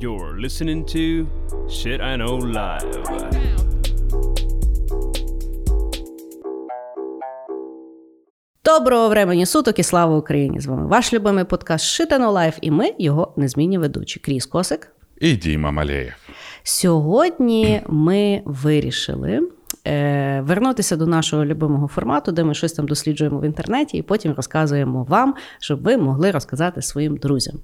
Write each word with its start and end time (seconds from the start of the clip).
You're 0.00 0.40
listening 0.40 0.86
to 0.86 1.26
Shit 1.68 2.00
I 2.00 2.16
Know 2.16 2.40
Live. 2.40 3.04
Доброго 8.64 9.08
времени 9.08 9.46
суток 9.46 9.78
і 9.78 9.82
слава 9.82 10.16
Україні! 10.16 10.60
З 10.60 10.66
вами 10.66 10.86
ваш 10.86 11.12
любимий 11.12 11.44
подкаст 11.44 11.84
Shit 11.84 12.04
I 12.04 12.10
Know 12.10 12.30
Live, 12.30 12.58
і 12.60 12.70
ми 12.70 12.94
його 12.98 13.34
незмінні 13.36 13.78
ведучі. 13.78 14.20
Кріс 14.20 14.46
Косик. 14.46 14.92
І 15.20 15.36
Діма 15.36 15.70
Малеєв. 15.70 16.14
Сьогодні 16.62 17.82
ми 17.88 18.42
вирішили 18.44 19.40
е, 19.86 20.40
вернутися 20.40 20.96
до 20.96 21.06
нашого 21.06 21.44
любимого 21.44 21.88
формату, 21.88 22.32
де 22.32 22.44
ми 22.44 22.54
щось 22.54 22.72
там 22.72 22.88
досліджуємо 22.88 23.38
в 23.38 23.44
інтернеті, 23.44 23.96
і 23.96 24.02
потім 24.02 24.32
розказуємо 24.36 25.06
вам, 25.08 25.34
щоб 25.60 25.82
ви 25.82 25.96
могли 25.96 26.30
розказати 26.30 26.82
своїм 26.82 27.16
друзям. 27.16 27.54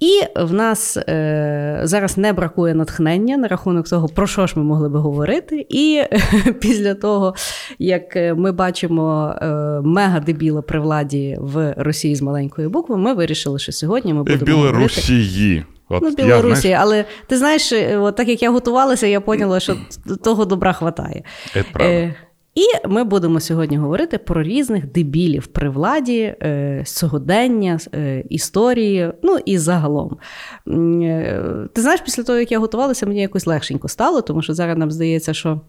І 0.00 0.20
в 0.36 0.52
нас 0.52 0.96
е, 0.96 1.80
зараз 1.84 2.18
не 2.18 2.32
бракує 2.32 2.74
натхнення 2.74 3.36
на 3.36 3.48
рахунок 3.48 3.88
того, 3.88 4.08
про 4.08 4.26
що 4.26 4.46
ж 4.46 4.54
ми 4.56 4.62
могли 4.62 4.88
би 4.88 4.98
говорити. 4.98 5.66
І 5.68 6.02
після 6.60 6.94
того, 6.94 7.34
як 7.78 8.16
ми 8.36 8.52
бачимо 8.52 9.34
е, 9.42 9.46
мега 9.84 10.20
дебіла 10.20 10.62
при 10.62 10.80
владі 10.80 11.36
в 11.40 11.74
Росії 11.76 12.16
з 12.16 12.22
маленької 12.22 12.68
букви, 12.68 12.96
ми 12.96 13.14
вирішили, 13.14 13.58
що 13.58 13.72
сьогодні 13.72 14.14
ми 14.14 14.22
будемо 14.22 14.44
Білорусії. 14.44 15.64
От 15.90 16.02
Ну, 16.02 16.08
я, 16.18 16.24
Білорусі, 16.24 16.60
знаєш, 16.60 16.78
але 16.82 17.04
ти 17.26 17.36
знаєш, 17.36 17.72
е, 17.72 17.96
от 17.96 18.16
так 18.16 18.28
як 18.28 18.42
я 18.42 18.50
готувалася, 18.50 19.06
я 19.06 19.20
поняла, 19.20 19.60
що 19.60 19.76
того 20.24 20.44
добра 20.44 20.72
хватає. 20.72 21.22
Це 21.52 21.64
правда. 21.72 21.94
Е, 21.94 22.14
і 22.54 22.88
ми 22.88 23.04
будемо 23.04 23.40
сьогодні 23.40 23.76
говорити 23.76 24.18
про 24.18 24.42
різних 24.42 24.92
дебілів 24.92 25.46
при 25.46 25.68
владі, 25.68 26.34
е, 26.42 26.82
сьогодення, 26.86 27.78
е, 27.94 28.24
історії, 28.28 29.12
ну 29.22 29.38
і 29.44 29.58
загалом. 29.58 30.16
Е, 30.68 31.42
Ти 31.72 31.80
знаєш, 31.80 32.00
після 32.00 32.22
того, 32.22 32.38
як 32.38 32.52
я 32.52 32.58
готувалася, 32.58 33.06
мені 33.06 33.20
якось 33.20 33.46
легшенько 33.46 33.88
стало, 33.88 34.20
тому 34.22 34.42
що 34.42 34.54
зараз 34.54 34.78
нам 34.78 34.90
здається, 34.90 35.34
що. 35.34 35.60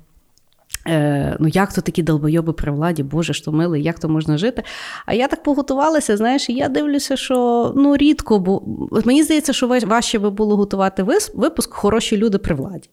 Е, 0.88 1.38
ну, 1.40 1.48
як 1.48 1.74
то 1.74 1.82
такі 1.82 2.04
долбойоби 2.04 2.54
при 2.54 2.72
владі, 2.72 3.04
Боже, 3.04 3.34
що 3.34 3.52
милий, 3.52 3.84
як 3.84 4.00
то 4.00 4.10
можна 4.10 4.38
жити? 4.38 4.64
А 5.06 5.14
я 5.14 5.28
так 5.28 5.44
поготувалася, 5.44 6.18
знаєш, 6.18 6.50
і 6.50 6.54
я 6.54 6.70
дивлюся, 6.70 7.18
що 7.18 7.74
ну 7.76 7.98
рідко, 7.98 8.40
бо 8.40 8.62
мені 9.06 9.24
здається, 9.24 9.54
що 9.54 9.68
важче 9.68 10.20
би 10.20 10.30
було 10.30 10.58
готувати 10.58 11.04
випуск 11.36 11.74
хороші 11.74 12.18
люди 12.18 12.38
при 12.38 12.56
владі. 12.56 12.90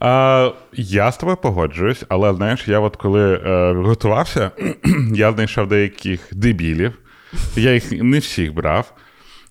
А, 0.00 0.50
я 0.72 1.12
з 1.12 1.16
тобою 1.16 1.36
погоджуюсь, 1.36 2.04
але 2.08 2.34
знаєш, 2.34 2.68
я 2.68 2.80
от 2.80 2.96
коли 2.96 3.34
е, 3.34 3.72
готувався, 3.72 4.50
я 5.14 5.32
знайшов 5.32 5.68
деяких 5.68 6.28
дебілів. 6.32 6.98
Я 7.56 7.74
їх 7.74 7.92
не 7.92 8.18
всіх 8.18 8.54
брав. 8.54 8.92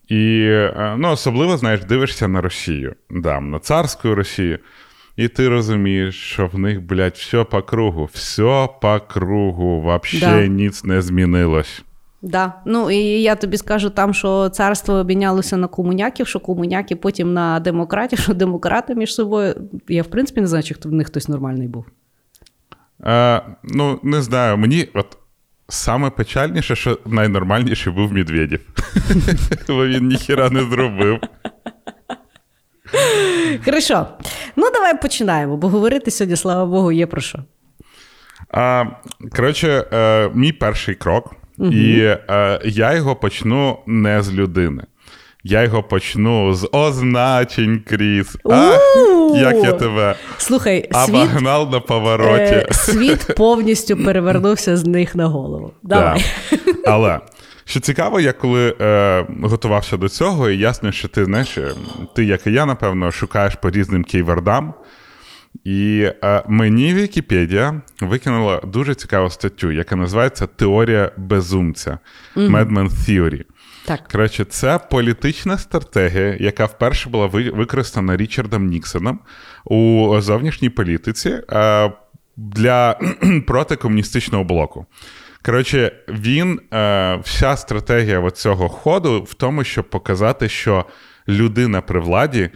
І 0.07 0.45
е, 0.49 0.95
ну, 0.97 1.11
особливо, 1.11 1.57
знаєш, 1.57 1.79
дивишся 1.83 2.27
на 2.27 2.41
Росію, 2.41 2.95
да, 3.09 3.39
на 3.39 3.59
царську 3.59 4.16
Росію. 4.16 4.59
І 5.17 5.28
ти 5.28 5.50
розумієш, 5.50 6.16
що 6.16 6.47
в 6.47 6.59
них, 6.59 6.81
блядь, 6.81 7.14
все 7.14 7.44
по 7.44 7.61
кругу, 7.61 8.09
все 8.14 8.69
по 8.81 9.00
кругу, 9.08 9.81
вообще 9.81 10.19
Да. 10.19 10.47
ніц 10.47 10.83
не 10.83 11.02
змінилось. 11.02 11.83
Да. 12.22 12.53
Ну 12.66 12.92
і 12.92 12.97
я 13.22 13.36
тобі 13.36 13.58
скажу 13.58 13.89
там, 13.89 14.14
що 14.14 14.50
царство 14.50 14.94
обмінялося 14.94 15.58
на 15.58 15.67
комуняків, 15.67 16.28
що 16.28 16.39
комуняки 16.39 16.95
потім 16.95 17.34
на 17.34 17.59
демократів, 17.59 18.19
що 18.19 18.34
демократи 18.34 18.95
між 18.95 19.16
собою. 19.16 19.56
Я 19.88 20.03
в 20.03 20.08
принципі 20.08 20.41
не 20.41 20.47
знаю, 20.47 20.64
чи 20.64 20.75
в 20.84 20.94
них 20.94 21.08
хтось 21.08 21.28
нормальний 21.28 21.67
був. 21.67 21.86
Е, 23.06 23.41
ну, 23.64 24.00
не 24.03 24.22
знаю, 24.22 24.58
мені 24.58 24.88
от 24.94 25.17
саме 25.69 26.09
печальніше, 26.09 26.75
що 26.75 27.00
найнормальніший 27.06 27.94
був 27.94 28.14
Медведєв. 28.14 28.59
Бо 29.67 29.88
він 29.88 30.08
ніхіра 30.08 30.50
не 30.50 30.61
зробив. 30.64 31.19
Хорошо. 33.66 34.08
Ну 34.55 34.72
давай 34.73 35.02
починаємо, 35.02 35.58
бо 35.58 35.67
говорити 35.69 36.11
сьогодні, 36.11 36.36
слава 36.36 36.66
Богу, 36.66 36.91
є 36.91 37.08
про 37.08 37.22
що. 37.22 37.39
А, 38.52 38.85
коротше, 39.35 39.85
е, 39.94 40.29
мій 40.34 40.51
перший 40.51 40.95
крок, 40.95 41.35
і 41.59 42.00
е, 42.01 42.59
я 42.63 42.94
його 42.94 43.16
почну 43.16 43.78
не 43.88 44.22
з 44.22 44.34
людини. 44.34 44.84
Я 45.45 45.63
його 45.63 45.84
почну 45.84 46.53
з 46.53 46.69
означень, 46.72 47.84
Кріс. 47.90 48.35
А, 48.50 48.78
як 49.35 49.56
я 49.63 49.72
тебе 49.73 50.16
Слухай, 50.38 50.90
світ, 51.06 51.09
обогнав 51.16 51.72
на 51.72 51.79
повороті. 51.79 52.53
е, 52.53 52.67
світ 52.72 53.28
повністю 53.38 53.97
перевернувся 53.97 54.78
з 54.78 54.85
них 54.85 55.16
на 55.16 55.25
голову. 55.28 55.72
Давай. 55.84 56.25
Да. 56.51 56.57
Але 56.91 57.19
що 57.66 57.79
цікаво, 57.79 58.19
я 58.19 58.34
коли 58.34 58.75
е, 58.81 59.25
готувався 59.44 59.97
до 59.97 60.09
цього, 60.09 60.50
і 60.50 60.57
ясно, 60.57 60.91
що 60.91 61.07
ти 61.07 61.25
знаєш, 61.25 61.57
ти, 62.16 62.25
як 62.25 62.47
і 62.47 62.51
я, 62.51 62.66
напевно, 62.66 63.12
шукаєш 63.12 63.56
по 63.56 63.69
різним 63.69 64.03
кейвердам. 64.03 64.74
І 65.63 66.09
е, 66.23 66.44
мені 66.47 66.94
Вікіпедія 66.94 67.81
викинула 68.02 68.62
дуже 68.62 68.96
цікаву 68.96 69.29
статтю, 69.29 69.72
яка 69.72 69.96
називається 69.96 70.47
Теорія 70.47 71.12
безумця 71.18 72.00
Madman 72.35 72.90
Theory. 72.90 73.44
Так. 73.85 74.07
Коротше, 74.12 74.46
це 74.46 74.79
політична 74.91 75.57
стратегія, 75.57 76.38
яка 76.40 76.66
вперше 76.66 77.09
була 77.09 77.25
ви- 77.25 77.50
використана 77.50 78.18
Річардом 78.18 78.66
Ніксоном 78.66 79.19
у 79.66 80.16
зовнішній 80.19 80.69
політиці 80.69 81.29
е, 81.52 81.91
для 82.38 83.00
протикомуністичного 83.47 84.44
блоку. 84.44 84.85
Коротше, 85.45 85.91
він, 86.07 86.59
е, 86.73 87.19
вся 87.23 87.57
стратегія 87.57 88.31
цього 88.31 88.69
ходу 88.69 89.21
в 89.21 89.33
тому, 89.33 89.63
щоб 89.63 89.89
показати, 89.89 90.49
що 90.49 90.85
людина 91.27 91.81
при 91.81 91.99
владі. 91.99 92.49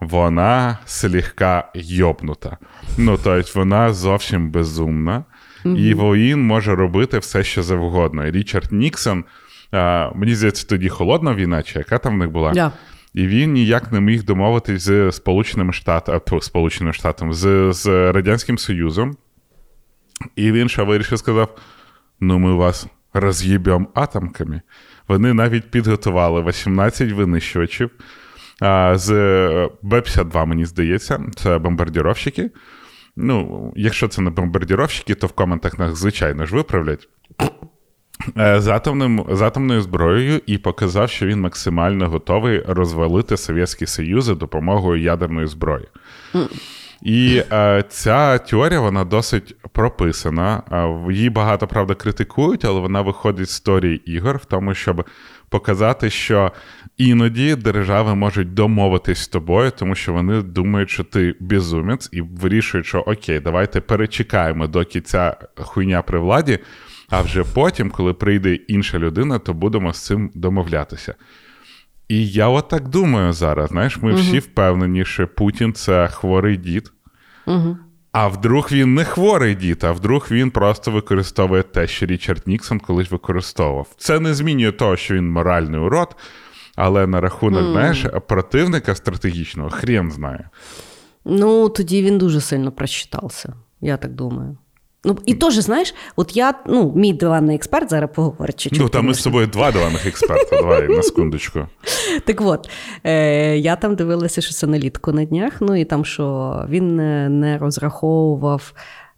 Вона 0.00 0.78
слегка 0.86 1.70
йобнута. 1.74 2.56
Ну, 2.98 3.18
тобто, 3.24 3.50
вона 3.54 3.92
зовсім 3.92 4.50
безумна, 4.50 5.24
і 5.64 5.94
він 5.94 6.42
може 6.42 6.74
робити 6.74 7.18
все, 7.18 7.44
що 7.44 7.62
завгодно. 7.62 8.26
І 8.26 8.30
Річард 8.30 8.72
Ніксон, 8.72 9.24
а, 9.72 10.10
мені 10.14 10.34
здається, 10.34 10.66
тоді 10.66 10.88
холодна 10.88 11.34
війна, 11.34 11.62
чи 11.62 11.78
яка 11.78 11.98
там 11.98 12.14
в 12.14 12.18
них 12.18 12.30
була? 12.30 12.52
Да. 12.52 12.72
І 13.14 13.26
він 13.26 13.52
ніяк 13.52 13.92
не 13.92 14.00
міг 14.00 14.24
домовитись 14.24 14.82
з 14.82 15.12
Сполученими 15.12 15.72
Штатами, 15.72 16.20
Сполученими 16.40 16.92
Штатами, 16.92 17.34
з, 17.34 17.72
з 17.72 18.12
Радянським 18.12 18.58
Союзом. 18.58 19.16
І 20.36 20.52
він 20.52 20.68
ще 20.68 20.82
вирішив 20.82 21.18
сказав: 21.18 21.58
ну, 22.22 22.38
ми 22.38 22.54
вас 22.54 22.86
роз'їбемо 23.14 23.86
атомками. 23.94 24.60
Вони 25.08 25.32
навіть 25.34 25.70
підготували 25.70 26.42
18 26.42 27.12
винищувачів 27.12 27.90
з 28.92 29.08
Б-52, 29.82 30.46
мені 30.46 30.64
здається, 30.64 31.20
це 31.34 31.58
бомбардіровщики. 31.58 32.50
Ну, 33.16 33.72
якщо 33.76 34.08
це 34.08 34.22
не 34.22 34.30
бомбардіровщики, 34.30 35.14
то 35.14 35.26
в 35.26 35.32
коментах 35.32 35.78
нас, 35.78 35.98
звичайно 35.98 36.46
ж, 36.46 36.54
виправлять. 36.56 37.08
Е, 38.38 38.60
З, 38.60 38.68
атомним, 38.68 39.26
з 39.30 39.42
атомною 39.42 39.82
зброєю 39.82 40.40
і 40.46 40.58
показав, 40.58 41.10
що 41.10 41.26
він 41.26 41.40
максимально 41.40 42.08
готовий 42.08 42.62
розвалити 42.66 43.36
Совєтський 43.36 43.86
Союз 43.86 44.24
за 44.24 44.34
допомогою 44.34 45.02
ядерної 45.02 45.46
зброї. 45.46 45.86
І 47.02 47.42
е, 47.52 47.84
ця 47.88 48.38
теорія 48.38 48.80
вона 48.80 49.04
досить 49.04 49.56
прописана. 49.72 50.62
Е, 50.72 51.12
Її 51.12 51.30
багато 51.30 51.66
правда 51.66 51.94
критикують, 51.94 52.64
але 52.64 52.80
вона 52.80 53.00
виходить 53.00 53.48
з 53.48 53.52
історії 53.52 54.12
ігор 54.12 54.36
в 54.36 54.44
тому, 54.44 54.74
щоб 54.74 55.04
показати, 55.48 56.10
що 56.10 56.52
іноді 56.96 57.54
держави 57.54 58.14
можуть 58.14 58.54
домовитись 58.54 59.18
з 59.18 59.28
тобою, 59.28 59.70
тому 59.70 59.94
що 59.94 60.12
вони 60.12 60.42
думають, 60.42 60.90
що 60.90 61.04
ти 61.04 61.34
безумець, 61.40 62.08
і 62.12 62.20
вирішують, 62.20 62.86
що 62.86 62.98
окей, 62.98 63.40
давайте 63.40 63.80
перечекаємо, 63.80 64.66
доки 64.66 65.00
ця 65.00 65.36
хуйня 65.56 66.02
при 66.02 66.18
владі. 66.18 66.58
А 67.10 67.22
вже 67.22 67.44
потім, 67.44 67.90
коли 67.90 68.12
прийде 68.12 68.54
інша 68.54 68.98
людина, 68.98 69.38
то 69.38 69.54
будемо 69.54 69.92
з 69.92 70.06
цим 70.06 70.30
домовлятися. 70.34 71.14
І 72.08 72.28
я 72.28 72.48
от 72.48 72.68
так 72.68 72.88
думаю 72.88 73.32
зараз. 73.32 73.68
Знаєш, 73.68 73.96
ми 73.96 74.14
всі 74.14 74.38
впевнені, 74.38 75.04
що 75.04 75.28
Путін 75.28 75.72
це 75.72 76.08
хворий 76.08 76.56
дід. 76.56 76.92
А 78.12 78.28
вдруг 78.28 78.68
він 78.72 78.94
не 78.94 79.04
хворий 79.04 79.54
дід, 79.54 79.84
а 79.84 79.92
вдруг 79.92 80.28
він 80.30 80.50
просто 80.50 80.90
використовує 80.90 81.62
те, 81.62 81.86
що 81.86 82.06
Річард 82.06 82.42
Ніксон 82.46 82.78
колись 82.78 83.10
використовував. 83.10 83.86
Це 83.96 84.20
не 84.20 84.34
змінює 84.34 84.72
того, 84.72 84.96
що 84.96 85.14
він 85.14 85.30
моральний 85.30 85.80
урод, 85.80 86.16
але 86.76 87.06
на 87.06 87.20
рахунок, 87.20 87.72
знаєш, 87.72 88.06
противника 88.28 88.94
стратегічного 88.94 89.70
хрен 89.70 90.10
знає. 90.10 90.50
Ну, 91.24 91.68
тоді 91.68 92.02
він 92.02 92.18
дуже 92.18 92.40
сильно 92.40 92.72
прочитався, 92.72 93.54
я 93.80 93.96
так 93.96 94.12
думаю. 94.12 94.56
Ну, 95.04 95.18
і 95.26 95.34
теж, 95.34 95.54
знаєш, 95.54 95.94
от 96.16 96.36
я, 96.36 96.54
ну, 96.66 96.92
мій 96.96 97.12
диванний 97.12 97.56
експерт 97.56 97.90
зараз 97.90 98.10
поговорить 98.14 98.60
чуть-чуть. 98.60 98.82
Ну, 98.82 98.88
там 98.88 99.06
ми 99.06 99.14
з 99.14 99.20
собою 99.20 99.46
два 99.46 99.72
диванних 99.72 100.06
експерта. 100.06 100.56
Давай 100.56 100.88
на 100.88 101.02
секундочку. 101.02 101.58
Так 102.24 102.40
от, 102.40 102.70
е, 103.04 103.56
я 103.58 103.76
там 103.76 103.94
дивилася 103.94 104.40
щось 104.40 104.62
налітку 104.62 105.12
на 105.12 105.24
днях, 105.24 105.52
ну 105.60 105.76
і 105.76 105.84
там, 105.84 106.04
що 106.04 106.56
він 106.68 106.96
не, 106.96 107.28
не 107.28 107.58
розраховував 107.58 108.72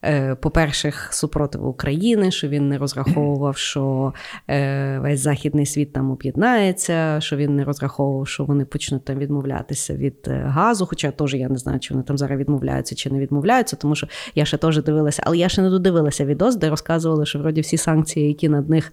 е, 0.05 0.35
по-перше, 0.35 0.93
супротиву 1.11 1.69
України, 1.69 2.31
що 2.31 2.49
він 2.49 2.69
не 2.69 2.79
розраховував, 2.79 3.57
що 3.57 4.13
е, 4.51 4.99
весь 4.99 5.21
західний 5.21 5.67
світ 5.67 5.93
там 5.93 6.11
об'єднається, 6.11 7.21
що 7.21 7.37
він 7.37 7.57
не 7.57 7.65
розраховував, 7.65 8.29
що 8.29 8.45
вони 8.45 8.65
почнуть 8.65 9.05
там 9.05 9.19
відмовлятися 9.19 9.95
від 9.95 10.17
е, 10.27 10.45
газу. 10.47 10.87
Хоча 10.87 11.11
теж 11.11 11.35
я 11.35 11.49
не 11.49 11.57
знаю, 11.57 11.81
чи 11.81 11.95
вони 11.95 12.05
там 12.05 12.19
зараз 12.19 12.39
відмовляються 12.39 12.95
чи 12.95 13.11
не 13.11 13.19
відмовляються, 13.19 13.77
тому 13.77 13.95
що 13.95 14.09
я 14.35 14.45
ще 14.45 14.57
теж 14.57 14.83
дивилася, 14.83 15.23
але 15.27 15.39
я 15.39 15.49
ще 15.49 15.63
не 15.63 15.71
додивилася 15.71 16.25
відос, 16.25 16.57
де 16.57 16.71
розказували, 16.71 17.27
що 17.27 17.39
вроді 17.39 17.61
всі 17.61 17.77
санкції, 17.77 18.29
які 18.29 18.49
над 18.49 18.71
них 18.71 18.93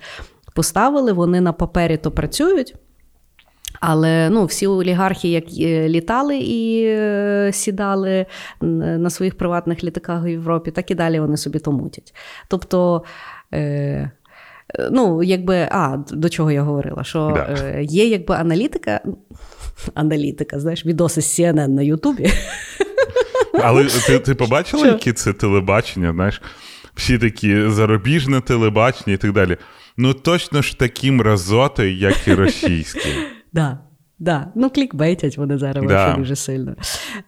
поставили, 0.56 1.14
вони 1.14 1.42
на 1.42 1.54
папері 1.54 1.98
то 1.98 2.12
працюють. 2.12 2.76
Але 3.82 4.30
ну, 4.30 4.46
всі 4.46 4.68
олігархи, 4.68 5.28
як 5.28 5.44
е, 5.60 5.90
літали 5.90 6.38
і 6.38 6.84
е, 6.86 7.50
сідали 7.54 8.26
на 8.62 9.10
своїх 9.10 9.38
приватних 9.38 9.84
літаках 9.84 10.26
в 10.26 10.28
Європі, 10.28 10.72
так 10.72 10.92
і 10.92 10.96
далі 10.96 11.20
вони 11.20 11.38
собі 11.38 11.60
то 11.60 11.72
мутять. 11.72 12.16
Тобто. 12.48 13.04
Е, 13.54 14.12
Ну, 14.92 15.24
якби, 15.24 15.56
а, 15.72 15.98
до 16.12 16.30
чого 16.30 16.52
я 16.52 16.62
говорила? 16.64 17.04
Що 17.04 17.32
да. 17.36 17.64
е, 17.64 17.84
є 17.84 18.06
якби 18.06 18.36
аналітика, 18.36 19.02
аналітика, 19.94 20.60
знаєш, 20.60 20.86
відоси 20.86 21.22
з 21.22 21.40
CNN 21.40 21.68
на 21.68 21.82
Ютубі. 21.82 22.30
Але 23.54 23.86
ти 23.86 24.20
ти 24.20 24.36
побачила, 24.36 24.88
які 24.88 25.14
це 25.14 25.34
телебачення? 25.34 26.12
Знаєш, 26.12 26.42
всі 26.96 27.18
такі 27.18 27.70
зарубіжне 27.70 28.42
телебачення 28.42 29.14
і 29.14 29.18
так 29.18 29.34
далі. 29.34 29.58
Ну, 29.98 30.14
точно 30.14 30.62
ж 30.62 30.80
такі 30.80 31.12
мразоти, 31.12 31.92
як 31.92 32.28
і 32.28 32.34
російські. 32.34 33.10
Да, 33.54 33.78
да. 34.20 34.48
Ну, 34.56 34.70
клікбейтять 34.70 35.38
вони 35.38 35.58
зараз 35.58 35.86
да. 35.88 36.14
дуже 36.18 36.36
сильно. 36.36 36.76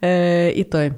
Е, 0.02 0.52
І 0.52 0.64
той. 0.64 0.94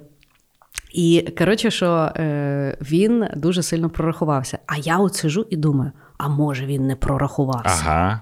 І 0.94 1.28
коротше, 1.38 1.72
що 1.72 2.12
е, 2.16 2.78
він 2.82 3.28
дуже 3.36 3.64
сильно 3.64 3.90
прорахувався. 3.90 4.60
А 4.68 4.78
я 4.78 4.98
от 4.98 5.16
сижу 5.16 5.48
і 5.50 5.56
думаю: 5.58 5.92
а 6.18 6.28
може 6.28 6.66
він 6.66 6.88
не 6.88 6.96
прорахувався? 6.96 7.84
Ага. 7.86 8.22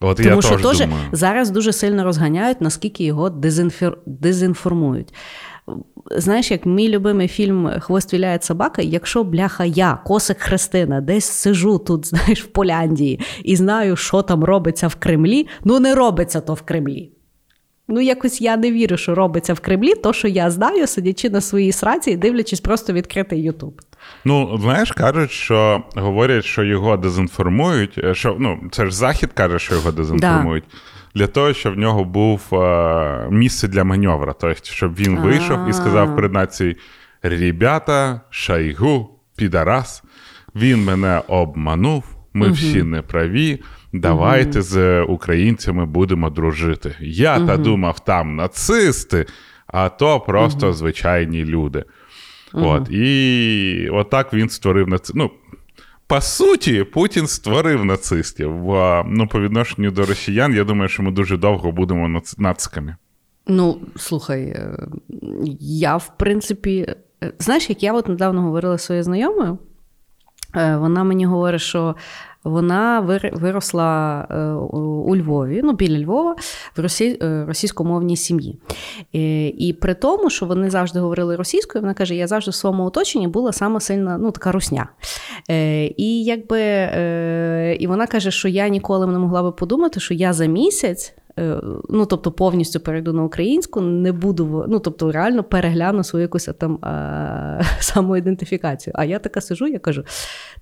От 0.00 0.16
Тому 0.16 0.28
я 0.28 0.42
що 0.42 0.56
теж 0.56 0.80
думаю. 0.80 1.08
зараз 1.12 1.50
дуже 1.50 1.72
сильно 1.72 2.04
розганяють, 2.04 2.60
наскільки 2.60 3.04
його 3.04 3.30
дезінфер... 3.30 3.98
дезінформують 4.06 5.14
знаєш, 6.10 6.50
як 6.50 6.66
мій 6.66 6.88
любимий 6.88 7.28
фільм 7.28 7.70
Хвост 7.80 8.14
віляє 8.14 8.38
собака, 8.42 8.82
якщо 8.82 9.24
бляха 9.24 9.64
я, 9.64 9.98
косик 10.04 10.38
Христина, 10.38 11.00
десь 11.00 11.24
сижу 11.24 11.78
тут, 11.78 12.06
знаєш, 12.08 12.44
в 12.44 12.46
Поляндії 12.46 13.20
і 13.44 13.56
знаю, 13.56 13.96
що 13.96 14.22
там 14.22 14.44
робиться 14.44 14.88
в 14.88 14.94
Кремлі, 14.94 15.46
ну 15.64 15.80
не 15.80 15.94
робиться 15.94 16.40
то 16.40 16.54
в 16.54 16.62
Кремлі. 16.62 17.12
Ну, 17.92 18.00
якось 18.00 18.40
я 18.40 18.56
не 18.56 18.72
вірю, 18.72 18.96
що 18.96 19.14
робиться 19.14 19.54
в 19.54 19.60
Кремлі, 19.60 19.94
то 19.94 20.12
що 20.12 20.28
я 20.28 20.50
знаю, 20.50 20.86
сидячи 20.86 21.30
на 21.30 21.40
своїй 21.40 21.72
сраці 21.72 22.10
і 22.10 22.16
дивлячись 22.16 22.60
просто 22.60 22.92
відкритий 22.92 23.42
Ютуб. 23.42 23.80
Ну, 24.24 24.58
знаєш, 24.62 24.92
кажуть, 24.92 25.30
що 25.30 25.82
говорять, 25.96 26.44
що 26.44 26.64
його 26.64 26.96
дезінформують. 26.96 27.98
Е, 27.98 28.14
що 28.14 28.36
ну, 28.38 28.58
це 28.70 28.86
ж 28.86 28.96
Захід 28.96 29.30
каже, 29.34 29.58
що 29.58 29.74
його 29.74 29.92
дезінформують. 29.92 30.64
Да 30.70 30.78
для 31.14 31.26
того, 31.26 31.52
щоб 31.52 31.74
в 31.74 31.78
нього 31.78 32.04
був 32.04 32.54
е, 32.54 33.28
місце 33.30 33.68
для 33.68 33.84
маневра. 33.84 34.32
Тобто, 34.32 34.64
щоб 34.64 34.94
він 34.94 35.18
вийшов 35.18 35.68
і 35.68 35.72
сказав 35.72 36.16
перед 36.16 36.32
нацією: 36.32 36.76
Ребята, 37.22 38.20
шайгу, 38.30 39.20
підарас, 39.36 40.02
він 40.54 40.84
мене 40.84 41.22
обманув, 41.28 42.04
ми 42.32 42.46
угу. 42.46 42.54
всі 42.54 42.82
неправі. 42.82 43.62
Давайте 43.92 44.58
угу. 44.58 44.62
з 44.62 45.02
українцями 45.02 45.86
будемо 45.86 46.30
дружити. 46.30 46.96
Я 47.00 47.36
угу. 47.36 47.46
та 47.46 47.56
думав, 47.56 48.00
там 48.00 48.36
нацисти, 48.36 49.26
а 49.66 49.88
то 49.88 50.20
просто 50.20 50.72
звичайні 50.72 51.44
люди. 51.44 51.84
От, 52.52 52.90
І 52.90 53.88
отак 53.92 54.34
він 54.34 54.48
створив 54.48 54.88
наці... 54.88 55.12
ну, 55.16 55.30
по 56.10 56.20
суті, 56.20 56.84
Путін 56.84 57.26
створив 57.26 57.84
нацистів. 57.84 58.52
Ну, 59.06 59.28
по 59.30 59.40
відношенню 59.40 59.90
до 59.90 60.06
росіян, 60.06 60.54
я 60.54 60.64
думаю, 60.64 60.88
що 60.88 61.02
ми 61.02 61.10
дуже 61.10 61.36
довго 61.36 61.72
будемо 61.72 62.22
нациками. 62.38 62.96
Ну, 63.46 63.80
слухай, 63.96 64.42
е, 64.42 64.78
я 65.60 65.96
в 65.96 66.16
принципі, 66.16 66.94
е, 67.24 67.32
знаєш, 67.38 67.68
як 67.68 67.82
я 67.82 67.92
от 67.92 68.08
недавно 68.08 68.42
говорила 68.42 68.78
своєю 68.78 69.04
знайомою, 69.04 69.58
вона 70.54 71.04
мені 71.04 71.26
говорить, 71.26 71.60
що 71.60 71.94
вона 72.44 73.00
виросла 73.32 74.26
е, 74.30 74.44
у 74.82 75.16
Львові, 75.16 75.60
ну 75.64 75.72
біля 75.72 76.04
Львова, 76.04 76.36
в. 76.76 76.86
Е, 77.00 77.44
російськомовній 77.48 78.16
сім'ї. 78.16 78.58
Е, 79.14 79.46
і 79.48 79.72
при 79.72 79.94
тому, 79.94 80.30
що 80.30 80.46
вони 80.46 80.70
завжди 80.70 81.00
говорили 81.00 81.36
російською, 81.36 81.82
вона 81.82 81.94
каже: 81.94 82.14
я 82.14 82.26
завжди 82.26 82.50
в 82.50 82.54
своєму 82.54 82.84
оточенні 82.84 83.28
була 83.28 83.52
саме 83.52 83.80
сильна, 83.80 84.18
ну 84.18 84.30
така 84.30 84.52
русня. 84.52 84.88
І 85.96 86.24
якби 86.24 86.60
і 87.80 87.86
вона 87.86 88.06
каже, 88.06 88.30
що 88.30 88.48
я 88.48 88.68
ніколи 88.68 89.06
не 89.06 89.18
могла 89.18 89.42
би 89.42 89.52
подумати, 89.52 90.00
що 90.00 90.14
я 90.14 90.32
за 90.32 90.46
місяць 90.46 91.14
Е, 91.29 91.29
ну, 91.88 92.06
тобто, 92.06 92.32
повністю 92.32 92.80
перейду 92.80 93.12
на 93.12 93.24
українську, 93.24 93.80
не 93.80 94.12
буду 94.12 94.64
ну, 94.68 94.78
тобто, 94.80 95.12
реально 95.12 95.42
перегляну 95.42 96.04
свою 96.04 96.22
якусь 96.22 96.48
там 96.58 96.78
а, 96.82 97.62
самоідентифікацію. 97.80 98.94
А 98.96 99.04
я 99.04 99.18
така 99.18 99.40
сижу, 99.40 99.66
я 99.66 99.78
кажу: 99.78 100.04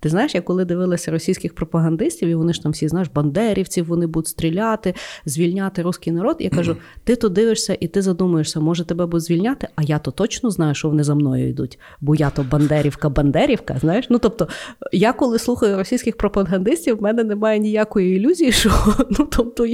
ти 0.00 0.08
знаєш, 0.08 0.34
я 0.34 0.40
коли 0.40 0.64
дивилася 0.64 1.10
російських 1.10 1.54
пропагандистів, 1.54 2.28
і 2.28 2.34
вони 2.34 2.52
ж 2.52 2.62
там 2.62 2.72
всі 2.72 2.88
знаєш, 2.88 3.08
бандерівців, 3.14 3.86
вони 3.86 4.06
будуть 4.06 4.28
стріляти, 4.28 4.94
звільняти 5.25 5.82
русський 5.82 6.12
народ. 6.12 6.36
Я 6.40 6.50
кажу: 6.50 6.76
ти 7.04 7.16
то 7.16 7.28
дивишся 7.28 7.76
і 7.80 7.88
ти 7.88 8.02
задумуєшся, 8.02 8.60
може 8.60 8.84
тебе 8.84 9.06
будуть 9.06 9.25
звільняти, 9.25 9.69
а 9.76 9.82
я 9.82 9.98
то 9.98 10.10
точно 10.10 10.50
знаю, 10.50 10.75
що 10.75 10.88
вони 10.88 11.04
за 11.04 11.14
мною 11.14 11.48
йдуть, 11.48 11.78
бо 12.00 12.14
я 12.14 12.30
то 12.30 12.42
Бандерівка-Бандерівка. 12.42 13.80
знаєш. 13.80 14.06
Ну, 14.10 14.19
тобто, 14.19 14.48
я 14.92 15.12
коли 15.12 15.38
слухаю 15.38 15.76
російських 15.76 16.16
пропагандистів, 16.16 16.98
в 16.98 17.02
мене 17.02 17.25
немає 17.25 17.58
ніякої 17.58 18.16
ілюзії, 18.16 18.52
що 18.52 18.70
ну, 19.19 19.28
тобто, 19.30 19.66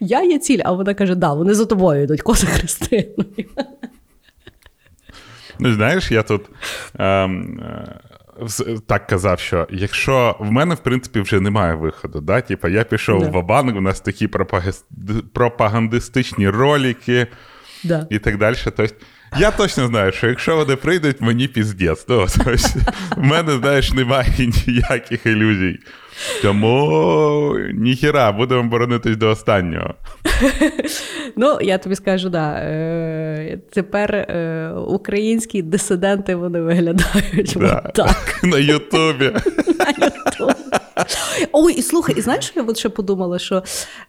я 0.00 0.22
є 0.22 0.38
ціль, 0.52 0.62
а 0.64 0.72
вона 0.72 0.94
каже: 0.94 1.14
да, 1.14 1.32
вони 1.32 1.54
за 1.54 1.66
тобою 1.66 2.02
йдуть, 2.02 2.22
коси 2.22 2.46
Христину. 2.46 3.24
Ну, 5.58 5.74
знаєш, 5.74 6.10
я 6.10 6.22
тут 6.22 6.42
ем, 6.98 7.60
е, 7.60 8.78
так 8.86 9.06
казав, 9.06 9.40
що 9.40 9.66
якщо 9.70 10.36
в 10.40 10.52
мене, 10.52 10.74
в 10.74 10.78
принципі, 10.78 11.20
вже 11.20 11.40
немає 11.40 11.74
виходу, 11.74 12.20
да? 12.20 12.40
Типа, 12.40 12.68
я 12.68 12.84
пішов 12.84 13.22
да. 13.22 13.28
в 13.28 13.38
Абанк, 13.38 13.76
у 13.76 13.80
нас 13.80 14.00
такі 14.00 14.28
пропагандистичні 15.32 16.48
ролики 16.48 17.26
да. 17.84 18.06
і 18.10 18.18
так 18.18 18.38
далі. 18.38 18.56
Тобто, 18.64 18.86
я 19.38 19.50
точно 19.50 19.86
знаю, 19.86 20.12
що 20.12 20.28
якщо 20.28 20.56
вони 20.56 20.76
прийдуть, 20.76 21.20
мені 21.20 21.48
піздець. 21.48 22.04
Ну, 22.08 22.26
тобто, 22.36 22.50
в 23.16 23.22
мене, 23.22 23.52
знаєш, 23.58 23.92
немає 23.92 24.50
ніяких 24.66 25.26
ілюзій. 25.26 25.78
Тому 26.42 27.56
ніхіра, 27.74 28.32
будемо 28.32 28.68
боронитись 28.68 29.16
до 29.16 29.28
останнього. 29.30 29.94
Ну, 31.36 31.58
я 31.60 31.78
тобі 31.78 31.94
скажу, 31.94 32.28
да. 32.28 32.52
Е, 32.52 33.58
тепер 33.72 34.14
е, 34.14 34.72
українські 34.86 35.62
дисиденти 35.62 36.34
вони 36.34 36.60
виглядають 36.60 37.56
да. 37.60 37.80
так. 37.94 38.40
На 38.42 38.58
Ютубі. 38.58 39.24
На 39.78 40.06
Ютубі. 40.06 40.54
Ой, 41.52 41.74
і 41.74 41.82
слухай, 41.82 42.14
і 42.18 42.20
знаєш, 42.20 42.44
що 42.44 42.60
я 42.60 42.66
от 42.66 42.76
ще 42.76 42.88
подумала, 42.88 43.38
що 43.38 43.62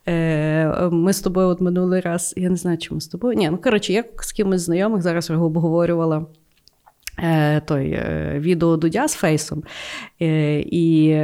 е, 0.07 0.89
ми 0.91 1.13
з 1.13 1.21
тобою 1.21 1.47
от 1.47 1.61
минулий 1.61 2.01
раз, 2.01 2.33
я 2.37 2.49
не 2.49 2.55
знаю, 2.55 2.77
чому 2.77 3.01
з 3.01 3.07
тобою. 3.07 3.37
Ні, 3.37 3.49
ну 3.49 3.57
коротше, 3.57 3.93
я 3.93 4.03
з 4.19 4.31
кимось 4.31 4.61
знайомих 4.61 5.01
зараз 5.01 5.29
обговорювала. 5.29 6.25
Е, 7.19 7.61
той 7.61 8.01
відео 8.39 8.77
Дудя 8.77 9.07
з 9.07 9.13
фейсом. 9.13 9.63
Е, 10.23 10.59
і 10.59 11.15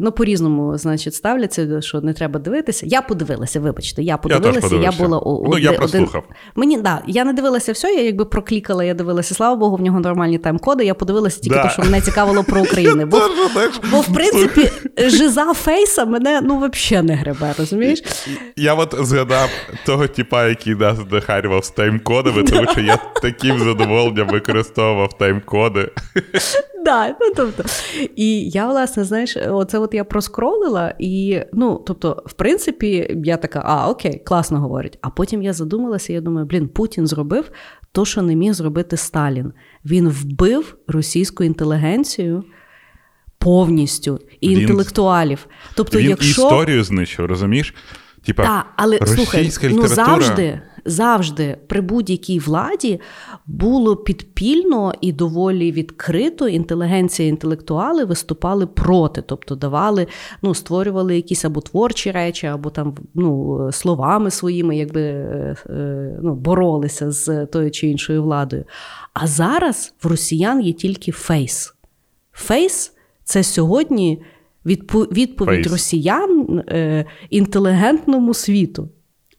ну, 0.00 0.12
по-різному 0.12 0.78
значить, 0.78 1.14
ставляться, 1.14 1.82
що 1.82 2.00
не 2.00 2.12
треба 2.12 2.40
дивитися. 2.40 2.86
Я 2.86 3.02
подивилася, 3.02 3.60
вибачте, 3.60 4.02
я 4.02 4.16
подивилася, 4.16 4.74
я, 4.74 4.80
я 4.80 4.92
була 4.92 5.18
у 5.18 5.48
ну, 5.50 5.58
я 5.58 5.72
прослухав. 5.72 6.24
Мені 6.54 6.78
да, 6.78 7.02
я 7.06 7.24
не 7.24 7.32
дивилася 7.32 7.72
все, 7.72 7.88
я 7.88 8.02
якби 8.02 8.24
проклікала, 8.24 8.84
я 8.84 8.94
дивилася, 8.94 9.34
слава 9.34 9.56
Богу, 9.56 9.76
в 9.76 9.80
нього 9.80 10.00
нормальні 10.00 10.38
тайм-коди. 10.38 10.84
Я 10.84 10.94
подивилася 10.94 11.40
тільки 11.40 11.56
да. 11.56 11.62
те, 11.62 11.70
що 11.70 11.82
мене 11.82 12.00
цікавило 12.00 12.44
про 12.44 12.60
Україну. 12.62 13.06
Бо, 13.06 13.20
бо 13.90 14.00
в 14.00 14.14
принципі, 14.14 14.70
жиза 14.98 15.54
фейса 15.54 16.04
мене 16.04 16.40
ну 16.40 16.68
взагалі 16.70 17.06
не 17.06 17.14
гребе, 17.14 17.54
розумієш? 17.58 18.02
Я 18.56 18.74
от 18.74 18.94
згадав 18.98 19.50
того 19.86 20.06
типа, 20.06 20.48
який 20.48 20.74
нас 20.74 20.98
дохарював 21.10 21.64
з 21.64 21.72
тайм-кодами, 21.72 22.50
тому 22.50 22.66
що 22.72 22.80
я 22.80 22.98
таким 23.22 23.58
задоволенням 23.58 24.28
використовував 24.28 25.18
тайм 25.18 25.34
тайм-коди. 25.34 25.88
Да, 26.84 27.08
ну, 27.08 27.32
тобто, 27.36 27.64
І 28.16 28.50
я, 28.50 28.68
власне, 28.68 29.04
знаєш, 29.04 29.36
оце 29.50 29.78
от 29.78 29.94
я 29.94 30.04
проскролила, 30.04 30.94
і, 30.98 31.40
ну, 31.52 31.82
тобто, 31.86 32.22
в 32.26 32.32
принципі, 32.32 33.20
я 33.24 33.36
така, 33.36 33.62
а, 33.66 33.90
окей, 33.90 34.22
класно 34.24 34.60
говорить. 34.60 34.98
А 35.00 35.10
потім 35.10 35.42
я 35.42 35.52
задумалася, 35.52 36.12
я 36.12 36.20
думаю, 36.20 36.46
блін, 36.46 36.68
Путін 36.68 37.06
зробив 37.06 37.50
то, 37.92 38.04
що 38.04 38.22
не 38.22 38.36
міг 38.36 38.52
зробити 38.52 38.96
Сталін. 38.96 39.52
Він 39.84 40.08
вбив 40.08 40.76
російську 40.86 41.44
інтелігенцію. 41.44 42.44
Повністю 43.38 44.20
і 44.40 44.48
він, 44.48 44.60
інтелектуалів. 44.60 45.46
Тобто, 45.74 45.98
він 45.98 46.08
якщо... 46.08 46.42
історію 46.42 46.84
знищив, 46.84 47.26
розумієш? 47.26 47.74
Типа, 48.26 48.42
Так, 48.42 48.66
але 48.76 48.98
слухай, 49.06 49.52
ну 49.62 49.86
завжди 49.86 50.60
завжди 50.84 51.56
при 51.66 51.80
будь-якій 51.80 52.38
владі 52.38 53.00
було 53.46 53.96
підпільно 53.96 54.92
і 55.00 55.12
доволі 55.12 55.72
відкрито 55.72 56.48
інтелігенція, 56.48 57.28
інтелектуали 57.28 58.04
виступали 58.04 58.66
проти, 58.66 59.22
тобто 59.22 59.54
давали, 59.54 60.06
ну, 60.42 60.54
створювали 60.54 61.16
якісь 61.16 61.44
або 61.44 61.60
творчі 61.60 62.10
речі, 62.10 62.46
або 62.46 62.70
там 62.70 62.94
ну, 63.14 63.58
словами 63.72 64.30
своїми, 64.30 64.76
якби 64.76 65.00
е, 65.00 65.56
е, 65.70 66.18
ну, 66.22 66.34
боролися 66.34 67.10
з 67.10 67.46
тою 67.46 67.70
чи 67.70 67.86
іншою 67.86 68.22
владою. 68.22 68.64
А 69.14 69.26
зараз 69.26 69.94
в 70.02 70.06
росіян 70.06 70.60
є 70.60 70.72
тільки 70.72 71.12
фейс. 71.12 71.74
Фейс 72.32 72.92
це 73.24 73.42
сьогодні 73.42 74.22
відповідь 74.66 75.36
Фейс. 75.38 75.72
росіян 75.72 76.62
е, 76.68 77.04
інтелігентному 77.30 78.34
світу. 78.34 78.88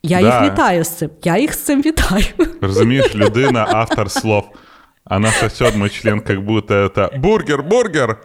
Я 0.05 0.21
Да. 0.21 0.43
їх 0.43 0.51
вітаю 0.53 0.83
з 0.83 0.89
цим. 0.89 1.09
Я 1.23 1.37
їх 1.37 1.53
з 1.53 1.57
цим 1.59 1.81
вітаю. 1.81 2.25
Розумієш, 2.61 3.15
людина, 3.15 3.67
автор 3.71 4.11
слов. 4.11 4.43
А 5.05 5.19
наша 5.19 5.49
сьомий 5.49 5.89
член, 5.89 6.21
як 6.29 6.41
будто 6.45 6.87
це 6.95 7.09
бургер, 7.17 7.63
бургер. 7.63 8.17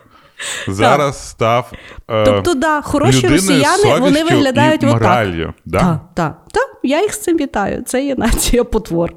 Зараз 0.69 1.29
став. 1.31 1.73
е, 2.11 2.25
Тобто, 2.25 2.55
да, 2.55 2.81
хороші 2.83 3.29
росіяни 3.29 3.99
вони 4.01 4.25
виглядають 4.25 4.83
і 4.83 4.87
отак. 4.87 5.03
Моралью, 5.03 5.55
Да? 5.65 5.79
Так, 5.79 6.01
так, 6.15 6.39
так. 6.53 6.69
Я 6.83 7.03
їх 7.03 7.15
з 7.15 7.21
цим 7.21 7.37
вітаю. 7.39 7.83
Це 7.87 8.05
є 8.05 8.15
нація 8.15 8.65
потвор. 8.65 9.13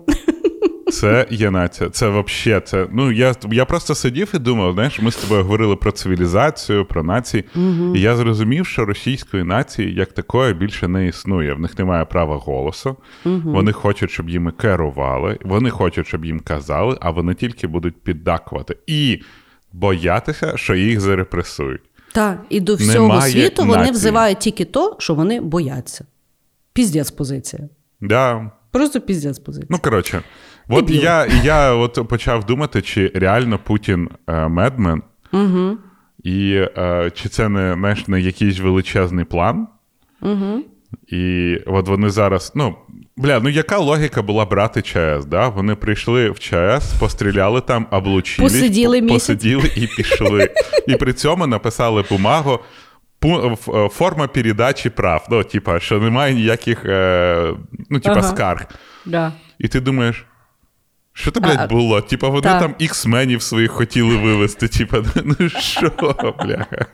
Це 0.94 1.28
є 1.30 1.52
нація. 1.52 1.90
Це 1.90 2.10
взагалі. 2.10 2.62
Це, 2.66 2.88
ну, 2.92 3.12
я, 3.12 3.36
я 3.52 3.66
просто 3.66 3.96
сидів 3.96 4.32
і 4.34 4.40
думав, 4.40 4.74
знаєш, 4.74 5.02
ми 5.02 5.12
з 5.12 5.16
тобою 5.16 5.44
говорили 5.44 5.76
про 5.76 5.92
цивілізацію, 5.92 6.86
про 6.86 7.04
нації. 7.04 7.44
І 7.96 8.02
я 8.02 8.16
зрозумів, 8.16 8.68
що 8.68 8.86
російської 8.86 9.44
нації 9.44 9.94
як 9.94 10.14
такої 10.14 10.54
більше 10.54 10.88
не 10.88 11.08
існує. 11.08 11.54
В 11.54 11.60
них 11.60 11.80
немає 11.80 12.06
права 12.06 12.36
голосу. 12.36 12.98
Вони 13.26 13.72
хочуть, 13.72 14.12
щоб 14.12 14.30
їм 14.30 14.52
керували, 14.52 15.38
вони 15.42 15.70
хочуть, 15.70 16.08
щоб 16.08 16.26
їм 16.26 16.40
казали, 16.40 16.98
а 17.02 17.10
вони 17.10 17.34
тільки 17.34 17.68
будуть 17.68 18.04
піддакувати. 18.04 18.78
І 18.88 19.22
боятися, 19.74 20.58
що 20.58 20.76
їх 20.76 21.00
зарепресують. 21.00 21.82
Так, 22.14 22.46
і 22.50 22.60
до 22.60 22.76
всього 22.76 23.08
Немає 23.08 23.32
світу 23.32 23.66
вони 23.66 23.92
взивають 23.92 24.40
тільки 24.40 24.66
то, 24.66 24.96
що 25.00 25.16
вони 25.16 25.42
бояться. 25.42 26.06
Піздець 26.74 27.12
позиція. 27.12 27.70
Да. 28.02 28.52
Просто 28.72 29.02
піздець 29.02 29.40
позиція. 29.40 29.68
Ну, 29.70 29.80
коротше, 29.80 30.22
от 30.70 30.86
Дебіл. 30.86 31.04
я, 31.04 31.26
я 31.44 31.74
от 31.74 32.08
почав 32.10 32.46
думати, 32.46 32.82
чи 32.82 33.12
реально 33.16 33.60
Путін 33.64 34.10
е, 34.28 34.48
медмен, 34.48 35.02
Угу. 35.32 35.78
і 36.24 36.54
е, 36.78 37.12
чи 37.16 37.30
це 37.30 37.50
не, 37.50 37.74
знаєш, 37.80 38.08
не 38.08 38.22
якийсь 38.22 38.60
величезний 38.60 39.26
план. 39.26 39.68
Угу. 40.22 40.60
І 41.08 41.56
от 41.66 41.88
вони 41.88 42.10
зараз. 42.10 42.52
Ну, 42.56 42.76
бля, 43.18 43.40
ну 43.40 43.50
яка 43.50 43.78
логіка 43.78 44.22
була 44.22 44.46
брати 44.46 44.82
ЧАЕС? 44.82 45.26
Да? 45.26 45.48
Вони 45.48 45.76
прийшли 45.76 46.30
в 46.30 46.40
ЧАЕС, 46.40 46.94
постріляли 46.94 47.62
там, 47.62 47.88
облучили, 47.92 48.48
Посиділи 48.50 49.02
місяць. 49.02 49.20
посиділи 49.22 49.72
і 49.76 49.88
пішли. 49.88 50.50
І 50.88 50.96
при 50.96 51.14
цьому 51.14 51.48
написали 51.48 52.04
бумагу. 52.10 52.60
е, 53.26 53.56
Форма 53.92 54.28
передачі 54.28 54.90
прав. 54.90 55.28
Ну, 55.32 55.44
типа, 55.44 55.80
що 55.80 56.00
немає 56.00 56.34
ніяких 56.34 56.86
е, 56.86 57.54
ну, 57.90 58.00
типа, 58.00 58.16
Ага. 58.20 58.24
скарг. 58.28 58.66
Да. 59.06 59.32
І 59.60 59.68
ти 59.68 59.80
думаєш, 59.80 60.26
що 61.14 61.32
це, 61.32 61.40
блядь, 61.40 61.70
було? 61.70 62.02
Типа, 62.02 62.30
вони 62.30 62.42
так. 62.42 62.62
там 62.62 62.76
іксменів 62.80 63.42
своїх 63.42 63.72
хотіли 63.72 64.18
вивезти. 64.18 64.68
Типа, 64.68 65.04
ну 65.24 65.50
що, 65.50 65.92
бляха? 66.44 66.86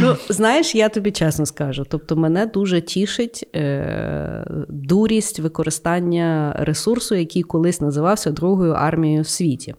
Ну, 0.00 0.16
знаєш, 0.28 0.74
я 0.74 0.88
тобі 0.88 1.10
чесно 1.10 1.46
скажу. 1.46 1.84
Тобто, 1.88 2.16
мене 2.16 2.46
дуже 2.46 2.80
тішить 2.80 3.48
е, 3.56 4.44
дурість 4.68 5.38
використання 5.38 6.56
ресурсу, 6.58 7.14
який 7.14 7.42
колись 7.42 7.80
називався 7.80 8.30
Другою 8.30 8.72
армією 8.72 9.22
в 9.22 9.28
світі. 9.28 9.74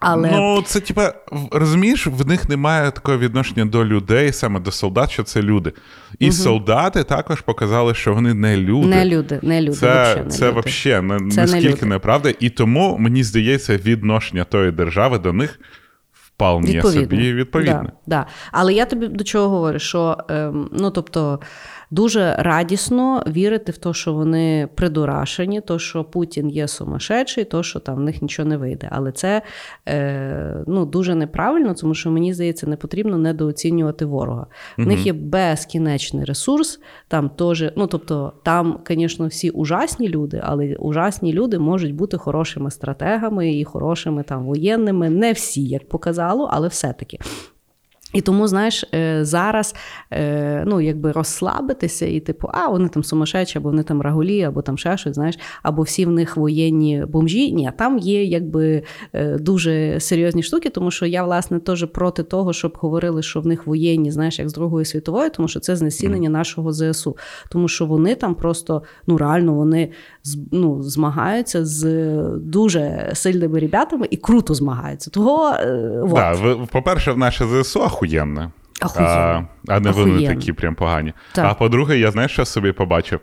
Але 0.00 0.30
Ну, 0.30 0.62
це 0.62 0.80
типа, 0.80 1.12
розумієш, 1.52 2.06
в 2.06 2.26
них 2.26 2.48
немає 2.48 2.90
такого 2.90 3.18
відношення 3.18 3.64
до 3.64 3.84
людей, 3.84 4.32
саме 4.32 4.60
до 4.60 4.70
солдат, 4.70 5.10
що 5.10 5.22
це 5.22 5.42
люди. 5.42 5.72
І 6.18 6.32
солдати 6.32 7.04
також 7.04 7.40
показали, 7.40 7.94
що 7.94 8.14
вони 8.14 8.34
не 8.34 8.56
люди. 8.56 8.86
не 8.88 9.04
люди, 9.04 9.40
не 9.42 9.62
люди. 9.62 9.72
Це, 9.72 10.24
це 10.28 10.50
взагалі 10.50 11.06
не, 11.06 11.30
Це 11.30 11.46
не 11.46 11.52
наскільки 11.52 11.86
неправда. 11.86 12.32
І 12.40 12.50
тому, 12.50 12.96
мені 12.98 13.22
здається, 13.22 13.76
відношення 13.76 14.44
тої 14.44 14.72
держави 14.72 15.18
до 15.18 15.32
них 15.32 15.60
вполне 16.12 16.82
собі 16.82 17.32
відповідне. 17.32 17.92
Да, 18.06 18.16
да. 18.16 18.26
Але 18.52 18.74
я 18.74 18.86
тобі 18.86 19.08
до 19.08 19.24
чого 19.24 19.48
говорю, 19.48 19.78
що 19.78 20.16
ем, 20.28 20.68
ну, 20.72 20.90
тобто, 20.90 21.40
дуже 21.90 22.36
радісно 22.38 23.24
вірити 23.26 23.72
в 23.72 23.78
те, 23.78 23.92
що 23.92 24.12
вони 24.12 24.68
придурашені, 24.74 25.60
то, 25.60 25.78
що 25.78 26.04
Путін 26.04 26.50
є 26.50 26.68
сумасшедший, 26.68 27.44
то, 27.44 27.62
що 27.62 27.80
там 27.80 27.96
в 27.96 28.00
них 28.00 28.22
нічого 28.22 28.48
не 28.48 28.56
вийде. 28.56 28.88
Але 28.92 29.12
це 29.12 29.42
е, 29.88 30.64
ну, 30.66 30.84
дуже 30.86 31.14
неправильно, 31.14 31.74
тому 31.74 31.94
що 31.94 32.10
мені 32.10 32.34
здається, 32.34 32.66
не 32.66 32.76
потрібно 32.76 33.18
недооцінювати 33.18 34.04
ворога. 34.04 34.46
В 34.78 34.86
них 34.86 35.06
є 35.06 35.12
безкінечний 35.12 36.24
ресурс, 36.24 36.80
там 37.08 37.28
теж, 37.28 37.64
ну 37.76 37.86
тобто, 37.86 38.32
там, 38.42 38.78
звісно, 38.88 39.26
всі 39.26 39.50
ужасні 39.50 40.08
люди, 40.08 40.40
але 40.44 40.74
ужасні 40.74 41.32
люди 41.32 41.58
можуть 41.58 41.94
бути 41.94 42.16
хорошими 42.16 42.70
стратегами 42.70 43.52
і 43.52 43.64
хорошими 43.64 44.22
там 44.22 44.44
воєнними. 44.44 45.10
Не 45.10 45.32
всі, 45.32 45.64
як 45.66 45.88
показало, 45.88 46.48
але 46.52 46.68
все-таки. 46.68 47.18
І 48.12 48.20
тому, 48.20 48.48
знаєш, 48.48 48.84
е, 48.94 49.24
зараз 49.24 49.74
е, 50.12 50.64
ну, 50.66 50.80
якби 50.80 51.12
розслабитися 51.12 52.06
і 52.06 52.20
типу, 52.20 52.48
а 52.52 52.68
вони 52.68 52.88
там 52.88 53.04
сумасшедші, 53.04 53.58
або 53.58 53.68
вони 53.68 53.82
там 53.82 54.02
рагулі, 54.02 54.42
або 54.42 54.62
там 54.62 54.78
ще 54.78 54.96
щось, 54.96 55.14
знаєш, 55.14 55.38
або 55.62 55.82
всі 55.82 56.06
в 56.06 56.10
них 56.10 56.36
воєнні 56.36 57.04
бомжі. 57.08 57.52
Ні, 57.52 57.72
там 57.78 57.98
є 57.98 58.24
якби 58.24 58.82
е, 59.12 59.38
дуже 59.38 60.00
серйозні 60.00 60.42
штуки, 60.42 60.70
тому 60.70 60.90
що 60.90 61.06
я, 61.06 61.24
власне, 61.24 61.60
теж 61.60 61.86
проти 61.86 62.22
того, 62.22 62.52
щоб 62.52 62.78
говорили, 62.80 63.22
що 63.22 63.40
в 63.40 63.46
них 63.46 63.66
воєнні, 63.66 64.10
знаєш, 64.10 64.38
як 64.38 64.48
з 64.48 64.52
Другої 64.52 64.84
світової, 64.84 65.30
тому 65.30 65.48
що 65.48 65.60
це 65.60 65.76
знесілення 65.76 66.30
нашого 66.30 66.72
ЗСУ. 66.72 67.16
Тому 67.48 67.68
що 67.68 67.86
вони 67.86 68.14
там 68.14 68.34
просто 68.34 68.82
ну 69.06 69.18
реально 69.18 69.54
вони 69.54 69.90
ну, 70.52 70.82
змагаються 70.82 71.64
з 71.64 71.84
дуже 72.36 73.10
сильними 73.14 73.58
ребятами 73.60 74.06
і 74.10 74.16
круто 74.16 74.54
змагаються. 74.54 75.10
Того 75.10 75.50
е, 75.54 76.00
вот. 76.02 76.14
Да, 76.14 76.32
ви- 76.32 76.66
по-перше, 76.72 77.12
в 77.12 77.18
наше 77.18 77.46
ЗСУ 77.62 77.80
охуєнне. 77.80 78.50
А, 78.96 79.42
а 79.68 79.80
не 79.80 79.90
вони 79.90 80.28
такі 80.28 80.52
прям 80.52 80.74
погані. 80.74 81.12
Так. 81.32 81.44
А 81.50 81.54
по-друге, 81.54 81.98
я 81.98 82.10
знаєш, 82.10 82.32
що 82.32 82.44
собі 82.44 82.72
побачив? 82.72 83.20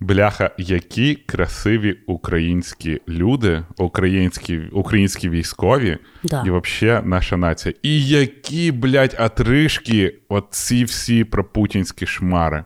Бляха, 0.00 0.50
які 0.58 1.14
красиві 1.14 1.98
українські 2.06 3.00
люди, 3.08 3.62
українські, 3.78 4.58
українські 4.72 5.28
військові, 5.28 5.98
Да. 6.24 6.44
і 6.46 6.50
взагалі 6.50 7.02
наша 7.06 7.36
нація. 7.36 7.74
І 7.82 8.06
які, 8.06 8.72
блядь, 8.72 9.16
отришки, 9.20 10.14
оці 10.28 10.84
всі 10.84 11.24
пропутінські 11.24 12.06
шмари. 12.06 12.64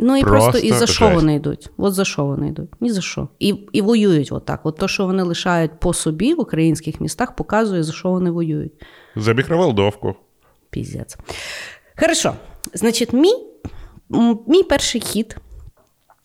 Ну 0.00 0.16
і 0.16 0.22
Просто 0.22 0.50
просто, 0.50 0.68
і 0.68 0.72
за 0.72 0.86
що 0.86 1.08
вони 1.10 1.34
йдуть? 1.34 1.70
От 1.76 1.94
за 1.94 2.04
що 2.04 2.24
вони 2.24 2.48
йдуть? 2.48 2.70
Ні 2.80 2.92
за 2.92 3.00
що. 3.00 3.28
І, 3.38 3.54
і 3.72 3.82
воюють 3.82 4.32
отак. 4.32 4.60
От 4.66 4.76
то, 4.76 4.88
що 4.88 5.06
вони 5.06 5.22
лишають 5.22 5.80
по 5.80 5.94
собі 5.94 6.34
в 6.34 6.40
українських 6.40 7.00
містах, 7.00 7.36
показує, 7.36 7.82
за 7.82 7.92
що 7.92 8.10
вони 8.10 8.30
воюють. 8.30 8.72
За 9.16 9.32
мікроволдовку. 9.32 10.14
Піздець. 10.70 11.16
Хорошо. 12.00 12.32
Значить, 12.74 13.12
мій, 13.12 13.34
мій 14.46 14.62
перший 14.62 15.00
хід 15.00 15.36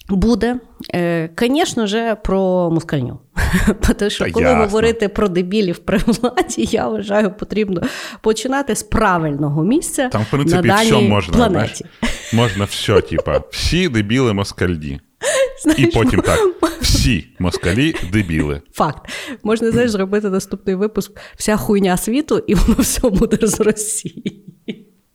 буде, 0.09 0.59
е, 0.95 1.29
звісно 1.39 1.87
ж, 1.87 2.15
про 2.15 2.69
москальню. 2.71 3.19
Тому 3.97 4.09
що 4.09 4.25
Та 4.25 4.31
коли 4.31 4.45
ясно. 4.45 4.63
говорити 4.63 5.09
про 5.09 5.27
дебілів 5.27 5.77
при 5.77 5.97
владі, 5.97 6.67
я 6.71 6.87
вважаю, 6.87 7.31
потрібно 7.31 7.81
починати 8.21 8.75
з 8.75 8.83
правильного 8.83 9.63
місця 9.63 10.09
Там, 10.09 10.21
в 10.21 10.23
на 10.23 10.29
принципі, 10.37 10.67
даній 10.67 10.91
все 10.91 11.01
можна. 11.01 11.37
планеті. 11.37 11.85
Знаєш? 11.99 12.33
Можна 12.33 12.65
все, 12.65 13.01
типа, 13.01 13.41
всі 13.51 13.89
дебіли 13.89 14.33
москальді. 14.33 14.99
І 15.77 15.85
потім 15.87 16.21
так: 16.21 16.39
всі 16.81 17.27
москалі 17.39 17.95
дебіли. 18.11 18.61
Факт. 18.73 19.09
Можна 19.43 19.71
знаєш, 19.71 19.91
зробити 19.91 20.29
наступний 20.29 20.75
випуск 20.75 21.11
вся 21.35 21.57
хуйня 21.57 21.97
світу, 21.97 22.43
і 22.47 22.55
воно 22.55 22.75
все 22.79 23.09
буде 23.09 23.47
з 23.47 23.59
Росії. 23.59 24.45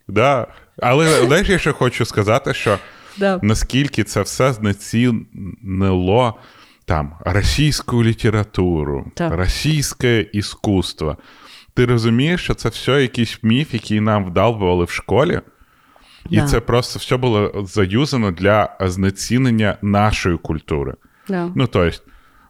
Да. 0.09 0.47
Але 0.79 1.27
знаєш, 1.27 1.49
я 1.49 1.59
ще 1.59 1.73
хочу 1.73 2.05
сказати, 2.05 2.55
що 2.55 2.79
Да. 3.19 3.41
наскільки 3.43 4.05
це 4.05 4.23
все 4.23 4.53
знецінило 4.53 6.35
там 6.85 7.13
російську 7.21 8.05
літературу, 8.05 9.07
Так. 9.15 9.33
російське 9.35 10.21
іскусство. 10.33 11.17
Ти 11.75 11.87
розумієш, 11.87 12.45
що 12.45 12.55
це 12.55 12.69
все 12.69 13.03
якийсь 13.03 13.39
міф, 13.43 13.75
який 13.75 14.01
нам 14.01 14.25
вдалбували 14.25 14.85
в 14.85 14.91
школі, 14.91 15.41
і 16.31 16.37
Да. 16.37 16.47
це 16.47 16.61
просто 16.61 16.99
все 16.99 17.17
було 17.17 17.65
заюзано 17.69 18.31
для 18.31 18.77
знецінення 18.81 19.77
нашої 19.83 20.39
культури. 20.39 20.95
Да. 21.29 21.51
Ну, 21.55 21.67
тобто, 21.67 21.99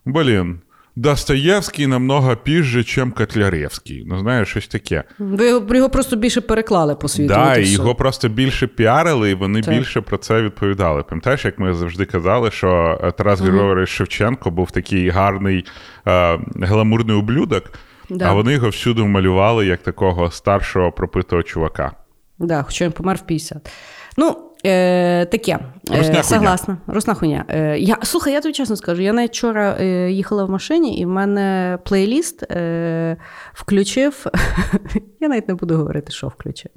блін, 0.05 0.61
Достоєвський 0.97 1.87
намного 1.87 2.37
пізже, 2.37 2.85
чим 2.85 3.13
Котляревський. 3.13 4.05
Ну, 4.07 4.19
знаєш, 4.19 4.49
щось 4.49 4.67
таке. 4.69 5.05
Ви 5.19 5.49
його, 5.49 5.75
його 5.75 5.91
просто 5.91 6.17
більше 6.17 6.41
переклали 6.41 6.95
по 6.95 7.09
світу. 7.09 7.29
Да, 7.35 7.57
і 7.57 7.69
його 7.69 7.95
просто 7.95 8.29
більше 8.29 8.67
піарили, 8.67 9.31
і 9.31 9.35
вони 9.35 9.63
Так. 9.63 9.75
більше 9.75 10.01
про 10.01 10.17
це 10.19 10.43
відповідали. 10.43 11.03
Пам'ятаєш, 11.03 11.45
як 11.45 11.59
ми 11.59 11.75
завжди 11.75 12.05
казали, 12.05 12.51
що 12.51 12.99
е, 13.05 13.13
Тарас 13.13 13.41
Григорович 13.41 13.89
Шевченко 13.89 14.51
був 14.51 14.71
такий 14.71 15.09
гарний 15.09 15.65
е, 16.09 16.39
гламурний 16.61 17.17
ублюдок, 17.17 17.65
Да. 18.11 18.27
а 18.29 18.33
вони 18.33 18.53
його 18.53 18.69
всюди 18.69 19.03
малювали 19.03 19.67
як 19.67 19.83
такого 19.83 20.31
старшого 20.31 20.93
пропитого 20.93 21.43
чувака. 21.43 21.93
Да, 22.39 22.63
хоча 22.63 22.85
він 22.85 22.93
помер 22.93 23.17
в 23.17 23.27
50. 23.27 23.71
Ну, 24.17 24.37
е, 24.67 25.27
таке. 25.27 25.59
Русня. 25.91 26.19
Е, 26.19 26.23
согласна. 26.23 26.77
Русна 26.87 27.15
хуйня. 27.15 27.45
Е, 27.49 27.79
я, 27.79 27.99
слухай, 28.03 28.33
я 28.33 28.41
тобі 28.41 28.53
чесно 28.53 28.77
скажу, 28.77 29.03
я 29.03 29.13
навіть 29.13 29.31
вчора 29.31 29.77
е, 29.81 30.11
їхала 30.11 30.45
в 30.45 30.51
машині, 30.51 30.99
і 30.99 31.05
в 31.05 31.09
мене 31.09 31.79
плейліст 31.85 32.43
е, 32.43 33.17
включив. 33.55 34.27
я 35.21 35.29
навіть 35.29 35.49
не 35.49 35.55
буду 35.55 35.77
говорити, 35.77 36.13
що 36.13 36.29
включив. 36.29 36.71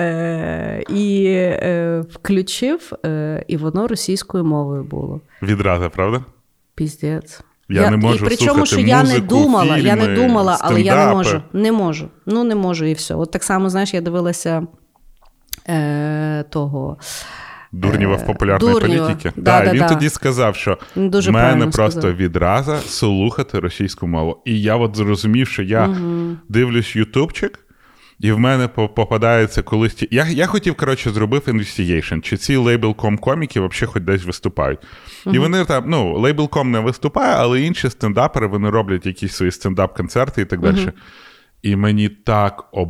Е, 0.00 0.84
і 0.88 1.24
е, 1.26 2.04
включив, 2.10 2.92
е, 3.04 3.44
і 3.48 3.56
воно 3.56 3.86
російською 3.86 4.44
мовою 4.44 4.84
було. 4.84 5.20
Відразу, 5.42 5.90
правда? 5.90 6.24
Піздець. 6.74 7.40
Я 7.68 7.90
не 7.90 7.96
можу 7.96 8.24
і 8.24 8.28
причому, 8.28 8.66
слухати 8.66 8.66
що 8.66 8.80
я 8.80 9.02
не 9.02 9.20
думала, 9.20 9.78
я 9.78 9.96
не 9.96 10.02
фільми, 10.02 10.16
думала, 10.16 10.58
але 10.60 10.80
я 10.80 11.06
не 11.06 11.14
можу. 11.14 11.42
Не 11.52 11.72
можу. 11.72 12.08
Ну, 12.26 12.44
не 12.44 12.54
можу, 12.54 12.84
і 12.84 12.92
все. 12.92 13.14
От 13.14 13.30
так 13.30 13.44
само, 13.44 13.70
знаєш, 13.70 13.94
я 13.94 14.00
дивилася 14.00 14.66
е, 15.68 16.44
того. 16.50 16.98
Дурнєва 17.72 18.16
в 18.16 18.26
популярної 18.26 18.74
Дурнєва. 18.74 19.06
політики. 19.06 19.32
Да, 19.36 19.64
да, 19.64 19.72
він 19.72 19.78
да. 19.78 19.88
тоді 19.88 20.08
сказав, 20.08 20.56
що 20.56 20.78
дуже 20.96 21.30
в 21.30 21.34
мене 21.34 21.66
просто 21.66 22.00
сказав. 22.00 22.16
відразу 22.16 22.76
слухати 22.76 23.58
російську 23.58 24.06
мову. 24.06 24.42
І 24.44 24.62
я 24.62 24.76
от 24.76 24.96
зрозумів, 24.96 25.48
що 25.48 25.62
я 25.62 25.96
дивлюсь 26.48 26.96
ютубчик, 26.96 27.58
і 28.20 28.32
в 28.32 28.38
мене 28.38 28.68
попадається 28.68 29.62
колись. 29.62 29.94
ті- 29.94 30.08
Я, 30.10 30.26
я 30.26 30.46
хотів, 30.46 30.74
коротше, 30.74 31.10
зробив 31.10 31.42
investigation, 31.48 32.20
чи 32.20 32.36
ці 32.36 32.56
Labelcom 32.56 33.18
коміки 33.18 33.60
взагалі 33.60 33.92
хоч 33.92 34.02
десь 34.02 34.24
виступають. 34.24 34.78
І 35.32 35.38
вони 35.38 35.64
там, 35.64 35.84
ну, 35.86 36.18
Labelcom 36.18 36.64
не 36.64 36.80
виступає, 36.80 37.34
але 37.38 37.60
інші 37.60 37.90
стендапери 37.90 38.46
вони 38.46 38.70
роблять 38.70 39.06
якісь 39.06 39.32
свої 39.32 39.52
стендап-концерти 39.52 40.42
і 40.42 40.44
так 40.44 40.60
далі. 40.60 40.92
І 41.62 41.76
мені 41.76 42.08
так 42.08 42.64
об... 42.72 42.88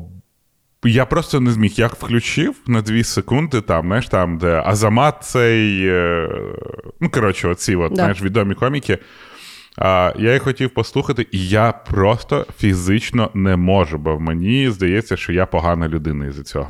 Я 0.86 1.06
просто 1.06 1.40
не 1.40 1.50
зміг. 1.50 1.72
Я 1.76 1.86
включив 1.86 2.54
на 2.66 2.82
дві 2.82 3.04
секунди, 3.04 3.60
там, 3.60 3.86
знаєш, 3.86 4.08
там, 4.08 4.38
де 4.38 4.62
Азамат 4.66 5.14
цей. 5.20 5.86
Е... 5.88 6.28
Ну, 7.00 7.10
коротше, 7.10 7.48
оці 7.48 7.76
от, 7.76 7.90
Да. 7.92 7.94
знаєш, 7.96 8.22
відомі 8.22 8.54
коміки. 8.54 8.98
А, 9.78 10.12
я 10.18 10.32
їх 10.32 10.42
хотів 10.42 10.70
послухати, 10.70 11.26
і 11.32 11.48
я 11.48 11.72
просто 11.72 12.46
фізично 12.58 13.30
не 13.34 13.56
можу, 13.56 13.98
бо 13.98 14.20
мені 14.20 14.70
здається, 14.70 15.16
що 15.16 15.32
я 15.32 15.46
погана 15.46 15.88
людина 15.88 16.26
із-за 16.26 16.42
цього. 16.42 16.68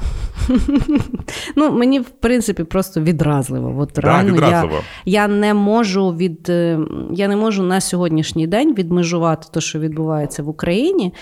Ну, 1.57 1.73
мені, 1.73 2.01
в 2.01 2.09
принципі, 2.09 2.65
просто 2.65 3.01
відразливо. 3.01 3.81
От 3.81 3.93
Да, 3.95 4.01
реально 4.01 4.33
відразливо. 4.33 4.81
Я, 5.05 5.21
я 5.21 5.29
не 5.29 5.55
можу 5.55 6.11
від 6.11 6.49
е, 6.49 6.79
я 7.13 7.29
не 7.29 7.37
можу 7.37 7.63
на 7.63 7.81
сьогоднішній 7.81 8.47
день 8.47 8.75
відмежувати 8.75 9.49
те, 9.53 9.61
що 9.61 9.79
відбувається 9.79 10.43
в 10.43 10.49
Україні, 10.49 11.15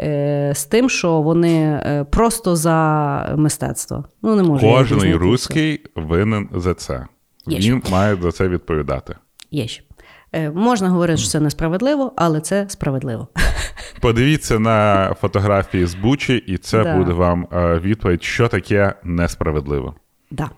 е, 0.00 0.52
з 0.54 0.64
тим, 0.64 0.90
що 0.90 1.20
вони 1.20 1.58
е, 1.58 2.06
просто 2.10 2.56
за 2.56 3.34
мистецтво. 3.36 4.04
Ну, 4.22 4.36
не 4.36 4.42
можу. 4.42 4.66
Кожний 4.66 5.14
відрізнити 5.14 5.80
винен 5.94 6.48
за 6.54 6.74
це. 6.74 7.06
Є 7.46 7.58
Він 7.58 7.82
має 7.90 8.16
за 8.22 8.32
це 8.32 8.48
відповідати. 8.48 9.16
Є 9.50 9.68
ще. 9.68 9.87
Е, 10.32 10.50
Можна 10.50 10.88
говорити, 10.88 11.16
що 11.16 11.28
це 11.30 11.40
несправедливо, 11.40 12.12
але 12.16 12.40
це 12.40 12.64
справедливо. 12.68 13.28
Подивіться 14.00 14.58
на 14.58 15.08
фотографії 15.20 15.86
з 15.86 15.94
Бучі, 15.94 16.34
і 16.36 16.56
це 16.58 16.84
Да. 16.84 16.96
буде 16.96 17.12
вам 17.12 17.46
е, 17.52 17.78
відповідь, 17.78 18.22
що 18.22 18.48
таке 18.48 18.94
несправедливо. 19.04 19.94
Да. 20.30 20.50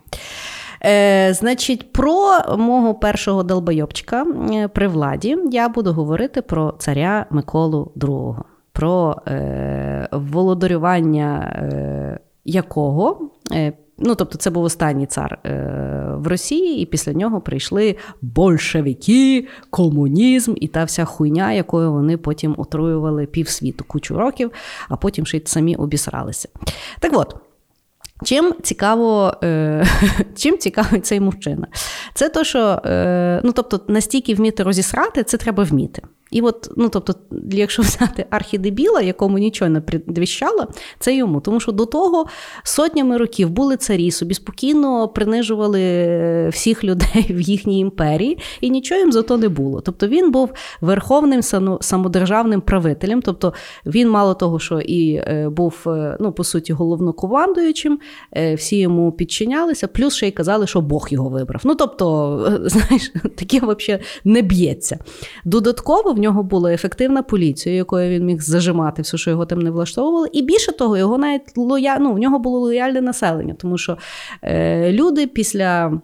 Е, 0.85 1.35
значить, 1.35 1.93
про 1.93 2.41
мого 2.59 2.95
першого 2.95 3.43
долбойобчика 3.43 4.25
е, 4.53 4.69
при 4.69 4.89
владі 4.89 5.37
я 5.53 5.69
буду 5.69 5.93
говорити 5.93 6.43
про 6.43 6.75
царя 6.79 7.27
Миколу 7.31 7.93
II, 7.97 8.37
про 8.73 9.17
е, 9.29 10.09
володарювання 10.13 11.39
е, 11.63 12.19
якого. 12.45 13.31
Е, 13.53 13.73
Ну, 14.01 14.15
тобто, 14.15 14.39
це 14.39 14.51
був 14.51 14.65
останній 14.65 15.07
цар 15.07 15.39
е, 15.47 16.15
в 16.17 16.27
Росії, 16.27 16.83
і 16.83 16.87
після 16.87 17.13
нього 17.13 17.41
прийшли 17.41 17.97
большевики, 18.23 19.49
комунізм 19.71 20.55
і 20.57 20.69
та 20.69 20.85
вся 20.85 21.05
хуйня, 21.05 21.53
якою 21.53 21.93
вони 21.93 22.17
потім 22.17 22.55
отруювали 22.59 23.27
півсвіту 23.27 23.85
кучу 23.85 24.19
років, 24.19 24.51
а 24.89 24.97
потім 24.97 25.27
ще 25.27 25.37
й 25.37 25.43
самі 25.45 25.77
обісралися. 25.77 26.49
Так 27.01 27.13
от. 27.15 27.37
Чим 28.25 28.55
цікаво, 28.63 29.35
е, 29.45 29.87
чим 30.37 30.59
цікавий 30.59 31.01
цей 31.01 31.21
мужчина? 31.21 31.67
Це 32.15 32.29
то, 32.29 32.45
що 32.45 32.83
е, 32.85 33.41
ну, 33.45 33.53
тобто, 33.53 33.81
настільки 33.89 34.35
вміти 34.35 34.63
розісрати, 34.63 35.25
це 35.25 35.37
треба 35.37 35.65
вміти. 35.65 36.03
І 36.31 36.41
от, 36.41 36.71
ну 36.77 36.89
тобто, 36.89 37.15
якщо 37.51 37.83
взяти 37.83 38.27
архідебіла, 38.31 39.01
якому 39.01 39.39
нічого 39.39 39.71
не 39.71 39.81
предвіщало, 39.81 40.67
це 40.99 41.15
йому. 41.15 41.41
Тому 41.41 41.61
що 41.61 41.73
до 41.73 41.87
того 41.87 42.27
сотнями 42.63 43.17
років 43.17 43.51
були 43.51 43.77
царі, 43.77 44.11
собі 44.11 44.35
спокійно 44.35 45.09
принижували 45.09 46.49
всіх 46.49 46.85
людей 46.91 47.27
в 47.31 47.41
їхній 47.41 47.81
імперії, 47.81 48.39
і 48.61 48.71
нічого 48.71 49.01
їм 49.01 49.13
за 49.13 49.23
то 49.23 49.39
не 49.39 49.49
було. 49.49 49.81
Тобто 49.81 50.07
він 50.09 50.31
був 50.31 50.51
верховним 50.81 51.43
самодержавним 51.81 52.61
правителем. 52.61 53.23
Тобто 53.23 53.53
він 53.87 54.11
мало 54.11 54.35
того, 54.35 54.59
що 54.59 54.81
і 54.81 55.15
е, 55.15 55.49
був 55.49 55.85
е, 55.87 56.17
ну, 56.21 56.33
по 56.33 56.45
суті 56.45 56.73
головнокомандуючим, 56.73 57.99
е, 58.37 58.55
всі 58.55 58.79
йому 58.79 59.13
підчинялися, 59.13 59.89
плюс 59.89 60.15
ще 60.15 60.29
й 60.29 60.31
казали, 60.31 60.67
що 60.67 60.81
Бог 60.81 61.09
його 61.11 61.29
вибрав. 61.29 61.61
Ну 61.65 61.75
тобто, 61.75 62.37
е, 62.47 62.69
знаєш, 62.69 63.13
таке 63.37 63.61
взагалі 63.61 64.03
не 64.25 64.43
б'ється. 64.43 64.99
Додатково 65.45 66.13
нього 66.21 66.43
була 66.43 66.73
ефективна 66.73 67.23
поліція, 67.23 67.75
якою 67.75 68.11
він 68.11 68.25
міг 68.27 68.41
зажимати 68.41 69.03
все, 69.03 69.17
що 69.17 69.31
його 69.31 69.47
там 69.47 69.59
не 69.59 69.71
влаштовувало. 69.71 70.27
І 70.27 70.43
більше 70.43 70.73
того, 70.73 70.97
його 70.97 71.19
навіть 71.19 71.57
лоя... 71.57 71.99
ну, 72.01 72.13
в 72.13 72.19
нього 72.19 72.39
було 72.39 72.59
лояльне 72.59 73.01
населення, 73.01 73.55
тому 73.59 73.79
що 73.79 73.99
е, 74.43 74.93
люди 74.93 75.27
після. 75.27 76.01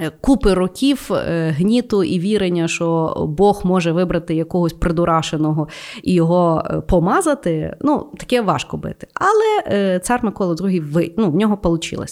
е, 0.00 0.10
Купи 0.20 0.54
років 0.54 1.10
е, 1.12 1.54
гніту 1.58 2.04
і 2.04 2.18
вірення, 2.18 2.68
що 2.68 3.14
Бог 3.38 3.60
може 3.64 3.92
вибрати 3.92 4.34
якогось 4.34 4.72
придурашеного 4.72 5.68
і 6.02 6.14
його 6.14 6.62
е, 6.70 6.80
помазати. 6.80 7.76
Ну, 7.80 8.06
таке 8.18 8.40
важко 8.40 8.76
бити. 8.76 9.06
Але 9.14 9.98
цар 10.00 10.24
Микола 10.24 10.54
II 10.54 10.92
ви, 10.92 11.12
ну, 11.16 11.30
в 11.30 11.34
нього 11.36 11.58
вийшло. 11.62 12.04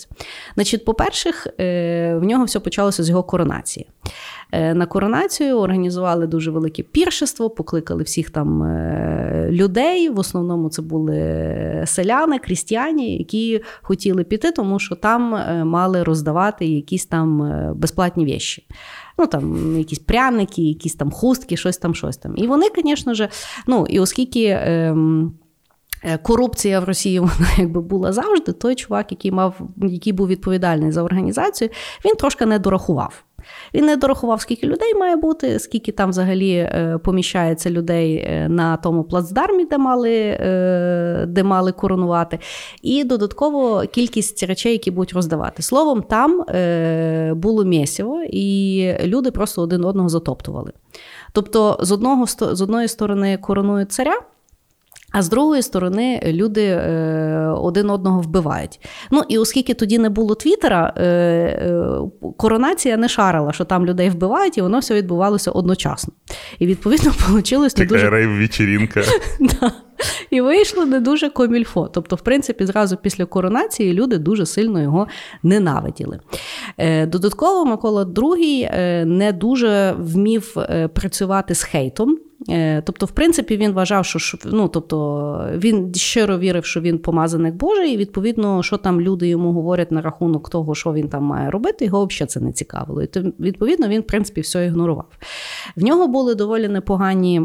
Значить, 0.54 0.84
по-перше, 0.84 1.30
е, 1.60 2.16
в 2.16 2.24
нього 2.24 2.44
все 2.44 2.60
почалося 2.60 3.02
з 3.02 3.08
його 3.08 3.22
коронації. 3.22 3.86
Е, 4.52 4.74
На 4.74 4.86
коронацію 4.86 5.58
організували 5.58 6.26
дуже 6.26 6.50
велике 6.50 6.82
піршество, 6.82 7.50
покликали 7.50 8.02
всіх 8.02 8.30
там 8.30 8.62
е, 8.62 9.48
людей. 9.50 10.08
В 10.08 10.18
основному 10.18 10.68
це 10.68 10.82
були 10.82 11.82
селяни, 11.86 12.38
крістяні, 12.38 13.18
які 13.18 13.60
хотіли 13.82 14.24
піти, 14.24 14.52
тому 14.52 14.78
що 14.78 14.94
там 14.94 15.34
е, 15.34 15.64
мали 15.64 16.02
роздавати 16.02 16.66
якісь 16.66 17.06
там 17.06 17.52
безплатні 17.76 18.26
вещі. 18.26 18.66
Ну 19.18 19.26
там 19.26 19.76
якісь 19.78 19.98
пряники, 19.98 20.62
якісь 20.62 20.94
там 20.94 21.10
хустки, 21.10 21.56
щось 21.56 21.78
там, 21.78 21.94
щось 21.94 22.16
там. 22.16 22.34
І 22.36 22.46
вони, 22.46 22.66
звісно 22.84 23.14
ж, 23.14 23.28
ну 23.66 23.86
і 23.90 24.00
оскільки. 24.00 24.58
ем, 24.62 25.34
Корупція 26.22 26.80
в 26.80 26.84
Росії 26.84 27.18
вона 27.20 27.48
якби 27.58 27.80
була 27.80 28.12
завжди. 28.12 28.52
Той 28.52 28.74
чувак, 28.74 29.12
який 29.12 29.30
мав, 29.30 29.60
який 29.82 30.12
був 30.12 30.28
відповідальний 30.28 30.92
за 30.92 31.02
організацію, 31.02 31.70
він 32.04 32.14
трошки 32.14 32.46
не 32.46 32.58
дорахував. 32.58 33.24
Він 33.74 33.84
не 33.84 33.96
дорахував, 33.96 34.40
скільки 34.40 34.66
людей 34.66 34.94
має 34.94 35.16
бути, 35.16 35.58
скільки 35.58 35.92
там 35.92 36.10
взагалі 36.10 36.52
е, 36.52 36.98
поміщається 37.04 37.70
людей 37.70 38.16
е, 38.16 38.48
на 38.48 38.76
тому 38.76 39.04
плацдармі, 39.04 39.64
де 39.64 39.78
мали, 39.78 40.14
е, 40.16 41.24
де 41.28 41.42
мали 41.42 41.72
коронувати, 41.72 42.38
і 42.82 43.04
додатково 43.04 43.80
кількість 43.80 44.42
речей, 44.42 44.72
які 44.72 44.90
будуть 44.90 45.12
роздавати. 45.12 45.62
Словом, 45.62 46.02
там 46.02 46.44
було 47.38 47.64
місіво, 47.64 48.22
і 48.30 48.92
люди 49.04 49.30
просто 49.30 49.62
один 49.62 49.84
одного 49.84 50.08
затоптували. 50.08 50.72
Тобто, 51.32 51.78
з, 51.80 51.92
одного, 51.92 52.26
з 52.26 52.62
одної 52.62 52.88
сторони 52.88 53.38
коронують 53.38 53.92
царя. 53.92 54.20
А 55.16 55.22
з 55.22 55.28
другої 55.28 55.62
сторони, 55.62 56.20
люди 56.26 56.62
е, 56.62 57.54
один 57.62 57.90
одного 57.90 58.20
вбивають. 58.20 58.80
Ну 59.10 59.22
і 59.28 59.38
оскільки 59.38 59.74
тоді 59.74 59.98
не 59.98 60.08
було 60.08 60.34
Твіттера, 60.34 60.94
е, 60.96 61.02
е, 61.02 61.80
коронація 62.36 62.96
не 62.96 63.08
шарила, 63.08 63.52
що 63.52 63.64
там 63.64 63.86
людей 63.86 64.10
вбивають, 64.10 64.58
і 64.58 64.60
воно 64.60 64.78
все 64.78 64.94
відбувалося 64.94 65.50
одночасно. 65.50 66.12
І 66.58 66.66
відповідно 66.66 67.12
вийшло 67.28 67.68
дуже 67.88 68.10
рейв-вечерінка. 68.10 69.02
Да. 69.40 69.72
І 70.30 70.40
вийшло 70.40 70.86
не 70.86 71.00
дуже 71.00 71.30
комільфо. 71.30 71.90
Тобто, 71.92 72.16
в 72.16 72.20
принципі, 72.20 72.66
зразу 72.66 72.96
після 72.96 73.24
коронації 73.24 73.92
люди 73.92 74.18
дуже 74.18 74.46
сильно 74.46 74.82
його 74.82 75.06
ненавиділи. 75.42 76.20
Е, 76.78 77.06
Додатково, 77.06 77.64
Микола 77.64 78.04
II 78.04 78.68
е, 78.72 79.04
не 79.04 79.32
дуже 79.32 79.94
вмів 79.98 80.54
е, 80.58 80.88
працювати 80.88 81.54
з 81.54 81.62
хейтом. 81.62 82.18
Е, 82.50 82.82
тобто, 82.82 83.06
в 83.06 83.10
принципі, 83.10 83.56
він 83.56 83.72
вважав, 83.72 84.04
що 84.04 84.38
ну, 84.44 84.68
тобто, 84.68 85.50
він 85.54 85.94
щиро 85.94 86.38
вірив, 86.38 86.64
що 86.64 86.80
він 86.80 86.98
помазаник 86.98 87.54
Божий, 87.54 87.94
і 87.94 87.96
відповідно, 87.96 88.62
що 88.62 88.76
там 88.76 89.00
люди 89.00 89.28
йому 89.28 89.52
говорять 89.52 89.92
на 89.92 90.00
рахунок 90.00 90.50
того, 90.50 90.74
що 90.74 90.92
він 90.92 91.08
там 91.08 91.22
має 91.22 91.50
робити, 91.50 91.84
його 91.84 92.06
взагалі 92.06 92.28
це 92.28 92.40
не 92.40 92.52
цікавило. 92.52 93.02
І 93.02 93.08
відповідно 93.40 93.88
він, 93.88 94.00
в 94.00 94.06
принципі, 94.06 94.40
все 94.40 94.66
ігнорував. 94.66 95.06
В 95.76 95.82
нього 95.82 96.08
були 96.08 96.34
доволі 96.34 96.68
непогані. 96.68 97.42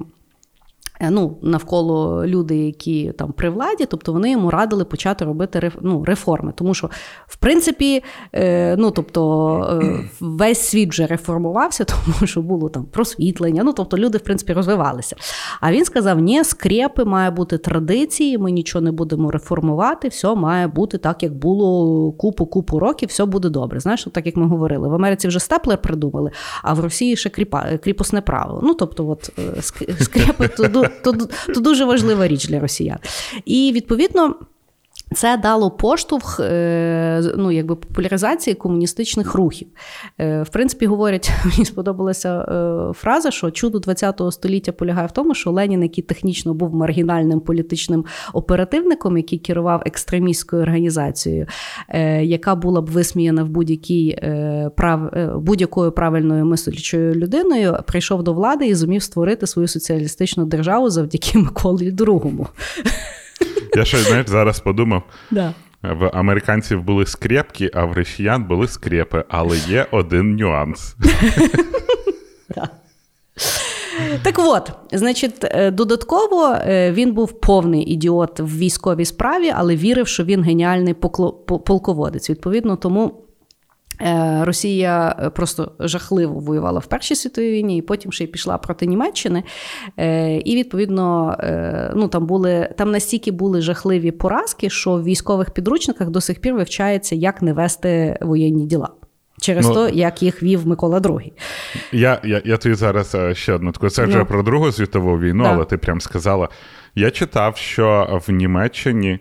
Е, 1.01 1.09
ну, 1.09 1.37
навколо 1.41 2.25
люди, 2.25 2.57
які 2.57 3.11
там 3.11 3.31
при 3.31 3.49
владі, 3.49 3.85
тобто 3.85 4.13
вони 4.13 4.31
йому 4.31 4.49
радили 4.49 4.85
почати 4.85 5.25
робити 5.25 5.71
ну, 5.81 6.03
реформи. 6.03 6.53
Тому 6.55 6.73
що, 6.73 6.89
в 7.27 7.35
принципі, 7.35 8.03
е, 8.33 8.75
ну 8.77 8.91
тобто 8.91 9.79
е, 9.83 10.09
весь 10.19 10.59
світ 10.59 10.89
вже 10.89 11.07
реформувався, 11.07 11.83
тому 12.05 12.27
що 12.27 12.41
було 12.41 12.69
там 12.69 12.85
просвітлення. 12.85 13.63
Ну, 13.63 13.73
тобто 13.73 13.97
люди, 13.97 14.17
в 14.17 14.21
принципі, 14.21 14.53
розвивалися. 14.53 15.15
А 15.61 15.71
він 15.71 15.85
сказав: 15.85 16.19
ні, 16.19 16.43
скрепи 16.43 17.05
має 17.05 17.31
бути 17.31 17.57
традиції, 17.57 18.37
ми 18.37 18.51
нічого 18.51 18.81
не 18.81 18.91
будемо 18.91 19.31
реформувати, 19.31 20.07
все 20.07 20.35
має 20.35 20.67
бути 20.67 20.97
так, 20.97 21.23
як 21.23 21.33
було 21.33 22.11
купу-купу 22.11 22.79
років, 22.79 23.09
все 23.09 23.25
буде 23.25 23.49
добре. 23.49 23.79
Знаєш, 23.79 24.07
так 24.11 24.25
як 24.25 24.35
ми 24.35 24.47
говорили, 24.47 24.89
в 24.89 24.93
Америці 24.93 25.27
вже 25.27 25.39
степлер 25.39 25.77
придумали, 25.77 26.31
а 26.63 26.73
в 26.73 26.79
Росії 26.79 27.15
ще 27.15 27.29
кріпа, 27.29 27.77
кріпосне 27.83 28.21
право. 28.21 28.59
Ну, 28.63 28.73
тобто, 28.73 29.09
от 29.09 29.31
скрепи 29.99 30.47
туди 30.47 30.90
то, 31.03 31.13
то 31.53 31.59
дуже 31.59 31.85
важлива 31.85 32.27
річ 32.27 32.47
для 32.47 32.59
росіян. 32.59 32.97
І 33.45 33.71
відповідно. 33.75 34.35
Це 35.13 35.37
дало 35.37 35.71
поштовх 35.71 36.39
е, 36.39 37.21
ну, 37.37 37.51
якби 37.51 37.75
популяризації 37.75 38.53
комуністичних 38.53 39.35
рухів. 39.35 39.67
Е, 40.19 40.43
в 40.43 40.49
принципі, 40.49 40.85
говорять, 40.85 41.31
мені 41.45 41.65
сподобалася 41.65 42.41
е, 42.41 42.93
фраза, 42.93 43.31
що 43.31 43.51
чудо 43.51 43.79
ХХ 43.79 44.31
століття 44.31 44.71
полягає 44.71 45.07
в 45.07 45.11
тому, 45.11 45.35
що 45.35 45.51
Ленін, 45.51 45.83
який 45.83 46.03
технічно 46.03 46.53
був 46.53 46.75
маргінальним 46.75 47.39
політичним 47.39 48.05
оперативником, 48.33 49.17
який 49.17 49.39
керував 49.39 49.81
екстремістською 49.85 50.61
організацією, 50.61 51.47
яка 52.21 52.55
була 52.55 52.81
б 52.81 52.89
висміяна 52.89 53.43
в 53.43 53.49
будь-якій 53.49 54.17
прав 54.77 55.11
будь-якою 55.35 55.91
правильною 55.91 56.45
мислячою 56.45 57.15
людиною, 57.15 57.77
прийшов 57.87 58.23
до 58.23 58.33
влади 58.33 58.67
і 58.67 58.75
зумів 58.75 59.03
створити 59.03 59.47
свою 59.47 59.67
соціалістичну 59.67 60.45
державу 60.45 60.89
завдяки 60.89 61.37
Миколі 61.37 61.91
II. 61.91 62.47
Я 63.75 63.85
ще 63.85 63.97
знаєш, 63.97 64.27
зараз 64.27 64.59
подумав. 64.59 65.03
Да. 65.31 65.53
В 65.83 66.11
американців 66.13 66.83
були 66.83 67.05
скрепки, 67.05 67.71
а 67.73 67.85
в 67.85 67.93
росіян 67.93 68.43
були 68.43 68.67
скрепи, 68.67 69.23
але 69.29 69.57
є 69.57 69.85
один 69.91 70.35
нюанс. 70.35 70.95
Так 74.23 74.35
от, 74.39 74.71
значить, 74.91 75.33
е, 75.43 75.71
додатково 75.71 76.47
е, 76.47 76.91
він 76.91 77.13
був 77.13 77.39
повний 77.39 77.83
ідіот 77.83 78.39
в 78.39 78.57
військовій 78.57 79.05
справі, 79.05 79.53
але 79.55 79.75
вірив, 79.75 80.07
що 80.07 80.23
він 80.23 80.43
геніальний 80.43 80.93
полководець. 81.47 82.29
Відповідно, 82.29 82.75
тому 82.75 83.23
Росія 84.41 85.15
е, 85.19 85.29
просто 85.29 85.71
жахливо 85.79 86.39
воювала 86.39 86.79
в 86.79 86.85
Першій 86.85 87.15
світовій 87.15 87.51
війні, 87.51 87.77
і 87.77 87.81
потім 87.81 88.11
ще 88.11 88.23
й 88.23 88.27
пішла 88.27 88.57
проти 88.57 88.85
Німеччини. 88.85 89.43
Е, 89.97 90.37
і 90.37 90.55
відповідно, 90.55 91.37
ну 91.95 92.07
там 92.07 92.25
були 92.25 92.69
там 92.77 92.91
настільки 92.91 93.31
були 93.31 93.61
жахливі 93.61 94.11
поразки, 94.11 94.69
що 94.69 94.91
в 94.91 95.03
військових 95.03 95.51
підручниках 95.51 96.09
до 96.09 96.21
сих 96.21 96.39
пір 96.39 96.53
вивчається, 96.53 97.15
як 97.15 97.41
не 97.41 97.53
вести 97.53 98.17
воєнні 98.21 98.65
діла. 98.65 98.89
Через 99.41 99.67
ну, 99.67 99.73
то, 99.73 99.89
як 99.89 100.23
їх 100.23 100.43
вів 100.43 100.67
Микола 100.67 100.99
II. 100.99 101.31
Я 101.91 102.21
я, 102.23 102.41
я 102.45 102.57
тобі 102.57 102.75
зараз 102.75 103.17
ще 103.33 103.53
одну 103.53 103.71
таку. 103.71 103.89
Це 103.89 104.05
вже 104.05 104.17
ну. 104.17 104.25
про 104.25 104.43
Другу 104.43 104.71
світову 104.71 105.19
війну, 105.19 105.43
да. 105.43 105.53
але 105.53 105.65
ти 105.65 105.77
прям 105.77 106.01
сказала. 106.01 106.49
Я 106.95 107.11
читав, 107.11 107.57
що 107.57 108.19
в 108.27 108.31
Німеччині 108.31 109.19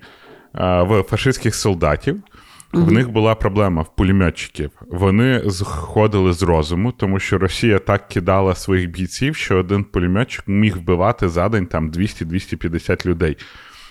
в 0.55 1.03
фашистських 1.03 1.55
солдатів 1.55 2.23
в 2.73 2.89
mm 2.89 2.93
них 2.93 3.11
була 3.11 3.35
проблема 3.35 3.83
в 3.83 3.97
пулеметчиків. 3.97 4.71
Вони 4.89 5.51
сходили 5.51 6.33
з 6.33 6.43
розуму, 6.43 6.93
тому 6.93 7.19
що 7.19 7.39
Росія 7.39 7.79
так 7.79 8.09
кидала 8.09 8.55
своїх 8.55 8.91
бійців, 8.91 9.37
що 9.37 9.57
один 9.57 9.85
пулеметчик 9.85 10.49
міг 10.49 10.77
вбивати 10.77 11.29
за 11.29 11.49
день 11.49 11.67
там 11.67 11.91
200-250 11.91 13.07
людей. 13.07 13.37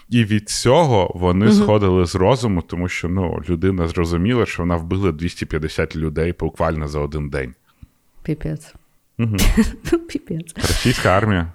І 0.09 0.23
від 0.23 0.49
цього 0.49 1.11
вони 1.15 1.45
mm 1.45 1.51
сходили 1.51 2.05
з 2.05 2.15
розуму, 2.15 2.61
тому 2.61 2.89
що 2.89 3.09
ну, 3.09 3.41
людина 3.49 3.87
зрозуміла, 3.87 4.45
що 4.45 4.63
вона 4.63 4.75
вбила 4.75 5.11
250 5.11 5.95
людей 5.95 6.35
буквально 6.39 6.87
за 6.87 6.99
один 6.99 7.29
день. 7.29 7.53
Піпець. 8.23 8.73
Угу. 9.19 9.35
Піпець. 10.09 10.55
Російська 10.55 11.09
армія. 11.09 11.53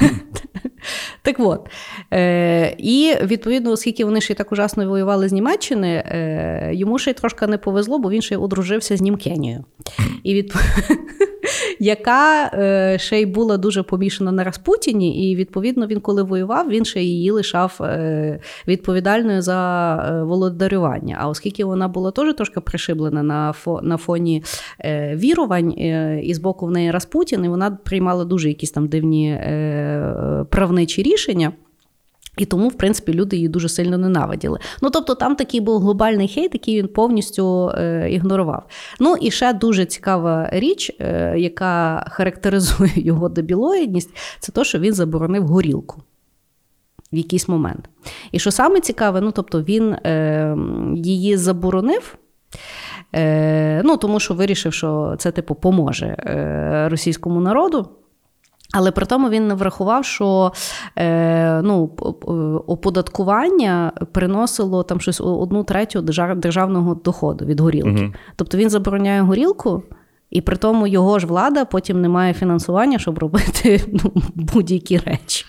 Так 1.22 1.36
от. 1.38 1.68
Е, 2.12 2.74
І 2.78 3.14
відповідно, 3.22 3.70
оскільки 3.70 4.04
вони 4.04 4.20
ще 4.20 4.32
й 4.32 4.36
так 4.36 4.52
ужасно 4.52 4.88
воювали 4.88 5.28
з 5.28 5.32
Німеччини, 5.32 5.88
е, 5.88 6.70
йому 6.74 6.98
ще 6.98 7.10
й 7.10 7.14
трошки 7.14 7.46
не 7.46 7.58
повезло, 7.58 7.98
бо 7.98 8.10
він 8.10 8.22
ще 8.22 8.34
й 8.34 8.38
одружився 8.38 8.96
з 8.96 9.00
Німкенією. 9.00 9.64
І 10.22 10.34
відповідно. 10.34 10.96
Яка 11.78 12.50
е, 12.54 12.96
ще 12.98 13.20
й 13.20 13.26
була 13.26 13.56
дуже 13.56 13.82
помішана 13.82 14.32
на 14.32 14.44
Распутіні, 14.44 15.30
і 15.30 15.36
відповідно 15.36 15.86
він, 15.86 16.00
коли 16.00 16.22
воював, 16.22 16.68
він 16.68 16.84
ще 16.84 17.02
її 17.02 17.30
лишав 17.30 17.78
е, 17.80 18.40
відповідальною 18.68 19.42
за 19.42 19.96
е, 19.96 20.22
володарювання. 20.22 21.16
А 21.20 21.28
оскільки 21.28 21.64
вона 21.64 21.88
була 21.88 22.10
теж 22.10 22.34
трошки 22.34 22.60
пришиблена 22.60 23.22
на 23.22 23.54
на 23.82 23.96
фоні 23.96 24.42
е, 24.80 25.16
вірувань, 25.16 25.74
е, 25.78 26.20
і 26.22 26.34
з 26.34 26.38
боку 26.38 26.66
в 26.66 26.70
неї 26.70 26.90
Распутін, 26.90 27.44
і 27.44 27.48
вона 27.48 27.70
приймала 27.70 28.24
дуже 28.24 28.48
якісь 28.48 28.70
там 28.70 28.88
дивні 28.88 29.30
е, 29.30 30.46
правничі 30.76 31.02
рішення. 31.02 31.52
І 32.38 32.44
тому, 32.44 32.68
в 32.68 32.74
принципі, 32.74 33.12
люди 33.12 33.36
її 33.36 33.48
дуже 33.48 33.68
сильно 33.68 33.98
ненавиділи. 33.98 34.58
Ну 34.82 34.90
тобто, 34.90 35.14
там 35.14 35.36
такий 35.36 35.60
був 35.60 35.80
глобальний 35.80 36.28
хейт, 36.28 36.54
який 36.54 36.78
він 36.78 36.88
повністю 36.88 37.70
е, 37.70 38.08
ігнорував. 38.10 38.66
Ну 39.00 39.16
і 39.20 39.30
ще 39.30 39.52
дуже 39.52 39.84
цікава 39.84 40.48
річ, 40.52 40.92
е, 41.00 41.34
яка 41.38 42.04
характеризує 42.10 42.92
його 42.96 43.28
дебілоїдність, 43.28 44.10
це 44.40 44.52
те, 44.52 44.64
що 44.64 44.78
він 44.78 44.94
заборонив 44.94 45.46
горілку 45.46 46.02
в 47.12 47.16
якийсь 47.16 47.48
момент. 47.48 47.88
І 48.32 48.38
що 48.38 48.50
саме 48.50 48.80
цікаве, 48.80 49.20
ну 49.20 49.32
тобто 49.32 49.62
він 49.62 49.92
е, 49.92 50.56
її 50.94 51.36
заборонив. 51.36 52.18
Е, 53.14 53.82
ну, 53.84 53.96
Тому 53.96 54.20
що 54.20 54.34
вирішив, 54.34 54.72
що 54.72 55.14
це 55.18 55.32
типу 55.32 55.54
поможе 55.54 56.06
е, 56.06 56.88
російському 56.88 57.40
народу. 57.40 57.88
Але 58.72 58.90
при 58.90 59.06
тому 59.06 59.28
він 59.28 59.48
не 59.48 59.54
врахував, 59.54 60.04
що 60.04 60.52
е, 60.98 61.62
ну, 61.62 61.90
оподаткування 62.66 63.92
приносило 64.12 64.82
там 64.82 65.00
щось 65.00 65.20
одну 65.20 65.64
третю 65.64 66.00
державного 66.36 66.94
доходу 66.94 67.44
від 67.44 67.60
горілки. 67.60 68.04
Угу. 68.04 68.12
Тобто 68.36 68.58
він 68.58 68.70
забороняє 68.70 69.20
горілку, 69.20 69.82
і 70.30 70.40
при 70.40 70.56
тому 70.56 70.86
його 70.86 71.18
ж 71.18 71.26
влада 71.26 71.64
потім 71.64 72.00
не 72.00 72.08
має 72.08 72.34
фінансування, 72.34 72.98
щоб 72.98 73.18
робити 73.18 73.84
ну, 73.92 74.12
будь-які 74.34 74.98
речі. 74.98 75.46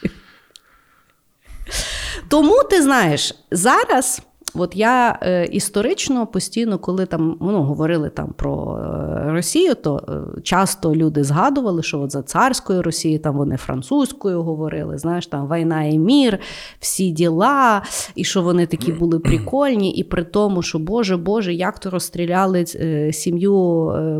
Тому 2.28 2.64
ти 2.70 2.82
знаєш, 2.82 3.36
зараз 3.52 4.22
От 4.58 4.76
я 4.76 5.20
е, 5.22 5.46
історично 5.46 6.28
постійно, 6.28 6.80
коли 6.80 7.06
там 7.06 7.38
ну, 7.42 7.64
говорили 7.64 8.10
там 8.10 8.34
про 8.38 8.78
е, 8.78 9.32
Росію, 9.32 9.76
то 9.76 10.04
е, 10.10 10.42
часто 10.42 10.96
люди 10.96 11.24
згадували, 11.24 11.84
що 11.84 12.02
от 12.02 12.12
за 12.12 12.22
царською 12.22 12.82
Росією 12.82 13.20
там 13.20 13.38
вони 13.38 13.58
французькою 13.58 14.44
говорили, 14.44 14.98
знаєш, 14.98 15.28
там 15.28 15.48
війна 15.48 15.84
і 15.84 15.98
мір, 16.00 16.40
всі 16.80 17.12
діла, 17.12 17.82
і 18.16 18.24
що 18.24 18.42
вони 18.42 18.66
такі 18.66 18.92
були 18.92 19.20
прикольні, 19.28 19.92
і 19.92 20.04
при 20.04 20.24
тому, 20.24 20.62
що 20.62 20.80
Боже, 20.80 21.18
Боже, 21.18 21.54
як 21.54 21.80
то 21.80 21.90
розстріляли 21.90 22.66
сім'ю 23.12 23.54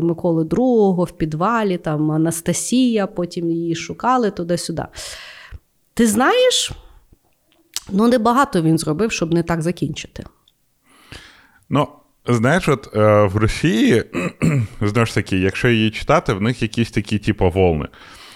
Миколи 0.02 0.44
II 0.44 1.04
в 1.04 1.10
підвалі, 1.10 1.78
там 1.78 2.10
Анастасія, 2.10 3.06
потім 3.06 3.50
її 3.50 3.74
шукали 3.74 4.30
туди-сюди. 4.30 4.84
Ти 5.94 6.06
знаєш? 6.06 6.72
Ну, 7.92 8.08
небагато 8.08 8.62
він 8.62 8.78
зробив, 8.78 9.12
щоб 9.12 9.34
не 9.34 9.42
так 9.42 9.62
закінчити. 9.62 10.24
Ну, 11.70 11.88
знаєш, 12.28 12.68
от 12.68 12.96
е, 12.96 13.22
в 13.22 13.36
Росії, 13.36 14.04
знову 14.80 15.06
ж 15.06 15.14
таки, 15.14 15.38
якщо 15.38 15.68
її 15.68 15.90
читати, 15.90 16.32
в 16.32 16.42
них 16.42 16.62
якісь 16.62 16.90
такі, 16.90 17.18
типу, 17.18 17.50
волни. 17.50 17.88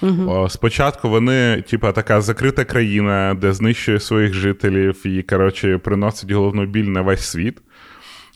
Угу. 0.03 0.49
Спочатку 0.49 1.09
вони, 1.09 1.63
типу, 1.71 1.93
така 1.93 2.21
закрита 2.21 2.65
країна, 2.65 3.37
де 3.41 3.53
знищує 3.53 4.01
своїх 4.01 4.35
жителів 4.35 5.07
і, 5.07 5.23
коротше, 5.23 5.79
приносить 5.79 6.31
головну 6.31 6.67
біль 6.67 6.85
на 6.85 7.03
весь 7.03 7.25
світ. 7.25 7.59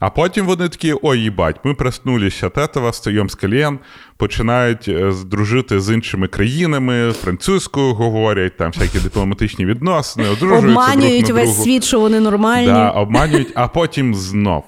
А 0.00 0.10
потім 0.10 0.46
вони 0.46 0.68
такі: 0.68 0.94
ой, 1.02 1.20
їбать, 1.20 1.56
ми 1.64 1.74
проснулися 1.74 2.46
от 2.46 2.56
этого, 2.56 2.92
стаємо 2.92 3.28
з 3.28 3.34
колін, 3.34 3.78
починають 4.16 4.88
е, 4.88 5.12
дружити 5.26 5.80
з 5.80 5.94
іншими 5.94 6.28
країнами, 6.28 7.12
французькою 7.12 7.94
говорять, 7.94 8.56
там 8.56 8.70
всякі 8.70 8.98
дипломатичні 8.98 9.66
відносини, 9.66 10.28
одружуються 10.28 10.68
Обманюють 10.68 11.24
друг 11.24 11.36
на 11.36 11.42
весь 11.42 11.50
другу. 11.50 11.64
світ, 11.64 11.84
що 11.84 12.00
вони 12.00 12.20
нормальні. 12.20 12.66
Да, 12.66 12.90
Обманюють, 12.90 13.52
а 13.54 13.68
потім 13.68 14.14
знов. 14.14 14.64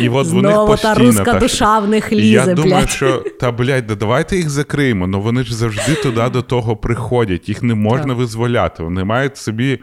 І 0.00 0.08
от 0.08 0.26
Знову 0.26 0.70
них 0.72 0.80
та 0.80 0.94
руска 0.94 1.24
та, 1.24 1.38
душа 1.38 1.78
в 1.78 1.88
них 1.88 2.08
І 2.10 2.14
лізе, 2.14 2.32
Я 2.48 2.54
думаю, 2.54 2.88
що 2.88 3.24
та 3.40 3.52
блядь, 3.52 3.86
да 3.86 3.94
давайте 3.94 4.36
їх 4.36 4.50
закриємо. 4.50 5.06
Ну 5.06 5.20
вони 5.20 5.44
ж 5.44 5.54
завжди 5.56 5.94
туди 5.94 6.28
до 6.32 6.42
того 6.42 6.76
приходять. 6.76 7.48
Їх 7.48 7.62
не 7.62 7.74
можна 7.74 8.14
визволяти. 8.14 8.82
Вони 8.82 9.04
мають 9.04 9.36
собі, 9.36 9.78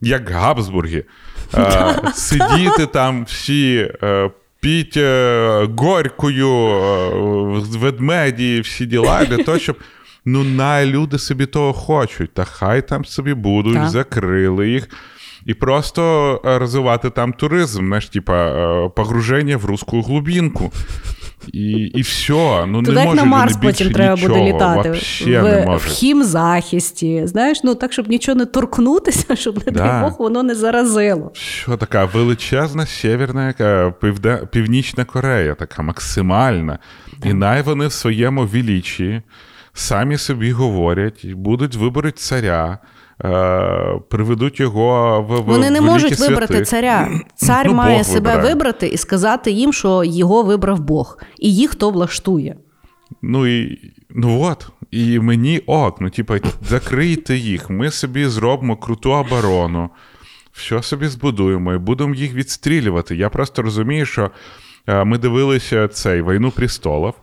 як 0.00 0.30
Габсбурги, 0.30 1.04
сидіти 2.14 2.86
там 2.86 3.24
всі. 3.24 3.90
Е, 4.02 4.30
Піть 4.60 4.96
е, 4.96 5.68
горькою, 5.78 6.48
е, 6.48 7.78
ведмеді, 7.78 8.60
всі 8.60 8.86
діла 8.86 9.24
для 9.24 9.36
того, 9.44 9.58
щоб 9.58 9.76
ну 10.24 10.44
най 10.44 10.86
люди 10.86 11.18
собі 11.18 11.46
того 11.46 11.72
хочуть. 11.72 12.34
Та 12.34 12.44
хай 12.44 12.88
там 12.88 13.04
собі 13.04 13.34
будуть, 13.34 13.74
Так. 13.74 13.88
закрили 13.88 14.70
їх. 14.70 14.88
І 15.46 15.54
просто 15.54 16.02
е, 16.46 16.58
розвивати 16.58 17.10
там 17.10 17.32
туризм, 17.32 17.86
знаєш, 17.86 18.08
типа 18.08 18.46
е, 18.46 18.88
погруження 18.96 19.56
в 19.56 19.64
русську 19.64 20.02
глубинку. 20.02 20.72
І, 21.52 21.70
і 21.70 22.02
все. 22.02 22.66
Ну, 22.66 22.82
Туди 22.82 22.92
не 22.92 23.00
як 23.00 23.06
може 23.08 23.16
на 23.16 23.24
Марс 23.24 23.56
потім 23.56 23.90
треба 23.90 24.14
нічого, 24.14 24.34
буде 24.34 24.46
літати. 24.48 24.88
Вообще 24.88 25.40
в, 25.40 25.44
не 25.44 25.76
в 25.76 25.84
хімзахисті. 25.84 27.26
Знаєш, 27.26 27.60
ну 27.64 27.74
так, 27.74 27.92
щоб 27.92 28.08
нічого 28.08 28.38
не 28.38 28.46
торкнутися, 28.46 29.36
щоб, 29.36 29.56
не 29.66 29.72
Да. 29.72 29.78
дай 29.82 30.02
Бог, 30.02 30.16
воно 30.18 30.42
не 30.42 30.54
заразило. 30.54 31.30
Що 31.34 31.76
така 31.76 32.04
величезна 32.04 32.86
сєвєрна 32.86 33.46
яка, 33.46 33.94
півде, 34.00 34.42
Північна 34.50 35.04
Корея, 35.04 35.54
така 35.54 35.82
максимальна. 35.82 36.78
І 37.24 37.32
най 37.32 37.62
вони 37.62 37.86
в 37.86 37.92
своєму 37.92 38.46
величі 38.46 39.22
самі 39.72 40.18
собі 40.18 40.52
говорять, 40.52 41.26
будуть 41.26 41.74
виберуть 41.74 42.18
царя, 42.18 42.78
приведуть 44.08 44.60
його 44.60 45.22
в, 45.22 45.40
в 45.40 45.44
Вони 45.44 45.70
не 45.70 45.80
великі 45.80 45.92
можуть 45.92 46.18
вибрати 46.20 46.46
святи. 46.54 46.64
царя. 46.64 47.08
Цар 47.34 47.66
Ну, 47.66 47.74
має 47.74 47.96
Бог 47.96 48.06
себе 48.06 48.20
вибирає. 48.30 48.54
вибрати 48.54 48.86
і 48.88 48.96
сказати 48.96 49.50
їм, 49.50 49.72
що 49.72 50.04
його 50.04 50.42
вибрав 50.42 50.80
Бог, 50.80 51.18
і 51.38 51.54
їх 51.54 51.74
то 51.74 51.90
влаштує. 51.90 52.56
Ну 53.22 53.46
і 53.46 53.78
ну 54.10 54.42
от. 54.42 54.68
І 54.90 55.18
мені 55.18 55.58
ок, 55.66 56.00
ну 56.00 56.10
типа, 56.10 56.38
закрийте 56.68 57.36
їх, 57.36 57.70
ми 57.70 57.90
собі 57.90 58.26
зробимо 58.26 58.76
круту 58.76 59.12
оборону, 59.12 59.90
що 60.52 60.82
собі 60.82 61.06
збудуємо 61.06 61.74
і 61.74 61.78
будемо 61.78 62.14
їх 62.14 62.34
відстрілювати. 62.34 63.16
Я 63.16 63.28
просто 63.28 63.62
розумію, 63.62 64.06
що 64.06 64.30
е, 64.86 65.04
ми 65.04 65.18
дивилися 65.18 65.88
цей 65.88 66.22
Війну 66.22 66.50
престолів 66.50 67.14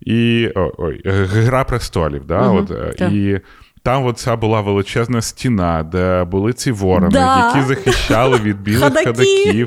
і 0.00 0.48
о, 0.54 0.72
ой, 0.78 1.02
е, 1.06 1.10
Гра 1.24 1.64
престолів, 1.64 2.24
да, 2.26 2.40
Мгм, 2.52 2.56
от, 2.56 2.70
е, 2.70 2.94
так. 2.98 3.12
і. 3.12 3.40
Там 3.86 4.06
от 4.06 4.18
ця 4.18 4.36
була 4.36 4.60
величезна 4.60 5.22
стіна, 5.22 5.82
де 5.82 6.24
були 6.24 6.52
ці 6.52 6.72
ворони, 6.72 7.08
Да. 7.12 7.46
які 7.46 7.68
захищали 7.68 8.38
від 8.38 8.60
білих 8.62 8.82
Ходаки. 8.82 9.06
ходаків. 9.06 9.66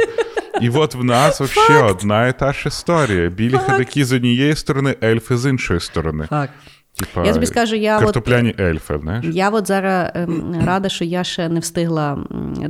І 0.61 0.69
от 0.69 0.95
в 0.95 1.03
нас 1.03 1.41
взагалі 1.41 1.91
одна 1.91 2.27
і 2.27 2.39
та 2.39 2.53
ж 2.53 2.67
історія. 2.67 3.29
Білі 3.29 3.57
ходаки 3.57 4.05
з 4.05 4.13
однієї 4.13 4.55
сторони, 4.55 4.95
ельфи 5.03 5.37
з 5.37 5.49
іншої 5.49 5.79
сторони. 5.79 6.27
Так. 6.29 6.49
Типа, 6.95 7.25
Я 7.25 7.33
тобі 7.33 7.45
скажу, 7.45 7.75
я 7.75 7.99
от- 7.99 8.27
ельфи, 8.59 8.99
знаєш? 9.01 9.25
Я 9.29 9.49
от 9.49 9.67
зараз 9.67 10.11
ем, 10.15 10.55
рада, 10.65 10.89
що 10.89 11.05
я 11.05 11.23
ще 11.23 11.49
не 11.49 11.59
встигла 11.59 12.17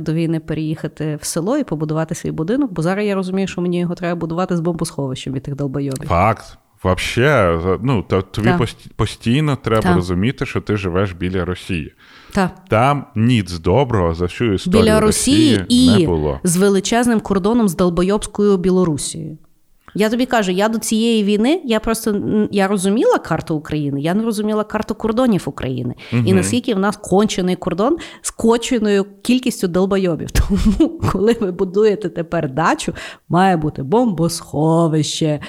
до 0.00 0.12
війни 0.12 0.40
переїхати 0.40 1.18
в 1.22 1.24
село 1.24 1.58
і 1.58 1.64
побудувати 1.64 2.14
свій 2.14 2.30
будинок, 2.30 2.72
бо 2.72 2.82
зараз 2.82 3.06
я 3.06 3.14
розумію, 3.14 3.48
що 3.48 3.60
мені 3.60 3.80
його 3.80 3.94
треба 3.94 4.14
будувати 4.14 4.56
з 4.56 4.60
бомбосховищем 4.60 5.32
від 5.32 5.42
тих 5.42 5.54
долбойобів. 5.56 6.08
Факт. 6.08 6.58
Вообще, 6.82 7.58
ну, 7.82 8.02
то, 8.08 8.22
тобі 8.22 8.48
пост- 8.48 8.88
постійно 8.96 9.56
треба 9.56 9.82
Так. 9.82 9.96
розуміти, 9.96 10.46
що 10.46 10.60
ти 10.60 10.76
живеш 10.76 11.12
біля 11.12 11.44
Росії. 11.44 11.92
Так. 12.32 12.50
Там 12.68 13.04
ніц 13.14 13.58
доброго 13.58 14.14
за 14.14 14.24
всю 14.24 14.52
історію 14.54 14.82
Біля 14.82 15.00
Росії 15.00 15.58
Росії 15.58 15.96
і 15.96 15.98
не 16.00 16.06
було. 16.06 16.40
з 16.44 16.56
величезним 16.56 17.20
кордоном 17.20 17.68
з 17.68 17.76
долбойобською 17.76 18.56
Білорусією. 18.56 19.38
Я 19.94 20.10
тобі 20.10 20.26
кажу, 20.26 20.52
я 20.52 20.68
до 20.68 20.78
цієї 20.78 21.24
війни 21.24 21.60
я 21.64 21.80
просто 21.80 22.16
я 22.50 22.68
розуміла 22.68 23.18
карту 23.18 23.54
України, 23.56 24.00
я 24.00 24.14
не 24.14 24.24
розуміла 24.24 24.64
карту 24.64 24.94
кордонів 24.94 25.42
України. 25.46 25.94
І 26.24 26.32
наскільки 26.32 26.74
в 26.74 26.78
нас 26.78 26.96
кончений 26.96 27.56
кордон 27.56 27.96
з 28.22 28.30
конченою 28.30 29.06
кількістю 29.22 29.68
долбойобів. 29.68 30.30
Тому, 30.32 30.88
коли 31.12 31.36
ви 31.40 31.52
будуєте 31.52 32.08
тепер 32.08 32.50
дачу, 32.50 32.94
має 33.28 33.56
бути 33.56 33.82
бомбосховище. 33.82 35.40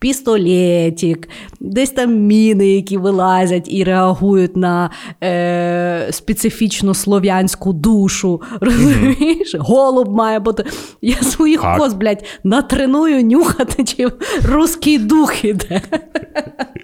Пістолетик, 0.00 1.28
десь 1.60 1.90
там 1.90 2.14
міни, 2.14 2.68
які 2.68 2.96
вилазять 2.96 3.66
і 3.68 3.84
реагують 3.84 4.56
на 4.56 4.90
е, 5.22 6.08
специфічну 6.10 6.94
слов'янську 6.94 7.72
душу. 7.72 8.42
Розумієш? 8.60 9.56
Голуб 9.58 10.08
має 10.08 10.38
бути. 10.38 10.64
Я 11.02 11.16
своїх 11.16 11.64
коз, 11.78 11.94
блядь, 11.94 12.24
натреную 12.44 13.24
нюхати, 13.24 13.84
чи 13.84 14.08
русський 14.44 14.98
дух 14.98 15.44
іде. 15.44 15.82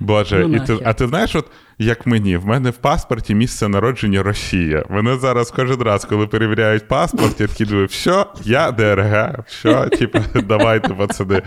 Боже, 0.00 0.46
Ну, 0.48 0.56
і 0.56 0.60
ти, 0.60 0.78
а 0.84 0.92
ти 0.92 1.06
знаєш, 1.06 1.34
от 1.36 1.46
як 1.78 2.06
мені, 2.06 2.36
в 2.36 2.46
мене 2.46 2.70
в 2.70 2.76
паспорті 2.76 3.34
місце 3.34 3.68
народження 3.68 4.22
Росія. 4.22 4.84
Мене 4.90 5.16
зараз 5.16 5.50
кожен 5.50 5.82
раз, 5.82 6.04
коли 6.04 6.26
перевіряють 6.26 6.88
паспорт, 6.88 7.40
я 7.40 7.46
такий 7.46 7.66
думаю, 7.66 7.86
все, 7.86 8.26
я 8.44 8.70
ДРГ, 8.70 9.44
все, 9.46 9.88
типу, 9.98 10.18
давайте, 10.42 10.88
пацани. 10.88 11.42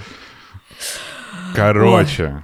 Коротше. 1.56 2.44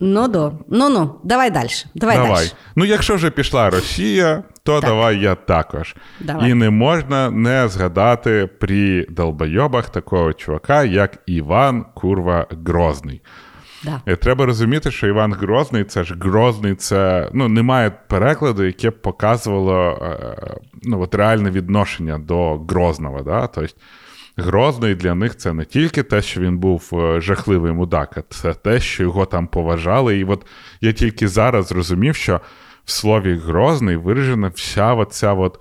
Ну 0.00 0.28
до. 0.28 0.52
Ну 0.68 0.88
ну, 0.88 1.14
давай 1.24 1.50
далі. 1.50 1.68
Давай, 1.94 2.16
Давай. 2.16 2.52
Ну, 2.76 2.84
якщо 2.84 3.14
вже 3.14 3.30
пішла 3.30 3.70
Росія, 3.70 4.42
то 4.62 4.80
Так. 4.80 4.90
давай 4.90 5.18
я 5.18 5.34
також. 5.34 5.96
Давай. 6.20 6.50
І 6.50 6.54
не 6.54 6.70
можна 6.70 7.30
не 7.30 7.68
згадати 7.68 8.48
при 8.60 9.06
долбойобах 9.10 9.90
такого 9.90 10.32
чувака, 10.32 10.84
як 10.84 11.18
Іван 11.26 11.84
Курва 11.94 12.46
Грозний. 12.66 13.22
Да. 13.84 14.00
Е, 14.06 14.16
Треба 14.16 14.46
розуміти, 14.46 14.90
що 14.90 15.06
Іван 15.06 15.32
Грозний 15.32 15.84
це 15.84 16.04
ж 16.04 16.14
Грозний, 16.20 16.74
це 16.74 17.30
ну, 17.32 17.48
немає 17.48 17.92
перекладу, 18.08 18.64
яке 18.64 18.90
б 18.90 19.02
показувало 19.02 19.98
е, 20.02 20.56
ну, 20.82 21.00
от 21.00 21.14
реальне 21.14 21.50
відношення 21.50 22.18
до 22.18 22.56
Грозного. 22.56 23.22
Да? 23.22 23.46
Тобто, 23.46 23.74
Грозний 24.36 24.94
для 24.94 25.14
них 25.14 25.36
це 25.36 25.52
не 25.52 25.64
тільки 25.64 26.02
те, 26.02 26.22
що 26.22 26.40
він 26.40 26.58
був 26.58 26.90
е, 26.92 27.20
жахливий 27.20 27.72
мудак, 27.72 28.18
а 28.18 28.22
це 28.34 28.54
те, 28.54 28.80
що 28.80 29.02
його 29.02 29.26
там 29.26 29.46
поважали. 29.46 30.18
І 30.18 30.24
от 30.24 30.46
я 30.80 30.92
тільки 30.92 31.28
зараз 31.28 31.66
зрозумів, 31.66 32.16
що 32.16 32.40
в 32.84 32.90
слові 32.90 33.34
Грозний 33.34 33.96
виражена 33.96 34.48
вся 34.48 34.94
оця 34.94 35.32
от 35.32 35.60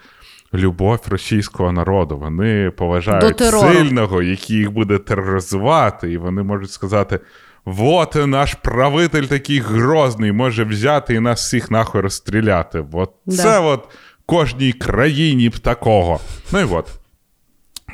любов 0.54 1.00
російського 1.10 1.72
народу. 1.72 2.18
Вони 2.18 2.72
поважають 2.78 3.40
сильного, 3.40 4.22
який 4.22 4.58
їх 4.58 4.72
буде 4.72 4.98
тероризувати, 4.98 6.12
і 6.12 6.18
вони 6.18 6.44
можуть 6.44 6.72
сказати. 6.72 7.20
Вот 7.65 8.15
наш 8.15 8.54
правитель 8.54 9.23
такий 9.23 9.60
грозний 9.60 10.32
може 10.32 10.63
взяти 10.63 11.13
і 11.13 11.19
нас 11.19 11.41
всіх 11.41 11.71
нахуй 11.71 12.02
розстріляти. 12.02 12.86
От 12.91 13.12
Да. 13.26 13.36
це 13.36 13.60
от 13.60 13.88
кожній 14.26 14.73
країні 14.73 15.49
б 15.49 15.60
такого. 15.60 16.19
Ну 16.52 16.60
і 16.60 16.63
от. 16.63 16.89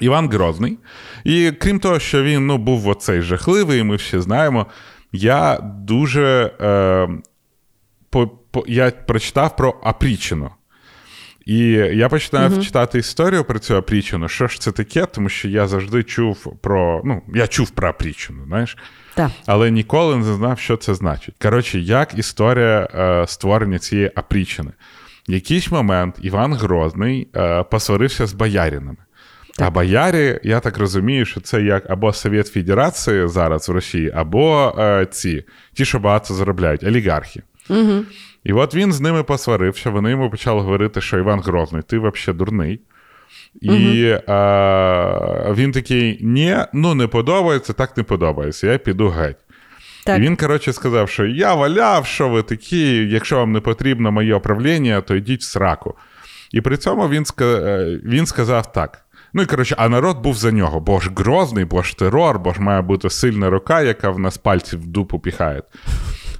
Іван 0.01 0.29
Грозний. 0.29 0.77
І 1.23 1.51
крім 1.51 1.79
того, 1.79 1.99
що 1.99 2.23
він 2.23 2.47
ну, 2.47 2.57
був 2.57 2.87
оцей 2.87 3.21
жахливий, 3.21 3.83
ми 3.83 3.95
всі 3.95 4.19
знаємо. 4.19 4.65
Я 5.11 5.59
дуже 5.63 6.51
е, 6.61 7.07
по, 8.09 8.27
по, 8.27 8.63
я 8.67 8.91
прочитав 8.91 9.55
про 9.55 9.75
Апрічину. 9.83 10.49
І 11.45 11.59
я 11.71 12.09
починав 12.09 12.51
Мгм. 12.51 12.61
читати 12.61 12.99
історію 12.99 13.43
про 13.43 13.59
цю 13.59 13.75
Апрічину. 13.75 14.27
Що 14.29 14.47
ж 14.47 14.61
це 14.61 14.71
таке? 14.71 15.05
Тому 15.05 15.29
що 15.29 15.47
я 15.47 15.67
завжди 15.67 16.03
чув 16.03 16.55
про. 16.61 17.01
Ну, 17.05 17.21
я 17.35 17.47
чув 17.47 17.69
про 17.69 17.89
Апрічину, 17.89 18.45
знаєш, 18.47 18.77
Так. 19.15 19.31
але 19.45 19.71
ніколи 19.71 20.15
не 20.15 20.23
знав, 20.23 20.59
що 20.59 20.77
це 20.77 20.93
значить. 20.93 21.35
Коротше, 21.41 21.79
як 21.79 22.17
історія 22.17 22.87
е, 22.95 23.27
створення 23.27 23.79
цієї 23.79 24.11
Апрічини. 24.15 24.71
В 25.29 25.31
якийсь 25.31 25.71
момент 25.71 26.15
Іван 26.21 26.53
Грозний 26.53 27.27
е, 27.35 27.63
посварився 27.63 28.25
з 28.25 28.33
бояринами. 28.33 28.97
А 29.59 29.69
боярі, 29.69 30.39
я 30.43 30.59
так 30.59 30.77
розумію, 30.77 31.25
що 31.25 31.41
це 31.41 31.61
як 31.61 31.89
або 31.89 32.13
Совєт 32.13 32.47
Федерації 32.47 33.27
зараз 33.27 33.69
в 33.69 33.71
Росії, 33.71 34.11
або 34.15 34.75
е, 34.79 35.07
ці, 35.11 35.43
ті, 35.73 35.85
що 35.85 35.99
багато 35.99 36.33
заробляють, 36.33 36.83
олігархи. 36.83 37.43
Угу. 37.69 38.03
І 38.43 38.53
от 38.53 38.75
він 38.75 38.93
з 38.93 39.01
ними 39.01 39.23
посварився, 39.23 39.89
вони 39.89 40.09
йому 40.09 40.29
почали 40.29 40.61
говорити, 40.61 41.01
що 41.01 41.17
Іван 41.17 41.39
Грозний, 41.39 41.81
ти 41.81 41.99
взагалі 41.99 42.37
дурний. 42.37 42.79
І 43.61 44.03
е, 44.03 45.53
він 45.55 45.71
такий: 45.71 46.19
ні, 46.21 46.57
ну 46.73 46.93
не 46.93 47.07
подобається, 47.07 47.73
так 47.73 47.97
не 47.97 48.03
подобається, 48.03 48.67
я 48.67 48.77
піду 48.77 49.09
геть. 49.09 49.37
Так. 50.05 50.17
І 50.17 50.21
він, 50.21 50.35
коротше, 50.35 50.73
сказав, 50.73 51.09
що 51.09 51.25
я 51.25 51.53
валяв, 51.53 52.05
що 52.05 52.29
ви 52.29 52.43
такі, 52.43 53.07
якщо 53.07 53.37
вам 53.37 53.51
не 53.51 53.59
потрібно 53.59 54.11
моє 54.11 54.39
правління, 54.39 55.01
то 55.01 55.15
йдіть 55.15 55.41
в 55.41 55.43
сраку. 55.43 55.95
І 56.51 56.61
при 56.61 56.77
цьому 56.77 57.09
він, 57.09 57.25
е, 57.41 57.99
він 58.03 58.25
сказав 58.25 58.71
так. 58.71 59.05
Ну 59.33 59.41
і 59.41 59.45
коротше, 59.45 59.75
а 59.77 59.89
народ 59.89 60.17
був 60.17 60.35
за 60.35 60.51
нього, 60.51 60.79
бо 60.79 60.99
ж 60.99 61.11
грозний, 61.15 61.65
бо 61.65 61.81
ж 61.81 61.97
терор, 61.97 62.39
бо 62.39 62.53
ж 62.53 62.61
має 62.61 62.81
бути 62.81 63.09
сильна 63.09 63.49
рука, 63.49 63.81
яка 63.81 64.09
в 64.09 64.19
нас 64.19 64.37
пальці 64.37 64.77
в 64.77 64.87
дупу 64.87 65.19
піхає. 65.19 65.61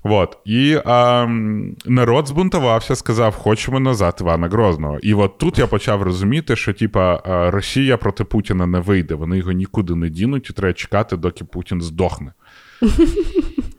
От. 0.04 0.38
І 0.46 0.78
а, 0.86 1.28
народ 1.86 2.28
збунтувався, 2.28 2.96
сказав, 2.96 3.36
хочемо 3.36 3.80
назад 3.80 4.18
Івана 4.22 4.48
Грозного. 4.48 5.00
І 5.00 5.14
от 5.14 5.38
тут 5.38 5.60
я 5.60 5.68
почав 5.68 6.02
розуміти, 6.02 6.56
що 6.56 6.74
типа 6.74 7.22
Росія 7.52 7.98
проти 7.98 8.24
Путіна 8.24 8.66
не 8.66 8.80
вийде, 8.80 9.16
вони 9.16 9.38
його 9.38 9.52
нікуди 9.52 9.96
не 9.96 10.10
дінуть, 10.10 10.50
і 10.50 10.54
треба 10.54 10.74
чекати, 10.74 11.18
доки 11.18 11.44
Путін 11.44 11.82
здохне. 11.82 12.34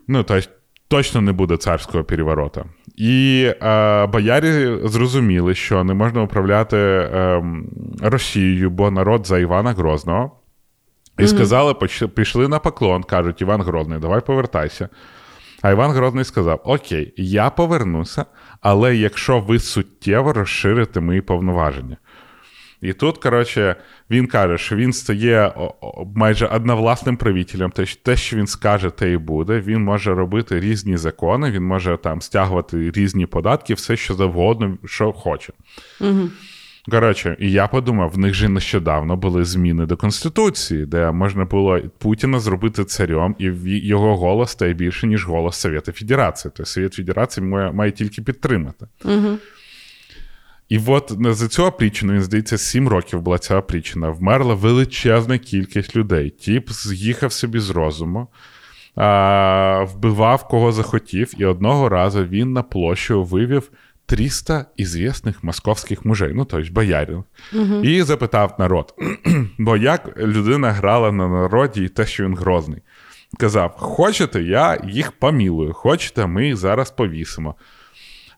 Ну, 0.07 0.23
тобто, 0.23 0.49
точно 0.87 1.21
не 1.21 1.31
буде 1.31 1.57
царського 1.57 2.03
переворота. 2.03 2.65
І 2.95 3.47
е, 3.61 4.05
боярі 4.05 4.79
зрозуміли, 4.83 5.55
що 5.55 5.83
не 5.83 5.93
можна 5.93 6.21
управляти 6.21 6.77
е, 6.77 7.43
Росією, 8.01 8.69
бо 8.69 8.91
народ 8.91 9.27
за 9.27 9.39
Івана 9.39 9.71
Грозного. 9.71 10.31
І 11.19 11.21
mm-hmm. 11.21 11.27
сказали, 11.27 11.73
пішли 12.15 12.47
на 12.47 12.59
поклон, 12.59 13.03
кажуть, 13.03 13.41
Іван 13.41 13.61
Грозний, 13.61 13.99
давай 13.99 14.21
повертайся. 14.21 14.89
А 15.61 15.71
Іван 15.71 15.91
Грозний 15.91 16.25
сказав: 16.25 16.61
Окей, 16.63 17.13
я 17.17 17.49
повернуся, 17.49 18.25
але 18.61 18.95
якщо 18.95 19.39
ви 19.39 19.59
суттєво 19.59 20.33
розширите 20.33 20.99
мої 20.99 21.21
повноваження. 21.21 21.97
І 22.81 22.93
тут, 22.93 23.17
коротше, 23.17 23.75
він 24.09 24.27
каже, 24.27 24.57
що 24.57 24.75
він 24.75 24.93
стає 24.93 25.53
майже 26.15 26.45
одновласним 26.45 27.17
правителем. 27.17 27.71
Те, 28.03 28.15
що 28.15 28.37
він 28.37 28.47
скаже, 28.47 28.89
те 28.89 29.11
і 29.11 29.17
буде. 29.17 29.59
Він 29.59 29.83
може 29.83 30.13
робити 30.13 30.59
різні 30.59 30.97
закони, 30.97 31.51
він 31.51 31.63
може 31.63 31.97
там 31.97 32.21
стягувати 32.21 32.91
різні 32.91 33.25
податки, 33.25 33.73
все 33.73 33.97
що 33.97 34.13
завгодно, 34.13 34.77
що 34.85 35.11
хоче. 35.11 35.53
Угу. 36.01 36.29
Коротше, 36.89 37.37
і 37.39 37.51
я 37.51 37.67
подумав, 37.67 38.11
в 38.11 38.17
них 38.17 38.33
же 38.33 38.49
нещодавно 38.49 39.17
були 39.17 39.45
зміни 39.45 39.85
до 39.85 39.97
Конституції, 39.97 40.85
де 40.85 41.11
можна 41.11 41.45
було 41.45 41.79
Путіна 41.97 42.39
зробити 42.39 42.85
царем, 42.85 43.35
і 43.39 43.45
його 43.63 44.17
голос 44.17 44.51
стає 44.51 44.73
більше, 44.73 45.07
ніж 45.07 45.25
голос 45.25 45.55
Совєту 45.55 45.91
Федерації. 45.91 46.51
Тобто 46.55 46.71
Совєт 46.71 46.93
Федерації 46.93 47.47
має, 47.47 47.71
має 47.71 47.91
тільки 47.91 48.21
підтримати. 48.21 48.87
Угу. 49.05 49.37
І 50.69 50.79
от 50.87 51.17
за 51.19 51.47
цю 51.47 51.65
опрічину, 51.65 52.13
він 52.13 52.21
здається, 52.21 52.57
сім 52.57 52.87
років 52.87 53.21
була 53.21 53.37
ця 53.37 53.57
опрічина. 53.57 54.09
Вмерла 54.09 54.53
величезна 54.53 55.37
кількість 55.37 55.95
людей. 55.95 56.29
Тіп 56.29 56.69
з'їхав 56.69 57.31
собі 57.31 57.59
з 57.59 57.69
розуму, 57.69 58.27
а, 58.95 59.83
вбивав 59.83 60.47
кого 60.47 60.71
захотів, 60.71 61.33
і 61.37 61.45
одного 61.45 61.89
разу 61.89 62.25
він 62.25 62.53
на 62.53 62.63
площу 62.63 63.23
вивів 63.23 63.71
300 64.11 64.65
ізвісних 64.77 65.43
московських 65.43 66.05
мужей, 66.05 66.31
ну 66.35 66.45
тобто 66.45 66.73
боярів, 66.73 67.23
угу. 67.53 67.83
і 67.83 68.01
запитав 68.01 68.55
народ: 68.59 68.93
бо 69.57 69.77
як 69.77 70.17
людина 70.17 70.71
грала 70.71 71.11
на 71.11 71.27
народі 71.27 71.83
і 71.83 71.87
те, 71.87 72.05
що 72.05 72.23
він 72.23 72.35
грозний. 72.35 72.81
Казав: 73.39 73.71
Хочете, 73.77 74.43
я 74.43 74.81
їх 74.87 75.11
помілую, 75.11 75.73
хочете, 75.73 76.25
ми 76.27 76.45
їх 76.45 76.57
зараз 76.57 76.91
повісимо. 76.91 77.55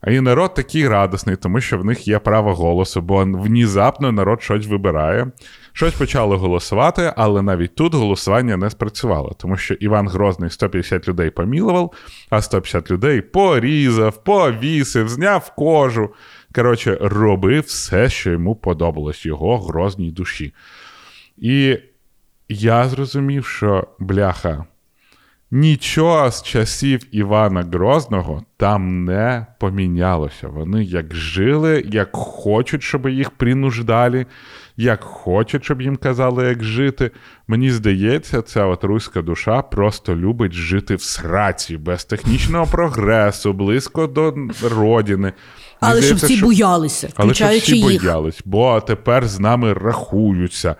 А 0.01 0.11
і 0.11 0.21
народ 0.21 0.53
такий 0.53 0.87
радісний, 0.87 1.35
тому 1.35 1.61
що 1.61 1.77
в 1.77 1.85
них 1.85 2.07
є 2.07 2.19
право 2.19 2.55
голосу, 2.55 3.01
бо 3.01 3.23
внезапно 3.23 4.11
народ 4.11 4.41
щось 4.41 4.67
вибирає. 4.67 5.27
Щось 5.75 5.93
почали 5.93 6.35
голосувати, 6.35 7.13
але 7.17 7.41
навіть 7.41 7.75
тут 7.75 7.93
голосування 7.93 8.57
не 8.57 8.69
спрацювало, 8.69 9.35
тому 9.37 9.57
що 9.57 9.73
Іван 9.73 10.07
Грозний 10.07 10.49
150 10.49 11.07
людей 11.07 11.29
помілував, 11.29 11.93
а 12.29 12.41
150 12.41 12.91
людей 12.91 13.21
порізав, 13.21 14.23
повісив, 14.23 15.09
зняв 15.09 15.55
кожу. 15.55 16.09
Коротше, 16.55 16.97
робив 17.01 17.63
все, 17.63 18.09
що 18.09 18.31
йому 18.31 18.55
подобалось, 18.55 19.25
його 19.25 19.57
грозній 19.57 20.11
душі. 20.11 20.53
І 21.37 21.77
я 22.49 22.87
зрозумів, 22.87 23.45
що 23.45 23.87
бляха. 23.99 24.65
Нічого 25.55 26.31
з 26.31 26.43
часів 26.43 27.15
Івана 27.15 27.61
Грозного 27.61 28.43
там 28.57 29.05
не 29.05 29.45
помінялося. 29.59 30.47
Вони 30.47 30.83
як 30.83 31.15
жили, 31.15 31.83
як 31.87 32.09
хочуть, 32.15 32.83
щоб 32.83 33.09
їх 33.09 33.31
принуждали, 33.31 34.25
як 34.77 35.03
хочуть, 35.03 35.65
щоб 35.65 35.81
їм 35.81 35.95
казали, 35.95 36.47
як 36.47 36.63
жити. 36.63 37.11
Мені 37.47 37.71
здається, 37.71 38.41
ця 38.41 38.65
от 38.65 38.83
руська 38.83 39.21
душа 39.21 39.61
просто 39.61 40.15
любить 40.15 40.53
жити 40.53 40.95
в 40.95 41.01
сраці, 41.01 41.77
без 41.77 42.05
технічного 42.05 42.65
прогресу, 42.65 43.53
близько 43.53 44.07
до 44.07 44.35
родини. 44.63 45.33
Але 45.79 46.01
щоб 46.01 46.17
всі 46.17 46.37
що... 46.37 46.45
боялися, 46.45 47.09
Але 47.15 47.33
щоб 47.33 47.49
всі 47.49 47.77
їх. 47.77 48.01
боялись, 48.01 48.41
бо 48.45 48.81
тепер 48.81 49.27
з 49.27 49.39
нами 49.39 49.73
рахуються. 49.73 50.75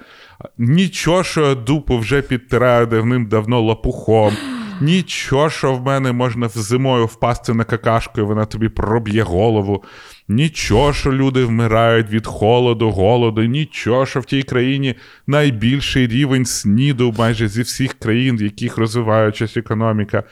Нічого, 0.57 1.23
що 1.23 1.55
дупу 1.55 1.97
вже 1.97 2.21
підтирає 2.21 2.85
давним-давно 2.85 3.61
лопухом. 3.61 4.33
Нічого, 4.83 5.49
що 5.49 5.73
в 5.73 5.81
мене 5.81 6.11
можна 6.11 6.49
зимою 6.49 7.05
впасти 7.05 7.53
на 7.53 7.63
какашку, 7.63 8.21
і 8.21 8.23
вона 8.23 8.45
тобі 8.45 8.69
проб'є 8.69 9.23
голову. 9.23 9.83
Нічого, 10.27 10.93
що 10.93 11.13
люди 11.13 11.43
вмирають 11.45 12.09
від 12.09 12.27
холоду, 12.27 12.89
голоду, 12.89 13.43
нічого, 13.43 14.05
що 14.05 14.19
в 14.19 14.25
тій 14.25 14.43
країні 14.43 14.95
найбільший 15.27 16.07
рівень 16.07 16.45
сніду 16.45 17.15
майже 17.17 17.47
зі 17.47 17.61
всіх 17.61 17.93
країн, 17.93 18.37
в 18.37 18.41
яких 18.41 18.77
розвиваючась 18.77 19.57
економіка. 19.57 20.23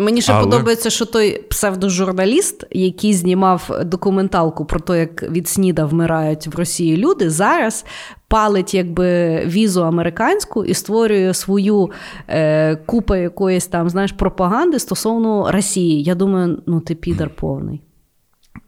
Мені 0.00 0.22
ще 0.22 0.32
Але... 0.32 0.44
подобається, 0.44 0.90
що 0.90 1.06
той 1.06 1.42
псевдожурналіст, 1.42 2.64
який 2.70 3.14
знімав 3.14 3.80
документалку 3.84 4.64
про 4.64 4.80
те, 4.80 4.98
як 4.98 5.22
від 5.22 5.48
сніда 5.48 5.84
вмирають 5.84 6.46
в 6.46 6.56
Росії 6.56 6.96
люди, 6.96 7.30
зараз 7.30 7.84
палить 8.28 8.74
якби 8.74 9.38
візу 9.46 9.82
американську 9.84 10.64
і 10.64 10.74
створює 10.74 11.34
свою 11.34 11.90
е, 12.28 12.76
купу 12.76 13.14
якоїсь 13.14 13.66
там 13.66 13.90
знаєш, 13.90 14.12
пропаганди 14.12 14.78
стосовно 14.78 15.52
Росії. 15.52 16.02
Я 16.02 16.14
думаю, 16.14 16.62
ну 16.66 16.80
ти 16.80 16.94
підар 16.94 17.30
повний. 17.30 17.80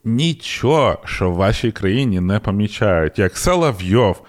Нічого, 0.05 0.99
що 1.05 1.31
в 1.31 1.35
вашій 1.35 1.73
країні 1.73 2.21
не 2.21 2.38
помічають, 2.38 3.19
як 3.19 3.37
Соловйов, 3.37 4.23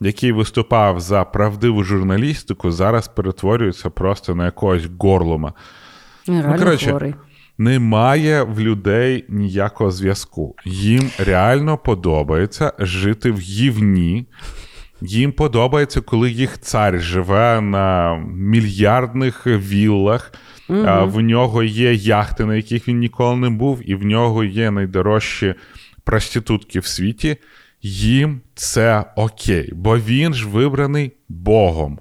який 0.00 0.32
виступав 0.32 1.00
за 1.00 1.24
правдиву 1.24 1.84
журналістику, 1.84 2.70
зараз 2.70 3.08
перетворюється 3.08 3.90
просто 3.90 4.34
на 4.34 4.44
якогось 4.44 4.84
горлума. 4.98 5.52
Реально 6.32 6.52
ну, 6.52 6.58
коротше, 6.64 6.90
хворий. 6.90 7.14
Немає 7.58 8.42
в 8.42 8.60
людей 8.60 9.24
ніякого 9.28 9.90
зв'язку. 9.90 10.54
Їм 10.64 11.10
реально 11.18 11.78
подобається 11.78 12.72
жити 12.78 13.30
в 13.30 13.38
гівні. 13.38 14.26
Їм 15.00 15.32
подобається, 15.32 16.00
коли 16.00 16.30
їх 16.30 16.60
цар 16.60 17.00
живе 17.00 17.60
на 17.60 18.16
мільярдних 18.34 19.46
віллах. 19.46 20.32
Угу. 20.68 20.82
А, 20.86 21.04
В 21.04 21.20
нього 21.20 21.62
є 21.62 21.94
яхти, 21.94 22.44
на 22.44 22.56
яких 22.56 22.88
він 22.88 22.98
ніколи 22.98 23.36
не 23.36 23.50
був, 23.50 23.80
і 23.84 23.94
в 23.94 24.04
нього 24.04 24.44
є 24.44 24.70
найдорожчі 24.70 25.54
проститутки 26.04 26.80
в 26.80 26.86
світі. 26.86 27.36
Їм 27.82 28.40
це 28.54 29.04
окей, 29.16 29.72
бо 29.74 29.98
він 29.98 30.34
ж 30.34 30.48
вибраний 30.48 31.12
Богом. 31.28 31.98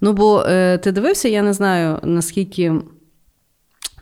Ну, 0.00 0.12
бо 0.12 0.42
е, 0.42 0.78
ти 0.78 0.92
дивився, 0.92 1.28
я 1.28 1.42
не 1.42 1.52
знаю, 1.52 1.98
наскільки 2.02 2.72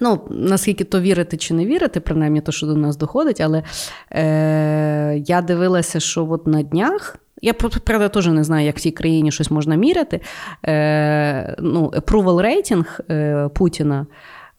Ну, 0.03 0.21
наскільки 0.31 0.85
то 0.85 1.01
вірити 1.01 1.37
чи 1.37 1.55
не 1.55 1.67
вірити, 1.67 2.01
принаймні 2.01 2.41
то, 2.41 2.53
що 2.53 2.67
до 2.67 2.75
нас 2.75 2.97
доходить, 2.97 3.41
але 3.41 3.63
е, 4.11 5.23
я 5.27 5.43
дивилася, 5.43 6.01
що 6.01 6.29
от 6.31 6.47
на 6.47 6.63
днях. 6.63 7.17
Я 7.43 7.53
правда 7.55 8.09
теж 8.09 8.27
не 8.27 8.45
знаю, 8.45 8.67
як 8.67 8.77
в 8.77 8.81
цій 8.81 8.91
країні 8.91 9.33
щось 9.33 9.51
можна 9.51 9.75
міряти. 9.75 10.21
Е, 10.67 11.57
ну, 11.59 11.93
Approval 11.97 12.41
рейтинг 12.41 13.01
е, 13.11 13.49
Путіна. 13.55 14.07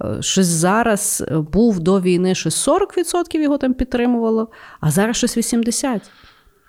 Е, 0.04 0.22
щось 0.22 0.46
зараз 0.46 1.24
був 1.30 1.80
до 1.80 2.02
війни, 2.02 2.36
щось 2.36 2.68
40% 2.68 3.40
його 3.40 3.58
там 3.58 3.74
підтримувало, 3.74 4.48
а 4.82 4.92
зараз 4.92 5.18
щось 5.18 5.38
80%. 5.38 6.00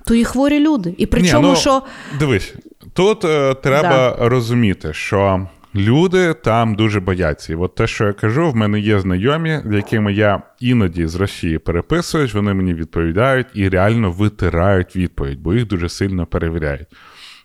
То 0.07 0.15
і 0.15 0.25
хворі 0.25 0.61
люди. 0.61 0.95
І 0.99 1.07
причому, 1.07 1.43
Ні, 1.43 1.49
ну, 1.49 1.57
що. 1.57 1.83
Дивись, 2.19 2.55
тут 2.93 3.25
е, 3.25 3.55
треба 3.55 4.17
да. 4.19 4.29
розуміти, 4.29 4.93
що 4.93 5.49
Люди 5.75 6.35
там 6.35 6.75
дуже 6.75 7.01
бояться. 7.01 7.53
І 7.53 7.57
от 7.57 7.75
те, 7.75 7.87
що 7.87 8.05
я 8.05 8.13
кажу, 8.13 8.51
в 8.51 8.57
мене 8.57 8.81
є 8.81 9.01
знайомі, 9.01 9.61
з 9.65 9.75
якими 9.75 10.13
я 10.13 10.43
іноді 10.61 11.07
з 11.07 11.15
Росії 11.15 11.59
переписуюсь, 11.59 12.35
вони 12.35 12.55
мені 12.55 12.75
відповідають 12.75 13.47
і 13.55 13.69
реально 13.69 14.11
витирають 14.11 14.97
відповідь, 14.97 15.41
бо 15.41 15.55
їх 15.55 15.67
дуже 15.67 15.89
сильно 15.89 16.27
перевіряють. 16.27 16.89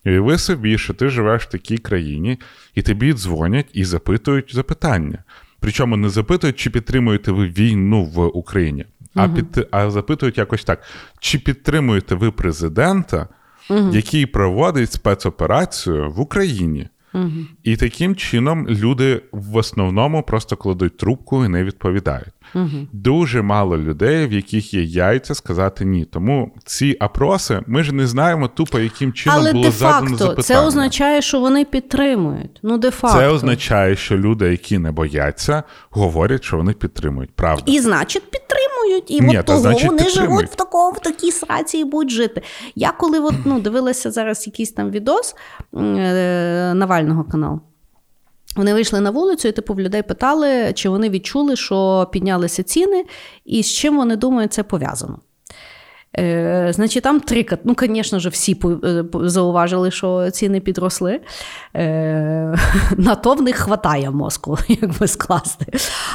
І 0.06 0.10
ви 0.10 0.38
собі, 0.38 0.78
що 0.78 0.94
ти 0.94 1.10
живеш 1.10 1.44
в 1.44 1.50
такій 1.50 1.78
країні, 1.78 2.40
і 2.76 2.82
тобі 2.82 3.14
дзвонять 3.14 3.70
і 3.74 3.86
запитують 3.86 4.56
запитання. 4.56 5.24
Причому 5.60 5.98
не 5.98 6.10
запитують, 6.10 6.60
чи 6.60 6.70
підтримуєте 6.70 7.32
ви 7.32 7.48
війну 7.48 8.04
в 8.04 8.26
Україні, 8.28 8.86
а 9.16 9.26
угу. 9.26 9.36
під, 9.36 9.68
а 9.72 9.90
запитують 9.90 10.38
якось 10.38 10.64
так: 10.64 10.84
чи 11.20 11.40
підтримуєте 11.40 12.16
ви 12.16 12.32
президента, 12.32 13.28
угу. 13.70 13.92
який 13.94 14.26
проводить 14.26 14.92
спецоперацію 14.92 16.12
в 16.12 16.20
Україні? 16.20 16.88
Угу. 17.14 17.32
І 17.64 17.78
таким 17.78 18.16
чином 18.16 18.68
люди 18.68 19.22
в 19.32 19.56
основному 19.56 20.24
просто 20.24 20.58
кладуть 20.58 20.98
трубку 20.98 21.46
і 21.46 21.48
не 21.48 21.64
відповідають. 21.64 22.34
Угу. 22.56 22.88
Дуже 22.94 23.42
мало 23.42 23.78
людей, 23.78 24.28
в 24.28 24.34
яких 24.34 24.74
є 24.74 24.84
яйця 24.84 25.36
сказати 25.36 25.86
ні. 25.86 26.06
Тому 26.06 26.52
ці 26.66 26.94
опроси 26.94 27.62
ми 27.68 27.84
ж 27.84 27.96
не 27.96 28.08
знаємо 28.08 28.48
тупо, 28.48 28.80
яким 28.80 29.14
чином 29.14 29.40
Але 29.40 29.54
було 29.54 29.72
задано 29.72 30.02
де-факто 30.02 30.18
запитання. 30.18 30.44
це 30.44 30.68
означає, 30.68 31.22
що 31.22 31.40
вони 31.40 31.66
підтримують. 31.66 32.60
Ну, 32.64 32.78
де-факто. 32.78 33.18
Це 33.18 33.28
означає, 33.28 33.96
що 33.96 34.18
люди, 34.18 34.52
які 34.52 34.78
не 34.78 34.92
бояться, 34.92 35.64
говорять, 35.90 36.44
що 36.44 36.58
вони 36.58 36.74
підтримують. 36.74 37.32
Правда. 37.36 37.64
І 37.66 37.80
значить 37.80 38.24
підтримують. 38.32 39.12
І 39.12 39.22
Ні, 39.22 39.28
от 39.28 39.34
та 39.36 39.44
того 39.44 39.60
значить, 39.60 39.88
вони 39.88 40.04
підтримують. 40.04 40.32
живуть 40.32 40.52
в 40.52 40.56
такому 40.56 40.92
в 40.92 41.00
такій 41.00 41.32
сраці 41.32 41.78
і 41.78 41.84
будуть 41.84 42.12
жити. 42.12 42.42
Я 42.76 42.92
коли 42.92 43.20
от, 43.20 43.36
ну, 43.46 43.60
дивилася 43.60 44.12
зараз 44.12 44.48
якийсь 44.48 44.72
там 44.72 44.92
відос 44.92 45.36
е, 45.78 46.74
Навального 46.76 47.24
каналу. 47.24 47.62
Вони 48.56 48.74
вийшли 48.74 49.00
на 49.00 49.10
вулицю, 49.12 49.48
і 49.48 49.52
типу 49.52 49.74
в 49.74 49.80
людей 49.80 50.02
питали, 50.02 50.74
чи 50.74 50.90
вони 50.90 51.10
відчули, 51.10 51.56
що 51.56 52.10
піднялися 52.12 52.64
ціни, 52.64 53.06
і 53.46 53.64
з 53.64 53.72
чим 53.72 53.98
вони 53.98 54.16
думають, 54.16 54.54
це 54.54 54.64
пов'язано. 54.64 55.20
Е, 56.18 56.70
Значить, 56.74 57.04
там 57.04 57.20
три 57.20 57.46
Ну, 57.64 57.76
звісно 57.80 58.20
ж, 58.20 58.30
всі 58.30 58.58
е, 58.84 59.04
зауважили, 59.14 59.92
що 59.92 60.32
ціни 60.32 60.60
підросли. 60.60 61.22
Е, 61.76 62.56
На 62.98 63.16
то 63.16 63.34
в 63.34 63.42
них 63.42 63.56
хватає 63.56 64.12
мозку, 64.12 64.58
як 64.68 65.00
би 65.00 65.08
скласти. 65.08 65.66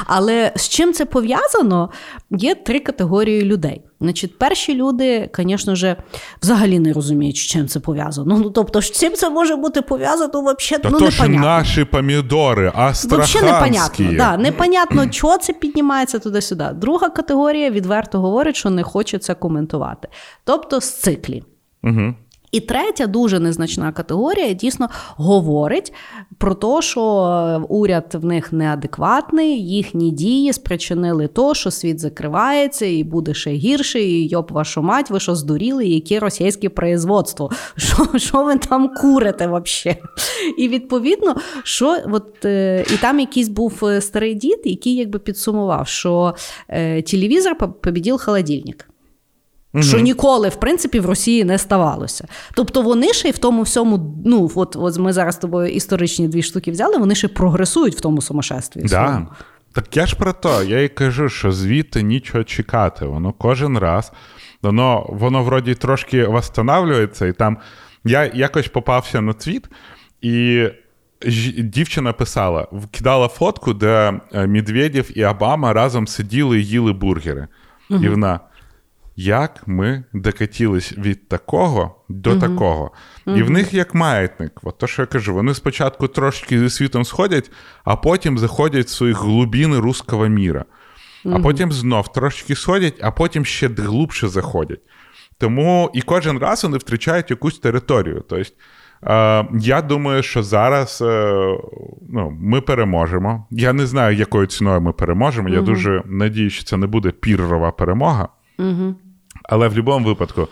Але 0.05 0.51
з 0.55 0.69
чим 0.69 0.93
це 0.93 1.05
пов'язано? 1.05 1.89
Є 2.31 2.55
три 2.55 2.79
категорії 2.79 3.41
людей. 3.41 3.81
Значить, 4.01 4.37
перші 4.37 4.75
люди, 4.75 5.29
звісно 5.37 5.75
ж, 5.75 5.95
взагалі 6.41 6.79
не 6.79 6.93
розуміють, 6.93 7.37
з 7.37 7.39
чим 7.39 7.67
це 7.67 7.79
пов'язано. 7.79 8.37
Ну, 8.37 8.49
тобто, 8.49 8.81
з 8.81 8.91
чим 8.91 9.13
це 9.13 9.29
може 9.29 9.55
бути 9.55 9.81
пов'язано, 9.81 10.41
взагалі, 10.41 10.83
Та 10.83 10.89
ну, 10.89 10.99
то 10.99 11.09
ж 11.09 11.27
наші 11.27 11.85
помідори, 11.85 12.71
Вообще 13.05 13.41
непонятно. 13.41 14.13
Да, 14.17 14.37
непонятно, 14.37 15.07
чого 15.09 15.37
це 15.37 15.53
піднімається 15.53 16.19
туди-сюди. 16.19 16.69
Друга 16.73 17.09
категорія 17.09 17.69
відверто 17.69 18.19
говорить, 18.19 18.55
що 18.55 18.69
не 18.69 18.83
хоче 18.83 19.17
це 19.17 19.33
коментувати. 19.33 20.07
Тобто 20.43 20.81
з 20.81 20.93
циклі. 20.93 21.43
Угу. 21.83 22.13
І 22.55 22.59
третя 22.59 23.07
дуже 23.07 23.39
незначна 23.39 23.91
категорія 23.91 24.53
дійсно 24.53 24.89
говорить 25.15 25.93
про 26.37 26.53
те, 26.55 26.81
що 26.81 27.65
уряд 27.69 28.05
в 28.13 28.25
них 28.25 28.53
неадекватний, 28.53 29.67
їхні 29.67 30.11
дії 30.11 30.53
спричинили 30.53 31.27
то, 31.27 31.53
що 31.53 31.71
світ 31.71 31.99
закривається 31.99 32.85
і 32.85 33.03
буде 33.03 33.33
ще 33.33 33.51
гірше, 33.51 34.01
і 34.01 34.27
йоп 34.27 34.51
вашу 34.51 34.81
мать, 34.81 35.09
ви 35.09 35.19
що 35.19 35.35
здуріли, 35.35 35.85
яке 35.85 36.19
російське 36.19 36.69
производство? 36.69 37.51
Що, 37.77 38.07
що 38.17 38.43
ви 38.43 38.57
там 38.57 38.89
курите 39.01 39.47
взагалі? 39.47 39.99
І 40.57 40.67
відповідно, 40.67 41.35
що 41.63 41.97
от, 42.11 42.45
е, 42.45 42.85
і 42.93 42.97
там 42.97 43.19
якийсь 43.19 43.49
був 43.49 43.85
е, 43.85 44.01
старий 44.01 44.33
дід, 44.35 44.59
який 44.63 44.95
якби 44.95 45.19
підсумував, 45.19 45.87
що 45.87 46.35
е, 46.69 47.01
телевізор 47.01 47.57
по- 47.57 47.69
побідів 47.69 48.17
холодильник. 48.17 48.87
Що 49.81 49.99
ніколи, 49.99 50.49
в 50.49 50.55
принципі, 50.55 50.99
в 50.99 51.05
Росії 51.05 51.43
не 51.43 51.57
ставалося. 51.57 52.27
Тобто 52.53 52.81
вони 52.81 53.13
ще 53.13 53.27
й 53.27 53.31
в 53.31 53.37
тому 53.37 53.61
всьому, 53.61 54.15
ну 54.25 54.51
от, 54.55 54.75
от 54.75 54.97
ми 54.97 55.13
зараз 55.13 55.35
з 55.35 55.37
тобою 55.37 55.67
історичні 55.67 56.27
дві 56.27 56.43
штуки 56.43 56.71
взяли, 56.71 56.97
вони 56.97 57.15
ще 57.15 57.27
прогресують 57.27 57.95
в 57.95 58.01
тому 58.01 58.21
сумасшестві. 58.21 58.81
Да. 58.81 59.27
Так 59.73 59.97
я 59.97 60.05
ж 60.05 60.15
про 60.15 60.33
то, 60.33 60.63
я 60.63 60.81
і 60.81 60.89
кажу, 60.89 61.29
що 61.29 61.51
звідти 61.51 62.03
нічого 62.03 62.43
чекати. 62.43 63.05
Воно 63.05 63.33
кожен 63.33 63.77
раз, 63.77 64.11
воно, 64.61 65.05
воно 65.09 65.43
вроді 65.43 65.75
трошки 65.75 66.25
восстанавлюється, 66.25 67.25
і 67.25 67.33
там 67.33 67.57
я 68.03 68.31
якось 68.33 68.67
попався 68.67 69.21
на 69.21 69.33
твіт, 69.33 69.65
і 70.21 70.67
дівчина 71.57 72.13
писала, 72.13 72.67
кидала 72.91 73.27
фотку, 73.27 73.73
де 73.73 74.19
е, 74.33 74.47
Медведєв 74.47 75.17
і 75.17 75.25
Обама 75.25 75.73
разом 75.73 76.07
сиділи 76.07 76.59
і 76.59 76.65
їли 76.65 76.93
бургери. 76.93 77.47
І 77.89 78.09
вона. 78.09 78.39
Як 79.15 79.67
ми 79.67 80.03
докатились 80.13 80.97
від 80.97 81.29
такого 81.29 81.95
до 82.09 82.35
такого. 82.35 82.91
І 83.27 83.43
в 83.43 83.49
них 83.49 83.73
як 83.73 83.95
маятник. 83.95 84.51
От 84.63 84.77
то, 84.77 84.87
що 84.87 85.01
я 85.01 85.05
кажу, 85.05 85.33
вони 85.33 85.53
спочатку 85.53 86.07
трошки 86.07 86.59
зі 86.59 86.69
світом 86.69 87.05
сходять, 87.05 87.51
а 87.83 87.95
потім 87.95 88.37
заходять 88.37 88.85
в 88.85 88.89
свої 88.89 89.13
глибини 89.13 89.79
руського 89.79 90.27
міра. 90.27 90.65
А 91.25 91.39
потім 91.39 91.71
знов 91.71 92.11
трошки 92.11 92.55
сходять, 92.55 92.99
а 93.01 93.11
потім 93.11 93.45
ще 93.45 93.67
глубше 93.67 94.27
заходять. 94.27 94.79
Тому 95.37 95.91
і 95.93 96.01
кожен 96.01 96.37
раз 96.37 96.63
вони 96.63 96.77
втрачають 96.77 97.29
якусь 97.29 97.59
територію. 97.59 98.23
Тобто, 98.29 98.51
е, 99.03 99.47
я 99.59 99.81
думаю, 99.81 100.23
що 100.23 100.43
зараз 100.43 101.01
е, 101.01 101.33
ну, 102.09 102.37
ми 102.41 102.61
переможемо. 102.61 103.47
Я 103.51 103.73
не 103.73 103.85
знаю, 103.85 104.17
якою 104.17 104.47
ціною 104.47 104.81
ми 104.81 104.93
переможемо. 104.93 105.49
Я 105.49 105.61
дуже 105.61 106.03
надію, 106.05 106.49
що 106.49 106.63
це 106.63 106.77
не 106.77 106.87
буде 106.87 107.11
піррова 107.11 107.71
перемога. 107.71 108.29
Але 109.49 109.67
в 109.67 109.71
будь-якому 109.71 110.05
випадку, 110.05 110.47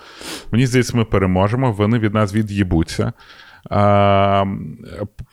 мені 0.51 0.67
здається, 0.67 0.97
ми 0.97 1.05
переможемо, 1.05 1.71
вони 1.71 1.99
від 1.99 2.13
нас 2.13 2.33
від'їбуться. 2.33 3.13
А, 3.69 4.45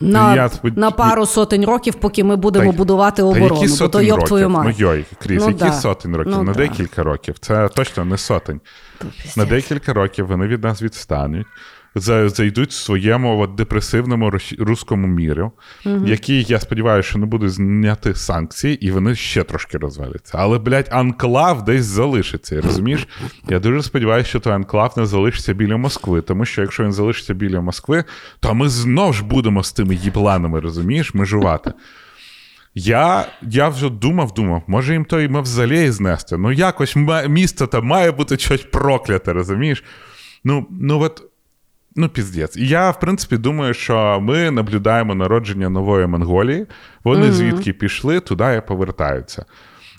На, 0.01 0.35
я 0.35 0.51
на 0.63 0.91
пару 0.91 1.27
сотень 1.27 1.65
років, 1.65 1.95
поки 1.95 2.25
ми 2.25 2.37
будемо 2.37 2.71
Та- 2.71 2.77
будувати 2.77 3.23
Та 3.23 3.29
оборону, 3.29 3.63
які 3.63 3.79
бо 3.83 3.89
то 3.89 4.03
йоб 4.03 4.25
твою 4.25 4.49
мать. 4.51 4.65
Ну 4.67 4.75
йой, 4.79 5.05
Кріс, 5.23 5.43
Ну, 5.43 5.49
які 5.49 5.65
да. 5.65 5.73
сотень 5.73 6.17
років? 6.17 6.33
Ну, 6.37 6.43
на 6.43 6.53
да. 6.53 6.59
декілька 6.59 7.03
років. 7.03 7.39
Це 7.39 7.69
точно 7.69 8.05
не 8.05 8.19
сотень. 8.19 8.61
На 9.37 9.45
декілька 9.45 9.93
років 9.93 10.27
вони 10.27 10.47
від 10.47 10.63
нас 10.65 10.83
відстануть. 10.83 11.47
За- 11.95 12.29
Зайдуть 12.29 12.71
в 12.71 12.73
своєму 12.73 13.41
от, 13.41 13.55
депресивному 13.55 14.33
руському 14.59 15.07
мірі, 15.07 15.43
який, 16.07 16.43
я 16.49 16.61
сподіваюся, 16.61 17.09
що 17.09 17.19
не 17.19 17.27
буде 17.27 17.49
зняти 17.49 18.15
санкції, 18.15 18.87
і 18.87 18.91
вони 18.91 19.15
ще 19.15 19.45
трошки 19.45 19.79
розваляться. 19.79 20.33
Але, 20.39 20.59
блядь, 20.59 20.89
анклав 20.93 21.65
десь 21.65 21.85
залишиться. 21.85 22.61
Розумієш? 22.61 23.09
Я 23.49 23.59
дуже 23.59 23.83
сподіваюся, 23.83 24.29
що 24.29 24.41
той 24.41 24.53
анклав 24.53 24.95
не 24.97 25.07
залишиться 25.07 25.55
біля 25.55 25.77
Москви, 25.77 26.23
тому 26.23 26.45
що 26.45 26.63
якщо 26.63 26.85
він 26.85 26.93
залишиться 26.93 27.35
біля 27.35 27.61
Москви, 27.61 28.05
то 28.41 28.55
ми 28.55 28.69
знов 28.69 29.15
ж 29.15 29.25
будемо 29.25 29.63
з 29.65 29.73
тими 29.73 29.95
їбланами, 29.95 30.61
розумієш, 30.61 31.15
межувати. 31.15 31.73
Я, 32.75 33.27
я 33.43 33.69
вже 33.69 33.91
думав, 33.91 34.35
думав, 34.35 34.63
може 34.67 34.93
їм 34.93 35.05
той 35.05 35.29
мавзолей 35.29 35.91
знести. 35.91 36.37
Ну, 36.37 36.53
якось 36.53 36.97
місто 37.29 37.67
там 37.67 37.87
має 37.87 38.11
бути 38.13 38.39
щось 38.39 38.63
прокляте, 38.63 39.33
розумієш? 39.33 39.85
Ну, 40.45 40.67
ну 40.71 41.01
от, 41.01 41.23
ну, 41.97 42.09
піздець. 42.09 42.57
І 42.57 42.69
я, 42.69 42.91
в 42.91 43.01
принципі, 43.01 43.37
думаю, 43.37 43.75
що 43.75 44.19
ми 44.23 44.51
наблюдаємо 44.51 45.15
народження 45.15 45.69
нової 45.69 46.07
Монголії. 46.07 46.67
Вони 47.05 47.33
звідки 47.33 47.73
пішли, 47.73 48.21
туди 48.21 48.55
і 48.59 48.69
повертаються. 48.69 49.45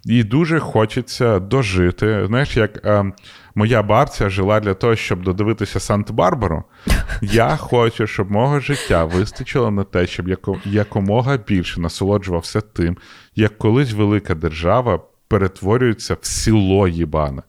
І 0.06 0.24
дуже 0.24 0.60
хочеться 0.60 1.40
дожити. 1.40 2.26
Знаєш, 2.28 2.58
як 2.58 2.86
е, 2.86 3.12
моя 3.56 3.84
бабця 3.84 4.30
жила 4.30 4.60
для 4.60 4.74
того, 4.74 4.96
щоб 4.96 5.24
додивитися 5.24 5.80
Санта-Барбару. 5.80 6.64
Я 7.22 7.56
хочу, 7.58 8.08
щоб 8.08 8.32
мого 8.32 8.60
життя 8.60 9.06
вистачило 9.06 9.72
на 9.72 9.84
те, 9.84 10.08
щоб 10.08 10.28
яко, 10.28 10.58
якомога 10.66 11.38
більше 11.38 11.82
насолоджувався 11.82 12.62
тим, 12.62 12.98
як 13.36 13.58
колись 13.58 13.94
велика 13.94 14.36
держава 14.36 15.00
перетворюється 15.28 16.18
в 16.22 16.26
село 16.26 16.88
їбане. 16.88 17.42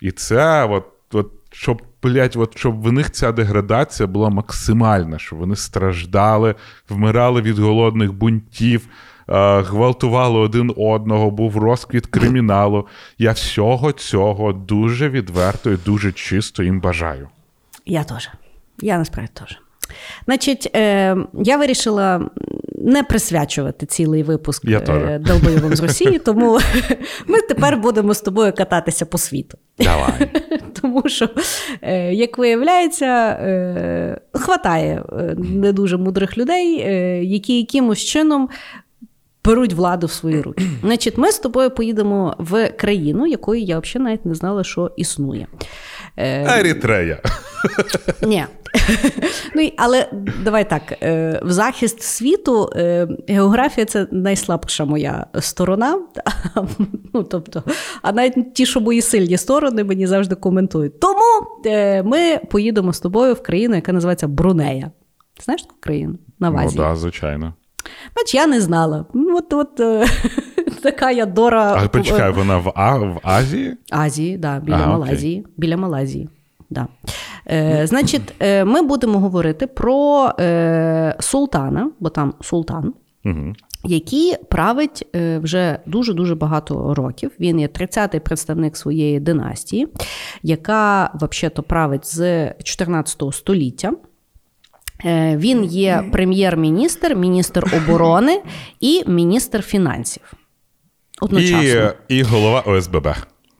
І 0.00 0.10
це, 0.10 0.64
от, 0.64 0.86
от, 1.12 1.32
щоб, 1.60 1.82
блядь, 2.02 2.36
от, 2.36 2.58
щоб 2.58 2.82
в 2.82 2.92
них 2.92 3.10
ця 3.10 3.32
деградація 3.32 4.06
була 4.06 4.28
максимальна, 4.28 5.18
щоб 5.18 5.38
вони 5.38 5.56
страждали, 5.56 6.54
вмирали 6.88 7.42
від 7.42 7.58
голодних 7.58 8.12
бунтів, 8.12 8.88
е, 9.28 9.60
гвалтували 9.60 10.38
один 10.38 10.74
одного, 10.76 11.30
був 11.30 11.56
розквіт 11.56 12.06
криміналу. 12.06 12.86
Я 13.18 13.32
всього 13.32 13.92
цього 13.92 14.52
дуже 14.52 15.08
відверто 15.08 15.70
і 15.70 15.76
дуже 15.76 16.12
чисто 16.12 16.62
їм 16.62 16.80
бажаю. 16.80 17.28
Я 17.86 18.04
теж. 18.04 18.30
Я 18.80 18.98
насправді 18.98 19.32
теж. 19.34 19.58
Значить, 20.24 20.70
е, 20.74 21.16
я 21.44 21.56
вирішила 21.56 22.30
не 22.74 23.02
присвячувати 23.02 23.86
цілий 23.86 24.22
випуск 24.22 24.64
е, 24.64 25.20
долбойовим 25.26 25.76
з 25.76 25.80
Росії, 25.80 26.18
тому 26.18 26.60
ми 27.26 27.40
тепер 27.40 27.76
будемо 27.76 28.14
з 28.14 28.20
тобою 28.20 28.52
кататися 28.52 29.06
по 29.06 29.18
світу. 29.18 29.58
Давай. 29.78 30.30
Тому 30.82 31.02
що, 31.06 31.28
е, 31.82 32.14
як 32.14 32.38
виявляється, 32.38 33.06
е, 33.06 34.20
хватає 34.32 35.02
е, 35.12 35.34
не 35.38 35.72
дуже 35.72 35.96
мудрих 35.96 36.38
людей, 36.38 36.74
які 37.30 37.58
якимось 37.58 37.98
чином. 37.98 38.48
Беруть 39.44 39.72
владу 39.72 40.06
в 40.06 40.12
свої 40.12 40.40
руки. 40.40 40.64
Значить, 40.80 41.18
ми 41.18 41.32
з 41.32 41.38
тобою 41.38 41.70
поїдемо 41.70 42.34
в 42.38 42.68
країну, 42.68 43.26
якої 43.26 43.64
я 43.64 43.78
взагалі 43.78 44.04
навіть 44.04 44.26
не 44.26 44.34
знала, 44.34 44.64
що 44.64 44.90
існує. 44.96 45.46
Ерітрея. 46.16 47.22
Ні. 48.22 48.44
ну, 49.54 49.70
але 49.76 50.10
давай 50.44 50.70
так: 50.70 50.82
е, 51.02 51.40
в 51.44 51.52
захист 51.52 52.02
світу 52.02 52.70
е, 52.76 53.08
географія 53.28 53.84
це 53.84 54.06
найслабша 54.12 54.84
моя 54.84 55.26
сторона. 55.40 56.00
ну, 57.14 57.22
тобто, 57.22 57.62
а 58.02 58.12
навіть 58.12 58.54
ті, 58.54 58.66
що 58.66 58.80
мої 58.80 59.02
сильні 59.02 59.36
сторони, 59.36 59.84
мені 59.84 60.06
завжди 60.06 60.34
коментують. 60.34 61.00
Тому 61.00 61.46
е, 61.66 62.02
ми 62.02 62.38
поїдемо 62.50 62.92
з 62.92 63.00
тобою 63.00 63.34
в 63.34 63.42
країну, 63.42 63.74
яка 63.74 63.92
називається 63.92 64.28
Брунея. 64.28 64.90
Знаєш 65.44 65.62
таку 65.62 65.74
країну? 65.80 66.14
на 66.38 66.50
Ну, 66.50 66.56
вазі. 66.56 66.76
да, 66.76 66.96
звичайно. 66.96 67.54
Бач, 68.16 68.34
я 68.34 68.46
не 68.46 68.60
знала. 68.60 69.04
Ну, 69.14 69.36
От, 69.36 69.52
от 69.52 69.76
така 70.82 71.10
я 71.10 71.26
Дора. 71.26 71.74
А 71.84 71.88
почекай, 71.88 72.32
вона 72.32 72.58
в, 72.58 72.72
а, 72.74 72.98
в 72.98 73.20
Азії? 73.22 73.76
Азії, 73.90 74.38
да, 74.38 74.60
біля 74.60 74.74
А, 74.74 74.78
окей. 74.78 74.88
Малайзії. 74.88 75.46
Біля 75.56 75.76
Малайзії. 75.76 76.28
Да. 76.70 76.86
Е, 77.50 77.86
значить, 77.86 78.34
е, 78.40 78.64
ми 78.64 78.82
будемо 78.82 79.18
говорити 79.18 79.66
про 79.66 80.30
е, 80.40 81.16
султана, 81.20 81.90
бо 82.00 82.08
там 82.08 82.34
султан, 82.40 82.94
Угу. 83.24 83.52
який 83.84 84.34
править 84.48 85.06
вже 85.14 85.78
дуже-дуже 85.86 86.34
багато 86.34 86.94
років. 86.94 87.30
Він 87.40 87.60
є 87.60 87.66
30-й 87.66 88.20
представник 88.20 88.76
своєї 88.76 89.20
династії, 89.20 89.88
яка 90.42 91.10
взагалі-то 91.14 91.62
править 91.62 92.06
з 92.06 92.52
14 92.62 93.22
століття. 93.32 93.92
Він 95.34 95.64
є 95.64 96.04
прем'єр-міністр, 96.12 97.14
міністр 97.14 97.64
оборони 97.76 98.42
і 98.80 99.04
міністр 99.06 99.62
фінансів. 99.62 100.32
Одночасно. 101.20 101.92
І, 102.08 102.16
і 102.16 102.22
голова 102.22 102.60
ОСББ. 102.60 103.08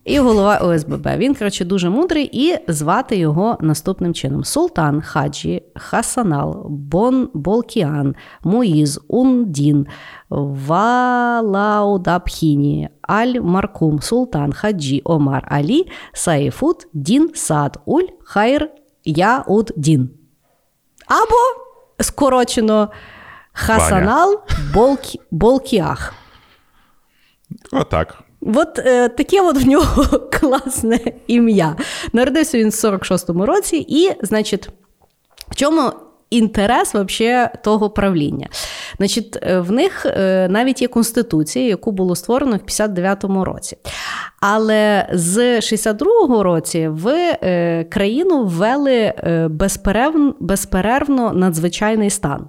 І 0.05 0.19
голова 0.19 0.57
ОСББ. 0.57 1.09
Він, 1.17 1.35
коротше, 1.35 1.65
дуже 1.65 1.91
мудрий, 1.91 2.31
і 2.33 2.59
звати 2.69 3.17
його 3.17 3.59
наступним 3.61 4.15
чином: 4.15 4.45
Султан 4.45 5.01
Хаджі, 5.01 5.63
Хасанал, 5.75 6.67
Бон 6.69 7.31
Болкіан, 7.35 8.15
Муїз, 8.45 9.01
Ундін, 9.09 9.87
Валаудабхіні, 10.31 12.89
Аль 13.03 13.41
Маркум, 13.41 14.01
Султан 14.01 14.53
Хаджі, 14.53 15.03
Омар 15.05 15.49
Алі, 15.51 15.87
Саїфут, 16.13 16.87
Дін 16.93 17.31
Сад, 17.35 17.81
Уль, 17.85 18.07
Хайр, 18.25 18.71
Яуд 19.05 19.73
Дін. 19.77 20.11
Або 21.07 21.37
скорочено 22.01 22.89
Хасанал 23.53 24.41
Болкі, 24.75 25.21
Болкіах. 25.31 26.15
Отак. 27.73 28.23
От 28.41 28.79
е, 28.79 29.09
таке 29.09 29.41
от 29.41 29.57
в 29.57 29.69
нього 29.69 30.05
класне 30.41 31.01
ім'я. 31.27 31.77
Народився 32.13 32.59
він 32.59 32.69
в 32.69 32.73
46-му 32.73 33.47
році, 33.47 33.87
і, 33.89 34.11
значить, 34.23 34.69
в 35.51 35.55
чому 35.55 35.93
інтерес 36.31 36.95
вообще 36.95 37.51
того 37.65 37.91
правління? 37.91 38.49
Значить, 38.99 39.39
е, 39.43 39.61
в 39.61 39.73
них 39.73 40.07
е, 40.07 40.49
навіть 40.51 40.83
є 40.83 40.89
конституція, 40.89 41.67
яку 41.67 41.93
було 41.93 42.17
створено 42.17 42.57
в 42.57 42.61
59-му 42.61 43.45
році. 43.45 43.77
Але 44.41 45.09
з 45.13 45.39
62-го 45.57 46.43
році 46.43 46.89
в 46.89 47.09
е, 47.09 47.85
країну 47.85 48.45
ввели 48.45 49.13
безперервно 50.41 51.33
надзвичайний 51.33 52.11
стан. 52.11 52.49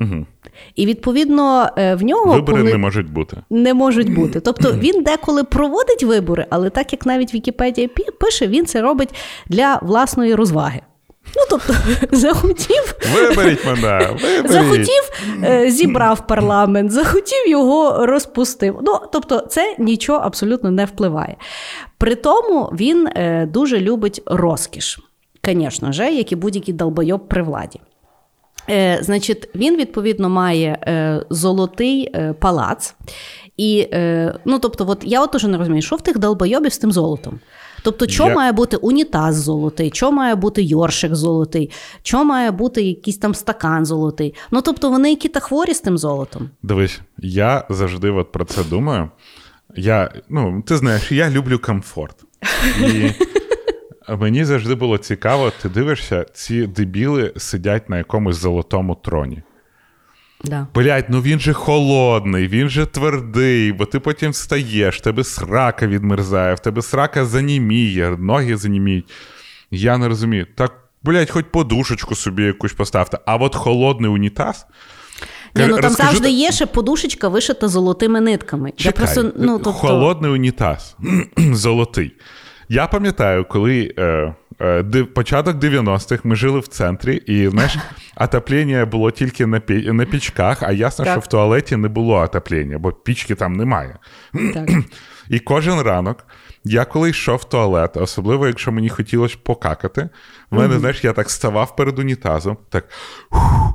Угу. 0.00 0.26
І 0.74 0.86
відповідно 0.86 1.70
е, 1.78 1.94
в 1.94 2.02
нього 2.02 2.34
Вибори 2.34 2.58
коли... 2.58 2.72
не 2.72 2.78
можуть 2.78 3.10
бути. 3.10 3.36
Не 3.50 3.74
можуть 3.74 4.14
бути. 4.14 4.40
Тобто 4.40 4.72
він 4.72 5.02
деколи 5.02 5.44
проводить 5.44 6.02
вибори, 6.02 6.46
але 6.50 6.70
так 6.70 6.92
як 6.92 7.06
навіть 7.06 7.34
Вікіпедія 7.34 7.88
пише, 8.20 8.46
він 8.46 8.66
це 8.66 8.80
робить 8.80 9.14
для 9.48 9.78
власної 9.82 10.34
розваги. 10.34 10.80
Ну, 11.36 11.42
тобто, 11.50 11.74
захотів, 12.16 12.94
Виберіть 13.14 13.66
мене! 13.66 14.08
Виберіть! 14.22 14.50
захотів, 14.50 15.12
е, 15.44 15.70
зібрав 15.70 16.26
парламент, 16.26 16.90
захотів 16.90 17.48
його 17.48 18.06
розпустив. 18.06 18.78
Ну, 18.82 19.00
тобто, 19.12 19.40
це 19.40 19.76
нічого 19.78 20.18
абсолютно 20.18 20.70
не 20.70 20.84
впливає. 20.84 21.36
При 21.98 22.14
тому 22.14 22.70
він 22.72 23.06
е, 23.06 23.46
дуже 23.46 23.80
любить 23.80 24.22
розкіш, 24.26 25.00
звісно 25.44 25.92
ж, 25.92 26.10
як 26.10 26.32
і 26.32 26.36
будь-який 26.36 26.74
долбойоб 26.74 27.28
при 27.28 27.42
владі. 27.42 27.80
Е, 28.70 28.98
значить, 29.02 29.48
він 29.54 29.76
відповідно 29.76 30.28
має 30.28 30.78
е, 30.82 31.22
золотий 31.30 32.10
е, 32.14 32.32
палац. 32.32 32.94
І, 33.56 33.88
е, 33.92 34.34
ну, 34.44 34.58
тобто, 34.58 34.86
от 34.88 35.02
я 35.04 35.22
от 35.22 35.34
уже 35.34 35.48
не 35.48 35.58
розумію, 35.58 35.82
що 35.82 35.96
в 35.96 36.00
тих 36.00 36.18
долбойобів 36.18 36.72
з 36.72 36.78
тим 36.78 36.92
золотом. 36.92 37.40
Тобто, 37.82 38.08
що 38.08 38.26
Я- 38.26 38.34
має 38.34 38.52
бути 38.52 38.76
унітаз 38.76 39.36
золотий, 39.36 39.90
що 39.94 40.12
має 40.12 40.34
бути 40.34 40.62
йоршик 40.62 41.14
золотий, 41.14 41.70
що 42.02 42.24
має 42.24 42.50
бути 42.50 42.82
якийсь 42.82 43.18
там 43.18 43.34
стакан 43.34 43.84
золотий. 43.84 44.34
Ну, 44.50 44.62
тобто, 44.62 44.90
вони 44.90 45.10
які 45.10 45.28
та 45.28 45.40
хворі 45.40 45.74
з 45.74 45.80
тим 45.80 45.98
золотом. 45.98 46.50
Дивись, 46.62 47.00
я 47.18 47.64
завжди 47.70 48.10
от 48.10 48.32
про 48.32 48.44
це 48.44 48.64
думаю. 48.64 49.10
Я, 49.76 50.10
ну, 50.28 50.62
ти 50.66 50.76
знаєш, 50.76 51.12
я 51.12 51.30
люблю 51.30 51.58
комфорт. 51.58 52.16
І 52.80 53.10
мені 54.08 54.44
завжди 54.44 54.74
було 54.74 54.98
цікаво, 54.98 55.52
ти 55.62 55.68
дивишся, 55.68 56.26
ці 56.32 56.66
дебіли 56.66 57.32
сидять 57.36 57.90
на 57.90 57.98
якомусь 57.98 58.36
золотому 58.36 58.94
троні. 58.94 59.42
Да. 60.44 60.66
Блять, 60.74 61.08
ну 61.08 61.20
він 61.20 61.40
же 61.40 61.52
холодний, 61.52 62.48
він 62.48 62.68
же 62.68 62.86
твердий, 62.86 63.72
бо 63.72 63.84
ти 63.84 64.00
потім 64.00 64.30
встаєш, 64.30 64.96
в 64.96 65.00
тебе 65.00 65.24
срака 65.24 65.86
відмерзає, 65.86 66.54
в 66.54 66.58
тебе 66.58 66.82
срака 66.82 67.24
заніміє, 67.24 68.16
ноги 68.18 68.56
заніміють. 68.56 69.10
Я 69.70 69.98
не 69.98 70.08
розумію. 70.08 70.46
Так, 70.54 70.72
блять, 71.02 71.30
хоч 71.30 71.44
подушечку 71.50 72.14
собі 72.14 72.42
якусь 72.42 72.72
поставте, 72.72 73.18
а 73.26 73.36
от 73.36 73.54
холодний 73.54 74.10
унітаз. 74.10 74.66
Ні, 75.54 75.66
ну 75.66 75.74
там 75.74 75.84
Розкажу 75.84 76.08
завжди 76.08 76.30
є 76.30 76.52
ще 76.52 76.66
подушечка 76.66 77.28
вишита 77.28 77.68
золотими 77.68 78.20
нитками. 78.20 78.72
Я 78.78 78.92
просто, 78.92 79.32
ну, 79.36 79.58
тобто... 79.58 79.72
Холодний 79.72 80.30
унітаз. 80.30 80.96
Золотий. 81.52 82.12
Я 82.68 82.86
пам'ятаю, 82.86 83.44
коли 83.44 83.94
е, 83.98 84.34
е, 84.60 85.04
початок 85.14 85.56
90-х 85.56 86.20
ми 86.24 86.36
жили 86.36 86.60
в 86.60 86.68
центрі, 86.68 87.16
і 87.16 87.48
знаєш, 87.48 87.76
отоплення 88.16 88.86
було 88.86 89.10
тільки 89.10 89.46
на, 89.46 89.60
пі- 89.60 89.92
на 89.92 90.04
пічках, 90.04 90.62
а 90.62 90.72
ясно, 90.72 91.04
Так. 91.04 91.12
що 91.14 91.20
в 91.20 91.26
туалеті 91.26 91.76
не 91.76 91.88
було 91.88 92.14
отоплення, 92.14 92.78
бо 92.78 92.92
пічки 92.92 93.34
там 93.34 93.52
немає. 93.52 93.96
Так. 94.54 94.70
І 95.30 95.38
кожен 95.38 95.80
ранок, 95.80 96.26
я 96.64 96.84
коли 96.84 97.10
йшов 97.10 97.36
в 97.36 97.44
туалет, 97.44 97.96
особливо 97.96 98.46
якщо 98.46 98.72
мені 98.72 98.88
хотілося 98.88 99.36
покакати, 99.42 100.08
в 100.50 100.56
мене, 100.56 100.78
знаєш, 100.78 101.04
я 101.04 101.12
так 101.12 101.30
ставав 101.30 101.76
перед 101.76 101.98
унітазом, 101.98 102.56
так. 102.70 102.84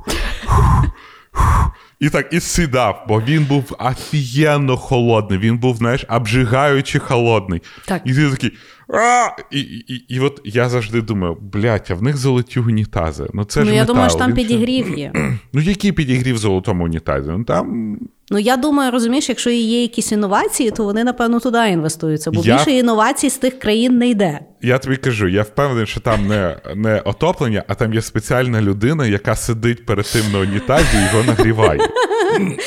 І 2.02 2.10
так 2.10 2.28
і 2.32 2.40
сідав, 2.40 3.04
бо 3.08 3.20
він 3.20 3.44
був 3.44 3.76
офігенно 3.78 4.76
холодний. 4.76 5.38
Він 5.38 5.58
був, 5.58 5.76
знаєш, 5.76 6.04
обжигаючи 6.08 6.98
холодний. 6.98 7.62
Так. 7.86 8.02
І 8.04 8.14
ти 8.14 8.30
такий. 8.30 8.52
А! 8.88 9.28
І, 9.50 9.60
і, 9.60 9.94
і, 9.94 10.04
і 10.08 10.20
от 10.20 10.40
я 10.44 10.68
завжди 10.68 11.02
думаю, 11.02 11.36
блядь, 11.40 11.86
а 11.90 11.94
в 11.94 12.02
них 12.02 12.16
золоті 12.16 12.60
унітази. 12.60 13.26
Ну 13.34 13.44
це 13.44 13.60
Ну, 13.60 13.66
ж 13.66 13.72
я 13.74 13.80
метал. 13.80 13.94
думаю, 13.94 14.10
що 14.10 14.18
там 14.18 14.28
він 14.28 14.36
підігрів 14.36 14.98
є. 14.98 15.12
Ну, 15.52 15.60
який 15.60 15.92
підігрів 15.92 16.34
в 16.34 16.38
золотому 16.38 16.84
унітазі? 16.84 17.30
Ну 17.30 17.44
там 17.44 17.96
Ну 18.32 18.38
я 18.38 18.56
думаю, 18.56 18.90
розумієш, 18.90 19.28
якщо 19.28 19.50
є 19.50 19.82
якісь 19.82 20.12
інновації, 20.12 20.70
то 20.70 20.84
вони 20.84 21.04
напевно 21.04 21.40
туди 21.40 21.58
інвестуються, 21.68 22.30
бо 22.30 22.42
Я- 22.44 22.56
більше 22.56 22.70
інновацій 22.70 23.30
з 23.30 23.36
тих 23.36 23.58
країн 23.58 23.98
не 23.98 24.08
йде. 24.08 24.40
Я 24.62 24.78
тобі 24.78 24.96
кажу, 24.96 25.28
я 25.28 25.42
впевнений, 25.42 25.86
що 25.86 26.00
там 26.00 26.26
не, 26.26 26.56
не 26.74 27.00
отоплення, 27.00 27.64
а 27.68 27.74
там 27.74 27.94
є 27.94 28.02
спеціальна 28.02 28.62
людина, 28.62 29.06
яка 29.06 29.36
сидить 29.36 29.86
перед 29.86 30.06
тим 30.06 30.22
на 30.32 30.38
унітазі 30.38 30.86
і 30.96 31.16
його 31.16 31.24
нагріває. 31.26 31.80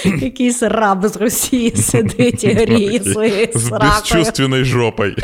Якийсь 0.05 0.63
раб 0.63 1.07
з 1.07 1.17
Росії 1.17 1.75
сидить 1.75 2.43
і 2.43 2.47
гріє 2.47 2.99
своєю 2.99 3.47
З 3.55 3.69
безчувственною 3.69 4.65
жопою. 4.65 5.15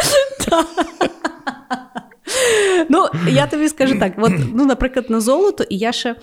Ну, 2.90 3.06
я 3.30 3.48
тобі 3.48 3.70
скажу 3.70 4.00
так: 4.00 4.14
от, 4.18 4.32
ну, 4.54 4.66
наприклад, 4.66 5.06
на 5.10 5.20
золото, 5.20 5.64
і 5.70 5.78
я 5.78 5.92
ще. 5.92 6.16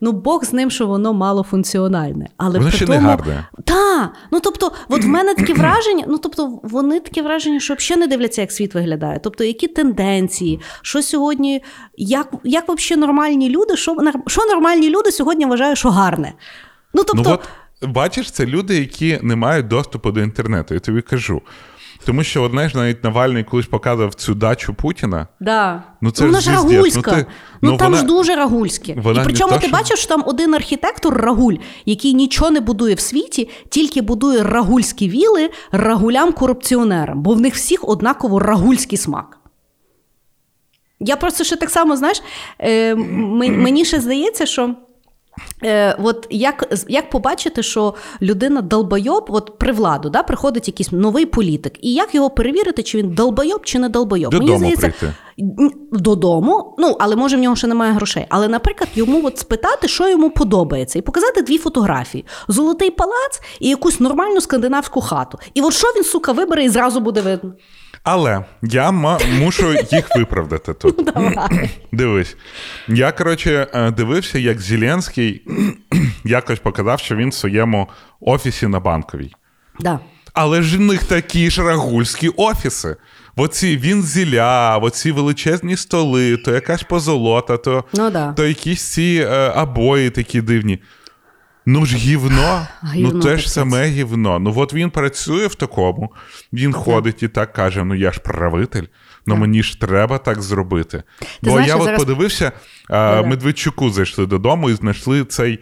Ну, 0.00 0.12
Бог 0.12 0.44
з 0.44 0.52
ним, 0.52 0.70
що 0.70 0.86
воно 0.86 1.12
малофункціональне. 1.12 2.28
Але 2.36 2.58
Воно 2.58 2.70
при 2.70 2.76
ще 2.76 2.86
не 2.86 2.98
гарне. 2.98 3.46
Та, 3.64 4.12
ну 4.32 4.40
тобто, 4.40 4.72
от 4.88 5.04
в 5.04 5.06
мене 5.06 5.34
таке 5.34 5.54
враження, 5.54 6.04
ну 6.08 6.18
тобто, 6.18 6.60
вони 6.62 7.00
таке 7.00 7.22
враження, 7.22 7.60
що 7.60 7.74
взагалі 7.74 8.00
не 8.00 8.06
дивляться, 8.06 8.40
як 8.40 8.52
світ 8.52 8.74
виглядає. 8.74 9.20
Тобто, 9.22 9.44
які 9.44 9.68
тенденції, 9.68 10.60
що 10.82 11.02
сьогодні, 11.02 11.62
як, 11.96 12.34
як 12.44 12.68
взагалі 12.68 13.00
нормальні 13.00 13.50
люди, 13.50 13.76
що, 13.76 13.96
що 14.26 14.46
нормальні 14.46 14.90
люди 14.90 15.12
сьогодні 15.12 15.46
вважають, 15.46 15.78
що 15.78 15.90
гарне. 15.90 16.32
Ну, 16.94 17.04
тобто, 17.04 17.30
Ну 17.30 17.38
от 17.82 17.90
бачиш, 17.90 18.30
це 18.30 18.46
люди, 18.46 18.78
які 18.78 19.18
не 19.22 19.36
мають 19.36 19.68
доступу 19.68 20.10
до 20.10 20.20
інтернету, 20.20 20.74
я 20.74 20.80
тобі 20.80 21.02
кажу. 21.02 21.42
Тому 22.06 22.24
що, 22.24 22.42
от, 22.42 22.50
знаєш, 22.52 22.74
навіть 22.74 23.04
Навальний 23.04 23.44
колись 23.44 23.66
показував 23.66 24.14
цю 24.14 24.34
дачу 24.34 24.74
Путіна. 24.74 25.28
Да. 25.40 25.82
Ну, 26.00 26.10
це 26.10 26.24
вона 26.26 26.40
ж 26.40 26.50
рагульська. 26.50 27.00
Ну, 27.10 27.16
Ну, 27.16 27.22
ти- 27.22 27.26
ну, 27.62 27.76
там 27.76 27.86
вона- 27.86 28.00
ж 28.00 28.06
дуже 28.06 28.34
рагульське. 28.36 28.94
вона 29.02 29.20
І 29.20 29.24
причому 29.24 29.52
ти 29.52 29.60
що- 29.60 29.70
бачиш, 29.72 29.98
що 29.98 30.08
там 30.08 30.22
один 30.26 30.54
архітектор 30.54 31.14
Рагуль, 31.14 31.54
який 31.86 32.14
нічого 32.14 32.50
не 32.50 32.60
будує 32.60 32.94
в 32.94 33.00
світі, 33.00 33.48
тільки 33.68 34.02
будує 34.02 34.42
рагульські 34.42 35.08
віли 35.08 35.50
рагулям-корупціонерам, 35.72 37.14
бо 37.14 37.34
в 37.34 37.40
них 37.40 37.54
всіх 37.54 37.88
однаково 37.88 38.38
рагульський 38.38 38.98
смак. 38.98 39.38
Я 41.00 41.16
просто 41.16 41.44
ще 41.44 41.56
так 41.56 41.70
само, 41.70 41.96
знаєш, 41.96 42.22
е, 42.60 42.94
мені 42.94 43.84
ще 43.84 44.00
здається, 44.00 44.46
що. 44.46 44.74
Е, 45.64 45.96
От 46.02 46.26
як 46.30 46.84
як 46.88 47.10
побачити, 47.10 47.62
що 47.62 47.94
людина 48.22 48.62
долбойоб, 48.62 49.26
от 49.28 49.58
при 49.58 49.72
владу 49.72 50.10
да, 50.10 50.22
приходить 50.22 50.68
якийсь 50.68 50.92
новий 50.92 51.26
політик, 51.26 51.78
і 51.80 51.94
як 51.94 52.14
його 52.14 52.30
перевірити, 52.30 52.82
чи 52.82 52.98
він 52.98 53.14
долбойоб, 53.14 53.64
чи 53.64 53.78
не 53.78 53.88
долбойоб? 53.88 54.30
Додому 54.32 54.58
Мені 54.58 54.58
здається, 54.76 54.92
прийти. 54.98 55.14
додому, 55.92 56.74
ну 56.78 56.96
але 57.00 57.16
може 57.16 57.36
в 57.36 57.40
нього 57.40 57.56
ще 57.56 57.66
немає 57.66 57.92
грошей. 57.92 58.26
Але, 58.28 58.48
наприклад, 58.48 58.90
йому 58.94 59.26
от 59.26 59.38
спитати, 59.38 59.88
що 59.88 60.08
йому 60.08 60.30
подобається, 60.30 60.98
і 60.98 61.02
показати 61.02 61.42
дві 61.42 61.58
фотографії: 61.58 62.24
золотий 62.48 62.90
палац 62.90 63.40
і 63.60 63.68
якусь 63.68 64.00
нормальну 64.00 64.40
скандинавську 64.40 65.00
хату. 65.00 65.38
І 65.54 65.62
от 65.62 65.72
що 65.72 65.88
він 65.96 66.04
сука 66.04 66.32
вибере, 66.32 66.64
і 66.64 66.68
зразу 66.68 67.00
буде 67.00 67.20
видно. 67.20 67.52
Але 68.06 68.44
я 68.62 68.92
мушу 69.40 69.74
їх 69.92 70.16
виправдати 70.16 70.74
тут. 70.74 71.10
Дивись. 71.92 72.36
Я, 72.88 73.12
коротше, 73.12 73.66
е, 73.74 73.90
дивився, 73.90 74.38
як 74.38 74.60
Зеленський 74.60 75.42
якось 76.24 76.58
показав, 76.58 77.00
що 77.00 77.16
він 77.16 77.28
в 77.28 77.34
своєму 77.34 77.88
офісі 78.20 78.66
на 78.66 78.80
банковій. 78.80 79.32
Да. 79.80 80.00
Але 80.32 80.62
ж 80.62 80.78
в 80.78 80.80
них 80.80 81.04
такі 81.04 81.50
ж 81.50 81.62
рагульські 81.62 82.28
офіси. 82.28 82.96
Оці 83.36 83.76
вінзіля, 83.76 84.78
оці 84.78 85.12
величезні 85.12 85.76
столи, 85.76 86.36
то 86.36 86.52
якась 86.52 86.82
позолота, 86.82 87.56
то 87.56 87.84
ну, 87.92 88.10
да. 88.10 88.32
то 88.32 88.46
якісь 88.46 88.82
ці 88.92 89.26
е, 89.30 89.48
обої 89.48 90.10
такі 90.10 90.40
дивні. 90.40 90.78
Ну 91.68 91.86
ж 91.86 91.96
гівно, 91.96 92.66
ну 92.94 93.20
те 93.20 93.36
ж 93.36 93.50
саме 93.50 93.86
гівно. 93.86 94.38
Ну 94.38 94.54
от 94.56 94.74
він 94.74 94.90
працює 94.90 95.46
в 95.46 95.54
такому, 95.54 96.12
він 96.52 96.72
ходить 96.72 97.22
і 97.22 97.28
так 97.28 97.52
каже: 97.52 97.84
ну 97.84 97.94
я 97.94 98.12
ж 98.12 98.20
правитель, 98.20 98.84
ну 99.26 99.36
мені 99.36 99.62
ж 99.62 99.80
треба 99.80 100.18
так 100.18 100.42
зробити. 100.42 101.02
Ти 101.18 101.26
Бо 101.42 101.50
знаєш, 101.50 101.68
я 101.68 101.76
от 101.76 101.84
зараз... 101.84 102.00
подивився, 102.00 102.52
а, 102.88 103.22
Медведчуку 103.22 103.90
зайшли 103.90 104.26
додому 104.26 104.70
і 104.70 104.74
знайшли 104.74 105.24
цей. 105.24 105.58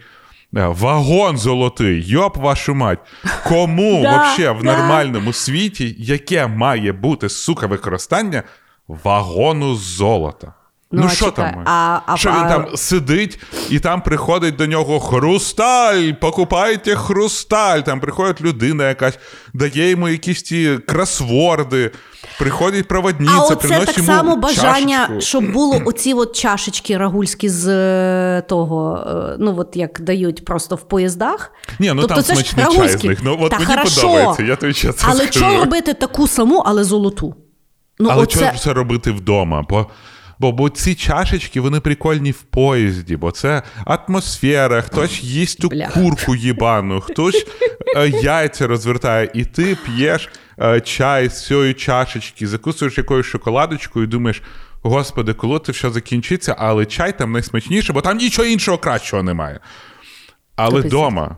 Е, 0.57 0.67
вагон 0.67 1.37
золотий, 1.37 2.03
йоп 2.07 2.37
вашу 2.37 2.75
мать. 2.75 2.99
Кому 3.43 4.01
вообще 4.03 4.51
в 4.51 4.63
нормальному 4.63 5.33
світі, 5.33 5.95
яке 5.99 6.47
має 6.47 6.91
бути 6.91 7.29
сука 7.29 7.67
використання 7.67 8.43
вагону 8.87 9.75
золота? 9.75 10.53
Ну, 10.91 11.01
ну 11.03 11.09
що 11.09 11.31
там? 11.31 11.63
А, 11.65 11.99
а, 12.05 12.17
Що 12.17 12.29
він 12.29 12.37
а... 12.37 12.49
там 12.49 12.77
сидить, 12.77 13.39
і 13.69 13.79
там 13.79 14.01
приходить 14.01 14.55
до 14.55 14.65
нього 14.65 14.99
хрусталь, 14.99 16.11
покупайте 16.21 16.95
хрусталь. 16.95 17.79
Там 17.79 17.99
приходить 17.99 18.41
людина 18.41 18.87
якась, 18.87 19.19
дає 19.53 19.89
йому 19.89 20.09
якісь 20.09 20.43
ті 20.43 20.79
кросворди, 20.87 21.91
приходить 22.39 22.87
проводниця, 22.87 23.33
а 23.35 23.43
оце 23.43 23.55
приносить 23.55 23.85
так 23.85 23.97
йому 23.97 24.07
само 24.07 24.35
бажання, 24.35 24.97
чашечку. 24.97 25.21
щоб 25.21 25.51
було 25.51 25.81
оці 25.85 26.13
от 26.13 26.35
чашечки 26.35 26.97
рагульські 26.97 27.49
з 27.49 27.67
е, 27.67 28.41
того, 28.49 29.05
е, 29.07 29.35
ну 29.39 29.55
от 29.57 29.75
як 29.75 30.01
дають 30.01 30.45
просто 30.45 30.75
в 30.75 30.87
поїздах. 30.87 31.51
Ні, 31.79 31.91
ну 31.93 32.01
тобто, 32.01 32.15
там 32.15 32.23
смачний 32.23 32.65
чай 32.75 32.89
з 32.89 33.03
них. 33.03 33.19
Ну 33.23 33.37
от 33.41 33.51
Та 33.51 33.59
мені 33.59 33.71
хорошо. 33.71 34.01
подобається, 34.01 34.43
я 34.43 34.55
тобі 34.55 34.73
чесно 34.73 35.09
Але 35.11 35.31
що 35.31 35.59
робити 35.59 35.93
таку 35.93 36.27
саму, 36.27 36.63
але 36.65 36.83
золоту? 36.83 37.35
Ну, 37.99 38.09
Але 38.11 38.23
оце... 38.23 38.39
чого 38.39 38.57
це 38.57 38.73
робити 38.73 39.11
вдома? 39.11 39.65
Бо 39.69 39.87
Бо 40.39 40.51
бо 40.51 40.69
ці 40.69 40.95
чашечки 40.95 41.61
вони 41.61 41.79
прикольні 41.79 42.31
в 42.31 42.41
поїзді, 42.41 43.17
бо 43.17 43.31
це 43.31 43.63
атмосфера, 43.85 44.81
хтось 44.81 45.23
їсть 45.23 45.61
ту 45.61 45.69
Бля. 45.69 45.87
курку 45.87 46.35
їбану, 46.35 47.01
хтось 47.01 47.45
е, 47.97 48.09
яйця 48.09 48.67
розвертає, 48.67 49.31
і 49.33 49.45
ти 49.45 49.77
п'єш 49.85 50.29
е, 50.59 50.81
чай 50.81 51.29
з 51.29 51.45
цієї 51.45 51.73
чашечки, 51.73 52.47
закусуєш 52.47 52.97
якоюсь 52.97 53.25
шоколадочкою 53.25 54.05
і 54.05 54.09
думаєш. 54.09 54.41
Господи, 54.87 55.33
коли 55.33 55.59
це 55.59 55.71
все 55.71 55.89
закінчиться, 55.89 56.55
але 56.59 56.85
чай 56.85 57.17
там 57.17 57.31
найсмачніше, 57.31 57.93
бо 57.93 58.01
там 58.01 58.17
нічого 58.17 58.47
іншого 58.47 58.77
кращого 58.77 59.23
немає. 59.23 59.59
Але 60.55 60.81
вдома. 60.81 61.37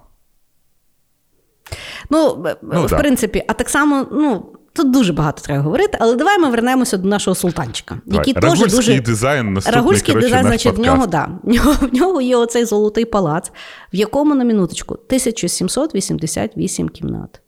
Ну, 2.10 2.46
ну, 2.62 2.86
в 2.86 2.90
да. 2.90 2.98
принципі, 2.98 3.44
а 3.48 3.54
так 3.54 3.70
само, 3.70 4.08
ну, 4.12 4.57
Тут 4.78 4.92
дуже 4.92 5.14
багато 5.14 5.42
треба 5.42 5.64
говорити, 5.64 5.98
але 6.02 6.16
давай 6.16 6.40
ми 6.40 6.50
вернемося 6.50 6.98
до 6.98 7.08
нашого 7.08 7.36
султанчика. 7.36 8.02
який 8.06 8.34
теж 8.34 8.60
дуже... 8.60 9.02
дизайн 9.02 9.54
наступний, 9.54 9.82
Рагульський 9.82 10.14
коротше, 10.14 10.28
дизайн, 10.28 10.48
значить, 10.48 10.78
в 10.78 10.80
нього, 10.80 11.08
да, 11.08 11.30
в 11.44 11.50
нього 11.50 11.74
в 11.82 11.94
нього 11.94 12.22
є 12.22 12.36
оцей 12.36 12.66
золотий 12.66 13.06
палац, 13.06 13.52
в 13.94 13.96
якому 13.96 14.36
на 14.36 14.44
минуточку 14.44 14.94
1788 14.94 16.90
кімнат. 16.90 17.42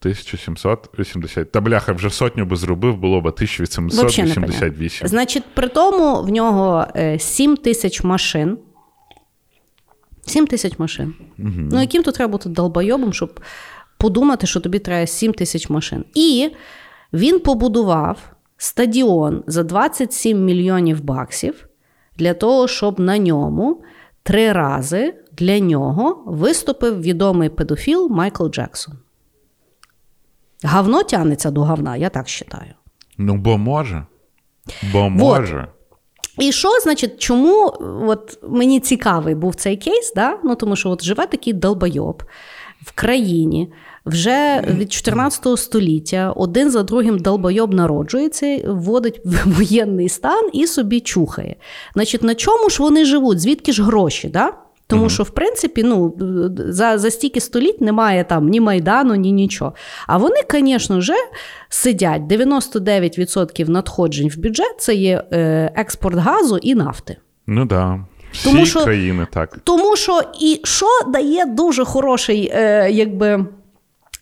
1780. 0.00 1.52
Та 1.52 1.60
бляха, 1.60 1.92
вже 1.92 2.10
сотню 2.10 2.44
би 2.44 2.56
зробив, 2.56 2.96
було 2.96 3.20
б 3.20 3.26
1888. 3.26 5.08
Значить, 5.08 5.44
при 5.54 5.68
тому 5.68 6.22
в 6.22 6.28
нього 6.28 6.86
7 7.18 7.52
е, 7.52 7.56
тисяч 7.56 8.02
машин. 8.02 8.58
7 10.26 10.46
тисяч 10.46 10.78
машин. 10.78 11.14
Угу. 11.38 11.50
Ну, 11.54 11.80
яким 11.80 12.02
тут 12.02 12.14
треба 12.14 12.32
бути 12.32 12.48
долбойобом, 12.48 13.12
щоб 13.12 13.40
подумати, 13.98 14.46
що 14.46 14.60
тобі 14.60 14.78
треба 14.78 15.06
7 15.06 15.34
тисяч 15.34 15.70
машин. 15.70 16.04
І 16.14 16.50
він 17.12 17.40
побудував 17.40 18.18
стадіон 18.56 19.44
за 19.46 19.62
27 19.62 20.44
мільйонів 20.44 21.04
баксів 21.04 21.68
для 22.16 22.34
того, 22.34 22.68
щоб 22.68 23.00
на 23.00 23.18
ньому 23.18 23.82
три 24.22 24.52
рази 24.52 25.14
для 25.32 25.58
нього 25.58 26.22
виступив 26.26 27.00
відомий 27.02 27.48
педофіл 27.48 28.08
Майкл 28.10 28.46
Джексон. 28.48 28.94
Гавно 30.62 31.02
тянеться 31.02 31.50
до 31.50 31.64
говна, 31.64 31.96
я 31.96 32.08
так 32.08 32.26
вважаю. 32.26 32.74
Ну, 33.18 33.36
бо 33.36 33.58
може. 33.58 34.06
Бо 34.92 35.10
може. 35.10 35.56
Вот. 35.56 35.68
І 36.38 36.52
що, 36.52 36.68
значить, 36.82 37.20
чому 37.20 37.74
от 38.06 38.38
мені 38.48 38.80
цікавий 38.80 39.34
був 39.34 39.54
цей 39.54 39.76
кейс? 39.76 40.12
да? 40.16 40.38
Ну, 40.44 40.54
Тому 40.54 40.76
що 40.76 40.90
от 40.90 41.04
живе 41.04 41.26
такий 41.26 41.52
долбойоб 41.52 42.22
в 42.84 42.92
країні, 42.92 43.72
вже 44.06 44.64
від 44.68 44.92
14 44.92 45.58
століття 45.58 46.32
один 46.36 46.70
за 46.70 46.82
другим 46.82 47.18
долбойоб 47.18 47.74
народжується, 47.74 48.60
вводить 48.66 49.20
в 49.24 49.50
воєнний 49.56 50.08
стан 50.08 50.48
і 50.52 50.66
собі 50.66 51.00
чухає. 51.00 51.56
Значить, 51.94 52.22
на 52.22 52.34
чому 52.34 52.70
ж 52.70 52.82
вони 52.82 53.04
живуть? 53.04 53.40
Звідки 53.40 53.72
ж 53.72 53.82
гроші? 53.82 54.28
Да? 54.28 54.52
Тому 54.86 55.08
що, 55.10 55.22
в 55.22 55.30
принципі, 55.30 55.82
ну, 55.82 56.14
за 56.58 56.98
за 56.98 57.10
стільки 57.10 57.40
століть 57.40 57.80
немає 57.80 58.24
там 58.24 58.48
ні 58.48 58.60
Майдану, 58.60 59.14
ні 59.14 59.32
нічого. 59.32 59.74
А 60.06 60.16
вони, 60.16 60.36
звісно 60.50 61.00
ж, 61.00 61.12
сидять 61.68 62.22
99% 62.22 63.68
надходжень 63.68 64.28
в 64.28 64.38
бюджет 64.38 64.74
це 64.78 64.94
є 64.94 65.24
е, 65.32 65.72
експорт 65.76 66.16
газу 66.16 66.58
і 66.62 66.74
нафти. 66.74 67.16
Ну 67.46 67.64
да. 67.64 68.06
Всі 68.32 68.44
тому, 68.44 68.66
що, 68.66 68.84
країни 68.84 69.26
так. 69.32 69.58
Тому 69.64 69.96
що 69.96 70.22
і 70.40 70.60
що 70.64 70.86
дає 71.06 71.44
дуже 71.44 71.84
хороший, 71.84 72.50
е, 72.54 72.90
якби. 72.90 73.46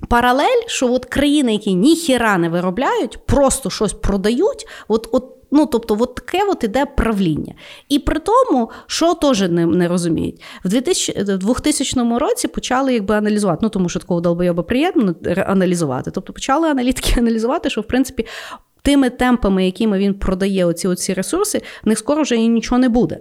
Паралель, 0.09 0.63
що 0.67 0.93
от 0.93 1.05
країни, 1.05 1.53
які 1.53 1.75
ніхіра 1.75 2.39
не 2.39 2.49
виробляють, 2.49 3.27
просто 3.27 3.71
щось 3.71 3.93
продають, 3.93 4.67
от 4.89 5.09
от, 5.13 5.25
ну 5.51 5.67
тобто, 5.67 5.97
от 6.01 6.15
таке 6.15 6.39
от 6.49 6.65
іде 6.65 6.87
правління. 6.87 7.55
І 7.89 7.99
при 7.99 8.21
тому, 8.21 8.71
що 8.87 9.15
теж 9.15 9.41
не 9.41 9.67
не 9.67 9.89
розуміють, 9.89 10.43
в 10.65 10.69
2000, 10.69 11.13
в 11.23 11.39
2000 11.39 12.19
році 12.19 12.49
почали 12.49 12.95
якби 12.95 13.15
аналізувати, 13.15 13.59
ну 13.63 13.69
тому 13.69 13.89
що 13.89 13.99
такого 13.99 14.21
долбойоба 14.21 14.63
приємно 14.63 15.15
аналізувати. 15.47 16.11
Тобто 16.11 16.33
почали 16.33 16.69
аналітики 16.69 17.15
аналізувати, 17.21 17.71
що 17.71 17.81
в 17.81 17.87
принципі 17.87 18.27
тими 18.83 19.11
темпами, 19.11 19.67
якими 19.67 19.99
він 19.99 20.15
продає 20.15 20.65
оці 20.65 20.89
оці 20.89 21.15
ресурси, 21.15 21.63
в 21.85 21.89
них 21.89 21.99
скоро 21.99 22.23
вже 22.23 22.37
і 22.37 22.49
нічого 22.49 22.79
не 22.79 22.89
буде. 22.89 23.19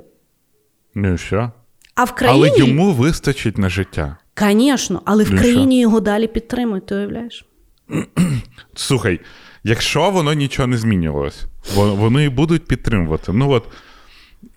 Ну 0.99 1.13
і 1.13 1.17
що? 1.17 1.51
А 1.95 2.03
в 2.03 2.15
країні... 2.15 2.47
Але 2.47 2.57
йому 2.57 2.91
вистачить 2.91 3.57
на 3.57 3.69
життя. 3.69 4.17
Звісно, 4.41 5.01
але 5.05 5.23
в 5.23 5.29
країні 5.29 5.81
його 5.81 5.99
далі 5.99 6.27
підтримують, 6.27 6.85
ти 6.85 6.95
уявляєш? 6.95 7.45
Слухай, 8.75 9.19
якщо 9.63 10.09
воно 10.09 10.33
нічого 10.33 10.67
не 10.67 10.77
змінювалось, 10.77 11.45
вони 11.75 12.23
і 12.23 12.29
будуть 12.29 12.65
підтримувати. 12.65 13.31
Ну 13.33 13.51
от 13.51 13.63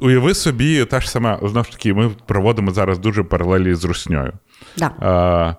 уяви 0.01 0.34
собі, 0.34 0.84
та 0.84 1.01
ж 1.01 1.11
сама, 1.11 1.38
знову 1.43 1.64
ж 1.64 1.72
таки, 1.72 1.95
ми 1.95 2.11
проводимо 2.26 2.70
зараз 2.70 2.99
дуже 2.99 3.22
паралелі 3.22 3.74
з 3.74 3.84
русньою. 3.84 4.32
Да. 4.76 4.86
А, 4.86 5.55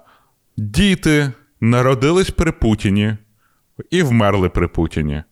Діти 0.58 1.32
народились 1.62 2.30
при 2.30 2.52
Путіні 2.52 3.18
і 3.90 4.04
вмерли 4.04 4.50
при 4.50 4.68
Путіні. 4.68 5.24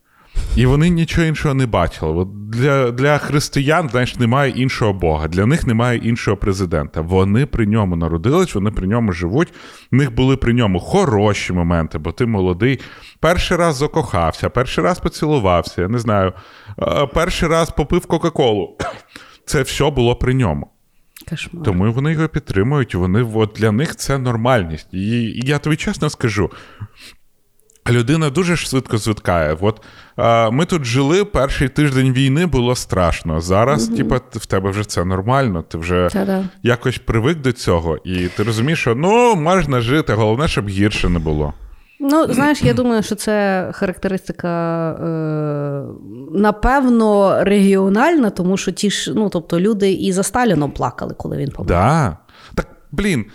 І 0.55 0.65
вони 0.65 0.89
нічого 0.89 1.27
іншого 1.27 1.53
не 1.53 1.65
бачили. 1.65 2.11
От 2.11 2.49
Для 2.49 2.91
для 2.91 3.17
християн, 3.17 3.89
знаєш, 3.89 4.15
немає 4.15 4.51
іншого 4.51 4.93
Бога, 4.93 5.27
для 5.27 5.45
них 5.45 5.67
немає 5.67 5.97
іншого 5.97 6.37
президента. 6.37 7.01
Вони 7.01 7.45
при 7.45 7.65
ньому 7.65 7.95
народились, 7.95 8.55
вони 8.55 8.71
при 8.71 8.87
ньому 8.87 9.11
живуть. 9.11 9.53
В 9.91 9.95
них 9.95 10.13
були 10.13 10.37
при 10.37 10.53
ньому 10.53 10.79
хороші 10.79 11.53
моменти, 11.53 11.97
бо 11.97 12.11
ти 12.11 12.25
молодий. 12.25 12.79
Перший 13.19 13.57
раз 13.57 13.75
закохався, 13.75 14.49
перший 14.49 14.83
раз 14.83 14.99
поцілувався, 14.99 15.81
я 15.81 15.87
не 15.87 15.99
знаю, 15.99 16.33
перший 17.13 17.49
раз 17.49 17.69
попив 17.69 18.05
Кока-Колу. 18.05 18.77
Це 19.45 19.61
все 19.61 19.89
було 19.89 20.15
при 20.15 20.33
ньому. 20.33 20.67
Кошмар. 21.29 21.63
Тому 21.63 21.91
вони 21.91 22.11
його 22.11 22.27
підтримують. 22.27 22.95
Вони 22.95 23.23
от 23.33 23.55
для 23.55 23.71
них 23.71 23.95
це 23.95 24.17
нормальність. 24.17 24.87
І, 24.91 25.21
і 25.21 25.41
я 25.45 25.59
тобі 25.59 25.75
чесно 25.75 26.09
скажу: 26.09 26.51
людина 27.89 28.29
дуже 28.29 28.55
швидко 28.55 28.97
звикає. 28.97 29.57
От 29.61 29.81
е, 30.17 30.51
ми 30.51 30.65
тут 30.65 30.85
жили, 30.85 31.25
перший 31.25 31.69
тиждень 31.69 32.13
війни 32.13 32.45
було 32.45 32.75
страшно. 32.75 33.41
Зараз, 33.41 33.87
угу. 33.87 33.97
типа, 33.97 34.19
в 34.31 34.45
тебе 34.45 34.69
вже 34.69 34.83
це 34.83 35.05
нормально, 35.05 35.61
ти 35.61 35.77
вже 35.77 36.09
Та-да. 36.11 36.43
якось 36.63 36.97
привик 36.97 37.41
до 37.41 37.51
цього, 37.51 37.97
і 38.03 38.27
ти 38.27 38.43
розумієш, 38.43 38.79
що 38.79 38.95
ну 38.95 39.35
можна 39.35 39.81
жити, 39.81 40.13
головне, 40.13 40.47
щоб 40.47 40.67
гірше 40.67 41.09
не 41.09 41.19
було. 41.19 41.53
Ну, 42.03 42.33
знаєш, 42.33 42.63
я 42.63 42.73
думаю, 42.73 43.03
що 43.03 43.15
це 43.15 43.67
характеристика, 43.73 44.91
е, 44.91 45.83
напевно, 46.31 47.37
регіональна, 47.43 48.29
тому 48.29 48.57
що 48.57 48.71
ті 48.71 48.91
ж, 48.91 49.13
ну, 49.15 49.29
тобто, 49.29 49.59
люди 49.59 49.91
і 49.91 50.11
за 50.11 50.23
Сталіном 50.23 50.71
плакали, 50.71 51.13
коли 51.17 51.37
він 51.37 51.51
помер. 51.51 51.67
Да. 51.67 52.17
Блін, 52.91 53.25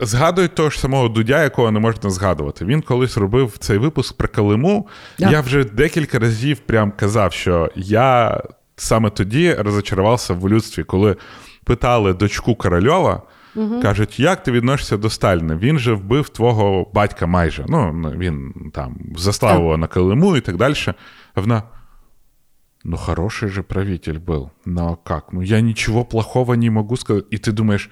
згадують 0.00 0.54
того 0.54 0.70
ж 0.70 0.80
самого 0.80 1.08
Дудя, 1.08 1.42
якого 1.42 1.70
не 1.70 1.80
можна 1.80 2.10
згадувати. 2.10 2.64
Він 2.64 2.82
колись 2.82 3.16
робив 3.16 3.58
цей 3.58 3.78
випуск 3.78 4.16
про 4.16 4.28
Калиму. 4.28 4.88
Да. 5.18 5.30
Я 5.30 5.40
вже 5.40 5.64
декілька 5.64 6.18
разів 6.18 6.58
прям 6.58 6.92
казав, 6.92 7.32
що 7.32 7.70
я 7.76 8.40
саме 8.76 9.10
тоді 9.10 9.54
розочарувався 9.54 10.34
в 10.34 10.48
людстві, 10.48 10.84
коли 10.84 11.16
питали 11.64 12.14
дочку 12.14 12.54
Корольова. 12.54 13.22
Угу. 13.54 13.80
Кажуть, 13.82 14.20
як 14.20 14.42
ти 14.42 14.52
відносишся 14.52 14.96
до 14.96 15.10
Сталіна? 15.10 15.56
Він 15.56 15.78
же 15.78 15.92
вбив 15.92 16.28
твого 16.28 16.90
батька 16.94 17.26
майже. 17.26 17.64
Ну, 17.68 17.92
він 18.18 18.54
там 18.74 18.96
заставив 19.16 19.78
на 19.78 19.86
Килиму 19.86 20.36
і 20.36 20.40
так 20.40 20.56
далі. 20.56 20.74
Вона. 21.36 21.62
Ну, 22.84 22.96
хороший 22.96 23.48
же 23.48 23.62
правитель 23.62 24.18
был. 24.18 24.50
Ну, 24.66 24.98
а 25.04 25.08
как? 25.08 25.24
Ну, 25.32 25.42
я 25.42 25.60
нічого 25.60 26.04
плохого 26.04 26.56
не 26.56 26.70
можу 26.70 26.96
сказати. 26.96 27.26
І 27.30 27.38
ти 27.38 27.52
думаєш, 27.52 27.90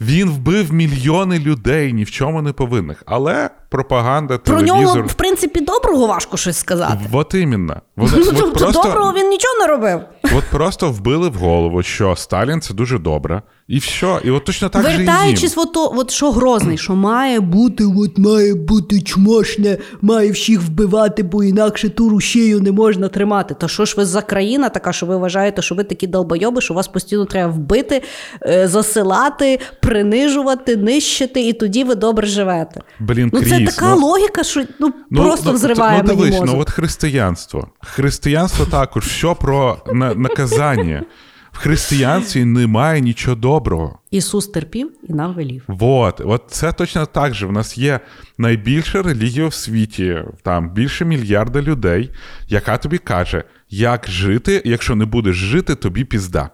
він 0.00 0.30
вбив 0.30 0.72
мільйони 0.72 1.38
людей, 1.38 1.92
ні 1.92 2.04
в 2.04 2.10
чому 2.10 2.42
не 2.42 2.52
повинних. 2.52 3.02
Але 3.06 3.50
пропаганда, 3.68 4.38
телевізор... 4.38 4.76
Про 4.76 4.94
нього, 4.94 5.08
в 5.08 5.14
принципі, 5.14 5.60
доброго 5.60 6.06
важко 6.06 6.36
щось 6.36 6.58
сказати. 6.58 6.98
От 7.12 7.34
іменно. 7.34 7.80
Вони, 7.96 8.12
ну, 8.16 8.46
от 8.46 8.54
просто, 8.54 8.82
Доброго 8.82 9.12
він 9.12 9.28
нічого 9.28 9.58
не 9.58 9.66
робив. 9.66 10.00
От 10.22 10.44
просто 10.50 10.90
вбили 10.90 11.28
в 11.28 11.34
голову, 11.34 11.82
що 11.82 12.16
Сталін 12.16 12.60
це 12.60 12.74
дуже 12.74 12.98
добре. 12.98 13.42
І 13.70 13.78
все. 13.78 14.20
І 14.24 14.30
от 14.30 14.44
точно 14.44 14.68
так 14.68 14.90
же 14.90 14.96
Вертаючись, 14.96 15.54
от, 15.56 15.70
от 15.74 16.10
що 16.10 16.30
грозний, 16.30 16.78
що 16.78 16.94
має 16.94 17.40
бути, 17.40 17.84
от 17.84 18.18
має 18.18 18.54
бути 18.54 19.02
чмошне, 19.02 19.78
має 20.00 20.30
всіх 20.30 20.62
вбивати, 20.62 21.22
бо 21.22 21.44
інакше 21.44 21.88
ту 21.88 22.08
рушію 22.08 22.60
не 22.60 22.72
можна 22.72 23.08
тримати. 23.08 23.54
Та 23.54 23.68
що 23.68 23.84
ж 23.84 23.94
ви 23.96 24.04
за 24.04 24.22
країна 24.22 24.68
така, 24.68 24.92
що 24.92 25.06
ви 25.06 25.16
вважаєте, 25.16 25.62
що 25.62 25.74
ви 25.74 25.84
такі 25.84 26.06
долбойоби, 26.06 26.60
що 26.60 26.74
вас 26.74 26.88
постійно 26.88 27.24
треба 27.24 27.52
вбити, 27.52 28.02
е, 28.46 28.68
засилати, 28.68 29.60
принижувати, 29.82 30.76
нищити, 30.76 31.48
і 31.48 31.52
тоді 31.52 31.84
ви 31.84 31.94
добре 31.94 32.26
живете. 32.26 32.80
Блін, 33.00 33.30
ну, 33.32 33.42
Це 33.42 33.64
така 33.64 33.94
ну, 33.94 34.06
логіка, 34.06 34.42
що 34.42 34.64
ну, 34.78 34.92
ну 35.10 35.22
просто 35.22 35.50
ну, 35.50 35.52
взриває. 35.52 36.02
Ну, 36.06 36.14
мені 36.14 36.30
мозок. 36.30 36.46
ну 36.46 36.60
от 36.60 36.70
християнство. 36.70 37.68
Християнство 37.80 38.66
також 38.66 39.08
що 39.08 39.34
про 39.34 39.76
наказання. 40.14 41.04
В 41.52 41.58
християнстві 41.58 42.44
немає 42.44 43.00
нічого 43.00 43.36
доброго. 43.36 43.98
Ісус 44.10 44.46
терпів 44.46 44.90
і 45.08 45.12
нам 45.12 45.34
велів. 45.34 45.62
Вот, 45.66 46.20
от 46.24 46.42
це 46.48 46.72
точно 46.72 47.06
так 47.06 47.34
же. 47.34 47.46
В 47.46 47.52
нас 47.52 47.78
є 47.78 48.00
найбільша 48.38 49.02
релігія 49.02 49.46
в 49.46 49.54
світі, 49.54 50.18
там 50.42 50.70
більше 50.70 51.04
мільярда 51.04 51.62
людей, 51.62 52.10
яка 52.48 52.78
тобі 52.78 52.98
каже, 52.98 53.44
як 53.70 54.08
жити, 54.08 54.62
якщо 54.64 54.94
не 54.94 55.04
будеш 55.04 55.36
жити, 55.36 55.74
тобі 55.74 56.04
пізда. 56.04 56.50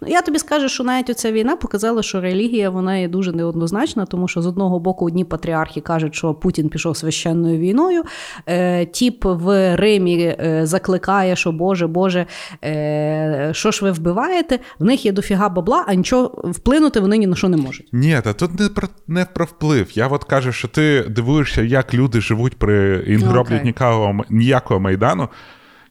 Ну, 0.00 0.08
я 0.08 0.22
тобі 0.22 0.38
скажу, 0.38 0.68
що 0.68 0.84
навіть 0.84 1.10
оця 1.10 1.32
війна 1.32 1.56
показала, 1.56 2.02
що 2.02 2.20
релігія 2.20 2.70
вона 2.70 2.96
є 2.96 3.08
дуже 3.08 3.32
неоднозначна, 3.32 4.06
тому 4.06 4.28
що 4.28 4.42
з 4.42 4.46
одного 4.46 4.78
боку 4.78 5.06
одні 5.06 5.24
патріархи 5.24 5.80
кажуть, 5.80 6.14
що 6.14 6.34
Путін 6.34 6.68
пішов 6.68 6.96
священною 6.96 7.58
війною. 7.58 8.02
Е, 8.46 8.86
Тіп 8.86 9.24
в 9.24 9.76
Римі 9.76 10.16
е, 10.24 10.60
закликає, 10.62 11.36
що 11.36 11.52
Боже, 11.52 11.86
Боже, 11.86 12.26
е, 12.64 13.50
що 13.52 13.70
ж 13.70 13.84
ви 13.84 13.92
вбиваєте? 13.92 14.58
В 14.78 14.84
них 14.84 15.06
є 15.06 15.12
дофіга 15.12 15.48
бабла, 15.48 15.84
а 15.88 15.94
нічого 15.94 16.50
вплинути 16.50 17.00
вони 17.00 17.18
ні 17.18 17.26
на 17.26 17.36
що 17.36 17.48
не 17.48 17.56
можуть. 17.56 17.88
Ні, 17.92 18.20
та 18.24 18.32
тут 18.32 18.60
не 18.60 18.68
про 18.68 18.88
не 19.06 19.24
про 19.24 19.44
вплив. 19.44 19.90
Я 19.94 20.08
от 20.08 20.24
кажу, 20.24 20.52
що 20.52 20.68
ти 20.68 21.02
дивуєшся, 21.02 21.62
як 21.62 21.94
люди 21.94 22.20
живуть 22.20 22.56
при 22.56 23.04
і 23.06 23.16
не 23.16 23.32
роблять 23.32 23.62
ніякого, 23.64 24.24
ніякого 24.30 24.80
майдану. 24.80 25.28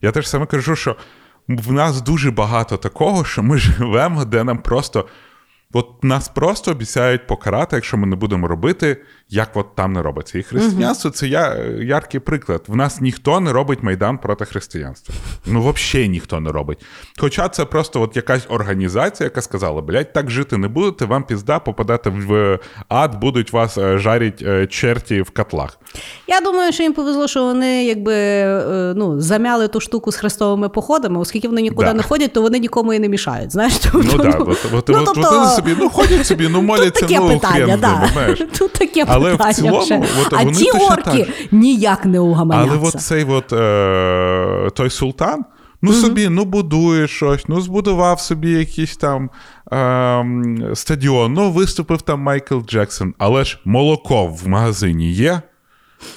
Я 0.01 0.11
теж 0.11 0.27
саме 0.27 0.45
кажу, 0.45 0.75
що 0.75 0.95
в 1.47 1.71
нас 1.71 2.01
дуже 2.01 2.31
багато 2.31 2.77
такого, 2.77 3.25
що 3.25 3.43
ми 3.43 3.57
живемо, 3.57 4.25
де 4.25 4.43
нам 4.43 4.57
просто. 4.57 5.07
От 5.73 6.03
нас 6.03 6.27
просто 6.27 6.71
обіцяють 6.71 7.27
покарати, 7.27 7.75
якщо 7.75 7.97
ми 7.97 8.07
не 8.07 8.15
будемо 8.15 8.47
робити, 8.47 9.01
як 9.31 9.49
от 9.53 9.75
там 9.75 9.93
не 9.93 10.01
робиться. 10.01 10.39
І 10.39 10.43
християнство 10.43 11.11
це 11.11 11.27
я, 11.27 11.55
яркий 11.81 12.19
приклад. 12.19 12.63
В 12.67 12.75
нас 12.75 13.01
ніхто 13.01 13.39
не 13.39 13.53
робить 13.53 13.83
майдан 13.83 14.17
проти 14.17 14.45
християнства. 14.45 15.15
Ну, 15.45 15.71
взагалі 15.71 16.09
ніхто 16.09 16.39
не 16.39 16.51
робить. 16.51 16.77
Хоча 17.19 17.49
це 17.49 17.65
просто 17.65 18.01
от 18.01 18.15
якась 18.15 18.45
організація, 18.49 19.25
яка 19.25 19.41
сказала: 19.41 19.81
блядь, 19.81 20.13
так 20.13 20.29
жити 20.29 20.57
не 20.57 20.67
будете, 20.67 21.05
вам 21.05 21.23
пізда 21.23 21.59
попадати 21.59 22.09
в 22.09 22.59
ад, 22.89 23.19
будуть 23.19 23.53
вас 23.53 23.77
е, 23.77 23.97
жарить 23.97 24.41
е, 24.41 24.67
черті 24.67 25.21
в 25.21 25.29
котлах. 25.29 25.77
Я 26.27 26.41
думаю, 26.41 26.71
що 26.71 26.83
їм 26.83 26.93
повезло, 26.93 27.27
що 27.27 27.43
вони 27.43 27.85
якби 27.85 28.13
е, 28.13 28.93
ну, 28.95 29.21
замяли 29.21 29.67
ту 29.67 29.79
штуку 29.79 30.11
з 30.11 30.15
хрестовими 30.15 30.69
походами, 30.69 31.19
оскільки 31.19 31.47
вони 31.47 31.61
нікуди 31.61 31.87
да. 31.87 31.93
не 31.93 32.03
ходять, 32.03 32.33
то 32.33 32.41
вони 32.41 32.59
нікому 32.59 32.93
і 32.93 32.99
не 32.99 33.09
мішають. 33.09 33.51
Знаєш? 33.51 33.73
Тобто, 33.91 34.17
ну 34.17 34.23
так, 34.23 34.35
ну, 34.39 34.45
от, 34.49 34.65
от, 34.73 34.89
ну, 34.89 34.97
от, 34.99 35.05
тобто... 35.05 35.45
собі, 35.45 35.75
ну 35.79 35.89
ходять 35.89 36.25
собі, 36.25 36.47
ну 36.51 36.61
моляться, 36.61 37.07
ну 37.09 37.29
питання, 37.29 37.65
хрен 37.65 37.79
да. 37.79 38.09
знаєш. 38.13 38.43
Тут 38.57 38.73
таке 38.73 39.05
Але 39.25 39.51
в 39.51 39.53
цілому, 39.53 40.05
от, 40.21 40.33
а 40.33 40.43
вони 40.43 40.57
ті 40.57 40.71
орки 40.71 41.25
так. 41.25 41.51
ніяк 41.51 42.05
не 42.05 42.19
угаманяться. 42.19 42.77
Але 42.77 42.87
от 42.87 43.01
цей 43.01 43.23
от, 43.23 43.53
е, 43.53 44.69
той 44.73 44.89
султан, 44.89 45.45
ну 45.81 45.91
mm-hmm. 45.91 46.01
собі, 46.01 46.29
ну 46.29 46.45
будує 46.45 47.07
щось, 47.07 47.47
ну 47.47 47.61
збудував 47.61 48.19
собі 48.19 48.51
якийсь 48.51 48.97
там 48.97 49.29
е, 49.73 50.75
стадіон, 50.75 51.33
ну 51.33 51.51
виступив 51.51 52.01
там 52.01 52.19
Майкл 52.19 52.59
Джексон, 52.59 53.13
але 53.17 53.43
ж 53.43 53.59
молоко 53.65 54.27
в 54.27 54.47
магазині 54.47 55.11
є. 55.11 55.41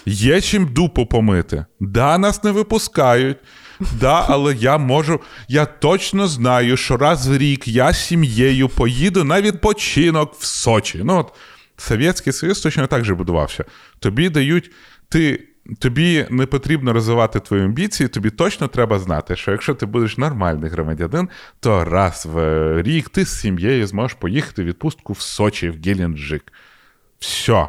Є 0.07 0.41
чим 0.41 0.67
дупу 0.67 1.07
помити. 1.07 1.65
Да, 1.81 2.19
нас 2.19 2.45
не 2.45 2.51
випускають. 2.51 3.37
Да, 4.01 4.27
але 4.29 4.55
я 4.55 4.79
можу, 4.79 5.21
я 5.49 5.67
точно 5.67 6.27
знаю, 6.29 6.77
що 6.77 6.97
раз 6.97 7.29
в 7.29 7.37
рік 7.37 7.69
я 7.69 7.93
з 7.93 8.07
сім'єю 8.07 8.69
поїду 8.69 9.25
на 9.25 9.41
відпочинок 9.41 10.35
в 10.35 10.45
Сочі. 10.45 11.01
Ну, 11.05 11.19
от 11.19 11.33
Совєтський 11.77 12.33
Союз 12.33 12.61
точно 12.61 12.87
так 12.87 13.05
же 13.05 13.15
будувався. 13.15 13.65
Тобі 13.99 14.29
дають, 14.29 14.71
ти. 15.09 15.49
Тобі 15.79 16.27
не 16.31 16.47
потрібно 16.47 16.93
розвивати 16.93 17.41
твої 17.41 17.63
амбіції, 17.63 18.09
тобі 18.09 18.31
точно 18.31 18.69
треба 18.69 18.99
знати, 18.99 19.37
що 19.37 19.51
якщо 19.51 19.75
ти 19.75 19.87
будеш 19.87 20.19
нормальний 20.19 20.71
громадянин, 20.71 21.29
то 21.61 21.85
раз 21.85 22.27
в 22.33 22.83
рік 22.83 23.09
ти 23.09 23.25
з 23.25 23.41
сім'єю 23.41 23.87
зможеш 23.87 24.15
поїхати 24.15 24.63
в 24.63 24.67
відпустку 24.67 25.13
в 25.13 25.21
Сочі, 25.21 25.71
в 25.71 25.83
Геленджик. 25.83 26.53
Все. 27.19 27.67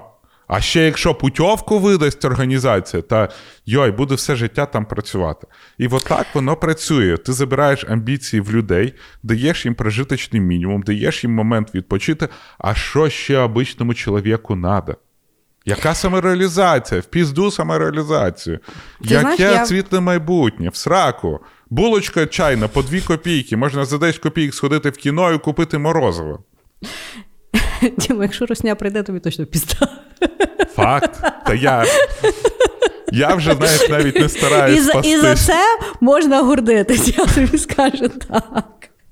А 0.48 0.62
ще 0.62 0.86
якщо 0.86 1.16
путьовку 1.16 1.80
видасть 1.80 2.26
організація, 2.26 3.02
та 3.02 3.30
йой, 3.66 3.92
буде 3.92 4.16
все 4.16 4.36
життя 4.36 4.66
там 4.66 4.86
працювати. 4.86 5.48
І 5.78 5.88
от 5.88 6.04
так 6.04 6.28
воно 6.34 6.56
працює. 6.56 7.18
Ти 7.18 7.34
забираєш 7.34 7.86
амбіції 7.90 8.42
в 8.42 8.52
людей, 8.52 8.94
даєш 9.24 9.66
їм 9.66 9.76
прожиточний 9.76 10.42
мінімум, 10.42 10.82
даєш 10.82 11.24
їм 11.24 11.34
момент 11.34 11.76
відпочити. 11.76 12.28
А 12.58 12.76
що 12.76 13.10
ще 13.10 13.38
обичному 13.38 13.94
чоловіку 13.94 14.54
треба? 14.54 14.96
Яка 15.66 15.96
самореалізація? 15.96 17.02
В 17.02 17.06
пізду 17.06 17.52
самореалізацію. 17.52 18.58
Ти 18.58 19.14
Яке 19.14 19.36
знаєш, 19.36 19.86
я... 19.92 20.02
майбутнє, 20.02 20.70
в 20.70 20.76
сраку. 20.76 21.40
Булочка 21.70 22.26
чайна 22.26 22.68
по 22.68 22.82
дві 22.82 23.02
копійки. 23.02 23.58
Можна 23.58 23.86
за 23.86 23.98
10 23.98 24.22
копійок 24.22 24.54
сходити 24.54 24.90
в 24.90 24.98
кіно 24.98 25.34
і 25.34 25.38
купити 25.38 25.78
морозиво. 25.78 26.44
Діма, 27.98 28.24
якщо 28.24 28.46
Росня 28.46 28.76
прийде, 28.76 29.04
тобі 29.04 29.20
точно 29.20 29.46
пізда. 29.46 30.05
Факт. 30.76 31.22
Та 31.46 31.54
я 31.54 31.86
я 33.12 33.36
вже 33.36 33.54
знаєш, 33.56 33.90
навіть 33.90 34.16
не 34.20 34.30
стараюся. 34.30 35.02
І, 35.04 35.10
і 35.10 35.18
за 35.18 35.36
це 35.36 35.60
можна 36.02 36.42
гордитись, 36.42 37.18
я 37.18 37.26
тобі 37.26 37.58
скажу 37.58 38.10
так. 38.30 38.66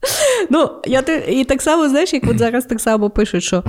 Ну, 0.50 0.70
я 0.86 1.04
І 1.30 1.44
так 1.44 1.62
само, 1.62 1.90
знаєш, 1.90 2.14
як 2.14 2.24
от 2.28 2.38
зараз 2.38 2.66
так 2.66 2.82
само 2.82 3.10
пишуть, 3.10 3.44
що 3.44 3.64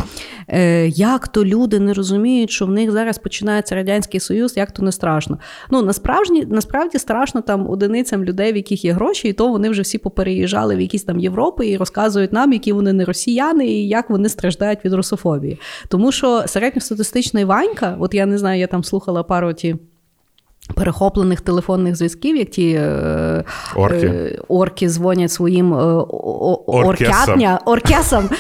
е, 0.49 0.89
як 0.89 1.29
то 1.29 1.45
люди 1.45 1.79
не 1.79 1.93
розуміють, 1.93 2.51
що 2.51 2.67
в 2.67 2.71
них 2.71 2.91
зараз 2.91 3.19
починається 3.19 3.75
Радянський 3.75 4.21
Союз, 4.21 4.57
як 4.57 4.73
то 4.73 4.83
не 4.83 4.93
страшно. 4.93 5.39
Ну, 5.71 5.83
насправді 5.83 6.47
насправді 6.51 6.99
страшно 6.99 7.41
там 7.41 7.71
одиницям 7.71 8.25
людей, 8.25 8.53
в 8.53 8.57
яких 8.57 8.85
є 8.85 8.93
гроші, 8.93 9.29
і 9.29 9.33
то 9.33 9.49
вони 9.49 9.71
вже 9.71 9.83
всі 9.83 9.99
попереїжджали 9.99 10.77
в 10.77 10.81
якісь 10.81 11.03
там 11.03 11.21
Європи 11.21 11.69
і 11.69 11.77
розказують 11.77 12.33
нам, 12.33 12.53
які 12.53 12.73
вони 12.73 12.93
не 12.93 13.05
росіяни, 13.05 13.67
і 13.67 13.89
як 13.89 14.11
вони 14.11 14.29
страждають 14.29 14.85
від 14.85 14.93
русофобії. 14.93 15.59
Тому 15.89 16.13
що 16.13 16.45
середньостатистичний 16.47 17.45
Ванька, 17.45 17.97
от 18.01 18.15
я 18.15 18.27
не 18.27 18.39
знаю, 18.39 18.61
я 18.61 18.67
там 18.67 18.85
слухала 18.85 19.23
пару 19.23 19.53
ті. 19.53 19.77
Перехоплених 20.75 21.41
телефонних 21.41 21.97
зв'язків, 21.97 22.37
як 22.37 22.51
ті 22.51 22.71
е, 22.71 23.45
орки 23.77 24.07
е, 24.07 24.39
орки 24.49 24.89
дзвонять 24.89 25.33
своїм 25.33 25.75
е, 25.75 25.77
оркятня, 26.67 27.59
оркесам 27.67 28.31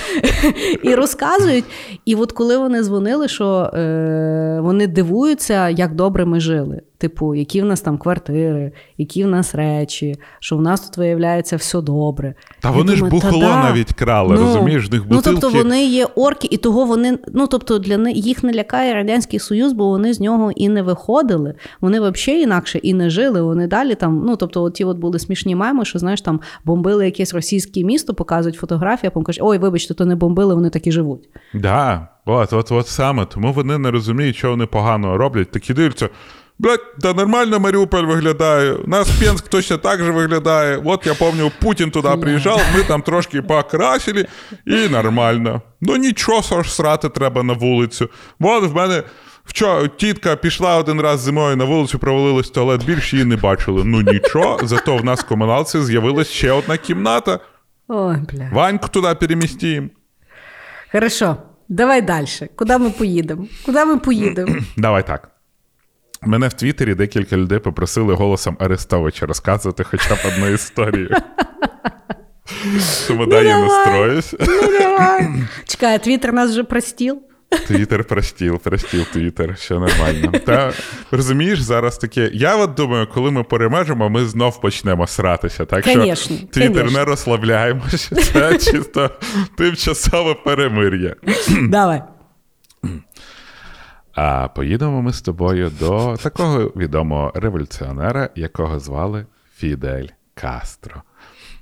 і 0.82 0.94
розказують. 0.94 1.64
І 2.04 2.14
от 2.14 2.32
коли 2.32 2.58
вони 2.58 2.82
дзвонили, 2.82 3.28
що 3.28 3.70
е, 3.74 4.58
вони 4.62 4.86
дивуються, 4.86 5.68
як 5.68 5.94
добре 5.94 6.24
ми 6.24 6.40
жили. 6.40 6.80
Типу, 6.98 7.34
які 7.34 7.62
в 7.62 7.64
нас 7.64 7.80
там 7.80 7.98
квартири, 7.98 8.72
які 8.98 9.24
в 9.24 9.26
нас 9.28 9.54
речі, 9.54 10.14
що 10.40 10.56
в 10.56 10.62
нас 10.62 10.80
тут 10.80 10.96
виявляється 10.96 11.56
все 11.56 11.80
добре. 11.80 12.34
Та 12.60 12.70
вони 12.70 12.82
думаю, 12.82 12.96
ж 12.96 13.04
бухло 13.04 13.40
та 13.40 13.62
навіть 13.62 13.92
крали, 13.92 14.34
Ну, 14.34 14.44
розумієш? 14.46 14.88
В 14.88 14.92
них 14.92 15.02
Ну, 15.08 15.20
тобто 15.24 15.48
вони 15.50 15.86
є 15.86 16.04
орки, 16.14 16.48
і 16.50 16.56
того 16.56 16.84
вони, 16.84 17.18
ну 17.32 17.46
тобто 17.46 17.78
для 17.78 17.98
них 17.98 18.16
їх 18.16 18.42
не 18.44 18.52
лякає 18.54 18.94
Радянський 18.94 19.38
Союз, 19.38 19.72
бо 19.72 19.88
вони 19.88 20.14
з 20.14 20.20
нього 20.20 20.52
і 20.56 20.68
не 20.68 20.82
виходили. 20.82 21.54
Вони 21.80 22.00
взагалі 22.00 22.42
інакше 22.42 22.78
і 22.78 22.94
не 22.94 23.10
жили. 23.10 23.42
Вони 23.42 23.66
далі 23.66 23.94
там, 23.94 24.22
ну 24.26 24.36
тобто, 24.36 24.62
от 24.62 24.74
ті 24.74 24.84
от 24.84 24.98
були 24.98 25.18
смішні 25.18 25.54
меми, 25.56 25.84
що 25.84 25.98
знаєш, 25.98 26.20
там 26.20 26.40
бомбили 26.64 27.04
якесь 27.04 27.34
російське 27.34 27.84
місто, 27.84 28.14
показують 28.14 28.56
фотографії, 28.56 29.08
а 29.08 29.10
потім 29.10 29.24
кажуть, 29.24 29.42
ой, 29.44 29.58
вибачте, 29.58 29.94
то 29.94 30.04
не 30.04 30.16
бомбили, 30.16 30.54
вони 30.54 30.70
так 30.70 30.86
і 30.86 30.92
живуть. 30.92 31.28
Да, 31.54 32.08
от, 32.26 32.52
от, 32.52 32.72
от 32.72 32.88
саме. 32.88 33.26
Тому 33.26 33.52
вони 33.52 33.78
не 33.78 33.90
розуміють, 33.90 34.36
що 34.36 34.50
вони 34.50 34.66
погано 34.66 35.16
роблять. 35.18 35.50
Такі 35.50 35.74
дивляться. 35.74 36.08
Блять, 36.58 36.80
та 37.00 37.12
нормально 37.14 37.60
Маріуполь 37.60 38.02
виглядає. 38.04 38.72
У 38.72 38.86
нас 38.88 39.10
Пенськ 39.10 39.48
точно 39.48 39.78
так 39.78 40.04
же 40.04 40.10
виглядає. 40.10 40.82
От 40.84 41.06
я 41.06 41.14
пам'ятаю, 41.14 41.50
Путін 41.60 41.90
туди 41.90 42.08
приїжджав, 42.20 42.60
ми 42.76 42.82
там 42.82 43.02
трошки 43.02 43.42
покрасили, 43.42 44.26
і 44.66 44.88
нормально. 44.88 45.62
Ну 45.80 45.96
нічого 45.96 46.62
ж 46.62 46.74
срати 46.74 47.08
треба 47.08 47.42
на 47.42 47.52
вулицю. 47.52 48.08
От 48.40 48.64
в 48.64 48.74
мене 48.76 49.02
вчора 49.44 49.88
тітка 49.88 50.36
пішла 50.36 50.76
один 50.76 51.00
раз 51.00 51.20
зимою 51.20 51.56
на 51.56 51.64
вулицю, 51.64 51.98
провалилась 51.98 52.46
в 52.46 52.52
туалет, 52.52 52.84
більше 52.84 53.16
її 53.16 53.28
не 53.28 53.36
бачили. 53.36 53.82
Ну 53.84 54.00
нічого, 54.00 54.60
зато 54.62 54.96
в 54.96 55.04
нас 55.04 55.20
в 55.20 55.28
комуналці 55.28 55.80
з'явилась 55.82 56.28
ще 56.30 56.52
одна 56.52 56.76
кімната. 56.76 57.38
Ой, 57.88 58.16
бля. 58.32 58.48
Ваньку 58.52 58.88
туди 58.88 59.14
перемістимо. 59.14 59.88
Хорошо, 60.92 61.36
давай 61.68 62.02
далі. 62.02 62.26
Куди 62.56 62.78
ми 62.78 62.90
поїдемо? 62.90 63.46
Куди 63.66 63.84
ми 63.84 63.96
поїдемо? 63.96 64.56
Давай 64.76 65.06
так. 65.06 65.33
Мене 66.26 66.48
в 66.48 66.52
Твіттері 66.52 66.94
декілька 66.94 67.36
людей 67.36 67.58
попросили 67.58 68.14
голосом 68.14 68.56
Арестовича 68.60 69.26
розказувати 69.26 69.84
хоча 69.84 70.14
б 70.14 70.18
одну 70.28 70.48
історію. 70.48 71.10
Тому 73.08 73.26
дай 73.26 73.46
я 73.46 73.52
давай. 73.54 73.68
настроюсь. 73.68 74.34
Ну, 74.40 74.78
давай. 74.78 75.28
Чекай, 75.66 75.98
твіттер 76.04 76.32
нас 76.32 76.50
вже 76.50 76.64
простіл. 76.64 77.22
Твіттер 77.66 78.04
простіл, 78.04 78.58
простіл 78.58 79.04
Твіттер, 79.12 79.52
все 79.52 79.74
нормально. 79.74 80.32
Та 80.46 80.72
розумієш, 81.10 81.60
зараз 81.60 81.98
таке. 81.98 82.30
Я 82.32 82.56
от 82.56 82.74
думаю, 82.74 83.08
коли 83.14 83.30
ми 83.30 83.42
перемежемо, 83.42 84.08
ми 84.10 84.24
знов 84.26 84.60
почнемо 84.60 85.06
сратися. 85.06 85.64
Так 85.64 85.84
Конечно, 85.84 86.36
що 86.36 86.46
Твіттер 86.46 86.72
конечно. 86.72 86.98
не 86.98 87.04
розслабляємося. 87.04 88.14
Це 88.16 88.58
чисто 88.58 89.10
тимчасове 89.56 90.34
перемир'я. 90.34 91.14
Давай. 91.62 92.02
А 94.14 94.48
поїдемо 94.48 95.02
ми 95.02 95.12
з 95.12 95.22
тобою 95.22 95.72
до 95.80 96.16
такого 96.22 96.58
відомого 96.76 97.32
революціонера, 97.34 98.30
якого 98.36 98.78
звали 98.78 99.26
Фідель 99.56 100.06
Кастро. 100.34 101.02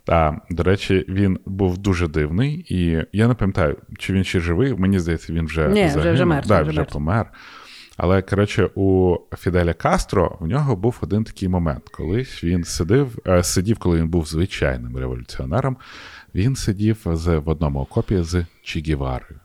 Та, 0.05 0.41
до 0.51 0.63
речі, 0.63 1.05
він 1.09 1.39
був 1.47 1.79
дуже 1.79 2.09
дивний, 2.09 2.67
і 2.69 3.05
я 3.13 3.29
не 3.29 3.35
пам'ятаю, 3.35 3.77
чи 3.99 4.13
він 4.13 4.25
ще 4.25 4.41
живий. 4.41 4.75
Мені 4.75 4.99
здається, 4.99 5.33
він 5.33 5.47
вже 5.47 5.69
Ні, 5.69 5.87
вже- 5.87 6.13
вже 6.13 6.25
мертвий, 6.25 6.59
да, 6.59 6.63
вже 6.63 6.71
вже 6.71 6.85
помер. 6.85 7.31
Але 7.97 8.23
коротше, 8.23 8.71
у 8.75 9.17
Фіделя 9.39 9.73
Кастро 9.73 10.37
в 10.41 10.47
нього 10.47 10.77
був 10.77 10.99
один 11.01 11.25
такий 11.25 11.49
момент. 11.49 11.89
Колись 11.89 12.45
він 12.45 12.65
сидив, 12.65 13.19
е, 13.27 13.43
сидів, 13.43 13.79
коли 13.79 13.99
він 13.99 14.09
був 14.09 14.27
звичайним 14.27 14.97
революціонером. 14.97 15.77
Він 16.35 16.57
сидів 16.57 16.99
з, 17.07 17.39
в 17.39 17.49
одному 17.49 17.81
окопі 17.81 18.23
з 18.23 18.47
Чігіварою. 18.63 19.41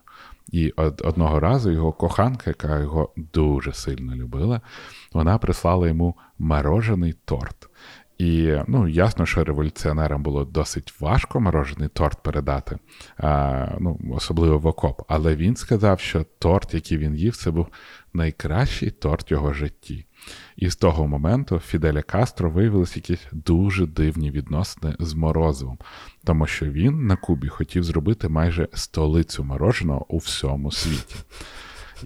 І 0.50 0.72
одного 1.04 1.40
разу 1.40 1.72
його 1.72 1.92
коханка, 1.92 2.44
яка 2.50 2.80
його 2.80 3.14
дуже 3.16 3.74
сильно 3.74 4.16
любила, 4.16 4.62
вона 5.14 5.38
прислала 5.38 5.88
йому 5.88 6.16
морожений 6.40 7.14
торт. 7.26 7.70
І 8.18 8.56
ну, 8.68 8.88
ясно, 8.88 9.26
що 9.26 9.44
революціонерам 9.44 10.24
було 10.24 10.46
досить 10.46 11.02
важко 11.02 11.40
морожений 11.40 11.90
торт 11.90 12.24
передати, 12.24 12.78
а, 13.18 13.68
ну, 13.80 14.00
особливо 14.14 14.58
в 14.60 14.68
окоп. 14.68 15.02
Але 15.08 15.36
він 15.36 15.56
сказав, 15.56 16.00
що 16.00 16.26
торт, 16.40 16.74
який 16.74 16.98
він 16.98 17.16
їв, 17.16 17.36
це 17.36 17.52
був 17.52 17.68
найкращий 18.14 18.92
торт 18.92 19.32
його 19.32 19.54
житті. 19.54 20.06
І 20.58 20.70
з 20.70 20.76
того 20.76 21.08
моменту 21.08 21.60
Фіделя 21.60 22.02
Кастро 22.02 22.50
виявилися 22.50 22.94
якісь 22.96 23.28
дуже 23.32 23.86
дивні 23.86 24.32
відносини 24.32 24.96
з 25.00 25.14
морозивом, 25.14 25.78
тому 26.24 26.48
що 26.48 26.66
він 26.66 27.06
на 27.08 27.16
Кубі 27.16 27.48
хотів 27.48 27.84
зробити 27.84 28.30
майже 28.30 28.68
столицю 28.74 29.44
мороженого 29.44 30.06
у 30.10 30.18
всьому 30.18 30.72
світі. 30.72 31.16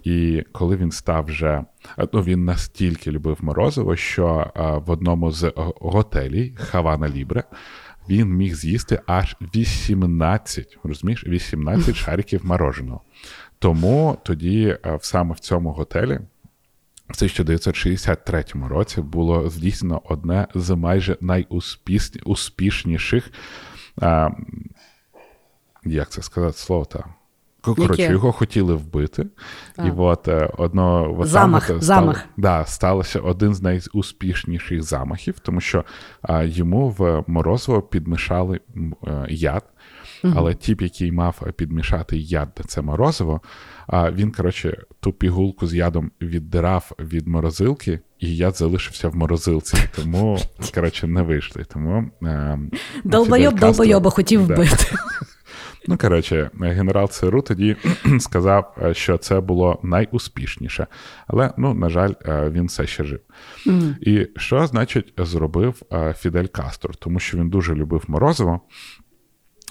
І 0.04 0.44
коли 0.52 0.76
він 0.76 0.90
став 0.90 1.24
вже, 1.24 1.64
ну 2.12 2.22
він 2.22 2.44
настільки 2.44 3.10
любив 3.10 3.38
морозиво, 3.40 3.96
що 3.96 4.52
в 4.86 4.90
одному 4.90 5.30
з 5.30 5.52
готелів 5.80 6.56
Хавана 6.56 7.08
Лібре 7.08 7.44
він 8.08 8.28
міг 8.28 8.54
з'їсти 8.54 9.00
аж 9.06 9.36
18, 9.54 10.78
розумієш, 10.84 11.26
18 11.26 11.96
шариків 11.96 12.46
мороженого. 12.46 13.00
Тому 13.58 14.18
тоді 14.24 14.78
саме 15.00 15.34
в 15.34 15.38
цьому 15.38 15.72
готелі 15.72 16.20
в 17.08 17.12
1963 17.16 18.44
році 18.68 19.00
було 19.00 19.50
здійснено 19.50 20.02
одне 20.04 20.46
з 20.54 20.74
майже 20.74 21.16
найуспішніших, 21.20 23.30
а, 24.00 24.30
як 25.84 26.10
це 26.10 26.22
сказати 26.22 26.58
слово 26.58 26.84
там. 26.84 27.04
Коротше, 27.60 28.02
його 28.02 28.32
хотіли 28.32 28.74
вбити, 28.74 29.26
і 29.84 29.90
от 29.96 30.28
е, 30.28 30.50
одно 30.58 31.16
Замах, 31.24 31.70
от, 31.70 31.82
замах. 31.82 32.24
Да, 32.36 32.64
сталося 32.64 33.20
один 33.20 33.54
з 33.54 33.62
найуспішніших 33.62 34.82
замахів, 34.82 35.38
тому 35.38 35.60
що 35.60 35.84
а, 36.22 36.42
йому 36.42 36.90
в 36.90 37.24
морозиво 37.26 37.82
підмішали 37.82 38.60
м, 38.76 38.96
е, 40.24 40.28
яд. 40.28 40.36
Але 40.36 40.54
тіп, 40.54 40.82
який 40.82 41.12
мав 41.12 41.42
підмішати 41.56 42.16
яд 42.16 42.60
це 42.66 42.82
морозиво, 42.82 43.40
він, 43.92 44.30
коротше, 44.30 44.82
ту 45.00 45.12
пігулку 45.12 45.66
з 45.66 45.74
ядом 45.74 46.10
віддирав 46.20 46.92
від 46.98 47.26
морозилки, 47.26 48.00
і 48.18 48.36
яд 48.36 48.56
залишився 48.56 49.08
в 49.08 49.16
морозилці. 49.16 49.76
Тому, 49.96 50.38
коротше, 50.74 51.06
не 51.06 51.22
вийшли. 51.22 51.64
Тому, 51.64 52.10
е, 52.22 52.58
Долбойоб 53.04 53.60
долбойоба 53.60 54.10
хотів 54.10 54.44
вбити. 54.44 54.86
Ну, 55.86 55.98
коротше, 55.98 56.50
генерал 56.60 57.08
ЦРУ 57.08 57.42
тоді 57.42 57.76
сказав, 58.20 58.76
е, 58.82 58.94
що 58.94 59.18
це 59.18 59.40
було 59.40 59.80
найуспішніше. 59.82 60.86
Але, 61.26 61.50
ну, 61.58 61.74
на 61.74 61.88
жаль, 61.88 62.12
е, 62.26 62.50
він 62.50 62.66
все 62.66 62.86
ще 62.86 63.04
жив. 63.04 63.20
І 64.00 64.28
що, 64.36 64.66
значить, 64.66 65.14
зробив 65.18 65.82
е, 65.92 66.14
Фідель 66.18 66.46
Кастро? 66.46 66.94
Тому 66.94 67.20
що 67.20 67.38
він 67.38 67.48
дуже 67.48 67.74
любив 67.74 68.04
морозиво. 68.08 68.60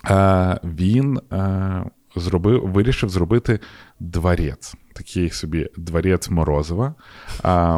Е, 0.10 0.60
Він 0.64 1.20
е, 1.32 1.84
зробив, 2.16 2.68
вирішив 2.68 3.10
зробити 3.10 3.60
дворець. 4.00 4.76
Такий 4.94 5.30
собі 5.30 5.70
дворець 5.78 6.30
морозива, 6.30 6.96
а, 7.44 7.78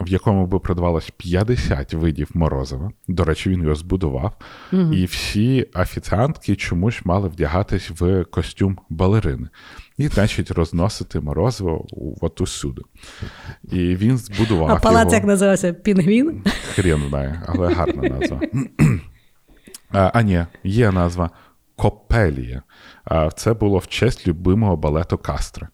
в 0.00 0.08
якому 0.08 0.46
би 0.46 0.58
продавалось 0.58 1.10
50 1.16 1.94
видів 1.94 2.28
морозива. 2.34 2.90
До 3.08 3.24
речі, 3.24 3.50
він 3.50 3.62
його 3.62 3.74
збудував. 3.74 4.36
І 4.92 5.04
всі 5.04 5.66
офіціантки 5.74 6.56
чомусь 6.56 7.00
мали 7.04 7.28
вдягатись 7.28 7.90
в 7.90 8.24
костюм 8.24 8.78
балерини. 8.88 9.48
І, 9.98 10.08
значить, 10.08 10.50
розносити 10.50 11.20
морозиво 11.20 11.86
от 12.20 12.40
усюди. 12.40 12.82
І 13.62 13.78
він 13.96 14.18
збудував. 14.18 14.70
А 14.70 14.76
палац 14.76 15.04
його. 15.04 15.14
як 15.14 15.24
називався? 15.24 15.72
Пінгвін? 15.72 16.42
Хрен 16.74 17.00
знає, 17.08 17.42
але 17.46 17.74
гарна 17.74 18.08
назва. 18.08 18.40
А, 19.92 20.10
а 20.14 20.22
ні, 20.22 20.46
є 20.64 20.90
назва 20.90 21.30
Копелія. 21.80 22.62
Це 23.36 23.54
було 23.54 23.78
в 23.78 23.86
честь 23.86 24.28
любимого 24.28 24.76
балету 24.76 25.18
Кастро. 25.18 25.66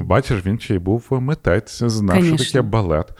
Бачиш, 0.00 0.46
він 0.46 0.58
ще 0.58 0.74
й 0.74 0.78
був 0.78 1.06
митець, 1.10 1.82
знав, 1.82 2.16
що 2.16 2.24
Конечно. 2.24 2.46
таке 2.46 2.62
балет. 2.62 3.12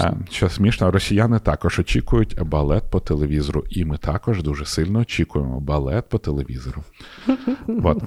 А, 0.00 0.12
Що 0.30 0.48
смішно, 0.48 0.90
росіяни 0.90 1.38
також 1.38 1.78
очікують 1.78 2.42
балет 2.42 2.90
по 2.90 3.00
телевізору, 3.00 3.64
і 3.70 3.84
ми 3.84 3.98
також 3.98 4.42
дуже 4.42 4.64
сильно 4.64 4.98
очікуємо 4.98 5.60
балет 5.60 6.08
по 6.08 6.18
телевізору. 6.18 6.84
От. 7.84 8.02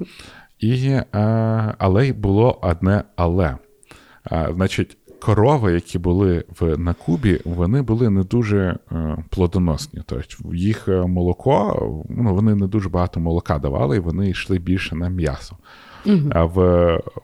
І, 0.59 0.99
але 1.77 2.07
й 2.07 2.13
було 2.13 2.59
одне 2.61 3.03
але. 3.15 3.57
Значить, 4.55 4.97
корови, 5.21 5.73
які 5.73 5.99
були 5.99 6.45
в, 6.59 6.77
на 6.77 6.93
Кубі, 6.93 7.41
вони 7.45 7.81
були 7.81 8.09
не 8.09 8.23
дуже 8.23 8.77
е, 8.91 9.17
плодоносні. 9.29 10.01
Тобто 10.05 10.53
їх 10.53 10.87
е, 10.87 11.01
молоко, 11.01 12.03
ну, 12.09 12.35
вони 12.35 12.55
не 12.55 12.67
дуже 12.67 12.89
багато 12.89 13.19
молока 13.19 13.59
давали, 13.59 13.97
і 13.97 13.99
вони 13.99 14.29
йшли 14.29 14.59
більше 14.59 14.95
на 14.95 15.09
м'ясо. 15.09 15.57
А 16.31 16.43
в, 16.43 16.57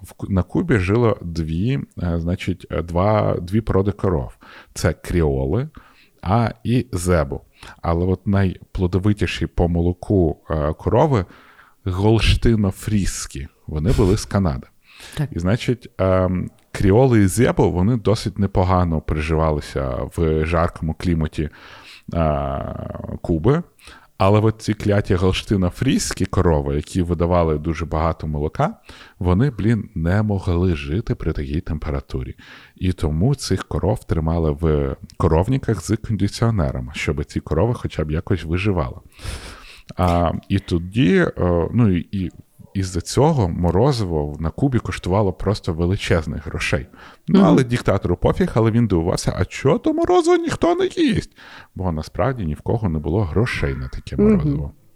в, 0.01 0.29
на 0.29 0.43
Кубі 0.43 0.77
жило 0.77 1.17
дві, 1.21 1.79
е, 2.03 2.19
значить, 2.19 2.67
два, 2.83 3.37
дві 3.41 3.61
породи 3.61 3.91
коров: 3.91 4.37
це 4.73 4.93
кріоли, 4.93 5.69
а 6.21 6.51
і 6.63 6.85
зебу. 6.91 7.41
Але 7.81 8.05
от 8.05 8.27
найплодовитіші 8.27 9.47
по 9.47 9.67
молоку 9.67 10.37
е, 10.49 10.73
корови 10.73 11.25
голштино-фрізькі. 11.85 13.47
Вони 13.67 13.91
були 13.91 14.17
з 14.17 14.25
Канади. 14.25 14.67
Так. 15.17 15.29
І 15.31 15.39
значить, 15.39 15.89
ем, 15.97 16.49
кріоли 16.77 17.19
і 17.23 17.27
зебо 17.27 17.69
вони 17.69 17.97
досить 17.97 18.39
непогано 18.39 19.01
приживалися 19.01 19.97
в 20.15 20.45
жаркому 20.45 20.93
кліматі 20.93 21.49
а, 22.13 22.61
Куби. 23.21 23.63
Але 24.17 24.39
от 24.39 24.55
ці 24.61 24.73
кляті 24.73 25.15
галштино-фрізькі 25.15 26.25
корови, 26.25 26.75
які 26.75 27.01
видавали 27.01 27.57
дуже 27.57 27.85
багато 27.85 28.27
молока, 28.27 28.77
вони, 29.19 29.49
блін, 29.49 29.89
не 29.95 30.23
могли 30.23 30.75
жити 30.75 31.15
при 31.15 31.33
такій 31.33 31.61
температурі. 31.61 32.35
І 32.75 32.93
тому 32.93 33.35
цих 33.35 33.63
коров 33.63 34.03
тримали 34.03 34.51
в 34.51 34.95
коровниках 35.17 35.81
з 35.81 35.97
кондиціонерами, 35.97 36.91
щоб 36.95 37.25
ці 37.25 37.39
корови 37.39 37.73
хоча 37.73 38.03
б 38.03 38.11
якось 38.11 38.43
виживали. 38.43 38.95
А, 39.97 40.31
І 40.49 40.59
тоді, 40.59 41.27
ну 41.73 41.89
і 41.91 42.31
із-за 42.77 43.01
цього 43.01 43.49
морозиво 43.49 44.35
на 44.39 44.49
Кубі 44.49 44.79
коштувало 44.79 45.33
просто 45.33 45.73
величезних 45.73 46.47
грошей. 46.47 46.87
Ну, 47.27 47.41
але 47.45 47.61
mm-hmm. 47.61 47.67
диктатору 47.67 48.17
пофіг, 48.17 48.51
але 48.53 48.71
він 48.71 48.87
дивувався, 48.87 49.33
а 49.39 49.45
чого 49.45 49.77
то 49.77 49.93
морозиво 49.93 50.37
ніхто 50.37 50.75
не 50.75 50.85
їсть? 50.85 51.31
Бо 51.75 51.91
насправді 51.91 52.45
ні 52.45 52.53
в 52.53 52.61
кого 52.61 52.89
не 52.89 52.99
було 52.99 53.23
грошей 53.23 53.75
на 53.75 53.87
таке 53.87 54.17
морозиво. 54.17 54.63
Mm-hmm. 54.65 54.87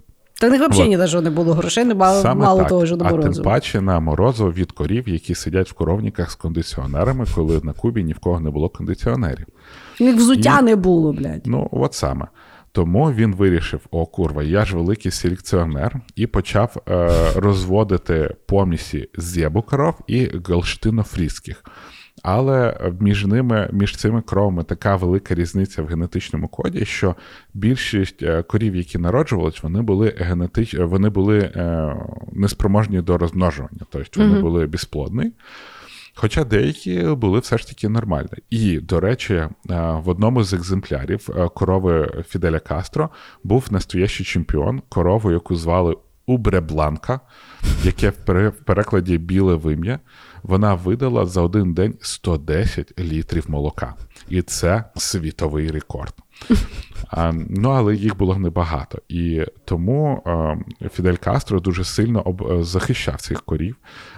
Та 0.41 0.49
них 0.49 0.69
взагалі 0.69 0.89
ні 0.89 0.97
навіть 0.97 1.21
не 1.21 1.29
було 1.29 1.53
грошей, 1.53 1.85
не 1.85 1.95
мало, 1.95 2.21
Саме 2.21 2.45
мало 2.45 2.59
так. 2.59 2.69
того, 2.69 2.85
що 2.85 2.95
до 2.95 3.05
морозиво. 3.05 3.31
А 3.31 3.33
тим 3.33 3.43
паче 3.43 3.81
на 3.81 3.99
морозиво 3.99 4.51
від 4.51 4.71
корів, 4.71 5.09
які 5.09 5.35
сидять 5.35 5.69
в 5.69 5.73
коровниках 5.73 6.31
з 6.31 6.35
кондиціонерами, 6.35 7.25
коли 7.35 7.61
на 7.63 7.73
Кубі 7.73 8.03
ні 8.03 8.13
в 8.13 8.19
кого 8.19 8.39
не 8.39 8.49
було 8.49 8.69
кондиціонерів. 8.69 9.45
У 9.99 10.03
них 10.03 10.15
взуття 10.15 10.57
І... 10.61 10.63
не 10.63 10.75
було, 10.75 11.13
блядь. 11.13 11.41
Ну, 11.45 11.69
от 11.71 11.93
саме. 11.93 12.27
Тому 12.71 13.11
він 13.11 13.35
вирішив: 13.35 13.81
о, 13.91 14.05
курва, 14.05 14.43
я 14.43 14.65
ж 14.65 14.75
великий 14.75 15.11
селекціонер, 15.11 15.95
і 16.15 16.27
почав 16.27 16.75
е, 16.89 17.09
розводити 17.35 18.35
помісі 18.45 19.09
зєбу 19.17 19.61
коров 19.61 19.95
і 20.07 20.29
галштинофрізьких. 20.47 21.63
Але 22.23 22.77
між 22.99 23.25
ними, 23.25 23.69
між 23.71 23.95
цими 23.95 24.21
кровами 24.21 24.63
така 24.63 24.95
велика 24.95 25.35
різниця 25.35 25.81
в 25.81 25.87
генетичному 25.87 26.47
коді, 26.47 26.85
що 26.85 27.15
більшість 27.53 28.23
е, 28.23 28.43
корів, 28.43 28.75
які 28.75 28.97
народжувались, 28.97 29.63
вони 29.63 29.81
були 29.81 30.15
генетич... 30.17 30.75
вони 30.75 31.09
були 31.09 31.39
е, 31.39 31.95
неспроможні 32.31 33.01
до 33.01 33.17
розмножування, 33.17 33.81
тобто 33.89 34.21
вони 34.21 34.35
mm-hmm. 34.35 34.41
були 34.41 34.67
безплодні. 34.67 35.31
Хоча 36.13 36.43
деякі 36.43 37.03
були 37.03 37.39
все 37.39 37.57
ж 37.57 37.67
таки 37.67 37.89
нормальні. 37.89 38.29
І, 38.49 38.79
до 38.79 38.99
речі, 38.99 39.33
е, 39.33 39.49
в 40.03 40.09
одному 40.09 40.43
з 40.43 40.53
екземплярів 40.53 41.29
е, 41.35 41.49
корови 41.49 42.23
Фіделя 42.27 42.59
Кастро 42.59 43.09
був 43.43 43.67
настоящий 43.71 44.25
чемпіон, 44.25 44.81
корову, 44.89 45.31
яку 45.31 45.55
звали 45.55 45.95
Убре 46.25 46.61
Бланка, 46.61 47.19
яке 47.83 48.09
в 48.09 48.51
перекладі 48.65 49.17
біле 49.17 49.55
вим'я, 49.55 49.99
вона 50.43 50.73
видала 50.73 51.25
за 51.25 51.41
один 51.41 51.73
день 51.73 51.95
110 52.01 52.99
літрів 52.99 53.45
молока. 53.49 53.95
І 54.31 54.41
це 54.41 54.83
світовий 54.95 55.71
рекорд. 55.71 56.13
Ну, 57.49 57.69
але 57.69 57.95
їх 57.95 58.17
було 58.17 58.37
небагато. 58.37 58.97
І 59.09 59.45
тому 59.65 60.23
Фідель 60.93 61.15
Кастро 61.15 61.59
дуже 61.59 61.83
сильно 61.83 62.37
е, 62.51 62.63
захищав 62.63 63.21
цих 63.21 63.41
корів. 63.41 63.75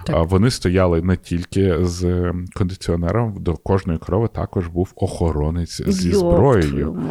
А, 0.08 0.22
Вони 0.22 0.50
стояли 0.50 1.02
не 1.02 1.16
тільки 1.16 1.84
з 1.84 2.32
кондиціонером, 2.54 3.34
до 3.38 3.56
кожної 3.56 3.98
корови 3.98 4.28
також 4.28 4.66
був 4.66 4.92
охоронець 4.96 5.82
зі 5.88 6.12
зброєю. 6.12 7.02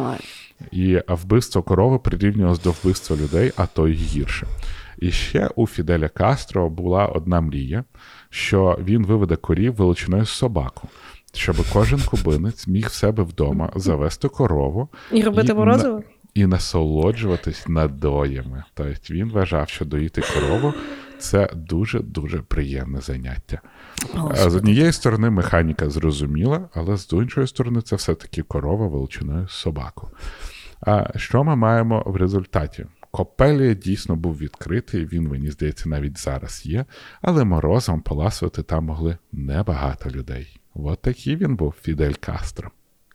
І 0.72 1.00
вбивство 1.08 1.62
корови 1.62 1.98
прирівнювалося 1.98 2.62
до 2.62 2.70
вбивства 2.70 3.16
людей, 3.16 3.52
а 3.56 3.66
то 3.66 3.88
й 3.88 3.94
гірше. 3.94 4.46
І 4.98 5.10
ще 5.10 5.50
у 5.56 5.66
Фіделя 5.66 6.08
Кастро 6.08 6.70
була 6.70 7.06
одна 7.06 7.40
мрія, 7.40 7.84
що 8.30 8.78
він 8.84 9.06
виведе 9.06 9.36
корів 9.36 9.74
величиною 9.74 10.24
собаку 10.24 10.88
щоб 11.36 11.56
кожен 11.72 12.00
кубинець 12.00 12.66
міг 12.66 12.86
в 12.86 12.92
себе 12.92 13.22
вдома 13.22 13.72
завести 13.76 14.28
корову 14.28 14.88
і 15.12 15.22
робити 15.22 15.54
морозиво? 15.54 16.02
І 16.34 16.46
насолоджуватись 16.46 17.68
надоями. 17.68 18.64
Тобто 18.74 19.14
він 19.14 19.30
вважав, 19.30 19.68
що 19.68 19.84
доїти 19.84 20.22
корову 20.34 20.74
це 21.18 21.50
дуже-дуже 21.54 22.38
приємне 22.38 23.00
заняття. 23.00 23.60
Господи. 24.12 24.50
З 24.50 24.54
однієї 24.54 24.92
сторони, 24.92 25.30
механіка 25.30 25.90
зрозуміла, 25.90 26.68
але 26.74 26.96
з 26.96 27.12
іншої 27.12 27.46
сторони, 27.46 27.82
це 27.82 27.96
все-таки 27.96 28.42
корова 28.42 28.86
величиною 28.86 29.48
собаку. 29.48 30.10
А 30.80 31.18
що 31.18 31.44
ми 31.44 31.56
маємо 31.56 32.02
в 32.06 32.16
результаті? 32.16 32.86
Копелія 33.10 33.74
дійсно 33.74 34.16
був 34.16 34.38
відкритий, 34.38 35.04
він, 35.04 35.28
мені 35.28 35.50
здається, 35.50 35.88
навіть 35.88 36.18
зараз 36.18 36.66
є, 36.66 36.84
але 37.22 37.44
морозом 37.44 38.00
поласувати 38.00 38.62
там 38.62 38.84
могли 38.84 39.18
небагато 39.32 40.10
людей. 40.10 40.60
От 40.74 41.02
такий 41.02 41.36
він 41.36 41.56
був 41.56 41.74
Фідель 41.82 42.12
Кастро. 42.20 42.70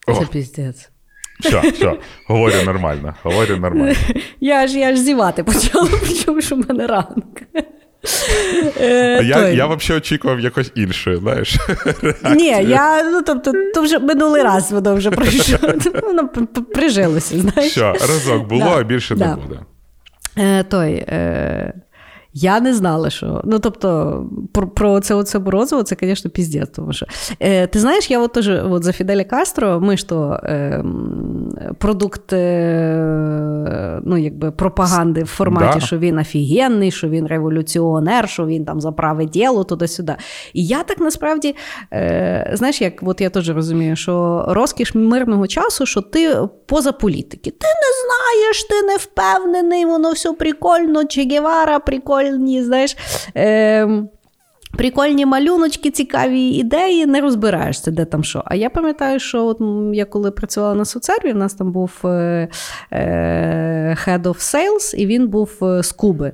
Це 0.07 0.25
піздець. 0.31 0.89
Що, 1.39 1.61
що, 1.75 1.97
говорю 2.27 2.55
нормально, 2.65 3.15
говорю 3.23 3.57
нормально. 3.57 3.95
Я 4.39 4.67
ж 4.67 4.79
я 4.79 4.95
ж 4.95 5.01
зівати 5.01 5.43
почала, 5.43 5.89
чому 6.25 6.41
що 6.41 6.55
в 6.55 6.69
мене 6.69 6.87
ранок. 6.87 7.41
Е, 8.79 9.23
я 9.23 9.49
я 9.49 9.65
взагалі 9.65 9.97
очікував 9.97 10.39
якось 10.39 10.71
інше, 10.75 11.17
знаєш. 11.17 11.57
Ні, 12.35 12.47
я, 12.47 13.03
ну 13.03 13.21
тобто, 13.21 13.53
то 13.75 13.81
вже 13.81 13.99
минулий 13.99 14.43
раз 14.43 14.71
воно 14.71 14.95
вже 14.95 15.11
пройшло. 15.11 15.57
Воно 16.03 16.27
прижилося, 16.73 17.39
знаєш. 17.39 17.71
Що, 17.71 17.93
разок 17.93 18.47
було, 18.47 18.61
да, 18.61 18.79
а 18.79 18.83
більше 18.83 19.15
да. 19.15 19.27
не 19.27 19.35
буде. 19.35 19.59
Е, 20.37 20.63
Той, 20.63 20.93
е, 20.93 21.73
я 22.33 22.59
не 22.59 22.73
знала, 22.73 23.09
що. 23.09 23.41
Ну, 23.45 23.59
тобто, 23.59 24.25
про 24.51 24.67
про 24.67 24.99
це 24.99 25.13
оце 25.13 25.39
Борозово, 25.39 25.83
це, 25.83 25.95
звісно, 26.01 26.31
піздець. 26.31 26.69
Тому 26.69 26.93
що. 26.93 27.05
Е, 27.39 27.67
Ти 27.67 27.79
знаєш, 27.79 28.11
я 28.11 28.19
от 28.19 28.33
теж 28.33 28.49
от 28.49 28.83
за 28.83 28.91
Фіделя 28.91 29.23
Кастро, 29.23 29.79
ми 29.79 29.97
ж 29.97 30.09
то 30.09 30.39
е, 30.43 30.83
продукт 31.77 32.33
е, 32.33 34.01
ну, 34.03 34.17
якби 34.17 34.51
пропаганди 34.51 35.23
в 35.23 35.27
форматі, 35.27 35.79
да. 35.79 35.85
що 35.85 35.97
він 35.97 36.17
офігенний, 36.17 36.91
що 36.91 37.09
він 37.09 37.27
революціонер, 37.27 38.29
що 38.29 38.45
він 38.45 38.65
там 38.65 38.81
за 38.81 38.91
праве 38.91 39.25
діло, 39.25 39.63
туди-сюди. 39.63 40.15
І 40.53 40.65
я 40.65 40.83
так 40.83 40.99
насправді, 40.99 41.55
е, 41.93 42.51
знаєш, 42.53 42.81
як 42.81 42.93
от 43.01 43.21
я 43.21 43.29
теж 43.29 43.49
розумію, 43.49 43.95
що 43.95 44.45
розкіш 44.47 44.95
мирного 44.95 45.47
часу, 45.47 45.85
що 45.85 46.01
ти 46.01 46.37
поза 46.65 46.91
політики. 46.91 47.51
Ти 47.51 47.67
не 47.67 47.91
знаєш, 48.05 48.63
ти 48.63 48.81
не 48.81 48.97
впевнений, 48.97 49.85
воно 49.85 50.11
все 50.11 50.33
прикольно, 50.33 51.05
Че 51.05 51.23
Гевара 51.23 51.79
прикольно 51.79 52.18
прикольні, 52.19 52.63
знаєш. 52.63 52.97
Е, 53.37 53.87
Прикольні 54.77 55.25
малюночки, 55.25 55.91
цікаві 55.91 56.41
ідеї, 56.41 57.05
не 57.05 57.21
розбираєшся, 57.21 57.91
де 57.91 58.05
там 58.05 58.23
що. 58.23 58.43
А 58.45 58.55
я 58.55 58.69
пам'ятаю, 58.69 59.19
що 59.19 59.45
от 59.45 59.61
я 59.93 60.05
коли 60.05 60.31
працювала 60.31 60.75
на 60.75 60.85
соцсерві, 60.85 61.31
в 61.31 61.35
нас 61.35 61.53
там 61.53 61.71
був 61.71 61.91
е, 62.05 62.47
е, 62.91 63.97
Head 64.05 64.21
of 64.21 64.37
Sales, 64.37 64.95
і 64.95 65.05
він 65.05 65.27
був 65.27 65.51
е, 65.61 65.83
з 65.83 65.91
Куби. 65.91 66.31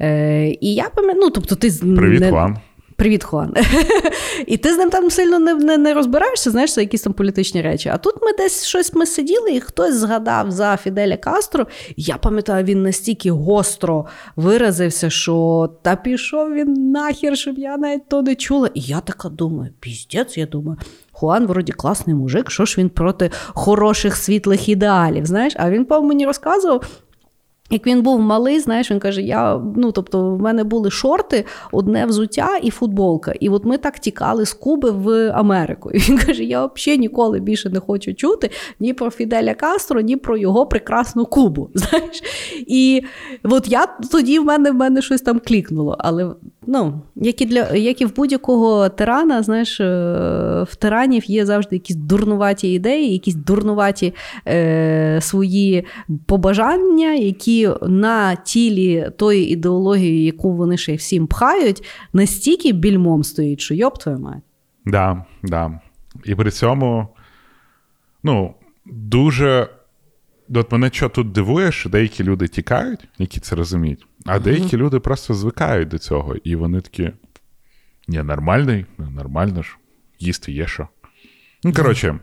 Е, 0.00 0.46
І 0.60 0.74
я 0.74 0.88
пам'ятаю, 0.94 1.20
ну, 1.24 1.30
тобто 1.30 1.54
ти 1.54 1.70
Привіт 1.96 2.20
не... 2.20 2.30
вам. 2.30 2.58
Привіт, 3.00 3.24
Хуан. 3.24 3.54
І 4.46 4.56
ти 4.56 4.74
з 4.74 4.78
ним 4.78 4.90
там 4.90 5.10
сильно 5.10 5.38
не 5.38 5.54
не, 5.54 5.78
не 5.78 5.94
розбираєшся, 5.94 6.50
знаєш, 6.50 6.74
це 6.74 6.80
якісь 6.80 7.02
там 7.02 7.12
політичні 7.12 7.62
речі. 7.62 7.88
А 7.88 7.98
тут 7.98 8.14
ми 8.22 8.32
десь 8.32 8.64
щось 8.64 8.94
ми 8.94 9.06
сиділи, 9.06 9.50
і 9.52 9.60
хтось 9.60 9.94
згадав 9.94 10.50
за 10.50 10.76
Фіделя 10.76 11.16
Кастро. 11.16 11.66
Я 11.96 12.16
пам'ятаю, 12.16 12.64
він 12.64 12.82
настільки 12.82 13.30
гостро 13.30 14.06
виразився, 14.36 15.10
що 15.10 15.68
та 15.82 15.96
пішов 15.96 16.52
він 16.52 16.90
нахер, 16.90 17.38
щоб 17.38 17.58
я 17.58 17.76
навіть 17.76 18.08
то 18.08 18.22
не 18.22 18.34
чула. 18.34 18.70
І 18.74 18.80
я 18.80 19.00
така 19.00 19.28
думаю, 19.28 19.70
піздець, 19.80 20.38
я 20.38 20.46
думаю. 20.46 20.78
Хуан, 21.12 21.46
вроді, 21.46 21.72
класний 21.72 22.16
мужик, 22.16 22.50
що 22.50 22.64
ж 22.64 22.74
він 22.78 22.88
проти 22.88 23.30
хороших 23.48 24.16
світлих 24.16 24.68
ідеалів. 24.68 25.26
знаєш? 25.26 25.52
А 25.56 25.70
він, 25.70 25.84
по 25.84 26.02
мені 26.02 26.26
розказував, 26.26 26.84
як 27.70 27.86
він 27.86 28.02
був 28.02 28.20
малий, 28.20 28.60
знаєш, 28.60 28.90
він 28.90 28.98
каже: 28.98 29.22
я 29.22 29.60
ну 29.76 29.92
тобто, 29.92 30.30
в 30.30 30.40
мене 30.40 30.64
були 30.64 30.90
шорти, 30.90 31.44
одне 31.72 32.06
взуття 32.06 32.56
і 32.62 32.70
футболка. 32.70 33.32
І 33.40 33.48
от 33.48 33.64
ми 33.64 33.78
так 33.78 33.98
тікали 33.98 34.46
з 34.46 34.52
Куби 34.52 34.90
в 34.90 35.30
Америку. 35.30 35.90
І 35.90 35.98
він 35.98 36.18
каже: 36.18 36.44
Я 36.44 36.66
взагалі 36.66 36.98
ніколи 36.98 37.40
більше 37.40 37.70
не 37.70 37.80
хочу 37.80 38.14
чути 38.14 38.50
ні 38.80 38.94
про 38.94 39.10
Фіделя 39.10 39.54
Кастро, 39.54 40.00
ні 40.00 40.16
про 40.16 40.36
його 40.36 40.66
прекрасну 40.66 41.26
Кубу. 41.26 41.70
Знаєш? 41.74 42.22
І 42.66 43.02
от 43.44 43.68
я 43.68 43.86
тоді 43.86 44.38
в 44.38 44.44
мене 44.44 44.70
в 44.70 44.74
мене 44.74 45.02
щось 45.02 45.22
там 45.22 45.40
клікнуло. 45.46 45.96
Але 45.98 46.30
ну, 46.66 47.00
як 47.16 47.40
і 47.40 47.46
для 47.46 47.76
як 47.76 48.00
і 48.00 48.04
в 48.04 48.16
будь-якого 48.16 48.88
тирана, 48.88 49.42
знаєш, 49.42 49.80
е, 49.80 49.84
в 50.68 50.76
тиранів 50.76 51.30
є 51.30 51.46
завжди 51.46 51.76
якісь 51.76 51.96
дурнуваті 51.96 52.72
ідеї, 52.72 53.12
якісь 53.12 53.34
дурнуваті 53.34 54.14
е, 54.48 55.18
свої 55.22 55.84
побажання, 56.26 57.14
які 57.14 57.59
на 57.82 58.34
тілі 58.34 59.10
тої 59.18 59.50
ідеології, 59.50 60.24
яку 60.24 60.52
вони 60.52 60.76
ще 60.76 60.94
всім 60.94 61.26
пхають, 61.26 61.84
настільки 62.12 62.72
більмом 62.72 63.24
стоїть, 63.24 63.60
що 63.60 63.74
йоб 63.74 63.98
твою 63.98 64.18
мать. 64.18 64.42
Да, 64.86 65.24
да. 65.42 65.80
І 66.24 66.34
при 66.34 66.50
цьому, 66.50 67.08
ну, 68.22 68.54
дуже. 68.86 69.68
От 70.54 70.72
мене 70.72 70.90
що 70.92 71.08
тут 71.08 71.32
дивує, 71.32 71.72
що 71.72 71.88
деякі 71.88 72.24
люди 72.24 72.48
тікають, 72.48 73.08
які 73.18 73.40
це 73.40 73.56
розуміють, 73.56 74.06
а 74.26 74.38
деякі 74.38 74.76
mm-hmm. 74.76 74.80
люди 74.80 75.00
просто 75.00 75.34
звикають 75.34 75.88
до 75.88 75.98
цього, 75.98 76.36
і 76.44 76.56
вони 76.56 76.80
такі. 76.80 77.10
Ні, 78.08 78.22
нормальний, 78.22 78.86
нормально 78.98 79.62
ж. 79.62 79.76
їсти 80.18 80.52
є 80.52 80.66
що. 80.66 80.88
Ну, 81.64 81.72
коротше, 81.72 82.18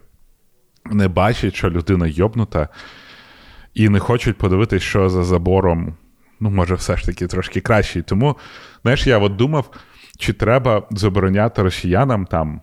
не 0.85 1.07
бачать, 1.07 1.55
що 1.55 1.69
людина 1.69 2.07
йобнута, 2.07 2.69
і 3.77 3.89
не 3.89 3.99
хочуть 3.99 4.37
подивитись, 4.37 4.83
що 4.83 5.09
за 5.09 5.23
забором, 5.23 5.93
ну, 6.39 6.49
може, 6.49 6.75
все 6.75 6.97
ж 6.97 7.05
таки 7.05 7.27
трошки 7.27 7.61
краще. 7.61 8.01
Тому, 8.01 8.35
знаєш, 8.81 9.07
я 9.07 9.17
от 9.17 9.35
думав, 9.35 9.69
чи 10.17 10.33
треба 10.33 10.83
забороняти 10.91 11.61
росіянам 11.61 12.25
там 12.25 12.61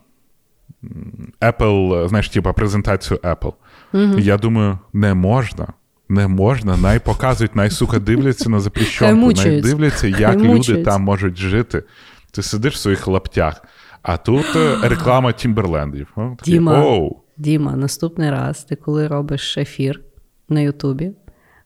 Apple, 1.40 2.08
знаєш, 2.08 2.28
типа 2.28 2.52
презентацію 2.52 3.20
Apple. 3.22 3.52
Угу. 3.92 4.18
Я 4.18 4.36
думаю, 4.36 4.78
не 4.92 5.14
можна. 5.14 5.66
Не 6.08 6.28
можна, 6.28 6.76
най 6.76 6.98
показують, 6.98 7.56
най 7.56 7.70
сука 7.70 7.98
дивляться 7.98 8.50
на 8.50 8.60
запрещенку, 8.60 9.32
най 9.32 9.60
дивляться, 9.60 10.08
як 10.08 10.36
люди 10.36 10.82
там 10.82 11.02
можуть 11.02 11.36
жити. 11.36 11.82
Ти 12.30 12.42
сидиш 12.42 12.74
в 12.74 12.78
своїх 12.78 13.06
лаптях, 13.06 13.62
а 14.02 14.16
тут 14.16 14.56
е, 14.56 14.76
реклама 14.88 15.32
Тімберлендів. 15.32 16.16
Діма, 16.44 17.00
Діма, 17.36 17.76
наступний 17.76 18.30
раз 18.30 18.64
ти 18.64 18.76
коли 18.76 19.08
робиш 19.08 19.58
ефір 19.58 20.00
на 20.48 20.60
Ютубі, 20.60 21.12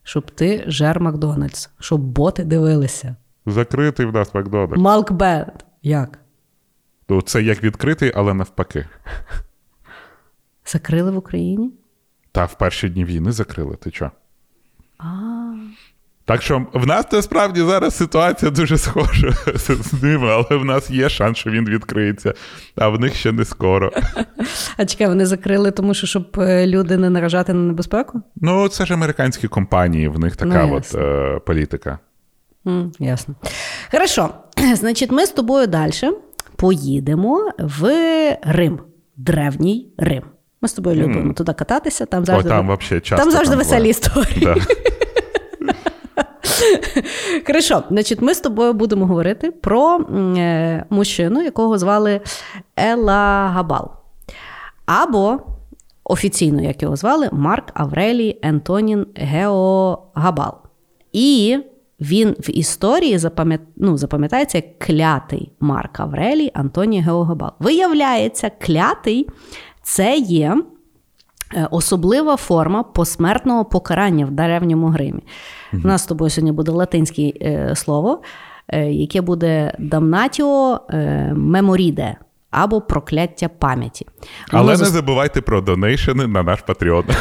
щоб 0.03 0.31
ти 0.31 0.63
жер 0.67 0.99
Макдональдс, 0.99 1.69
щоб 1.79 2.01
боти 2.01 2.43
дивилися. 2.43 3.15
Закритий 3.45 4.05
в 4.05 4.13
нас 4.13 4.33
Макдональдс. 4.33 4.81
Малкбет. 4.81 5.65
Як? 5.83 6.19
Ну, 7.09 7.21
це 7.21 7.43
як 7.43 7.63
відкритий, 7.63 8.11
але 8.15 8.33
навпаки. 8.33 8.85
Закрили 10.65 11.11
в 11.11 11.17
Україні? 11.17 11.73
Та 12.31 12.45
в 12.45 12.57
перші 12.57 12.89
дні 12.89 13.05
війни 13.05 13.31
закрили. 13.31 13.75
Ти 13.75 13.91
чо? 13.91 14.11
Так 16.29 16.41
що 16.41 16.65
в 16.73 16.87
нас 16.87 17.05
насправді 17.11 17.61
зараз 17.61 17.97
ситуація 17.97 18.51
дуже 18.51 18.77
схожа 18.77 19.31
з 19.55 20.03
ними, 20.03 20.29
але 20.29 20.59
в 20.59 20.65
нас 20.65 20.89
є 20.89 21.09
шанс, 21.09 21.37
що 21.37 21.49
він 21.49 21.65
відкриється, 21.65 22.33
а 22.75 22.89
в 22.89 22.99
них 22.99 23.15
ще 23.15 23.31
не 23.31 23.45
скоро. 23.45 23.91
А 24.77 24.85
чекай, 24.85 25.07
вони 25.07 25.25
закрили, 25.25 25.71
тому 25.71 25.93
що 25.93 26.07
щоб 26.07 26.27
е, 26.37 26.67
люди 26.67 26.97
не 26.97 27.09
наражати 27.09 27.53
на 27.53 27.59
небезпеку? 27.59 28.21
Ну, 28.35 28.67
це 28.67 28.85
ж 28.85 28.93
американські 28.93 29.47
компанії, 29.47 30.07
в 30.07 30.19
них 30.19 30.35
така 30.35 30.65
ну, 30.65 30.75
от 30.75 30.95
е, 30.95 31.39
політика. 31.45 31.99
Mm, 32.65 32.91
ясно. 32.99 33.35
Хорошо. 33.91 34.29
Значить, 34.73 35.11
ми 35.11 35.25
з 35.25 35.31
тобою 35.31 35.67
далі 35.67 35.91
поїдемо 36.55 37.51
в 37.59 37.83
Рим, 38.41 38.79
древній 39.17 39.93
Рим. 39.97 40.23
Ми 40.61 40.69
з 40.69 40.73
тобою 40.73 40.95
любимо 40.95 41.31
mm. 41.31 41.33
туди 41.33 41.53
кататися, 41.53 42.05
там 42.05 42.25
завжди 42.25 42.49
О, 42.49 42.51
там, 42.51 42.67
вообще 42.67 42.99
часто 42.99 43.25
там 43.25 43.31
завжди 43.31 43.55
там 43.55 43.57
веселі 43.57 43.89
історії. 43.89 44.41
Да. 44.45 44.55
Хорошо, 47.47 47.83
значить, 47.89 48.21
ми 48.21 48.33
з 48.33 48.39
тобою 48.39 48.73
будемо 48.73 49.05
говорити 49.05 49.51
про 49.51 49.99
е, 49.99 50.85
мужчину, 50.89 51.41
якого 51.41 51.77
звали 51.77 52.21
Ела 52.75 53.47
Габал. 53.47 53.91
Або 54.85 55.39
офіційно, 56.03 56.61
як 56.61 56.81
його 56.81 56.95
звали, 56.95 57.29
Марк 57.31 57.71
Аврелій 57.73 58.39
Ентонін 58.41 59.05
Геогабал. 59.15 60.53
І 61.13 61.57
він 61.99 62.29
в 62.29 62.49
історії 62.49 63.17
запам'ят... 63.17 63.61
ну, 63.75 63.97
запам'ятається 63.97 64.57
як 64.57 64.79
клятий 64.79 65.51
Марк 65.59 65.99
Аврелій 65.99 66.51
Антоній 66.53 67.01
Геогабал. 67.01 67.51
Виявляється, 67.59 68.51
клятий 68.59 69.29
це 69.83 70.17
є. 70.17 70.57
Е, 71.55 71.67
особлива 71.71 72.35
форма 72.35 72.83
посмертного 72.83 73.65
покарання 73.65 74.25
в 74.25 74.31
древньому 74.31 74.87
гримі. 74.87 75.21
У 75.73 75.87
нас 75.87 76.03
з 76.03 76.05
тобою 76.05 76.29
сьогодні 76.29 76.51
буде 76.51 76.71
латинське 76.71 77.21
е, 77.21 77.73
слово, 77.75 78.21
е, 78.67 78.91
яке 78.91 79.21
буде 79.21 79.73
дамнатіо 79.79 80.79
меморіде 81.33 82.15
або 82.51 82.81
прокляття 82.81 83.49
пам'яті. 83.59 84.05
Але 84.51 84.77
не 84.77 84.85
забувайте 84.85 85.41
про 85.41 85.61
донейшени 85.61 86.27
на 86.27 86.43
наш 86.43 86.61
Патреон. 86.61 87.03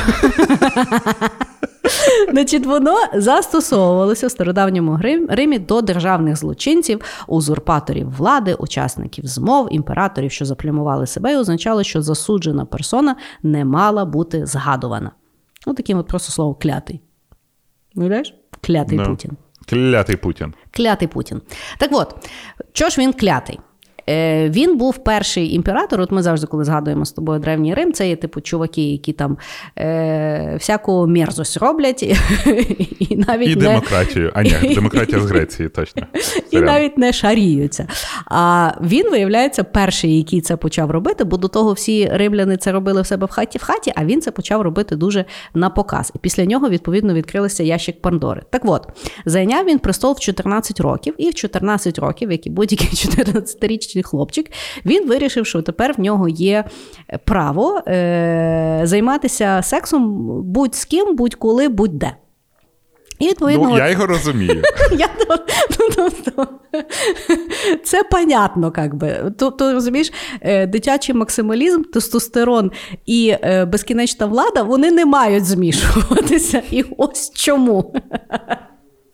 Значить, 2.30 2.66
воно 2.66 2.96
застосовувалося 3.14 4.26
в 4.26 4.30
стародавньому 4.30 5.00
Римі 5.28 5.58
до 5.58 5.82
державних 5.82 6.36
злочинців, 6.36 7.00
узурпаторів 7.26 8.10
влади, 8.16 8.54
учасників 8.54 9.26
змов, 9.26 9.68
імператорів, 9.70 10.30
що 10.30 10.44
заплямували 10.44 11.06
себе, 11.06 11.32
і 11.32 11.36
означало, 11.36 11.82
що 11.82 12.02
засуджена 12.02 12.64
персона 12.64 13.16
не 13.42 13.64
мала 13.64 14.04
бути 14.04 14.46
згадувана. 14.46 15.10
Ось 15.66 15.74
таким 15.74 15.98
от 15.98 16.06
просто 16.06 16.32
слово 16.32 16.54
клятий. 16.54 17.00
Уявляєш? 17.94 18.34
Клятий 18.60 18.98
no. 18.98 19.06
Путін. 19.06 19.30
Клятий 19.66 20.16
Путін. 20.16 20.54
Клятий 20.70 21.08
Путін. 21.08 21.42
Так 21.78 21.90
от, 21.92 22.30
чого 22.72 22.90
ж 22.90 23.00
він 23.00 23.12
клятий? 23.12 23.60
Е, 24.08 24.48
він 24.48 24.78
був 24.78 24.98
перший 24.98 25.54
імператор. 25.54 26.00
От 26.00 26.12
ми 26.12 26.22
завжди, 26.22 26.46
коли 26.46 26.64
згадуємо 26.64 27.04
з 27.04 27.12
тобою 27.12 27.40
древній 27.40 27.74
Рим, 27.74 27.92
це 27.92 28.08
є 28.08 28.16
типу 28.16 28.40
чуваки, 28.40 28.90
які 28.92 29.12
там 29.12 29.38
е, 29.78 30.56
всяку 30.58 31.06
мерзость 31.06 31.56
роблять. 31.56 32.02
І 32.98 33.16
навіть 33.16 33.48
і 33.48 33.56
не... 33.56 33.62
демократію. 33.62 34.32
А 34.34 34.42
ні, 34.42 34.54
демократія 34.74 35.20
з 35.20 35.30
Греції, 35.30 35.68
точно. 35.68 36.02
І 36.50 36.60
навіть 36.60 36.98
не 36.98 37.12
шаріються. 37.12 37.86
А 38.26 38.70
він, 38.82 39.10
виявляється, 39.10 39.64
перший, 39.64 40.18
який 40.18 40.40
це 40.40 40.56
почав 40.56 40.90
робити, 40.90 41.24
бо 41.24 41.36
до 41.36 41.48
того 41.48 41.72
всі 41.72 42.08
римляни 42.12 42.56
це 42.56 42.72
робили 42.72 43.02
в 43.02 43.06
себе 43.06 43.26
в 43.26 43.30
хаті 43.30 43.58
в 43.58 43.62
хаті, 43.62 43.92
а 43.96 44.04
він 44.04 44.20
це 44.20 44.30
почав 44.30 44.62
робити 44.62 44.96
дуже 44.96 45.24
на 45.54 45.70
показ. 45.70 46.12
І 46.14 46.18
після 46.18 46.44
нього, 46.44 46.68
відповідно, 46.68 47.14
відкрилися 47.14 47.62
ящик 47.62 48.02
Пандори. 48.02 48.42
Так 48.50 48.62
от, 48.64 48.88
зайняв 49.24 49.66
він 49.66 49.78
престол 49.78 50.12
в 50.12 50.20
14 50.20 50.80
років, 50.80 51.14
і 51.18 51.30
в 51.30 51.34
14 51.34 51.98
років, 51.98 52.32
як 52.32 52.46
і 52.46 52.50
будь-який 52.50 52.88
14-річний 52.92 53.97
дорослий 53.98 54.02
хлопчик, 54.02 54.50
він 54.86 55.08
вирішив, 55.08 55.46
що 55.46 55.62
тепер 55.62 55.94
в 55.98 56.00
нього 56.00 56.28
є 56.28 56.64
право 57.24 57.82
е, 57.88 58.80
займатися 58.84 59.60
сексом 59.62 60.16
будь 60.42 60.74
з 60.74 60.84
ким, 60.84 61.16
будь-коли, 61.16 61.68
будь-де. 61.68 62.12
І 63.18 63.28
відповідно, 63.28 63.68
ну, 63.68 63.76
я 63.76 63.90
його 63.90 64.06
розумію. 64.06 64.62
я, 64.98 65.08
ну, 65.28 65.36
ну, 65.98 66.08
ну, 66.36 66.46
Це 67.84 68.02
понятно, 68.02 68.72
як 68.76 68.94
би. 68.94 69.32
Тобто, 69.38 69.72
розумієш, 69.72 70.12
е, 70.40 70.66
дитячий 70.66 71.14
максималізм, 71.14 71.82
тестостерон 71.82 72.70
і 73.06 73.34
е, 73.42 73.64
безкінечна 73.64 74.26
влада 74.26 74.62
вони 74.62 74.90
не 74.90 75.06
мають 75.06 75.44
змішуватися. 75.44 76.62
І 76.70 76.84
ось 76.96 77.32
чому. 77.34 77.94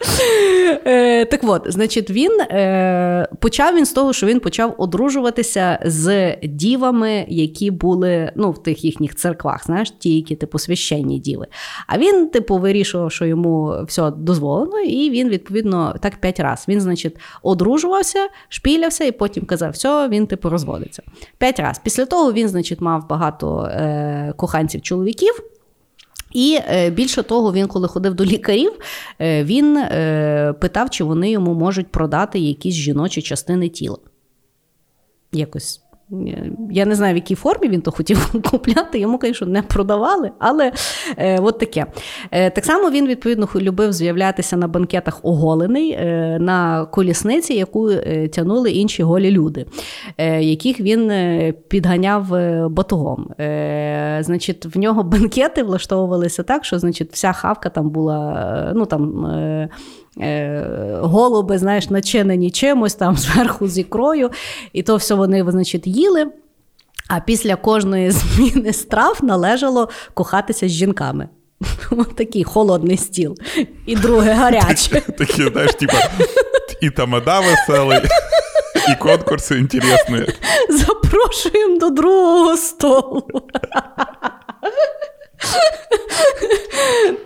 Е, 0.87 1.25
так 1.25 1.41
от, 1.45 1.63
значить, 1.67 2.11
він 2.11 2.41
е, 2.41 3.29
почав 3.41 3.77
він 3.77 3.87
з 3.87 3.93
того, 3.93 4.13
що 4.13 4.27
він 4.27 4.41
почав 4.41 4.75
одружуватися 4.79 5.79
з 5.85 6.37
дівами, 6.43 7.25
які 7.29 7.71
були 7.71 8.33
ну, 8.37 8.51
в 8.51 8.63
тих 8.63 8.85
їхніх 8.85 9.15
церквах, 9.15 9.65
знаєш, 9.67 9.91
ті, 9.91 10.17
які 10.17 10.37
типу 10.37 10.59
священні 10.59 11.19
діви. 11.19 11.47
А 11.87 11.99
він, 11.99 12.29
типу, 12.29 12.59
вирішував, 12.59 13.13
що 13.13 13.27
йому 13.27 13.75
все 13.87 14.11
дозволено, 14.11 14.81
і 14.81 15.11
він, 15.11 15.29
відповідно, 15.29 15.95
так 16.01 16.17
п'ять 16.17 16.41
разів. 16.41 16.65
Він, 16.69 16.81
значить, 16.81 17.17
одружувався, 17.43 18.29
шпілявся, 18.49 19.05
і 19.05 19.13
потім 19.13 19.45
казав, 19.45 19.71
все, 19.71 20.09
він 20.09 20.27
типу 20.27 20.49
розводиться. 20.49 21.03
П'ять 21.39 21.61
разів. 21.61 21.83
Після 21.85 22.07
того 22.07 22.33
він, 22.33 22.49
значить, 22.49 22.81
мав 22.81 23.09
багато 23.09 23.63
е, 23.73 24.33
коханців-чоловіків. 24.37 25.54
І 26.35 26.59
е, 26.68 26.91
більше 26.91 27.22
того, 27.22 27.53
він, 27.53 27.66
коли 27.66 27.89
ходив 27.89 28.14
до 28.14 28.24
лікарів, 28.24 28.72
е, 29.20 29.45
він 29.45 29.76
е, 29.76 30.55
питав, 30.61 30.91
чи 30.91 31.05
вони 31.05 31.30
йому 31.30 31.55
можуть 31.55 31.87
продати 31.87 32.39
якісь 32.39 32.74
жіночі 32.74 33.22
частини 33.22 33.68
тіла. 33.68 33.99
Якось 35.32 35.80
я 36.71 36.87
не 36.87 36.95
знаю, 36.95 37.15
в 37.15 37.17
якій 37.17 37.35
формі 37.35 37.69
він 37.69 37.81
то 37.81 37.91
хотів 37.91 38.33
купляти, 38.51 38.99
йому, 38.99 39.19
звісно, 39.23 39.47
не 39.47 39.62
продавали, 39.62 40.31
але 40.39 40.73
е, 41.17 41.39
от 41.41 41.59
таке. 41.59 41.87
Е, 42.31 42.51
Так 42.51 42.65
само 42.65 42.91
він, 42.91 43.07
відповідно, 43.07 43.49
любив 43.57 43.93
з'являтися 43.93 44.57
на 44.57 44.69
банкетах 44.69 45.21
оголений 45.23 45.91
е, 45.91 46.39
на 46.41 46.87
колісниці, 46.87 47.55
яку 47.55 47.91
е, 47.91 48.29
тянули 48.29 48.71
інші 48.71 49.03
голі 49.03 49.31
люди, 49.31 49.67
е, 50.19 50.43
яких 50.43 50.81
він 50.81 51.11
е, 51.11 51.53
підганяв 51.69 52.27
батогом. 52.71 53.29
Значить, 54.21 54.67
в 54.67 54.79
нього 54.79 55.03
банкети 55.15 55.62
влаштовувалися 55.62 56.43
так, 56.43 56.65
що 56.65 56.79
значить, 56.79 57.12
вся 57.12 57.33
хавка 57.33 57.69
там 57.69 57.91
була. 57.91 58.73
ну 58.75 58.87
там... 58.87 59.27
Е, 60.21 60.67
голуби, 61.01 61.59
знаєш, 61.59 61.91
начинені 61.91 62.51
чимось 62.51 62.95
там 62.95 63.17
зверху 63.17 63.69
з 63.69 63.79
ікрою, 63.79 64.31
і 64.73 64.83
то 64.83 64.97
все 64.97 65.15
вони, 65.15 65.45
значить, 65.49 65.87
їли. 65.87 66.27
А 67.09 67.21
після 67.21 67.57
кожної 67.57 68.11
зміни 68.11 68.73
страв 68.73 69.19
належало 69.23 69.89
кохатися 70.15 70.69
з 70.69 70.71
жінками. 70.71 71.29
Такий 72.17 72.45
холодний 72.45 72.97
стіл. 72.97 73.37
І 73.87 73.97
друге 73.97 74.33
гаряче. 74.33 75.01
Такі, 75.01 75.49
знаєш, 75.53 75.75
типа, 75.75 75.99
і 76.81 76.91
тамада 76.91 77.41
веселий, 77.41 77.99
і 78.93 78.95
конкурси 79.03 79.59
інтересні. 79.59 80.27
Запрошуємо 80.71 81.79
до 81.79 81.91
другого 81.91 82.57
столу. 82.57 83.23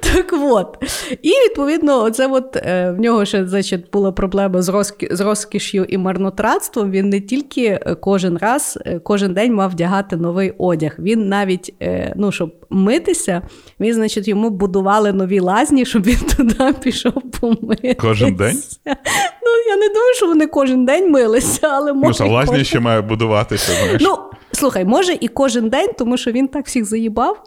Так 0.00 0.32
от. 0.32 0.76
І 1.22 1.28
відповідно, 1.28 2.02
оце 2.02 2.26
от 2.26 2.56
е, 2.56 2.94
в 2.96 3.00
нього 3.00 3.24
ще 3.24 3.46
значить, 3.46 3.90
була 3.90 4.12
проблема 4.12 4.62
з 4.62 4.68
розкі, 4.68 5.08
з 5.10 5.20
розкіш'ю 5.20 5.84
і 5.88 5.98
марнотратством. 5.98 6.90
Він 6.90 7.08
не 7.08 7.20
тільки 7.20 7.64
е, 7.64 7.96
кожен 8.00 8.38
раз, 8.38 8.78
е, 8.86 8.98
кожен 8.98 9.34
день 9.34 9.54
мав 9.54 9.70
вдягати 9.70 10.16
новий 10.16 10.52
одяг. 10.58 10.96
Він 10.98 11.28
навіть, 11.28 11.74
ну, 12.16 12.32
щоб 12.32 12.54
митися, 12.70 13.42
він, 13.80 13.94
значить, 13.94 14.28
йому 14.28 14.50
будували 14.50 15.12
нові 15.12 15.40
лазні, 15.40 15.86
щоб 15.86 16.02
він 16.06 16.18
туди 16.36 16.74
пішов 16.82 17.22
помитися. 17.40 17.94
Кожен 18.00 18.34
день? 18.34 18.62
Ну, 18.86 19.52
я 19.68 19.76
не 19.76 19.88
думаю, 19.88 20.14
що 20.16 20.26
вони 20.26 20.46
кожен 20.46 20.84
день 20.84 21.10
милися, 21.10 21.68
але 21.68 21.92
Ну, 21.92 22.00
може. 22.00 22.14
що 22.14 22.26
лазня 22.26 22.64
ще 22.64 22.80
має 22.80 23.00
будуватися, 23.00 23.72
знаєш. 23.72 24.02
Ну, 24.04 24.16
слухай, 24.52 24.84
може 24.84 25.16
і 25.20 25.28
кожен 25.28 25.68
день, 25.68 25.90
тому 25.98 26.16
що 26.16 26.32
він 26.32 26.48
так 26.48 26.66
всіх 26.66 26.84
заїбав, 26.84 27.42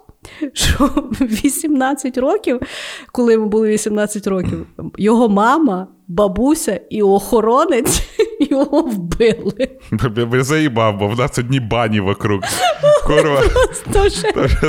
що 0.53 0.89
18 1.21 2.17
років, 2.17 2.59
коли 3.11 3.33
йому 3.33 3.45
було 3.45 3.67
18 3.67 4.27
років, 4.27 4.67
його 4.97 5.29
мама, 5.29 5.87
бабуся 6.07 6.81
і 6.89 7.01
охоронець 7.01 8.01
його 8.49 8.81
вбили. 8.81 9.69
Б- 9.91 10.43
Заїбав, 10.43 10.97
бо 10.97 11.07
в 11.07 11.17
нас 11.17 11.37
одні 11.37 11.59
бані 11.59 11.99
вокруг. 11.99 12.41
Курва. 13.07 13.43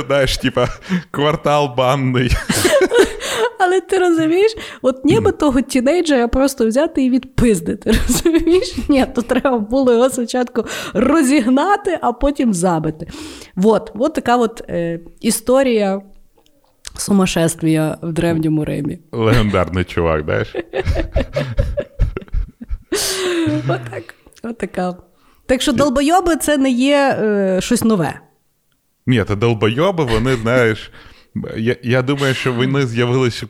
Знаєш, 0.07 0.37
типа, 0.37 0.67
квартал 1.11 1.69
банний. 1.77 2.31
але 3.59 3.81
ти 3.81 3.97
розумієш, 3.97 4.55
от 4.81 5.05
ніби 5.05 5.31
того 5.31 5.61
тінейджера 5.61 6.27
просто 6.27 6.67
взяти 6.67 7.03
і 7.03 7.09
відпиздити. 7.09 7.91
Розумієш? 8.07 8.75
Ні, 8.89 9.05
то 9.15 9.21
треба 9.21 9.57
було 9.57 9.93
його 9.93 10.09
спочатку 10.09 10.65
розігнати, 10.93 11.97
а 12.01 12.13
потім 12.13 12.53
забити. 12.53 13.07
От, 13.63 13.91
от 13.95 14.13
така 14.13 14.37
от 14.37 14.61
е, 14.69 14.99
історія 15.21 16.01
сумасшествия 16.97 17.97
в 18.01 18.13
Древньому 18.13 18.65
Римі. 18.65 18.99
Легендарний 19.11 19.83
чувак, 19.83 20.23
знаєш. 20.23 20.55
Отак. 23.67 24.15
Отака. 24.43 24.95
Так 25.45 25.61
що 25.61 25.71
долбойоби 25.71 26.35
це 26.35 26.57
не 26.57 26.69
є 26.69 27.17
е, 27.19 27.61
щось 27.61 27.83
нове. 27.83 28.19
Ні, 29.07 29.23
та 29.23 29.35
долбойоби, 29.35 30.03
вони, 30.03 30.35
знаєш. 30.35 30.91
Я, 31.57 31.75
я 31.83 32.01
думаю, 32.01 32.33
що 32.33 32.53
вони 32.53 32.87
з'явилися 32.87 33.47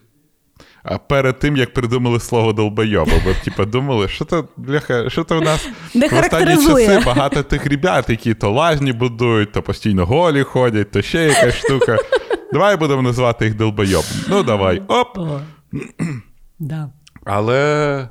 а, 0.84 0.98
перед 0.98 1.40
тим, 1.40 1.58
як 1.58 1.74
придумали 1.74 2.20
слово 2.20 2.54
долбойоба. 2.54 3.12
Бо, 3.26 3.34
типа, 3.44 3.66
думали, 3.66 4.08
що 4.08 4.26
то, 4.26 4.48
бляха, 4.58 5.10
що 5.10 5.24
то 5.24 5.40
в 5.40 5.42
нас 5.42 5.70
Не 5.94 6.08
в 6.08 6.20
останні 6.20 6.68
часи 6.68 7.02
багато 7.06 7.44
тих 7.44 7.66
ребят, 7.66 8.10
які 8.10 8.34
то 8.34 8.52
лазні 8.52 8.94
будують, 8.94 9.52
то 9.52 9.62
постійно 9.62 10.06
голі 10.06 10.44
ходять, 10.44 10.92
то 10.92 11.02
ще 11.02 11.24
якась 11.24 11.56
штука. 11.56 11.98
Давай 12.54 12.78
будемо 12.78 13.02
називати 13.02 13.46
їх 13.46 13.56
долбойобом. 13.56 14.12
Ну, 14.30 14.44
давай. 14.44 14.82
Оп. 14.88 15.18
Да. 16.60 16.90
Але. 17.26 18.10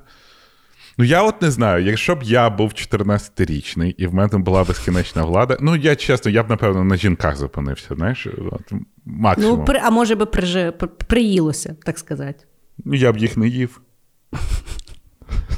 Ну, 0.98 1.05
я 1.05 1.23
от 1.23 1.43
не 1.43 1.51
знаю, 1.51 1.85
якщо 1.85 2.14
б 2.16 2.23
я 2.23 2.51
був 2.51 2.70
14-річний 2.70 3.94
і 3.98 4.06
в 4.06 4.14
мене 4.14 4.39
була 4.39 4.64
безкінечна 4.64 5.24
влада, 5.24 5.56
ну 5.60 5.77
я 5.77 5.97
чесно, 5.97 6.31
я 6.31 6.43
б, 6.43 6.51
напевно, 6.51 6.85
на 6.85 6.97
жінках 6.97 7.36
зупинився, 7.36 7.86
знаєш, 7.97 8.27
от, 8.52 8.73
максимум. 9.05 9.59
Ну, 9.59 9.64
при, 9.64 9.81
а 9.82 9.90
може 9.90 10.14
би 10.14 10.27
прижи, 10.27 10.70
при- 10.70 10.89
приїлося, 10.89 11.77
так 11.86 11.98
сказати. 11.98 12.44
Ну, 12.85 12.94
я 12.94 13.12
б 13.12 13.19
їх 13.19 13.36
не 13.36 13.48
їв. 13.48 13.81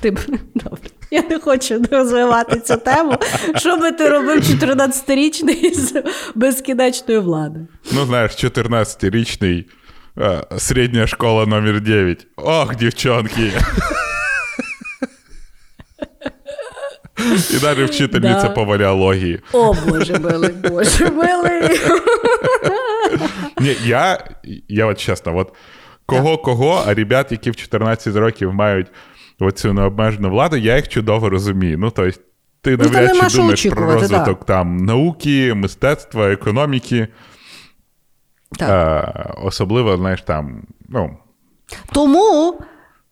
Ти 0.00 0.10
б 0.10 0.18
добре. 0.54 0.80
Я 1.10 1.22
не 1.22 1.38
хочу 1.40 1.82
розвивати 1.90 2.60
цю 2.60 2.76
тему. 2.76 3.18
Що 3.56 3.76
би 3.76 3.92
ти 3.92 4.08
робив 4.08 4.38
14-річний 4.40 5.74
з 5.74 6.02
безкінечною 6.34 7.22
владою? 7.22 7.66
Ну, 7.92 8.04
знаєш, 8.06 8.32
14-річний 8.44 9.64
е, 10.18 10.44
середня 10.58 11.06
школа 11.06 11.46
номер 11.46 11.80
9. 11.80 12.26
Ох, 12.36 12.76
дівчонки. 12.76 13.52
І 17.50 17.58
далі 17.58 17.84
вчительниця 17.84 18.42
Да. 18.42 18.48
по 18.48 18.64
валіології. 18.64 19.40
О, 19.52 19.74
Боже 19.88 20.18
милий, 20.18 20.52
Боже 20.52 21.10
милий. 21.10 21.80
Ні, 23.60 23.76
я, 23.84 24.24
я 24.68 24.86
от 24.86 24.98
чесно, 24.98 25.36
от 25.36 25.52
кого 26.06 26.38
кого, 26.38 26.84
а 26.86 26.94
ребят, 26.94 27.32
які 27.32 27.50
в 27.50 27.56
14 27.56 28.16
років 28.16 28.54
мають 28.54 28.86
оцю 29.40 29.72
необмежену 29.72 30.30
владу, 30.30 30.56
я 30.56 30.76
їх 30.76 30.88
чудово 30.88 31.30
розумію. 31.30 31.78
Ну, 31.78 31.90
тобто, 31.90 32.20
ти 32.60 32.76
навряд 32.76 33.14
нема 33.14 33.30
чи 33.30 33.36
думаєш 33.36 33.66
про 33.66 33.94
розвиток 33.94 34.44
там 34.44 34.76
науки, 34.76 35.54
мистецтва, 35.54 36.32
економіки. 36.32 37.08
Так. 38.58 38.70
Е, 38.70 39.34
особливо, 39.42 39.96
знаєш, 39.96 40.22
там, 40.22 40.62
ну, 40.88 41.16
Тому 41.92 42.60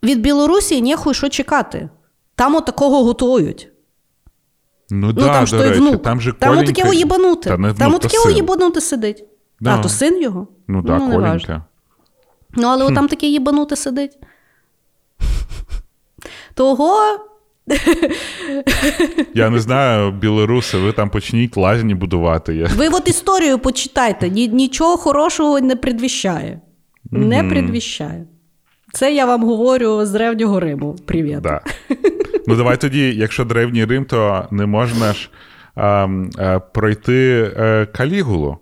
від 0.03 0.21
Білорусі 0.21 0.81
ніхуй 0.81 1.15
що 1.15 1.29
чекати. 1.29 1.89
Там 2.35 2.55
отакого 2.55 3.05
готують. 3.05 3.72
Ну, 4.93 5.07
Ну, 5.07 5.13
да, 5.13 5.33
там 5.33 5.47
до 5.59 5.63
речі, 5.63 5.81
внук. 5.81 6.03
там 6.03 6.21
же 6.21 6.33
там 6.33 6.59
отаке 6.59 6.89
оїбануте. 6.89 7.51
Та 7.51 7.57
не 7.57 7.75
там 7.75 7.91
то 7.91 7.97
отаке 7.97 8.81
сидить. 8.81 9.25
Да. 9.61 9.75
А, 9.75 9.79
то 9.79 9.89
син 9.89 10.23
його? 10.23 10.49
Ну 10.69 10.83
так, 10.83 11.01
важно. 11.01 11.15
Коленька. 11.15 11.65
Ну, 12.55 12.69
але 12.69 12.95
там 12.95 13.09
таке 13.09 13.27
їбануте 13.27 13.77
сидить. 13.77 14.19
Того. 16.55 17.01
Я 19.35 19.51
не 19.51 19.61
знаю, 19.61 20.13
білоруси, 20.13 20.79
ви 20.79 20.93
там 20.93 21.11
почніть 21.11 21.57
лазні 21.57 21.95
будувати. 21.95 22.55
Я... 22.55 22.67
Ви 22.77 22.89
от 22.89 23.09
історію 23.09 23.59
почитайте, 23.59 24.31
нічого 24.31 24.97
хорошого 24.97 25.61
не 25.61 25.77
предвіщає. 25.77 26.61
Не 27.11 27.45
предвіщає. 27.45 28.27
Це 28.93 29.15
я 29.15 29.27
вам 29.27 29.45
говорю 29.45 30.05
з 30.07 30.11
древнього 30.11 30.61
Риму. 30.61 30.97
Привіт. 31.07 31.41
Да. 31.41 31.61
Ну, 32.47 32.57
давай 32.57 32.77
тоді, 32.77 33.15
якщо 33.15 33.45
древній 33.45 33.85
Рим, 33.85 34.05
то 34.05 34.45
не 34.51 34.67
можна 34.67 35.13
ж 35.13 35.31
а, 35.75 36.09
а, 36.39 36.59
пройти 36.59 37.53
е, 37.57 37.87
калігулу. 37.87 38.59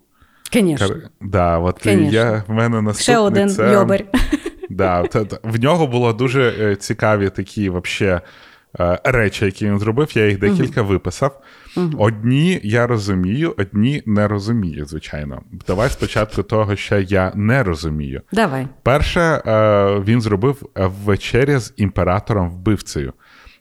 Звісно. 0.52 0.86
Кар- 0.88 0.96
Да, 1.20 1.58
от 1.58 1.78
Конечно. 1.82 2.10
я, 2.18 2.44
в 2.48 2.52
мене 2.52 2.82
наступний 2.82 3.14
Ще 3.14 3.18
один 3.18 3.48
це... 3.48 3.72
йобер. 3.72 4.04
Да, 4.70 5.02
та- 5.02 5.24
та- 5.24 5.38
в 5.42 5.60
нього 5.60 5.86
було 5.86 6.12
дуже 6.12 6.54
е, 6.60 6.76
цікаві 6.76 7.30
такі 7.30 7.68
вообще, 7.68 8.20
е, 8.80 8.98
речі, 9.04 9.44
які 9.44 9.66
він 9.66 9.78
зробив. 9.78 10.08
Я 10.14 10.26
їх 10.26 10.38
декілька 10.38 10.82
виписав. 10.82 11.40
Одні 11.98 12.60
я 12.62 12.86
розумію, 12.86 13.54
одні 13.58 14.02
не 14.06 14.28
розумію, 14.28 14.84
звичайно. 14.84 15.42
Давай 15.66 15.90
спочатку 15.90 16.42
того, 16.42 16.76
що 16.76 16.98
я 16.98 17.32
не 17.34 17.62
розумію. 17.62 18.22
Давай. 18.32 18.68
Перше, 18.82 19.20
е, 19.20 19.42
він 20.06 20.20
зробив 20.20 20.68
е, 20.78 20.90
вечеря 21.04 21.60
з 21.60 21.74
імператором 21.76 22.50
вбивцею. 22.50 23.12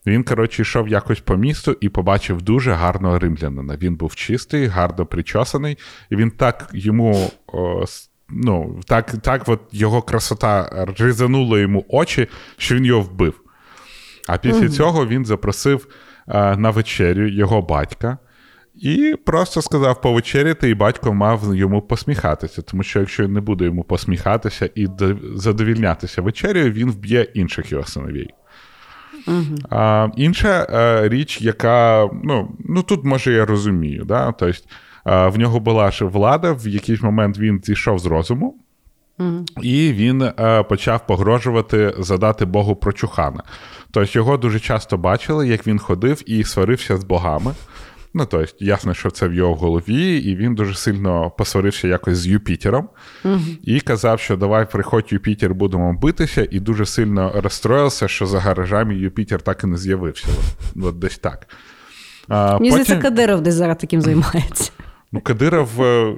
Він, 0.06 0.24
коротше, 0.24 0.62
йшов 0.62 0.88
якось 0.88 1.20
по 1.20 1.36
місту 1.36 1.78
і 1.82 1.90
побачив 1.90 2.42
дуже 2.42 2.72
гарного 2.72 3.20
римлянина. 3.20 3.78
Він 3.82 3.96
був 3.96 4.16
чистий, 4.16 4.66
гарно 4.66 5.06
причосаний, 5.06 5.78
і 6.10 6.16
він 6.16 6.32
так 6.32 6.70
йому. 6.74 7.32
О, 7.48 7.86
ну, 8.30 8.80
так, 8.86 9.12
так 9.22 9.44
от 9.46 9.62
його 9.72 10.02
красота 10.02 10.86
ризанула 10.98 11.60
йому 11.60 11.86
очі, 11.90 12.28
що 12.58 12.76
він 12.76 12.86
його 12.86 13.02
вбив. 13.02 13.42
А 14.28 14.38
після 14.38 14.70
цього 14.70 15.08
він 15.08 15.26
запросив 15.26 15.88
на 16.34 16.70
вечерю 16.70 17.28
його 17.28 17.62
батька. 17.62 18.18
І 18.76 19.16
просто 19.26 19.62
сказав 19.62 20.02
повечеряти, 20.02 20.70
і 20.70 20.74
батько 20.74 21.14
мав 21.14 21.56
йому 21.56 21.82
посміхатися, 21.82 22.62
тому 22.62 22.84
що 22.84 23.00
якщо 23.00 23.24
він 23.24 23.34
не 23.34 23.42
буде 23.42 23.66
йому 23.66 23.84
посміхатися 23.84 24.70
і 24.76 24.88
задовільнятися 25.36 26.22
вечерею, 26.22 26.72
він 26.72 26.92
вб'є 26.92 27.22
інших 27.22 27.72
його 27.72 27.84
синовій. 27.84 28.30
А, 29.70 30.08
інша 30.16 30.68
е, 30.70 31.10
річ, 31.10 31.42
яка 31.42 32.10
ну, 32.24 32.56
ну 32.60 32.84
тут 32.84 33.04
може 33.04 33.34
я 33.34 33.46
розумію, 33.46 34.06
да? 34.06 34.32
тобто, 34.32 34.60
е, 35.06 35.28
в 35.28 35.38
нього 35.38 35.60
була 35.60 35.92
ще 35.92 36.06
влада, 36.06 36.52
в 36.52 36.68
якийсь 36.68 37.02
момент 37.02 37.38
він 37.40 37.62
зійшов 37.64 38.00
з 38.00 38.06
розуму, 38.06 38.56
і 39.62 39.94
він 39.94 40.22
е, 40.22 40.64
почав 40.64 41.08
погрожувати 41.08 41.94
задати 42.00 42.46
Богу 42.46 42.76
прочухана. 42.76 43.44
Тобто 43.92 44.20
його 44.20 44.38
дуже 44.38 44.60
часто 44.60 44.98
бачили, 44.98 45.48
як 45.48 45.68
він 45.68 45.80
ходив 45.80 46.24
і 46.26 46.44
сварився 46.44 46.98
з 46.98 47.04
богами. 47.04 47.54
Ну, 48.14 48.26
тобто, 48.26 48.56
ясно, 48.60 48.94
що 48.94 49.12
це 49.12 49.28
в 49.28 49.34
його 49.34 49.56
голові, 49.56 50.18
і 50.18 50.36
він 50.36 50.56
дуже 50.56 50.76
сильно 50.76 51.32
посварився 51.38 51.88
якось 51.88 52.18
з 52.18 52.28
Юпітером 52.28 52.90
і 53.64 53.80
казав, 53.80 54.20
що 54.20 54.38
давай 54.38 54.72
приходь 54.72 55.08
Юпітер, 55.10 55.54
будемо 55.54 55.94
битися, 55.94 56.48
і 56.52 56.60
дуже 56.60 56.86
сильно 56.86 57.32
розстроївся, 57.36 58.08
що 58.08 58.26
за 58.26 58.40
гаражами 58.40 58.96
Юпітер 58.96 59.42
так 59.42 59.64
і 59.64 59.68
не 59.68 59.78
з'явився. 59.78 60.28
От, 60.76 60.84
от 60.84 61.00
десь 61.00 61.18
так. 61.18 61.48
А, 62.28 62.54
Мені 62.58 62.70
здається, 62.70 62.98
Кадиров 62.98 63.42
десь 63.42 63.54
зараз 63.54 63.78
таким 63.78 64.02
займається. 64.02 64.72
Ну, 65.12 65.22
Кадиров, 65.22 65.82
е, 65.82 66.16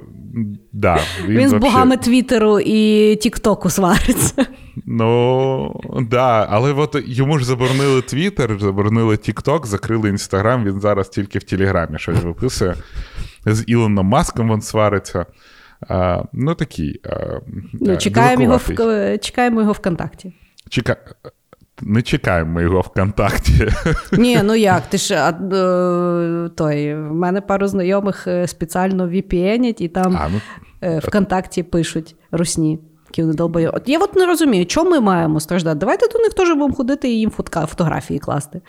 да, 0.72 0.98
він, 1.24 1.38
Він 1.38 1.48
з 1.48 1.52
вообще- 1.52 1.70
богами 1.70 1.96
Твіттеру 1.96 2.60
і 2.60 3.16
Тіктоку 3.16 3.70
свариться. 3.70 4.46
Ну, 4.86 5.80
да, 6.10 6.46
але 6.50 6.72
от 6.72 6.96
йому 7.06 7.38
ж 7.38 7.44
заборонили 7.44 8.02
Твіттер, 8.02 8.58
заборонили 8.60 9.16
Тікток, 9.16 9.66
закрили 9.66 10.08
Інстаграм, 10.08 10.64
він 10.64 10.80
зараз 10.80 11.08
тільки 11.08 11.38
в 11.38 11.42
Телеграмі 11.42 11.98
щось 11.98 12.22
виписує. 12.22 12.74
З 13.46 13.64
Ілоном 13.66 14.06
Маском 14.06 14.52
він 14.52 14.62
свариться. 14.62 15.26
А, 15.88 16.22
ну, 16.32 16.54
такий. 16.54 17.00
А, 17.04 17.40
ну, 17.72 17.96
чекаємо, 17.96 18.42
його 18.42 18.56
в, 18.56 19.18
чекаємо 19.18 19.60
його 19.60 19.72
ВКонтакті. 19.72 20.32
Чека... 20.68 20.96
Не 21.82 22.02
чекаємо 22.02 22.52
ми 22.52 22.62
його 22.62 22.80
ВКонтакті. 22.80 23.68
Ні, 24.12 24.40
ну 24.42 24.54
як? 24.54 24.82
Ти 24.86 24.98
ж 24.98 25.14
а, 25.14 25.32
той, 26.48 26.94
в 26.94 27.14
мене 27.14 27.40
пару 27.40 27.66
знайомих 27.66 28.28
спеціально 28.46 29.06
VPN-ять 29.06 29.82
і 29.82 29.88
там 29.88 30.18
а, 30.20 30.28
ну... 30.28 30.40
ВКонтакті 30.98 31.62
пишуть 31.62 32.16
русні. 32.30 32.78
Які 33.16 33.22
долбою. 33.32 33.70
От 33.74 33.88
я 33.88 33.98
от 33.98 34.16
не 34.16 34.26
розумію, 34.26 34.66
чому 34.66 34.90
ми 34.90 35.00
маємо 35.00 35.40
страждати? 35.40 35.78
Давайте 35.78 36.08
до 36.08 36.18
них 36.18 36.34
теж 36.34 36.48
будемо 36.48 36.74
ходити 36.74 37.08
і 37.08 37.18
їм 37.18 37.30
фотографії 37.30 38.18
класти. 38.18 38.60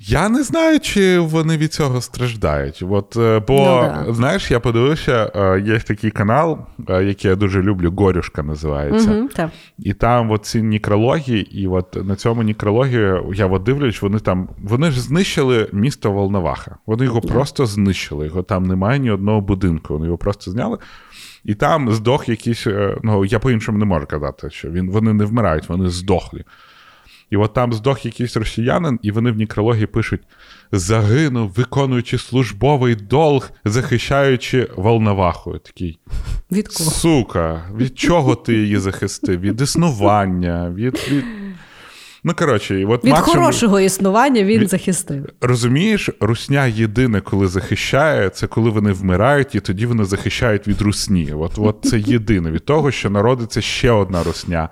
Я 0.00 0.28
не 0.28 0.42
знаю, 0.42 0.80
чи 0.80 1.18
вони 1.18 1.56
від 1.56 1.72
цього 1.72 2.00
страждають. 2.00 2.84
От, 2.88 3.16
е, 3.16 3.42
Бо, 3.48 3.90
ну, 3.96 4.04
да. 4.06 4.14
знаєш, 4.14 4.50
я 4.50 4.60
подивився, 4.60 5.32
е, 5.34 5.60
є 5.60 5.78
такий 5.78 6.10
канал, 6.10 6.58
е, 6.88 7.04
який 7.04 7.30
я 7.30 7.36
дуже 7.36 7.62
люблю, 7.62 7.92
Горюшка 7.96 8.42
називається. 8.42 9.10
Угу, 9.10 9.28
так. 9.28 9.50
І 9.78 9.92
там 9.94 10.30
от 10.30 10.44
ці 10.44 10.62
нікрології, 10.62 11.60
і 11.62 11.66
от 11.66 12.06
на 12.06 12.16
цьому 12.16 12.42
нікрології 12.42 13.20
я 13.34 13.46
от 13.46 13.62
дивлюсь, 13.62 14.02
вони 14.02 14.18
там 14.18 14.48
вони 14.62 14.90
ж 14.90 15.00
знищили 15.00 15.68
місто 15.72 16.12
Волноваха. 16.12 16.76
Вони 16.86 17.04
його 17.04 17.20
yeah. 17.20 17.32
просто 17.32 17.66
знищили. 17.66 18.26
Його 18.26 18.42
там 18.42 18.62
немає 18.62 18.98
ні 18.98 19.10
одного 19.10 19.40
будинку. 19.40 19.94
Вони 19.94 20.06
його 20.06 20.18
просто 20.18 20.50
зняли. 20.50 20.78
І 21.44 21.54
там 21.54 21.92
здох 21.92 22.28
якийсь, 22.28 22.66
ну 23.02 23.24
я 23.24 23.38
по-іншому 23.38 23.78
не 23.78 23.84
можу 23.84 24.06
казати, 24.06 24.50
що 24.50 24.70
він, 24.70 24.90
вони 24.90 25.12
не 25.12 25.24
вмирають, 25.24 25.68
вони 25.68 25.88
здохлі. 25.88 26.44
І 27.30 27.36
от 27.36 27.54
там 27.54 27.72
здох 27.72 28.04
якийсь 28.04 28.36
росіянин, 28.36 28.98
і 29.02 29.10
вони 29.10 29.30
в 29.30 29.36
нікрології 29.36 29.86
пишуть: 29.86 30.20
загинув, 30.72 31.50
виконуючи 31.50 32.18
службовий 32.18 32.94
долг, 32.94 33.50
захищаючи 33.64 34.70
Волноваху. 34.76 35.58
Такий. 35.58 35.98
Від 36.52 36.68
кого? 36.68 36.90
Сука, 36.90 37.62
від 37.76 37.98
чого 37.98 38.34
ти 38.34 38.54
її 38.54 38.78
захистив? 38.78 39.40
Від 39.40 39.60
існування, 39.60 40.70
від. 40.70 40.94
від... 41.10 41.24
Ну, 42.24 42.34
коротше, 42.34 42.86
от 42.86 43.04
Від 43.04 43.12
максимум... 43.12 43.40
хорошого 43.40 43.80
існування 43.80 44.44
він 44.44 44.60
від... 44.60 44.68
захистив. 44.70 45.26
Розумієш, 45.40 46.10
русня 46.20 46.66
єдине, 46.66 47.20
коли 47.20 47.48
захищає, 47.48 48.28
це 48.30 48.46
коли 48.46 48.70
вони 48.70 48.92
вмирають, 48.92 49.54
і 49.54 49.60
тоді 49.60 49.86
вони 49.86 50.04
захищають 50.04 50.68
від 50.68 50.80
русні. 50.80 51.32
От 51.32 51.52
от 51.56 51.78
це 51.82 51.98
єдине 51.98 52.50
від 52.50 52.64
того, 52.64 52.90
що 52.90 53.10
народиться 53.10 53.60
ще 53.60 53.90
одна 53.90 54.22
русня. 54.22 54.68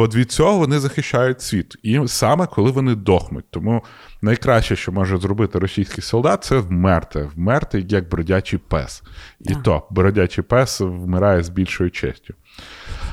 От 0.00 0.14
від 0.14 0.32
цього 0.32 0.58
вони 0.58 0.78
захищають 0.78 1.42
світ. 1.42 1.76
І 1.82 2.00
саме 2.06 2.46
коли 2.46 2.70
вони 2.70 2.94
дохнуть. 2.94 3.44
Тому 3.50 3.84
найкраще, 4.22 4.76
що 4.76 4.92
може 4.92 5.18
зробити 5.18 5.58
російський 5.58 6.02
солдат, 6.02 6.44
це 6.44 6.58
вмерти. 6.58 7.28
Вмерти 7.36 7.84
як 7.88 8.08
бродячий 8.08 8.58
пес. 8.58 9.02
І 9.40 9.54
так. 9.54 9.62
то 9.62 9.86
бродячий 9.90 10.44
пес 10.44 10.80
вмирає 10.80 11.42
з 11.42 11.48
більшою 11.48 11.90
честю. 11.90 12.34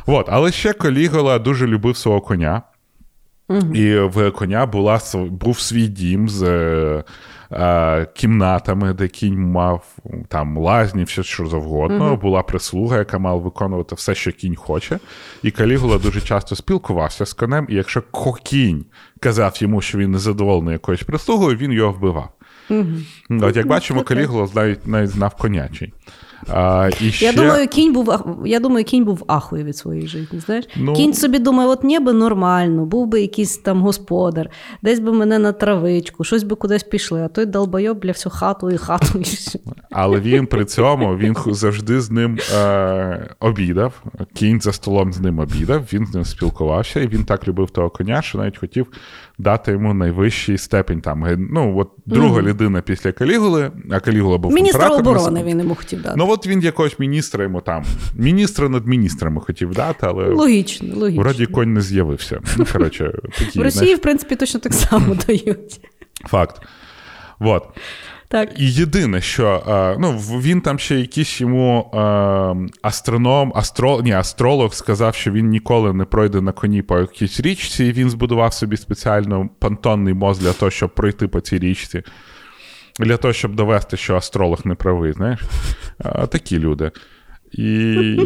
От, 0.05 0.27
але 0.29 0.51
ще 0.51 0.73
Колігола 0.73 1.39
дуже 1.39 1.67
любив 1.67 1.97
свого 1.97 2.21
коня. 2.21 2.61
Угу. 3.47 3.75
І 3.75 3.99
в 3.99 4.31
коня 4.31 4.65
була, 4.65 4.99
був 5.15 5.59
свій 5.59 5.87
дім 5.87 6.29
з 6.29 6.43
е, 6.43 7.03
кімнатами, 8.13 8.93
де 8.93 9.07
кінь 9.07 9.39
мав 9.39 9.95
там 10.27 10.57
лазні, 10.57 11.03
все 11.03 11.23
що 11.23 11.45
завгодно. 11.45 12.07
Угу. 12.07 12.17
Була 12.17 12.43
прислуга, 12.43 12.97
яка 12.97 13.17
мала 13.17 13.41
виконувати 13.41 13.95
все, 13.95 14.15
що 14.15 14.31
кінь 14.31 14.55
хоче. 14.55 14.99
І 15.43 15.51
Калігула 15.51 15.97
дуже 15.97 16.21
часто 16.21 16.55
спілкувався 16.55 17.25
з 17.25 17.33
конем, 17.33 17.67
і 17.69 17.75
якщо 17.75 18.03
кінь 18.43 18.85
казав 19.19 19.53
йому, 19.59 19.81
що 19.81 19.97
він 19.97 20.11
незадоволений 20.11 20.73
якоюсь 20.73 21.03
прислугою, 21.03 21.57
він 21.57 21.71
його 21.71 21.91
вбивав. 21.91 22.29
Угу. 22.69 22.85
От 23.29 23.55
Як 23.55 23.67
бачимо, 23.67 24.03
Калігула 24.03 24.47
навіть, 24.55 24.87
навіть 24.87 25.09
знав 25.09 25.35
конячий. 25.35 25.93
А, 26.47 26.89
і 27.01 27.11
ще... 27.11 27.25
Я 27.25 27.33
думаю, 27.33 27.67
кінь 27.67 27.93
був 27.93 28.13
я 28.45 28.59
думаю, 28.59 28.85
кінь 28.85 29.05
був 29.05 29.23
ахує 29.27 29.63
від 29.63 29.77
своєї 29.77 30.07
житті. 30.07 30.39
Знаєш? 30.39 30.65
Ну... 30.75 30.93
Кінь 30.93 31.13
собі 31.13 31.39
думає, 31.39 31.69
от 31.69 31.83
ніби 31.83 32.13
нормально, 32.13 32.85
був 32.85 33.07
би 33.07 33.21
якийсь 33.21 33.57
там 33.57 33.81
господар, 33.81 34.49
десь 34.81 34.99
би 34.99 35.11
мене 35.11 35.39
на 35.39 35.51
травичку, 35.51 36.23
щось 36.23 36.43
би 36.43 36.55
кудись 36.55 36.83
пішли, 36.83 37.21
а 37.21 37.27
той 37.27 37.45
долбойоб 37.45 37.99
бля 37.99 38.11
всю 38.11 38.33
хату 38.33 38.71
і 38.71 38.77
хату. 38.77 39.19
І 39.19 39.23
Але 39.91 40.19
він 40.19 40.47
при 40.47 40.65
цьому 40.65 41.17
він 41.17 41.35
завжди 41.47 42.01
з 42.01 42.11
ним 42.11 42.37
е, 42.55 43.35
обідав. 43.39 44.03
Кінь 44.33 44.61
за 44.61 44.73
столом 44.73 45.13
з 45.13 45.19
ним 45.19 45.39
обідав, 45.39 45.83
він 45.93 46.05
з 46.05 46.13
ним 46.13 46.25
спілкувався, 46.25 46.99
і 46.99 47.07
він 47.07 47.25
так 47.25 47.47
любив 47.47 47.69
того 47.69 47.89
коня, 47.89 48.21
що 48.21 48.37
навіть 48.37 48.57
хотів 48.57 48.87
дати 49.37 49.71
йому 49.71 49.93
найвищий 49.93 50.57
степінь. 50.57 51.01
Там 51.01 51.47
ну 51.51 51.77
от 51.77 51.89
друга 52.05 52.41
mm. 52.41 52.43
людина 52.43 52.81
після 52.81 53.11
Калігули, 53.11 53.71
а 53.91 53.99
Калігула 53.99 54.37
був 54.37 54.53
міністра 54.53 54.89
оборони. 54.89 55.43
Він 55.43 55.59
йому 55.59 55.75
хотів 55.75 56.01
дати. 56.01 56.15
Ну 56.17 56.29
от 56.29 56.47
він 56.47 56.61
якогось 56.61 56.99
міністра 56.99 57.43
йому 57.43 57.61
там, 57.61 57.83
міністра 58.13 58.69
над 58.69 58.87
міністрами 58.87 59.41
хотів 59.41 59.71
дати, 59.71 60.07
але 60.07 60.29
логічно, 60.29 60.95
логічно. 60.95 61.21
вроді 61.21 61.45
конь 61.45 61.73
не 61.73 61.81
з'явився. 61.81 62.41
Ну, 62.57 62.65
коротше, 62.73 63.13
такі, 63.39 63.59
В 63.59 63.63
Росії, 63.63 63.79
знаєш... 63.79 63.99
в 63.99 64.01
принципі, 64.01 64.35
точно 64.35 64.59
так 64.59 64.73
само 64.73 65.15
дають. 65.27 65.79
Факт. 66.25 66.61
Вот. 67.39 67.63
Так. 68.27 68.59
І 68.59 68.71
єдине, 68.71 69.21
що 69.21 69.63
ну, 69.99 70.11
він 70.17 70.61
там 70.61 70.79
ще 70.79 70.99
якийсь 70.99 71.41
йому 71.41 71.91
астроном, 72.81 73.53
астро, 73.55 74.01
ні, 74.01 74.11
астролог 74.11 74.73
сказав, 74.73 75.15
що 75.15 75.31
він 75.31 75.49
ніколи 75.49 75.93
не 75.93 76.05
пройде 76.05 76.41
на 76.41 76.51
коні 76.51 76.81
по 76.81 76.99
якійсь 76.99 77.39
річці, 77.39 77.85
і 77.85 77.91
він 77.91 78.09
збудував 78.09 78.53
собі 78.53 78.77
спеціально 78.77 79.49
понтонний 79.59 80.13
мост 80.13 80.41
для 80.41 80.53
того, 80.53 80.71
щоб 80.71 80.95
пройти 80.95 81.27
по 81.27 81.39
цій 81.39 81.59
річці. 81.59 82.03
Для 82.99 83.17
того, 83.17 83.33
щоб 83.33 83.55
довести, 83.55 83.97
що 83.97 84.15
астролог 84.15 84.59
не 84.65 84.75
правий, 84.75 85.13
знаєш? 85.13 85.41
Такі 86.29 86.59
люди. 86.59 86.91
І 87.51 87.67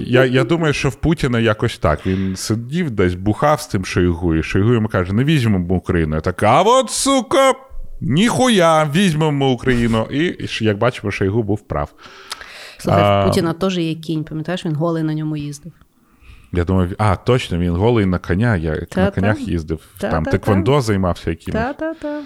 я 0.06 0.26
я 0.26 0.44
думаю, 0.44 0.74
що 0.74 0.90
в 0.90 0.96
Путіна 0.96 1.40
якось 1.40 1.78
так. 1.78 2.06
Він 2.06 2.36
сидів 2.36 2.92
десь 2.92 3.14
бухав 3.14 3.62
з 3.62 3.68
тим 3.68 3.86
Шойгу, 3.86 4.36
і 4.36 4.44
Шойгу 4.44 4.74
йому 4.74 4.88
каже: 4.88 5.14
не 5.14 5.24
візьмемо 5.24 5.76
Україну. 5.76 6.16
Я 6.16 6.22
так, 6.22 6.44
а 6.44 6.62
от 6.62 6.90
сука, 6.90 7.54
ніхуя, 8.02 8.92
візьмемо 8.96 9.52
Україну. 9.52 10.08
І 10.12 10.48
як 10.62 10.78
бачимо, 10.78 11.12
Шойгу 11.12 11.44
був 11.44 11.62
прав. 11.62 11.94
Слухай, 12.78 13.04
а, 13.04 13.24
в 13.24 13.28
Путіна 13.28 13.54
теж 13.54 13.78
є 13.78 13.96
кінь, 13.96 14.24
пам'ятаєш, 14.24 14.66
він 14.66 14.76
голий 14.76 15.04
на 15.04 15.14
ньому 15.14 15.38
їздив. 15.38 15.72
Я 16.54 16.64
думаю, 16.64 16.96
а, 16.98 17.16
точно, 17.16 17.58
він 17.58 17.72
голий 17.72 18.06
на 18.06 18.20
коня, 18.20 18.56
я 18.56 18.76
та, 18.76 19.02
на 19.02 19.12
конях 19.12 19.38
та, 19.38 19.42
їздив. 19.52 19.80
Та, 19.98 20.12
там 20.12 20.26
Теквондо 20.26 20.82
займався 20.82 21.30
якимось. 21.30 21.62
Так, 21.62 21.78
так, 21.78 21.98
так. 22.00 22.24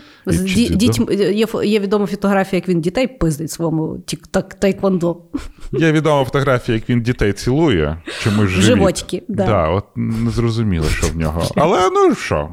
Є, 1.31 1.47
є 1.63 1.79
відома 1.79 2.05
фотографія, 2.05 2.57
як 2.57 2.69
він 2.69 2.81
дітей 2.81 3.07
пиздить 3.07 3.51
своєму 3.51 4.03
тайквондо. 4.59 5.17
Є 5.71 5.91
відома 5.91 6.25
фотографія, 6.25 6.75
як 6.75 6.89
він 6.89 7.01
дітей 7.01 7.33
цілує, 7.33 8.01
чомусь 8.21 8.49
живіт. 8.49 8.65
Животики, 8.65 9.23
да. 9.27 9.45
да. 9.45 9.69
От 9.69 9.85
не 9.95 10.31
зрозуміло, 10.31 10.85
що 10.85 11.07
в 11.07 11.15
нього. 11.15 11.43
Але 11.55 11.89
ну 11.89 12.15
що? 12.15 12.49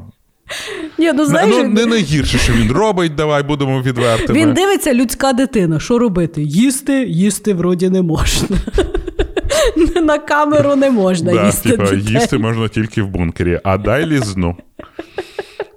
Ні, 0.97 1.11
ну, 1.13 1.25
знаєш, 1.25 1.55
ну, 1.57 1.63
Не 1.63 1.85
найгірше, 1.85 2.37
що 2.37 2.53
він 2.53 2.71
робить, 2.71 3.15
давай 3.15 3.43
будемо 3.43 3.81
відвертими. 3.81 4.39
Він 4.39 4.53
дивиться 4.53 4.93
людська 4.93 5.33
дитина. 5.33 5.79
Що 5.79 5.99
робити? 5.99 6.43
Їсти, 6.43 7.05
їсти 7.05 7.53
вроді 7.53 7.89
не 7.89 8.01
можна. 8.01 8.57
На 10.01 10.19
камеру 10.19 10.75
не 10.75 10.91
можна 10.91 11.33
да, 11.33 11.45
їсти. 11.45 11.69
Типа, 11.69 11.93
їсти 11.93 12.37
можна 12.37 12.67
тільки 12.67 13.01
в 13.01 13.07
бункері, 13.07 13.59
а 13.63 13.77
дай 13.77 14.05
лізну. 14.05 14.55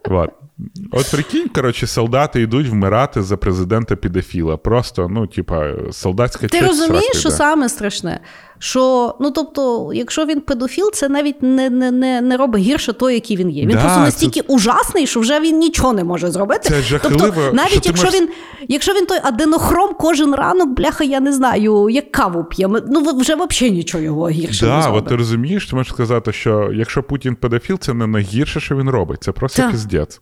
Вот. 0.04 0.30
От 0.92 1.10
прикинь, 1.10 1.48
коротше, 1.48 1.86
солдати 1.86 2.42
йдуть 2.42 2.68
вмирати 2.68 3.22
за 3.22 3.36
президента 3.36 3.96
підофіла. 3.96 4.56
Просто, 4.56 5.08
ну, 5.08 5.26
типа, 5.26 5.70
солдатська 5.92 6.48
Ти 6.48 6.60
розумієш, 6.60 7.16
що 7.16 7.30
саме 7.30 7.68
страшне? 7.68 8.20
Що, 8.58 9.14
ну 9.20 9.30
тобто, 9.30 9.90
якщо 9.94 10.26
він 10.26 10.40
педофіл, 10.40 10.90
це 10.92 11.08
навіть 11.08 11.42
не 11.42 11.70
не, 11.70 11.90
не, 11.90 12.20
не 12.20 12.36
робить 12.36 12.62
гірше 12.62 12.92
того, 12.92 13.10
який 13.10 13.36
він 13.36 13.50
є. 13.50 13.62
Він 13.62 13.68
да, 13.70 13.80
просто 13.80 14.00
настільки 14.00 14.40
це... 14.40 14.46
ужасний, 14.48 15.06
що 15.06 15.20
вже 15.20 15.40
він 15.40 15.58
нічого 15.58 15.92
не 15.92 16.04
може 16.04 16.30
зробити. 16.30 16.68
Це 16.68 16.82
жахливо, 16.82 17.16
тобто, 17.18 17.52
навіть 17.52 17.70
що 17.70 17.80
якщо 17.84 18.06
можеш... 18.06 18.20
він 18.20 18.28
якщо 18.68 18.92
він 18.92 19.06
той 19.06 19.18
аденохром 19.22 19.94
кожен 19.98 20.34
ранок, 20.34 20.68
бляха, 20.68 21.04
я 21.04 21.20
не 21.20 21.32
знаю, 21.32 21.88
як 21.90 22.12
каву 22.12 22.44
п'є, 22.44 22.68
ну 22.68 23.00
вже 23.00 23.34
взагалі 23.34 23.76
нічого 23.76 24.04
його 24.04 24.28
гірше 24.28 24.66
да, 24.66 24.76
не 24.76 24.82
зробить. 24.82 25.02
от 25.02 25.08
ти 25.08 25.16
розумієш, 25.16 25.66
ти 25.66 25.76
можеш 25.76 25.92
сказати, 25.92 26.32
що 26.32 26.70
якщо 26.74 27.02
Путін 27.02 27.34
педофіл, 27.34 27.78
це 27.78 27.94
не 27.94 28.06
найгірше, 28.06 28.60
що 28.60 28.76
він 28.76 28.90
робить. 28.90 29.22
Це 29.22 29.32
просто 29.32 29.70
піздець. 29.70 30.20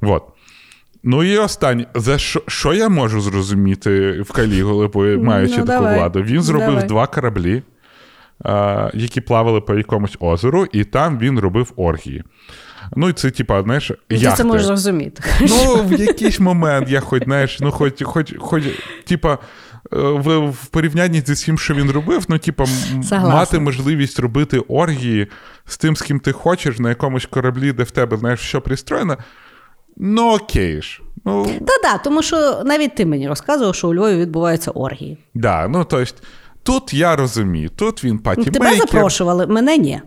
Вот. 0.00 0.22
Ну 1.02 1.24
і 1.24 1.38
останнє, 1.38 1.86
за 1.94 2.18
що 2.18 2.42
що 2.46 2.74
я 2.74 2.88
можу 2.88 3.20
зрозуміти 3.20 4.22
в 4.22 4.32
Каліголи, 4.32 4.88
маючи 5.16 5.58
ну, 5.58 5.64
таку 5.64 5.66
давай. 5.66 5.98
владу? 5.98 6.22
Він 6.22 6.42
зробив 6.42 6.68
давай. 6.68 6.86
два 6.86 7.06
кораблі, 7.06 7.62
а, 8.44 8.90
які 8.94 9.20
плавали 9.20 9.60
по 9.60 9.74
якомусь 9.74 10.16
озеру, 10.20 10.66
і 10.72 10.84
там 10.84 11.18
він 11.18 11.38
робив 11.38 11.72
оргії. 11.76 12.24
Ну, 12.96 13.08
і 13.08 13.12
це, 13.12 13.30
типа, 13.30 13.62
знаєш, 13.62 13.90
яхти. 14.10 14.30
Ти 14.30 14.36
це 14.36 14.44
можеш 14.44 14.66
зрозуміти. 14.66 15.22
Ну, 15.40 15.82
в 15.82 15.92
якийсь 16.00 16.40
момент 16.40 16.90
я 16.90 17.00
хоч, 17.00 17.24
знаєш, 17.24 17.60
ну, 17.60 17.70
хоч, 17.70 18.02
хоч, 18.02 18.34
хоч, 18.38 18.64
типа, 19.06 19.32
е, 19.32 19.38
в, 19.92 20.38
в 20.38 20.66
порівнянні 20.66 21.22
з 21.26 21.44
тим, 21.44 21.58
що 21.58 21.74
він 21.74 21.90
робив, 21.90 22.24
ну, 22.28 22.38
типа, 22.38 22.64
мати 23.12 23.58
можливість 23.58 24.18
робити 24.18 24.58
оргії 24.58 25.26
з 25.66 25.78
тим, 25.78 25.96
з 25.96 26.02
ким 26.02 26.20
ти 26.20 26.32
хочеш, 26.32 26.78
на 26.78 26.88
якомусь 26.88 27.26
кораблі, 27.26 27.72
де 27.72 27.82
в 27.82 27.90
тебе, 27.90 28.16
знаєш, 28.16 28.40
що 28.40 28.60
пристроєно. 28.60 29.16
Ну, 30.00 30.34
окей 30.34 30.82
ж. 30.82 31.02
Ну, 31.24 31.44
Та-да, 31.44 31.98
тому 31.98 32.22
що 32.22 32.62
навіть 32.64 32.94
ти 32.94 33.06
мені 33.06 33.28
розказував, 33.28 33.74
що 33.74 33.88
у 33.88 33.94
Львові 33.94 34.16
відбуваються 34.16 34.70
оргії. 34.70 35.18
да, 35.34 35.68
ну, 35.68 35.84
тобто, 35.84 36.14
тут 36.62 36.94
я 36.94 37.16
розумію, 37.16 37.70
тут 37.76 38.04
він 38.04 38.18
патімейкер. 38.18 38.52
Тебе 38.62 38.76
запрошували, 38.76 39.46
мене 39.46 39.78
ні. 39.78 40.00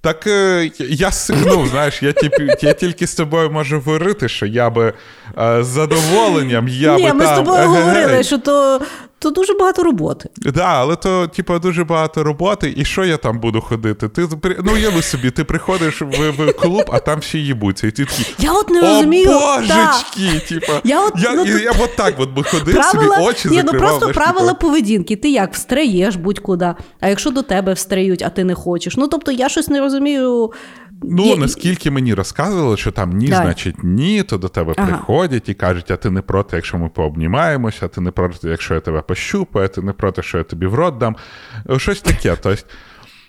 Так 0.00 0.26
е, 0.26 0.70
я 0.78 1.10
сигнув, 1.12 1.68
знаєш, 1.68 2.02
я, 2.02 2.12
тільки, 2.12 2.56
я 2.62 2.72
тільки 2.72 3.06
з 3.06 3.14
тобою 3.14 3.50
можу 3.50 3.76
говорити, 3.76 4.28
що 4.28 4.46
я 4.46 4.70
би 4.70 4.92
е, 5.38 5.62
з 5.62 5.66
задоволенням 5.66 6.68
я 6.68 6.96
ні, 6.96 7.02
би 7.04 7.12
ми 7.12 7.24
там, 7.24 7.34
з 7.34 7.38
тобою 7.38 7.62
егегей. 7.62 7.82
говорили, 7.82 8.22
що 8.22 8.38
то, 8.38 8.80
то 9.18 9.30
дуже 9.30 9.54
багато 9.54 9.82
роботи. 9.82 10.28
Да, 10.36 10.64
але 10.64 10.96
то, 10.96 11.26
типу, 11.26 11.58
дуже 11.58 11.84
багато 11.84 12.24
роботи, 12.24 12.74
і 12.76 12.84
що 12.84 13.04
я 13.04 13.16
там 13.16 13.40
буду 13.40 13.60
ходити? 13.60 14.08
Ти 14.08 14.28
ну 14.64 14.72
уяви 14.72 15.02
собі, 15.02 15.30
ти 15.30 15.44
приходиш 15.44 16.02
в, 16.02 16.30
в 16.30 16.52
клуб, 16.52 16.84
а 16.92 16.98
там 16.98 17.18
всі 17.18 17.38
їбуться, 17.38 17.86
і 17.86 17.90
ти 17.90 18.04
такий. 18.04 18.34
Я 18.38 18.52
от 18.52 18.70
не 18.70 18.80
О, 18.80 18.82
розумію. 18.82 19.28
божечки! 19.28 20.40
Типу, 20.48 20.72
Я 20.84 21.06
от, 21.06 21.12
я, 21.16 21.34
ну, 21.34 21.44
тут- 21.44 21.62
я 21.62 21.70
от 21.70 21.96
так 21.96 22.14
от 22.18 22.30
би 22.30 22.42
ходив 22.44 22.74
Правила, 22.74 23.16
собі, 23.16 23.28
очі 23.28 23.48
ні, 23.48 23.62
ну 23.64 23.72
просто 23.72 23.98
знаєш, 23.98 24.16
правила 24.16 24.48
типу, 24.48 24.60
поведінки. 24.60 25.16
Ти 25.16 25.30
як 25.30 25.54
встаєш 25.54 26.16
будь-куди, 26.16 26.74
а 27.00 27.08
якщо 27.08 27.30
до 27.30 27.42
тебе 27.42 27.72
встають, 27.72 28.22
а 28.22 28.28
ти 28.28 28.44
не 28.44 28.54
хочеш. 28.54 28.96
Ну 28.96 29.08
тобто 29.08 29.32
я 29.32 29.48
щось 29.48 29.68
не 29.68 29.80
розумію. 29.80 30.52
Ну, 31.02 31.26
Є- 31.26 31.36
наскільки 31.36 31.90
мені 31.90 32.14
розказували, 32.14 32.76
що 32.76 32.92
там 32.92 33.10
ні, 33.10 33.28
Давай. 33.28 33.44
значить 33.46 33.76
ні, 33.82 34.22
то 34.22 34.38
до 34.38 34.48
тебе 34.48 34.74
Ага. 34.76 34.88
приходять 34.88 35.48
і 35.48 35.54
кажуть, 35.54 35.90
а 35.90 35.96
ти 35.96 36.10
не 36.10 36.22
проти, 36.22 36.56
якщо 36.56 36.78
ми 36.78 36.88
пообнімаємося, 36.88 37.78
а 37.86 37.88
ти 37.88 38.00
не 38.00 38.10
проти, 38.10 38.48
якщо 38.48 38.74
я 38.74 38.80
тебе 38.80 39.02
пощупаю, 39.02 39.64
а 39.66 39.68
ти 39.68 39.82
не 39.82 39.92
проти, 39.92 40.22
що 40.22 40.38
я 40.38 40.44
тобі 40.44 40.66
в 40.66 40.74
рот 40.74 40.98
дам. 40.98 41.16
Щось 41.76 42.00
таке. 42.00 42.36
Тобто, 42.42 42.62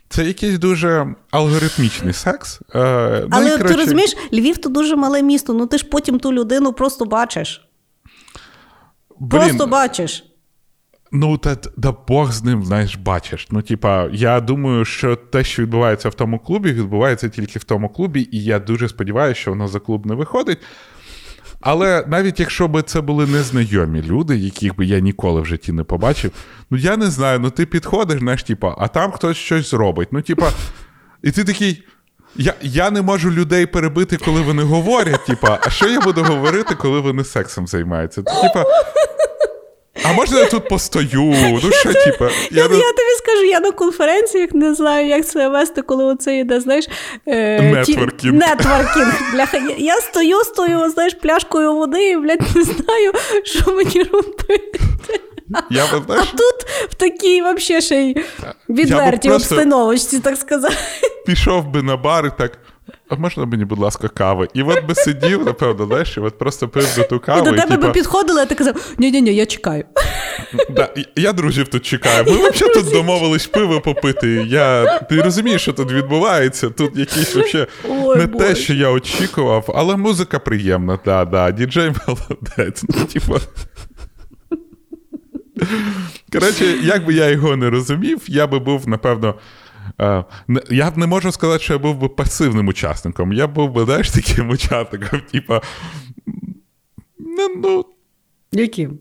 це 0.09 0.25
якийсь 0.25 0.59
дуже 0.59 1.15
алгоритмічний 1.31 2.13
секс. 2.13 2.59
Е, 2.75 3.19
ну, 3.21 3.27
Але 3.31 3.55
і, 3.55 3.57
ти 3.57 3.75
розумієш, 3.75 4.17
Львів 4.33 4.57
то 4.57 4.69
дуже 4.69 4.95
мале 4.95 5.21
місто. 5.21 5.53
Ну 5.53 5.67
ти 5.67 5.77
ж 5.77 5.85
потім 5.85 6.19
ту 6.19 6.33
людину 6.33 6.73
просто 6.73 7.05
бачиш. 7.05 7.69
блін, 9.19 9.29
Просто 9.29 9.67
бачиш. 9.67 10.25
Ну, 11.11 11.37
та, 11.37 11.57
да 11.77 11.95
Бог 12.07 12.31
з 12.31 12.43
ним, 12.43 12.65
знаєш, 12.65 12.95
бачиш. 12.95 13.47
Ну, 13.51 13.61
типа, 13.61 14.09
я 14.13 14.39
думаю, 14.41 14.85
що 14.85 15.15
те, 15.15 15.43
що 15.43 15.61
відбувається 15.61 16.09
в 16.09 16.13
тому 16.13 16.39
клубі, 16.39 16.71
відбувається 16.71 17.29
тільки 17.29 17.59
в 17.59 17.63
тому 17.63 17.89
клубі, 17.89 18.29
і 18.31 18.43
я 18.43 18.59
дуже 18.59 18.89
сподіваюся, 18.89 19.41
що 19.41 19.51
воно 19.51 19.67
за 19.67 19.79
клуб 19.79 20.05
не 20.05 20.15
виходить. 20.15 20.57
Але 21.61 22.05
навіть 22.07 22.39
якщо 22.39 22.67
б 22.67 22.81
це 22.81 23.01
були 23.01 23.27
незнайомі 23.27 24.01
люди, 24.01 24.37
яких 24.37 24.75
би 24.75 24.85
я 24.85 24.99
ніколи 24.99 25.41
в 25.41 25.45
житті 25.45 25.71
не 25.71 25.83
побачив, 25.83 26.31
ну 26.69 26.77
я 26.77 26.97
не 26.97 27.07
знаю, 27.07 27.39
ну 27.39 27.49
ти 27.49 27.65
підходиш, 27.65 28.19
знаєш, 28.19 28.43
типа, 28.43 28.75
а 28.77 28.87
там 28.87 29.11
хтось 29.11 29.37
щось 29.37 29.69
зробить. 29.69 30.09
Ну, 30.11 30.21
типа, 30.21 30.51
і 31.23 31.31
ти 31.31 31.43
такий. 31.43 31.83
Я, 32.35 32.53
я 32.61 32.91
не 32.91 33.01
можу 33.01 33.31
людей 33.31 33.65
перебити, 33.65 34.17
коли 34.17 34.41
вони 34.41 34.63
говорять, 34.63 35.25
типа, 35.25 35.59
а 35.61 35.69
що 35.69 35.87
я 35.87 36.01
буду 36.01 36.23
говорити, 36.23 36.75
коли 36.75 36.99
вони 36.99 37.23
сексом 37.23 37.67
займаються? 37.67 38.23
Типа, 38.23 38.65
а 40.03 40.13
можна 40.13 40.39
я 40.39 40.45
тут 40.45 40.67
постою? 40.69 41.09
Ну 41.63 41.71
що, 41.71 41.93
типа, 41.93 42.29
Я, 42.51 42.63
я, 42.63 42.67
не- 42.69 42.75
я 42.77 42.91
тобі 42.91 43.11
скажу, 43.17 43.43
я 43.43 43.59
на 43.59 43.71
конференціях 43.71 44.51
не 44.53 44.73
знаю, 44.75 45.07
як 45.07 45.25
це 45.27 45.49
вести, 45.49 45.81
коли 45.81 46.03
оце 46.03 46.37
йде, 46.37 46.59
знаєш. 46.61 46.87
Е, 47.27 47.61
Нетворкінг. 47.61 48.11
ті- 48.17 48.31
Нетворкінг. 48.31 49.21
Бляха, 49.33 49.57
я, 49.57 49.75
я 49.77 49.95
стою 49.95 50.39
з 50.43 50.47
тою, 50.49 50.89
знаєш, 50.89 51.13
пляшкою 51.13 51.73
води 51.75 52.09
і, 52.09 52.17
блядь, 52.17 52.55
не 52.55 52.63
знаю, 52.63 53.11
що 53.43 53.71
мені 53.71 54.03
робити. 54.03 54.61
я, 55.69 55.83
би, 55.85 55.97
А 55.97 56.05
знаєш, 56.05 56.27
тут 56.27 56.69
в 56.89 56.93
такій 56.95 57.41
вообще 57.41 57.81
ще 57.81 57.95
й 57.95 58.23
відвертій 58.69 59.31
обстановочці, 59.31 60.19
так 60.19 60.37
сказати. 60.37 60.75
пішов 61.25 61.67
би 61.67 61.81
на 61.83 61.97
бар 61.97 62.25
і 62.25 62.31
так. 62.37 62.51
А 63.09 63.15
можна 63.15 63.45
мені, 63.45 63.65
будь 63.65 63.79
ласка, 63.79 64.07
кави? 64.07 64.47
І 64.53 64.63
от 64.63 64.85
би 64.85 64.95
сидів, 64.95 65.45
напевно, 65.45 65.85
знаєш, 65.85 66.17
і 66.17 66.19
от 66.19 66.37
просто 66.37 66.67
пив 66.67 66.97
би 66.97 67.03
ту 67.03 67.19
каву. 67.19 67.47
І 67.47 67.51
до 67.51 67.55
тебе 67.55 67.77
би 67.77 67.91
підходили, 67.91 68.41
а 68.41 68.45
ти 68.45 68.55
казав: 68.55 68.93
ні-ні-ні, 68.97 69.35
я 69.35 69.45
чекаю. 69.45 69.83
да, 70.69 70.89
я 71.15 71.33
друзів 71.33 71.67
тут 71.67 71.85
чекаю. 71.85 72.23
Ми 72.25 72.31
взагалі 72.31 72.73
тут 72.73 72.91
домовились 72.93 73.47
пиво 73.47 73.81
попити. 73.81 74.45
Я, 74.47 74.97
ти 74.99 75.21
розумієш, 75.21 75.61
що 75.61 75.73
тут 75.73 75.91
відбувається? 75.91 76.69
Тут 76.69 76.97
якийсь 76.97 77.35
вообще 77.35 77.67
не 78.15 78.25
Боже. 78.27 78.45
те, 78.45 78.55
що 78.55 78.73
я 78.73 78.89
очікував, 78.89 79.73
але 79.75 79.95
музика 79.95 80.39
приємна, 80.39 80.99
да, 81.05 81.25
да. 81.25 81.51
Діджей 81.51 81.91
молодець. 82.07 82.83
Ну, 82.89 83.05
типу. 83.05 83.35
Коротше, 86.33 86.65
як 86.83 87.05
би 87.05 87.13
я 87.13 87.29
його 87.29 87.55
не 87.55 87.69
розумів, 87.69 88.21
я 88.27 88.47
би 88.47 88.59
був, 88.59 88.89
напевно. 88.89 89.35
Е, 90.01 90.23
Я 90.69 90.91
не 90.95 91.07
можу 91.07 91.31
сказати, 91.31 91.63
що 91.63 91.73
я 91.73 91.79
був 91.79 91.97
би 91.97 92.09
пасивним 92.09 92.67
учасником. 92.67 93.33
Я 93.33 93.47
був 93.47 93.71
би, 93.71 93.85
знаєш, 93.85 94.11
таким 94.11 94.49
учасником, 94.49 95.21
типа. 95.31 95.61
Ну, 97.63 97.85
Яким? 98.51 98.99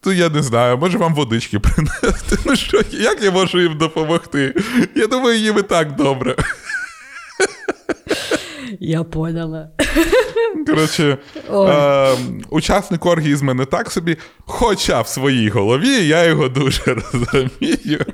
то 0.00 0.12
я 0.12 0.28
не 0.28 0.42
знаю, 0.42 0.78
може 0.78 0.98
вам 0.98 1.14
водички 1.14 1.58
принести. 1.58 2.36
Ну 2.46 2.56
що, 2.56 2.82
як 2.92 3.22
я 3.22 3.30
можу 3.30 3.60
їм 3.60 3.78
допомогти? 3.78 4.54
Я 4.94 5.06
думаю, 5.06 5.38
їм 5.38 5.58
і 5.58 5.62
так 5.62 5.96
добре. 5.96 6.36
Я 8.80 9.04
поняла. 9.04 9.68
Коротше, 10.66 11.18
е, 11.50 12.16
учасник 12.50 13.06
оргії 13.06 13.36
з 13.36 13.42
мене 13.42 13.64
так 13.64 13.90
собі, 13.90 14.16
хоча 14.40 15.00
в 15.00 15.08
своїй 15.08 15.48
голові 15.48 16.06
я 16.06 16.24
його 16.24 16.48
дуже 16.48 16.82
розумію. 17.12 18.04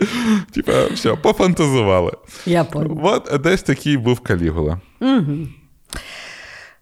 Типа, 0.54 0.86
все, 0.86 1.16
пофантазували. 1.16 2.12
Я 2.46 2.64
поняла. 2.64 3.22
От 3.30 3.42
десь 3.42 3.62
такий 3.62 3.96
був 3.96 4.20
Калігула. 4.20 4.80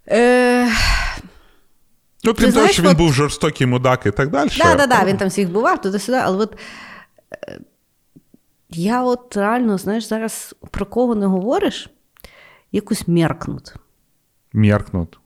Е, 0.08 0.68
Ну, 2.24 2.34
крім 2.34 2.52
того, 2.52 2.68
що 2.68 2.82
він 2.82 2.90
от- 2.90 2.96
був 2.96 3.12
жорстокий 3.12 3.66
мудак 3.66 4.06
і 4.06 4.10
так 4.10 4.30
далі. 4.30 4.50
Да, 4.58 4.74
да, 4.74 4.86
да, 4.86 5.04
він 5.04 5.16
там 5.16 5.28
всіх 5.28 5.50
бував 5.50 5.80
туди-сюди, 5.80 6.18
але 6.18 6.36
от 6.44 6.56
е, 7.48 7.60
я 8.70 9.02
от 9.02 9.36
реально, 9.36 9.78
знаєш, 9.78 10.04
зараз 10.04 10.54
про 10.70 10.86
кого 10.86 11.14
не 11.14 11.26
говориш, 11.26 11.90
якось 12.72 13.08
меркнуть. 13.08 13.74
Меркнут. 14.52 15.18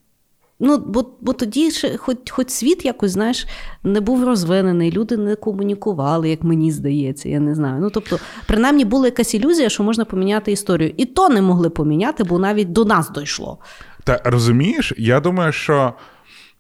Ну, 0.65 0.79
бо, 0.79 1.05
бо 1.21 1.33
тоді 1.33 1.71
ще 1.71 1.97
хоч, 1.97 2.17
хоч 2.31 2.51
світ 2.51 2.85
якось, 2.85 3.11
знаєш, 3.11 3.47
не 3.85 4.01
був 4.01 4.25
розвинений, 4.25 4.93
люди 4.93 5.17
не 5.17 5.35
комунікували, 5.35 6.31
як 6.31 6.43
мені 6.43 6.73
здається, 6.73 7.29
я 7.29 7.41
не 7.41 7.55
знаю. 7.55 7.81
Ну, 7.81 7.91
тобто, 7.91 8.19
принаймні 8.47 8.85
була 8.85 9.07
якась 9.07 9.35
ілюзія, 9.35 9.69
що 9.69 9.83
можна 9.83 10.05
поміняти 10.05 10.53
історію. 10.53 10.95
І 10.97 11.05
то 11.05 11.29
не 11.29 11.43
могли 11.43 11.71
поміняти, 11.71 12.25
бо 12.25 12.39
навіть 12.39 12.73
до 12.73 12.85
нас 12.85 13.11
дійшло. 13.11 13.59
Та 14.05 14.21
розумієш, 14.25 14.93
я 14.97 15.21
думаю, 15.21 15.53
що 15.53 15.93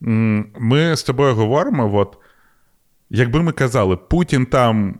ми 0.00 0.96
з 0.96 1.02
тобою 1.02 1.34
говоримо, 1.34 1.96
от, 1.96 2.16
якби 3.10 3.42
ми 3.42 3.52
казали, 3.52 3.96
Путін 3.96 4.46
там. 4.46 4.98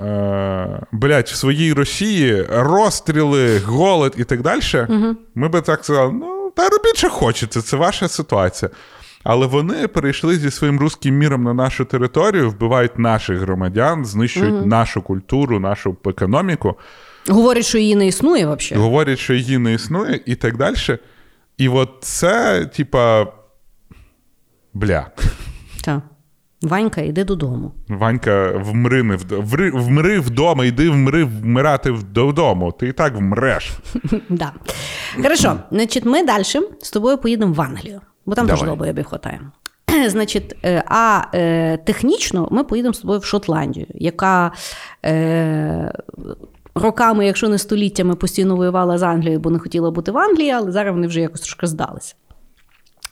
Е, 0.00 0.86
блядь, 0.92 1.26
в 1.26 1.34
своїй 1.34 1.72
Росії 1.72 2.46
розстріли, 2.50 3.58
голод 3.58 4.14
і 4.18 4.24
так 4.24 4.42
далі, 4.42 4.60
угу. 4.88 5.16
ми 5.34 5.48
би 5.48 5.60
так 5.60 5.84
сказали: 5.84 6.12
ну, 6.12 6.39
та 6.60 6.68
робіть, 6.68 6.96
що 6.96 7.10
хочете, 7.10 7.62
це 7.62 7.76
ваша 7.76 8.08
ситуація. 8.08 8.70
Але 9.24 9.46
вони 9.46 9.88
перейшли 9.88 10.36
зі 10.36 10.50
своїм 10.50 10.80
руським 10.80 11.14
міром 11.14 11.42
на 11.42 11.54
нашу 11.54 11.84
територію, 11.84 12.50
вбивають 12.50 12.98
наших 12.98 13.38
громадян, 13.38 14.04
знищують 14.04 14.54
угу. 14.54 14.66
нашу 14.66 15.02
культуру, 15.02 15.60
нашу 15.60 15.96
економіку. 16.06 16.74
Говорять, 17.28 17.64
що 17.64 17.78
її 17.78 17.96
не 17.96 18.06
існує 18.06 18.46
взагалі. 18.46 18.82
Говорять, 18.82 19.18
що 19.18 19.34
її 19.34 19.58
не 19.58 19.74
існує, 19.74 20.20
і 20.26 20.34
так 20.34 20.56
далі. 20.56 20.98
І 21.58 21.68
от 21.68 21.90
це, 22.00 22.64
типа, 22.64 23.26
бля. 24.74 25.06
Так. 25.84 26.00
Ванька, 26.62 27.00
йди 27.00 27.24
додому. 27.24 27.72
Ванька, 27.88 28.52
вмри, 28.64 29.02
вд... 29.02 29.32
вмри 29.74 30.20
вдома, 30.20 30.64
йди 30.64 30.90
вмри 30.90 31.24
вмирати 31.24 31.94
додому. 32.12 32.72
Ти 32.72 32.88
і 32.88 32.92
так 32.92 33.16
вмреш. 33.16 33.72
Да. 34.28 34.52
Хорошо, 35.22 35.56
значить, 35.70 36.04
ми 36.04 36.22
далі 36.22 36.44
з 36.82 36.90
тобою 36.90 37.18
поїдемо 37.18 37.52
в 37.52 37.60
Англію, 37.60 38.00
бо 38.26 38.34
там 38.34 38.46
теж 38.46 38.62
добре 38.62 39.02
хватає. 39.02 39.40
Значить, 40.08 40.56
е, 40.64 40.84
а 40.86 41.22
е, 41.34 41.76
технічно 41.76 42.48
ми 42.50 42.64
поїдемо 42.64 42.94
з 42.94 42.98
тобою 42.98 43.18
в 43.18 43.24
Шотландію, 43.24 43.86
яка 43.94 44.52
е, 45.04 45.92
роками, 46.74 47.26
якщо 47.26 47.48
не 47.48 47.58
століттями, 47.58 48.14
постійно 48.14 48.56
воювала 48.56 48.98
з 48.98 49.02
Англією, 49.02 49.40
бо 49.40 49.50
не 49.50 49.58
хотіла 49.58 49.90
бути 49.90 50.12
в 50.12 50.18
Англії, 50.18 50.50
але 50.50 50.72
зараз 50.72 50.94
вони 50.94 51.06
вже 51.06 51.20
якось 51.20 51.40
трошки 51.40 51.66
здалися. 51.66 52.14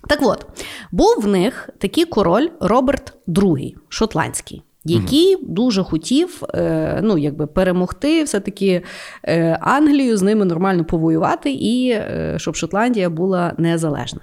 Так 0.09 0.18
от, 0.22 0.47
був 0.93 1.14
в 1.22 1.26
них 1.26 1.68
такий 1.78 2.05
король 2.05 2.48
Роберт 2.60 3.12
II, 3.28 3.74
шотландський, 3.89 4.62
який 4.85 5.36
дуже 5.43 5.82
хотів 5.82 6.43
е, 6.55 7.01
ну, 7.02 7.18
якби 7.18 7.47
перемогти 7.47 8.22
все-таки 8.22 8.82
е, 9.24 9.59
Англію, 9.60 10.16
з 10.16 10.22
ними 10.22 10.44
нормально 10.44 10.85
повоювати, 10.85 11.52
і 11.52 11.90
е, 11.90 12.35
щоб 12.36 12.56
Шотландія 12.56 13.10
була 13.10 13.55
незалежна. 13.59 14.20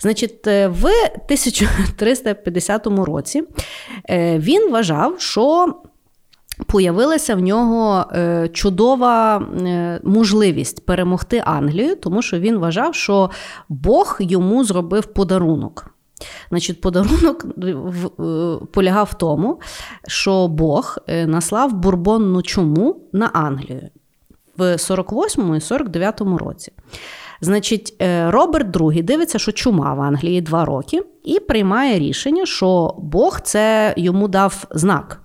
Значить, 0.00 0.46
в 0.46 0.86
1350 0.86 2.86
році 2.86 3.42
він 4.38 4.70
вважав, 4.70 5.20
що 5.20 5.74
появилася 6.66 7.34
в 7.34 7.40
нього 7.40 8.04
е, 8.12 8.48
чудова 8.52 9.38
е, 9.38 10.00
можливість 10.04 10.86
перемогти 10.86 11.42
Англію, 11.46 11.96
тому 11.96 12.22
що 12.22 12.38
він 12.38 12.58
вважав, 12.58 12.94
що 12.94 13.30
Бог 13.68 14.16
йому 14.20 14.64
зробив 14.64 15.06
подарунок. 15.06 15.86
Значить, 16.50 16.80
подарунок 16.80 17.44
в- 17.56 18.22
е, 18.24 18.58
полягав 18.72 19.08
в 19.12 19.14
тому, 19.14 19.60
що 20.08 20.48
Бог 20.48 20.98
наслав 21.26 21.72
бурбонну 21.72 22.42
чуму 22.42 22.96
на 23.12 23.26
Англію 23.26 23.88
в 24.56 24.62
48-му 24.76 25.56
і 25.56 25.60
49 25.60 26.20
році. 26.38 26.72
Значить, 27.40 27.94
Роберт 28.26 28.76
II 28.76 29.02
дивиться, 29.02 29.38
що 29.38 29.52
чума 29.52 29.94
в 29.94 30.00
Англії 30.00 30.40
два 30.40 30.64
роки, 30.64 31.02
і 31.24 31.38
приймає 31.40 31.98
рішення, 31.98 32.46
що 32.46 32.94
Бог 32.98 33.40
це 33.40 33.94
йому 33.96 34.28
дав 34.28 34.64
знак, 34.70 35.20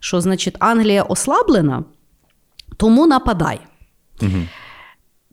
що, 0.00 0.20
значить, 0.20 0.56
Англія 0.58 1.02
ослаблена, 1.02 1.84
тому 2.76 3.06
нападай. 3.06 3.60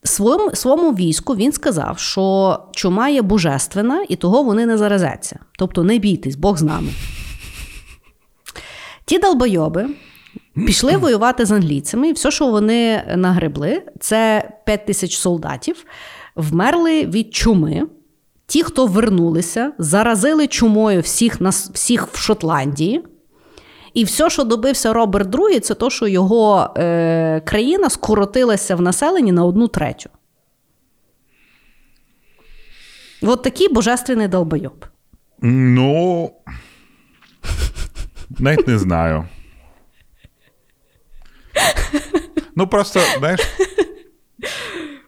Своєму, 0.04 0.56
своєму 0.56 0.92
війську 0.92 1.36
він 1.36 1.52
сказав, 1.52 2.00
що 2.00 2.60
чума 2.72 3.10
є 3.10 3.22
божественна, 3.22 4.06
і 4.10 4.16
того 4.16 4.44
вони 4.44 4.66
не 4.66 4.78
заразяться. 4.78 5.40
Тобто 5.58 5.84
не 5.84 5.98
бійтесь, 5.98 6.36
Бог 6.36 6.58
з 6.58 6.62
нами. 6.62 6.90
Ті 9.06 9.20
долбойоби 9.20 9.90
пішли 10.56 10.98
воювати 10.98 11.46
з 11.46 11.52
англійцями, 11.52 12.10
і 12.10 12.14
все, 12.14 12.32
що 12.32 12.48
вони 12.48 13.04
нагребли, 13.16 13.84
це 14.00 14.52
5 14.66 14.86
тисяч 14.86 15.18
солдатів, 15.18 15.86
вмерли 16.36 17.06
від 17.06 17.36
чуми. 17.36 17.88
Ті, 18.48 18.64
хто 18.64 18.86
вернулися, 18.86 19.74
заразили 19.78 20.48
чумою 20.48 21.02
всіх, 21.02 21.42
всіх 21.74 22.08
в 22.08 22.18
Шотландії. 22.18 23.04
І 23.96 24.04
все, 24.04 24.30
що 24.30 24.44
добився 24.44 24.94
Роберт 24.94 25.30
II, 25.36 25.60
це 25.60 25.74
то, 25.74 25.90
що 25.90 26.08
його 26.08 26.74
е, 26.78 27.42
країна 27.46 27.90
скоротилася 27.90 28.76
в 28.76 28.82
населенні 28.82 29.32
на 29.32 29.46
одну 29.46 29.68
третю. 29.68 30.10
От 33.22 33.44
такий 33.44 33.74
божественний 33.74 34.28
долбойоб. 34.28 34.86
Ну. 35.42 36.32
Навіть 38.40 38.68
не 38.68 38.78
знаю. 38.78 39.28
Ну, 42.56 42.68
просто, 42.68 43.00
знаєш. 43.20 43.42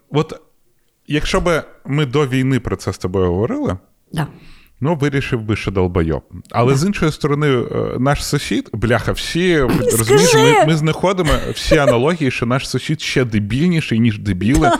От 0.09 0.41
якщо 1.07 1.41
би 1.41 1.63
ми 1.85 2.05
до 2.05 2.27
війни 2.27 2.59
про 2.59 2.75
це 2.75 2.93
з 2.93 2.97
тобою 2.97 3.27
говорили, 3.27 3.77
Да. 4.11 4.27
Ну 4.81 4.95
вирішив 4.95 5.41
би, 5.41 5.55
що 5.55 5.71
долбойоб. 5.71 6.23
Але 6.51 6.75
з 6.75 6.85
іншої 6.85 7.11
сторони, 7.11 7.47
е, 7.47 7.65
наш 7.99 8.25
сусід, 8.25 8.69
бляха, 8.73 9.11
всі 9.11 9.59
розумієш, 9.97 10.33
ми, 10.33 10.65
ми 10.67 10.75
знаходимо 10.75 11.29
всі 11.53 11.77
аналогії, 11.77 12.31
що 12.31 12.45
наш 12.45 12.69
сусід 12.69 13.01
ще 13.01 13.25
дебільніший, 13.25 13.99
ніж 13.99 14.19
дебіли, 14.19 14.71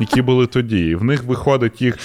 які 0.00 0.22
були 0.22 0.46
тоді. 0.46 0.86
І 0.86 0.94
в 0.94 1.04
них 1.04 1.24
виходить 1.24 1.82
їх 1.82 1.98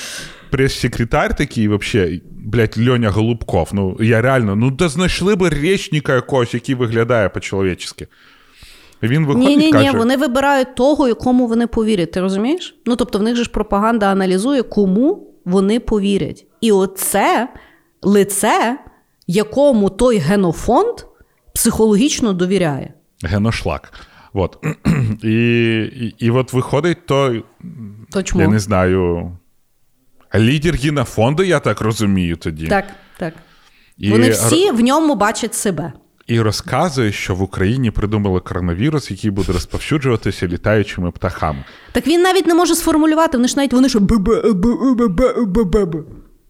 прес-секретар 0.50 1.36
такий, 1.36 1.68
взагалі, 1.68 2.22
блядь, 2.32 2.88
Льоня 2.88 3.10
Голубков. 3.10 3.70
Ну, 3.74 3.98
я 4.00 4.22
реально, 4.22 4.56
ну 4.56 4.72
да 4.72 4.90
знайшли 4.90 5.36
би 5.36 5.50
речника 5.50 6.16
якогось, 6.16 6.54
який 6.54 6.76
виглядає 6.76 7.30
по-чоловічески. 7.30 8.08
Він 9.04 9.26
виходить 9.26 9.50
Ні, 9.50 9.58
ні, 9.58 9.72
каже, 9.72 9.92
ні, 9.92 9.98
вони 9.98 10.18
вибирають 10.18 10.76
того, 10.76 11.08
якому 11.08 11.48
вони 11.48 11.68
повірять. 11.68 12.12
Ти 12.12 12.22
розумієш? 12.22 12.76
Ну 12.86 12.96
тобто, 12.96 13.20
в 13.20 13.24
них 13.24 13.36
же 13.36 13.44
ж 13.44 13.50
пропаганда 13.50 14.12
аналізує, 14.12 14.64
кому 14.64 15.35
вони 15.46 15.80
повірять. 15.80 16.46
І 16.62 16.72
оце 16.72 17.50
лице, 18.02 18.78
якому 19.28 19.90
той 19.90 20.18
генофонд 20.18 20.96
психологічно 21.54 22.34
довіряє. 22.34 22.94
геношлак. 23.24 23.94
Вот. 24.34 24.58
І, 25.24 25.30
і, 25.96 26.16
і 26.18 26.32
от 26.32 26.54
виходить 26.54 27.06
то, 27.06 27.36
То 28.12 28.24
чому? 28.24 28.42
я 28.42 28.48
не 28.48 28.60
знаю, 28.60 29.32
лідер 30.36 30.76
генофонду, 30.76 31.44
я 31.44 31.60
так 31.60 31.82
розумію 31.82 32.36
тоді. 32.36 32.68
Так, 32.68 32.86
так. 33.18 33.34
І, 33.98 34.12
Вони 34.12 34.30
всі 34.30 34.72
в 34.72 34.82
ньому 34.82 35.16
бачать 35.16 35.56
себе. 35.56 35.94
І 36.28 36.42
розказує, 36.42 37.12
що 37.12 37.36
в 37.36 37.42
Україні 37.42 37.92
придумали 37.92 38.40
коронавірус, 38.40 39.12
який 39.12 39.32
буде 39.32 39.54
розповсюджуватися 39.54 40.48
літаючими 40.48 41.12
птахами. 41.12 41.64
Так 41.92 42.08
він 42.08 42.22
навіть 42.22 42.48
не 42.48 42.54
може 42.54 42.76
сформулювати. 42.76 43.38
Вони 43.38 43.48
ж 43.48 43.54
навіть 43.58 43.74
вони 43.74 43.90
що. 43.90 44.00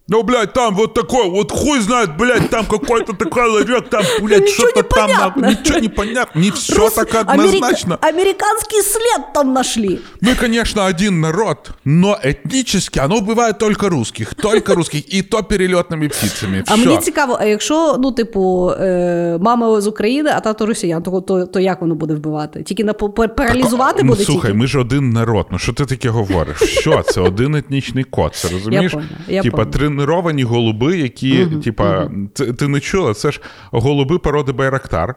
Ну, 0.07 0.23
блядь, 0.23 0.53
там 0.53 0.75
вот 0.75 0.93
такой, 0.93 1.29
вот 1.29 1.51
хуй 1.51 1.79
знает, 1.79 2.17
блядь, 2.17 2.49
там 2.49 2.65
какой-то 2.65 3.13
такой 3.13 3.49
ларек, 3.49 3.89
там, 3.89 4.03
блядь, 4.21 4.41
Ничего 4.41 4.67
что-то 4.67 4.83
там, 4.83 5.09
непонятно. 5.09 5.41
нахуй, 5.41 5.57
ничего 5.61 5.79
не 5.79 5.89
понятно, 5.89 6.41
не 6.41 6.51
все 6.51 6.75
Рус- 6.75 6.95
так 6.95 7.15
Америка- 7.15 7.31
однозначно. 7.31 7.97
Американский 8.01 8.81
след 8.81 9.33
там 9.33 9.53
нашли. 9.53 9.99
Мы, 10.21 10.35
конечно, 10.35 10.85
один 10.85 11.21
народ, 11.21 11.71
но 11.85 12.17
этнически 12.23 12.99
оно 12.99 13.19
бывает 13.21 13.57
только 13.59 13.89
русских, 13.89 14.33
только 14.35 14.75
русских, 14.75 15.13
и 15.13 15.21
то 15.21 15.37
перелетными 15.41 16.07
птицами. 16.09 16.63
А 16.67 16.75
Всё. 16.75 16.85
мені 16.85 16.97
цікаво, 16.97 17.37
а 17.41 17.45
якщо, 17.45 17.97
ну, 17.99 18.11
типу, 18.11 18.71
е, 18.79 19.37
мама 19.41 19.81
з 19.81 19.87
України, 19.87 20.31
а 20.35 20.39
тато 20.39 20.65
росіян, 20.65 21.03
то, 21.03 21.21
то, 21.21 21.45
то 21.45 21.59
як 21.59 21.81
воно 21.81 21.95
буде 21.95 22.13
вбивати? 22.13 22.63
Тільки 22.63 22.83
на 22.83 22.93
по- 22.93 23.09
пар- 23.09 23.35
паралізувати 23.35 24.03
ну, 24.03 24.09
буде 24.09 24.23
слухай, 24.23 24.51
тільки? 24.51 24.57
ми 24.61 24.67
ж 24.67 24.79
один 24.79 25.09
народ. 25.09 25.47
Ну 25.51 25.59
що 25.59 25.73
ти 25.73 25.85
таке 25.85 26.09
говориш? 26.09 26.57
Що 26.61 27.01
це 27.03 27.21
один 27.21 27.55
етнічний 27.55 28.03
код? 28.03 28.35
Це 28.35 28.49
розумієш? 28.49 28.91
поняла, 28.91 29.09
я 29.27 29.41
типа 29.41 29.57
поняла. 29.57 29.71
треновані 30.04 30.42
голуби, 30.42 30.98
які, 30.98 31.46
типа, 31.64 32.10
ти, 32.34 32.52
ти 32.52 32.68
не 32.68 32.80
чула, 32.80 33.14
це 33.14 33.32
ж 33.32 33.40
голуби 33.70 34.18
породи 34.18 34.52
Байрактар. 34.52 35.14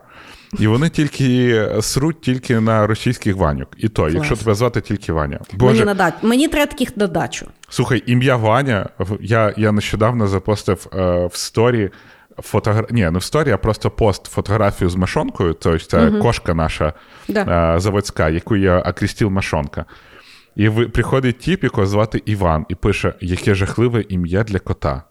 І 0.59 0.67
вони 0.67 0.89
тільки 0.89 1.65
сруть 1.81 2.21
тільки 2.21 2.59
на 2.59 2.87
російських 2.87 3.35
ваньок. 3.35 3.67
І 3.77 3.89
то, 3.89 4.09
якщо 4.09 4.35
тебе 4.35 4.55
звати 4.55 4.81
тільки 4.81 5.13
Ваня. 5.13 5.39
Мені, 5.51 5.59
Боже, 5.59 5.85
надать. 5.85 6.13
Мені 6.21 6.47
треба 6.47 6.71
таких 6.71 6.97
на 6.97 7.07
дачу. 7.07 7.45
Слухай, 7.69 8.03
ім'я 8.05 8.35
Ваня. 8.35 8.89
Я, 9.21 9.53
я 9.57 9.71
нещодавно 9.71 10.27
запостив 10.27 10.87
е, 10.93 11.25
в 11.31 11.35
сторі 11.35 11.89
фотогра... 12.41 12.87
Ні, 12.91 13.09
не 13.09 13.19
в 13.19 13.23
сторі, 13.23 13.51
а 13.51 13.57
просто 13.57 13.91
пост 13.91 14.25
фотографію 14.25 14.89
з 14.89 14.95
машонкою. 14.95 15.53
Тобто 15.53 15.79
це 15.85 16.11
кошка 16.11 16.53
наша 16.53 16.93
Да. 17.27 17.75
е, 17.75 17.79
заводська, 17.79 18.29
яку 18.29 18.55
я 18.55 18.79
окрестив 18.79 19.31
машонка. 19.31 19.85
І 20.55 20.69
ви, 20.69 20.89
приходить 20.89 21.37
тіп, 21.37 21.63
якого 21.63 21.87
звати 21.87 22.21
Іван, 22.25 22.65
і 22.69 22.75
пише: 22.75 23.13
яке 23.21 23.55
жахливе 23.55 24.05
ім'я 24.09 24.43
для 24.43 24.59
кота. 24.59 25.03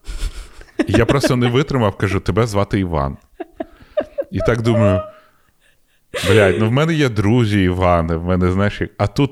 І 0.87 0.93
я 0.93 1.07
просто 1.07 1.37
не 1.37 1.49
витримав, 1.49 1.97
кажу, 1.97 2.21
тебе 2.21 2.47
звати 2.47 2.81
Іван. 2.81 3.17
І 4.31 4.39
так 4.39 4.63
думаю. 4.63 5.03
Блядь, 6.29 6.59
ну 6.59 6.69
в 6.69 6.73
мене 6.73 6.95
є 6.95 7.09
друзі 7.09 7.63
Івани, 7.63 8.17
в 8.17 8.25
мене, 8.25 8.53
знаєш, 8.53 8.83
а 8.99 9.07
тут 9.07 9.31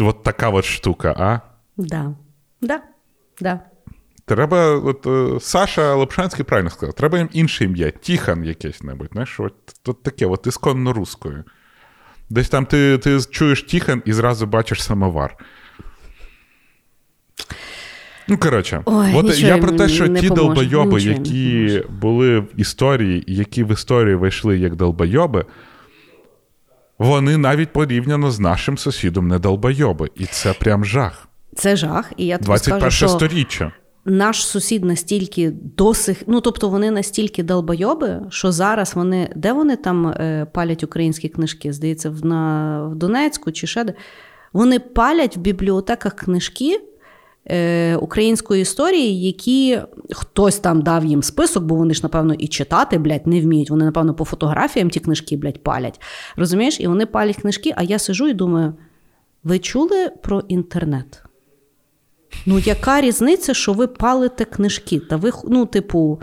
от 0.00 0.22
така 0.22 0.48
от 0.48 0.64
штука, 0.64 1.14
а? 1.18 1.40
Да. 1.76 2.14
Да. 2.60 2.80
Да. 3.40 3.60
Треба, 4.24 4.76
от 4.76 5.06
е, 5.06 5.40
Саша 5.40 5.94
Лапшанський 5.94 6.44
правильно 6.44 6.70
сказав, 6.70 6.94
треба 6.94 7.18
їм 7.18 7.28
інше 7.32 7.64
ім'я, 7.64 7.90
Тіхан 7.90 8.44
якесь 8.44 8.82
небудь, 8.82 9.08
знаєш, 9.12 9.40
от, 9.40 9.54
от 9.86 10.02
таке, 10.02 10.26
от 10.26 10.46
ісконно 10.46 10.92
рускою. 10.92 11.44
Десь 12.30 12.48
там 12.48 12.66
ти, 12.66 12.98
ти 12.98 13.18
чуєш 13.30 13.62
Тіхан 13.62 14.02
і 14.04 14.12
зразу 14.12 14.46
бачиш 14.46 14.82
самовар. 14.82 15.36
Ну, 18.28 18.38
коротше, 18.38 18.82
Ой, 18.84 19.12
от 19.14 19.38
я 19.38 19.58
про 19.58 19.72
те, 19.72 19.88
що 19.88 20.08
ті 20.08 20.28
долбойоби, 20.28 21.00
які 21.02 21.82
були 21.88 22.38
в 22.38 22.46
історії, 22.56 23.24
які 23.26 23.64
в 23.64 23.72
історію 23.72 24.18
вийшли 24.18 24.58
як 24.58 24.76
долбойоби, 24.76 25.44
вони 26.98 27.36
навіть 27.36 27.72
порівняно 27.72 28.30
з 28.30 28.40
нашим 28.40 28.78
сусідом 28.78 29.28
не 29.28 29.38
долбойоби. 29.38 30.08
І 30.14 30.26
це 30.26 30.52
прям 30.52 30.84
жах. 30.84 31.28
Це 31.56 31.76
жах. 31.76 32.12
І 32.16 32.26
я 32.26 32.36
тобі 32.36 32.46
21 32.46 32.80
скажу, 32.80 32.96
що 32.96 33.08
сторіччя. 33.08 33.72
Наш 34.10 34.46
сусід 34.46 34.84
настільки 34.84 35.52
досих, 35.76 36.22
ну 36.26 36.40
тобто 36.40 36.68
вони 36.68 36.90
настільки 36.90 37.42
долбойоби, 37.42 38.20
що 38.28 38.52
зараз 38.52 38.94
вони, 38.94 39.32
де 39.36 39.52
вони 39.52 39.76
там 39.76 40.06
е, 40.06 40.46
палять 40.52 40.84
українські 40.84 41.28
книжки? 41.28 41.72
Здається, 41.72 42.10
в, 42.10 42.24
на, 42.24 42.82
в 42.86 42.94
Донецьку 42.94 43.52
чи 43.52 43.66
ще 43.66 43.84
де. 43.84 43.94
Вони 44.52 44.78
палять 44.78 45.36
в 45.36 45.40
бібліотеках 45.40 46.14
книжки 46.14 46.80
е, 47.50 47.96
української 47.96 48.62
історії, 48.62 49.22
які 49.26 49.80
хтось 50.10 50.58
там 50.58 50.82
дав 50.82 51.04
їм 51.04 51.22
список, 51.22 51.64
бо 51.64 51.74
вони 51.74 51.94
ж, 51.94 52.00
напевно, 52.02 52.34
і 52.34 52.48
читати, 52.48 52.98
блядь, 52.98 53.26
не 53.26 53.40
вміють. 53.40 53.70
Вони, 53.70 53.84
напевно, 53.84 54.14
по 54.14 54.24
фотографіям 54.24 54.90
ті 54.90 55.00
книжки, 55.00 55.36
блядь, 55.36 55.62
палять. 55.62 56.00
Розумієш? 56.36 56.80
І 56.80 56.86
вони 56.86 57.06
палять 57.06 57.36
книжки, 57.36 57.72
а 57.76 57.82
я 57.82 57.98
сижу 57.98 58.28
і 58.28 58.34
думаю: 58.34 58.74
ви 59.44 59.58
чули 59.58 60.10
про 60.22 60.40
інтернет? 60.48 61.22
Ну, 62.46 62.58
яка 62.58 63.00
різниця, 63.00 63.54
що 63.54 63.72
ви 63.72 63.86
палите 63.86 64.44
книжки? 64.44 65.00
Та 65.00 65.16
ви, 65.16 65.30
ну, 65.48 65.66
типу, 65.66 66.20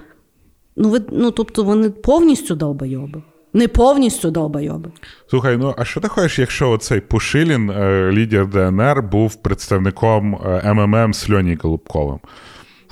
ну, 0.75 0.89
ви, 0.89 1.01
ну 1.11 1.31
тобто 1.31 1.63
вони 1.63 1.89
повністю 1.89 2.55
долбойоби. 2.55 3.21
Не 3.53 3.67
повністю 3.67 4.31
долбойоби. 4.31 4.91
Слухай, 5.29 5.57
ну 5.57 5.75
а 5.77 5.85
що 5.85 5.99
ти 6.01 6.07
хочеш, 6.07 6.39
якщо 6.39 6.71
оцей 6.71 7.01
Пушилін, 7.01 7.69
е, 7.69 8.11
лідер 8.11 8.47
ДНР, 8.47 9.01
був 9.01 9.35
представником 9.35 10.35
е, 10.35 10.73
МММ 10.73 11.13
з 11.13 11.29
Льоні 11.29 11.57
Голубковим? 11.61 12.19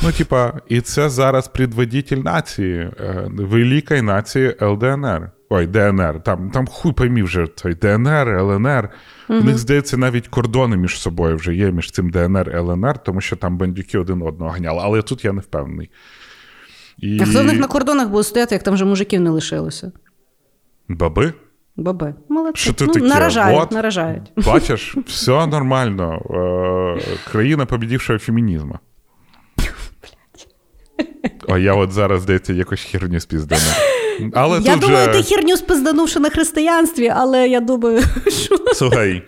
Ну, 0.04 0.12
типа, 0.12 0.54
і 0.70 0.82
це 0.82 1.10
зараз 1.10 1.48
предводитель 1.48 2.18
нації, 2.18 2.78
е, 2.78 3.30
великої 3.38 4.02
нації 4.02 4.56
ЛДНР. 4.62 5.32
Ой, 5.50 5.68
ДНР. 5.68 6.24
Там 6.24 6.52
там 6.52 6.68
хуй 6.68 6.94
поймі 6.94 7.24
вже 7.24 7.48
той 7.48 7.76
ДНР, 7.76 8.30
ЛНР. 8.30 8.90
Угу. 9.30 9.40
У 9.40 9.44
них, 9.44 9.58
здається, 9.58 9.98
навіть 9.98 10.28
кордони 10.28 10.78
між 10.78 11.00
собою 11.00 11.36
вже 11.36 11.56
є 11.56 11.72
між 11.72 11.92
цим 11.92 12.10
ДНР 12.10 12.50
і 12.50 12.56
ЛНР, 12.56 12.98
тому 12.98 13.22
що 13.22 13.36
там 13.36 13.58
бандюки 13.58 13.98
один 13.98 14.22
одного 14.22 14.52
ганяли. 14.52 14.80
Але 14.84 15.02
тут 15.02 15.26
я 15.26 15.34
не 15.34 15.42
впевнений. 15.42 15.90
І... 16.98 17.20
А 17.22 17.26
хто 17.26 17.42
в 17.42 17.46
них 17.46 17.60
на 17.60 17.68
кордонах 17.68 18.10
буде 18.10 18.24
стояти, 18.24 18.56
як 18.56 18.64
там 18.64 18.74
вже 18.74 18.86
мужиків 18.86 19.22
не 19.22 19.30
лишилося? 19.30 19.92
Баби? 20.90 21.34
Баби. 21.76 22.16
Молодці. 22.30 22.62
Що 22.62 22.74
ти 22.74 22.86
ну, 22.86 22.94
таке? 22.94 23.06
Наражають, 23.06 23.62
От, 23.62 23.72
наражають. 23.72 24.32
Бачиш, 24.46 24.96
все 25.08 25.48
нормально. 25.48 26.22
Е, 27.00 27.18
країна 27.32 27.66
побідівшого 27.66 28.20
фемінізму. 28.20 28.80
О, 31.48 31.58
я 31.58 31.74
от 31.74 31.92
зараз, 31.92 32.22
здається, 32.22 32.54
якось 32.54 32.82
херню 32.82 33.20
спіздана. 33.20 33.62
Але 34.34 34.60
Я 34.60 34.72
тут 34.72 34.82
думаю, 34.82 35.14
же... 35.14 35.22
ти 35.22 35.24
херню 35.24 35.58
спизданувши 35.58 36.20
на 36.20 36.30
християнстві, 36.30 37.14
але 37.16 37.48
я 37.48 37.60
думаю, 37.60 38.02
що. 38.28 38.58
Слухай. 38.74 39.24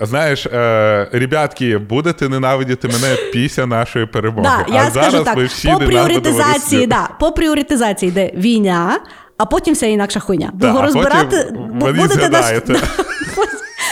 Знаєш, 0.00 0.46
е, 0.46 1.08
ребятки, 1.12 1.78
будете 1.78 2.28
ненавидіти 2.28 2.88
мене 2.88 3.16
після 3.32 3.66
нашої 3.66 4.06
перемоги. 4.06 4.48
Да, 4.68 4.74
я 4.74 4.80
а 4.86 4.90
скажу 4.90 5.10
зараз 5.10 5.24
так, 5.24 5.36
ви 5.36 5.44
всі 5.44 5.68
по 5.68 5.78
пріоритизації, 5.78 6.86
да, 6.86 7.08
по 7.20 7.32
пріоритизації 7.32 8.10
йде 8.10 8.32
війна, 8.36 9.00
а 9.38 9.44
потім 9.46 9.74
вся 9.74 9.86
інакша 9.86 10.20
хуйня. 10.20 10.50
Да, 10.54 10.72
Бо 10.72 10.82
розбирати 10.82 11.52
потім 11.80 11.96
будете 11.96 12.28
нас. 12.28 12.52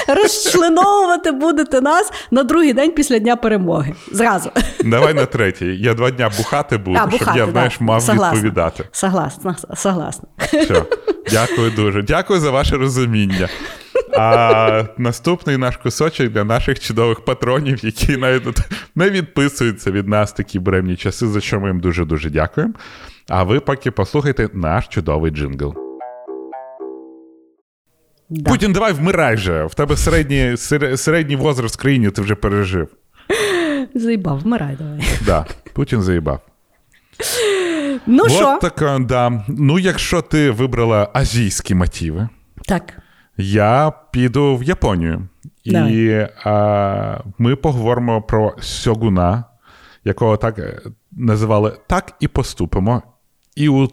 розчленовувати 0.08 1.32
будете 1.32 1.80
нас 1.80 2.12
на 2.30 2.42
другий 2.42 2.72
день 2.72 2.92
після 2.92 3.18
дня 3.18 3.36
перемоги. 3.36 3.94
Зразу. 4.12 4.50
Давай 4.84 5.14
на 5.14 5.26
третій. 5.26 5.76
Я 5.76 5.94
два 5.94 6.10
дня 6.10 6.30
бухати 6.36 6.78
буду, 6.78 6.96
А, 6.96 7.00
щоб 7.00 7.10
бухати, 7.10 7.38
я 7.38 7.46
да. 7.46 7.52
знаєш, 7.52 7.80
мав 7.80 8.02
Согласна. 8.02 8.32
відповідати. 8.36 8.84
Согласна, 8.92 9.56
согласна. 9.76 10.28
Все. 10.38 10.82
Дякую 11.30 11.70
дуже. 11.70 12.02
Дякую 12.02 12.40
за 12.40 12.50
ваше 12.50 12.76
розуміння. 12.76 13.48
А 14.18 14.84
наступний 14.98 15.56
наш 15.56 15.76
кусочок 15.76 16.28
для 16.28 16.44
наших 16.44 16.80
чудових 16.80 17.20
патронів, 17.24 17.84
які 17.84 18.16
навіть 18.16 18.42
не 18.94 19.10
відписуються 19.10 19.90
від 19.90 20.08
нас 20.08 20.32
такі 20.32 20.58
бремні 20.58 20.96
часи, 20.96 21.26
за 21.26 21.40
що 21.40 21.60
ми 21.60 21.68
їм 21.68 21.80
дуже-дуже 21.80 22.30
дякуємо. 22.30 22.72
А 23.28 23.42
ви 23.42 23.60
поки 23.60 23.90
послухайте 23.90 24.48
наш 24.52 24.88
чудовий 24.88 25.30
джингл. 25.30 25.83
Да. 28.30 28.50
Путін, 28.50 28.72
давай 28.72 28.92
вмирай 28.92 29.34
вже. 29.34 29.64
В 29.64 29.74
тебе 29.74 29.96
середній, 29.96 30.56
сер- 30.56 30.98
середній 30.98 31.36
возраст 31.36 31.74
в 31.74 31.78
країні 31.82 32.10
ти 32.10 32.22
вже 32.22 32.34
пережив. 32.34 32.88
Заїбав, 33.94 34.38
вмирай 34.40 34.76
давай. 34.78 35.00
Да, 35.26 35.46
Путін 35.72 36.02
заїбав. 36.02 36.40
Ну 38.06 38.28
що? 38.28 38.54
От 38.54 38.60
така, 38.60 38.98
да. 38.98 39.44
Ну, 39.48 39.78
якщо 39.78 40.22
ти 40.22 40.50
вибрала 40.50 41.08
азійські 41.12 41.74
мотиви, 41.74 42.28
Так. 42.68 42.98
я 43.36 43.92
піду 44.12 44.56
в 44.56 44.62
Японію. 44.62 45.28
І 45.64 46.26
а, 46.44 47.18
ми 47.38 47.56
поговоримо 47.56 48.22
про 48.22 48.56
сьогуна, 48.60 49.44
якого 50.04 50.36
так 50.36 50.58
е, 50.58 50.80
називали 51.12 51.76
так 51.86 52.12
і 52.20 52.28
поступимо. 52.28 53.02
Іу... 53.56 53.88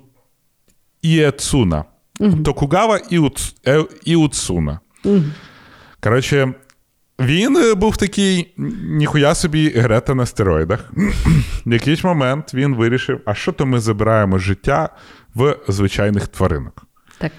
Іецуна. 1.02 1.86
Токугава 2.20 2.98
Іуц... 3.10 3.56
е, 3.68 3.86
Іуцуна. 4.06 4.80
Коротше, 6.04 6.54
він 7.20 7.58
е, 7.58 7.74
був 7.74 7.98
такий 7.98 8.54
ніхуя 8.84 9.36
собі 9.36 9.70
Грета 9.70 10.16
на 10.16 10.26
стероїдах. 10.26 10.92
В 11.66 11.74
якийсь 11.74 12.04
момент 12.04 12.54
він 12.54 12.76
вирішив: 12.76 13.22
а 13.26 13.34
що 13.34 13.52
то 13.52 13.66
ми 13.66 13.80
забираємо 13.80 14.38
життя 14.38 14.90
в 15.36 15.56
звичайних 15.68 16.28
тваринок? 16.28 16.84
Так. 17.18 17.32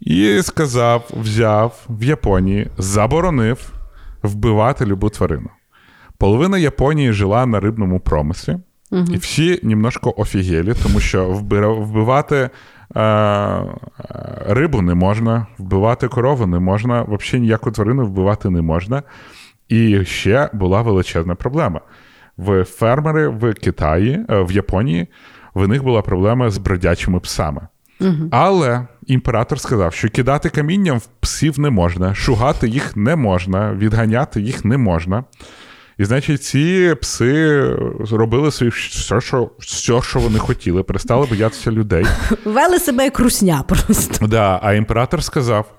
І 0.00 0.42
сказав, 0.42 1.10
взяв 1.20 1.86
в 1.88 2.04
Японії, 2.04 2.70
заборонив 2.78 3.72
вбивати 4.22 4.86
любу 4.86 5.10
тварину. 5.10 5.50
Половина 6.18 6.58
Японії 6.58 7.12
жила 7.12 7.46
на 7.46 7.60
рибному 7.60 8.00
промислі, 8.00 8.56
і 9.10 9.16
всі 9.16 9.60
немножко 9.62 10.14
офігелі, 10.16 10.74
тому 10.82 11.00
що 11.00 11.28
вбивати 11.28 12.50
рибу 14.46 14.82
не 14.82 14.94
можна, 14.94 15.46
вбивати 15.58 16.08
корову 16.08 16.46
не 16.46 16.58
можна, 16.58 17.02
взагалі 17.02 17.40
ніяку 17.40 17.70
тварину 17.70 18.06
вбивати 18.06 18.50
не 18.50 18.62
можна. 18.62 19.02
І 19.68 20.04
ще 20.04 20.50
була 20.52 20.82
величезна 20.82 21.34
проблема. 21.34 21.80
В 22.36 22.64
фермери 22.64 23.28
в 23.28 23.54
Китаї, 23.54 24.24
е, 24.30 24.42
в 24.42 24.52
Японії, 24.52 25.06
в 25.54 25.68
них 25.68 25.84
була 25.84 26.02
проблема 26.02 26.50
з 26.50 26.58
бродячими 26.58 27.20
псами. 27.20 27.60
Але 28.30 28.86
імператор 29.06 29.60
сказав, 29.60 29.94
що 29.94 30.08
кидати 30.08 30.48
камінням 30.48 30.98
в 30.98 31.06
псів 31.20 31.60
не 31.60 31.70
можна, 31.70 32.14
шугати 32.14 32.68
їх 32.68 32.96
не 32.96 33.16
можна, 33.16 33.72
відганяти 33.74 34.40
їх 34.40 34.64
не 34.64 34.78
можна. 34.78 35.24
І, 35.98 36.04
значить, 36.04 36.42
ці 36.42 36.94
пси 37.00 37.60
робили 38.10 38.50
собі 38.50 38.70
все, 38.70 39.20
що, 39.20 39.50
все, 39.58 40.02
що 40.02 40.18
вони 40.18 40.38
хотіли, 40.38 40.82
перестали 40.82 41.26
боятися 41.26 41.70
людей. 41.70 42.06
Вели 42.44 42.78
себе 42.78 43.04
як 43.04 43.18
русня 43.18 43.64
просто. 43.68 44.26
Да, 44.26 44.60
а 44.62 44.72
імператор 44.74 45.24
сказав: 45.24 45.72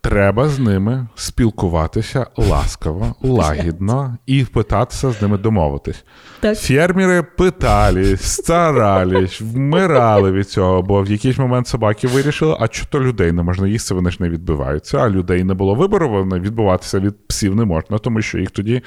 треба 0.00 0.48
з 0.48 0.58
ними 0.58 1.06
спілкуватися 1.14 2.26
ласкаво, 2.36 3.14
лагідно 3.22 4.16
і 4.26 4.44
питатися 4.44 5.10
з 5.10 5.22
ними 5.22 5.38
домовитись. 5.38 6.04
Так. 6.40 6.58
Фермери 6.58 7.22
питались, 7.22 8.22
старались, 8.22 9.40
вмирали 9.40 10.32
від 10.32 10.50
цього, 10.50 10.82
бо 10.82 11.02
в 11.02 11.10
якийсь 11.10 11.38
момент 11.38 11.68
собаки 11.68 12.06
вирішили, 12.06 12.56
а 12.60 12.66
що 12.70 12.86
то 12.86 13.00
людей 13.00 13.32
не 13.32 13.42
можна 13.42 13.68
їсти, 13.68 13.94
вони 13.94 14.10
ж 14.10 14.16
не 14.20 14.28
відбиваються, 14.30 14.98
а 14.98 15.08
людей 15.08 15.44
не 15.44 15.54
було 15.54 15.74
вибору, 15.74 16.08
вони 16.08 16.40
відбуватися 16.40 16.98
від 16.98 17.26
псів 17.28 17.56
не 17.56 17.64
можна, 17.64 17.98
тому 17.98 18.22
що 18.22 18.38
їх 18.38 18.50
тоді 18.50 18.82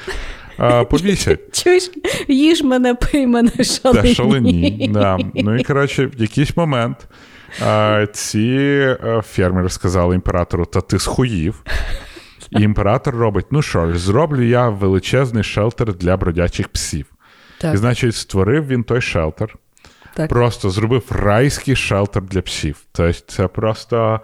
а, 0.58 0.84
повісять. 0.84 1.64
Чуєш, 1.64 1.92
їж 2.28 2.62
мене, 2.62 2.96
пий 2.96 3.28
мене, 3.28 3.52
шалені. 3.64 4.10
Та 4.10 4.16
шалені. 4.16 4.90
Да. 4.94 5.18
Ну 5.36 5.56
і 5.56 5.64
коротше, 5.64 6.06
в 6.06 6.22
якийсь 6.22 6.58
момент 6.58 6.98
а, 7.66 8.06
ці 8.14 8.88
фермери 9.24 9.70
сказали 9.70 10.16
імператору: 10.16 10.66
та 10.66 10.82
ти 10.82 11.00
схуїв. 11.00 11.64
І 12.52 12.62
імператор 12.62 13.16
робить: 13.16 13.46
ну 13.52 13.62
що 13.62 13.92
ж, 13.92 13.98
зроблю 13.98 14.42
я 14.42 14.70
величезний 14.70 15.44
шелтер 15.44 15.94
для 15.94 16.18
бродячих 16.18 16.68
псів. 16.68 17.06
Так. 17.58 17.74
І, 17.74 17.78
значить, 17.78 18.16
створив 18.16 18.68
він 18.68 18.84
той 18.84 19.02
шелтер. 19.02 19.56
Так. 20.14 20.30
Просто 20.30 20.70
зробив 20.70 21.04
райський 21.10 21.76
шелтер 21.76 22.24
для 22.24 22.42
псів. 22.42 22.78
Тобто, 22.92 23.20
це 23.28 23.48
просто. 23.48 24.20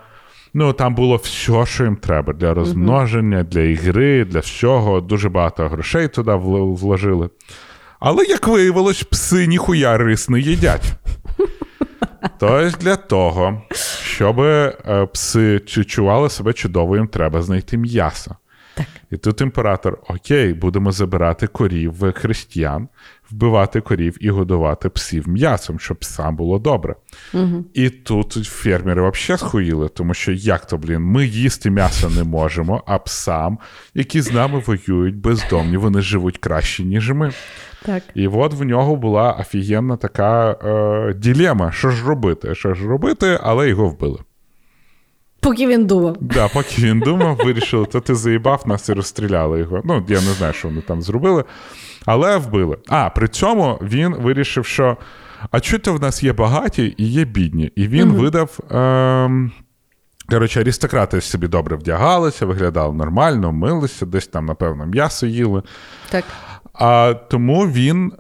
Ну, 0.54 0.74
там 0.74 0.96
було 0.96 1.16
все, 1.16 1.66
що 1.66 1.84
їм 1.84 1.96
треба 1.96 2.34
для 2.34 2.54
розмноження, 2.54 3.44
для 3.44 3.62
ігри, 3.62 4.26
для 4.26 4.40
всього. 4.40 5.02
Дуже 5.02 5.30
багато 5.30 5.70
грошей 5.70 6.08
туди 6.08 6.34
вложили. 6.34 7.30
Але, 8.00 8.24
як 8.26 8.48
виявилось, 8.48 9.04
пси 9.04 9.48
ніхуя 9.48 9.98
рис 9.98 10.30
не 10.30 10.40
їдять. 10.40 10.94
Тобто 12.40 12.78
для 12.80 12.96
того, 12.96 13.62
щоб 14.04 14.40
е, 14.40 15.08
пси 15.14 15.60
чували 15.60 16.30
себе 16.30 16.54
чудово, 16.54 16.96
їм 16.96 17.08
треба 17.08 17.42
знайти 17.42 17.78
м'ясо. 17.78 18.36
Так. 18.76 18.88
І 19.12 19.18
тут 19.18 19.42
імператор: 19.42 19.98
Окей, 20.08 20.54
будемо 20.54 20.92
забирати 20.92 21.48
корів 21.48 22.14
християн, 22.14 22.88
вбивати 23.32 23.82
корів 23.82 24.18
і 24.20 24.30
годувати 24.30 24.90
псів 24.90 25.30
м'ясом, 25.30 25.80
щоб 25.80 25.98
псам 25.98 26.36
було 26.36 26.60
добре. 26.60 26.96
Угу. 27.34 27.66
І 27.74 27.90
тут 27.90 28.34
фермери 28.34 29.10
взагалі 29.10 29.40
схуїли, 29.40 29.90
тому 29.90 30.14
що 30.14 30.32
як 30.32 30.66
то, 30.66 30.78
блін, 30.78 31.02
ми 31.02 31.26
їсти 31.26 31.70
м'ясо 31.70 32.10
не 32.10 32.24
можемо, 32.24 32.84
а 32.86 33.00
псам, 33.00 33.58
які 33.94 34.22
з 34.22 34.32
нами 34.32 34.64
воюють 34.66 35.18
бездомні, 35.18 35.78
вони 35.78 36.02
живуть 36.02 36.38
краще, 36.38 36.84
ніж 36.84 37.12
ми. 37.12 37.32
Так. 37.86 38.04
І 38.16 38.28
от 38.28 38.54
в 38.54 38.64
нього 38.64 38.96
була 38.96 39.32
офігенна 39.32 39.98
така 39.98 40.52
е, 40.52 41.14
ділема, 41.14 41.72
що 41.72 41.92
ж 41.92 42.08
робити, 42.08 42.56
що 42.56 42.74
ж 42.74 42.88
робити, 42.88 43.40
але 43.44 43.70
його 43.70 43.90
вбили. 43.90 44.20
Поки 45.42 45.68
він 45.68 45.86
думав. 45.86 46.18
Да, 46.22 46.48
поки 46.48 46.82
він 46.82 47.00
думав, 47.00 47.36
вирішили, 47.46 47.86
то 47.86 48.00
ти 48.00 48.16
заїбав 48.16 48.64
нас 48.66 48.90
і 48.90 48.94
розстріляли 48.94 49.60
його. 49.60 49.82
Ну, 49.86 50.06
я 50.08 50.22
не 50.22 50.34
знаю, 50.34 50.54
що 50.54 50.68
вони 50.68 50.82
там 50.82 51.02
зробили, 51.02 51.44
але 52.06 52.38
вбили. 52.38 52.78
А 52.88 53.10
при 53.10 53.28
цьому 53.28 53.80
він 53.82 54.16
вирішив, 54.16 54.66
що 54.66 54.98
а 55.52 55.60
чого 55.60 55.98
в 55.98 56.02
нас 56.02 56.24
є 56.24 56.34
багаті 56.34 56.94
і 56.98 57.08
є 57.08 57.26
бідні. 57.26 57.72
І 57.76 57.88
він 57.88 58.08
Мгм. 58.08 58.18
видав. 58.18 58.60
Е, 58.72 59.50
Коротше, 60.30 60.62
аристократи 60.62 61.22
собі 61.22 61.48
добре 61.48 61.76
вдягалися, 61.76 62.46
виглядали 62.46 62.94
нормально, 62.94 63.52
милися, 63.52 64.06
десь 64.06 64.28
там, 64.28 64.46
напевно, 64.46 64.86
м'ясо 64.86 65.28
їли. 65.28 65.64
Так. 66.10 66.24
А 66.74 67.14
тому 67.30 67.68
він 67.68 68.12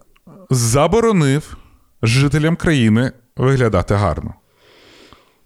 заборонив 0.50 1.58
жителям 2.04 2.56
країни 2.56 3.12
виглядати 3.38 3.94
гарно. 3.96 4.34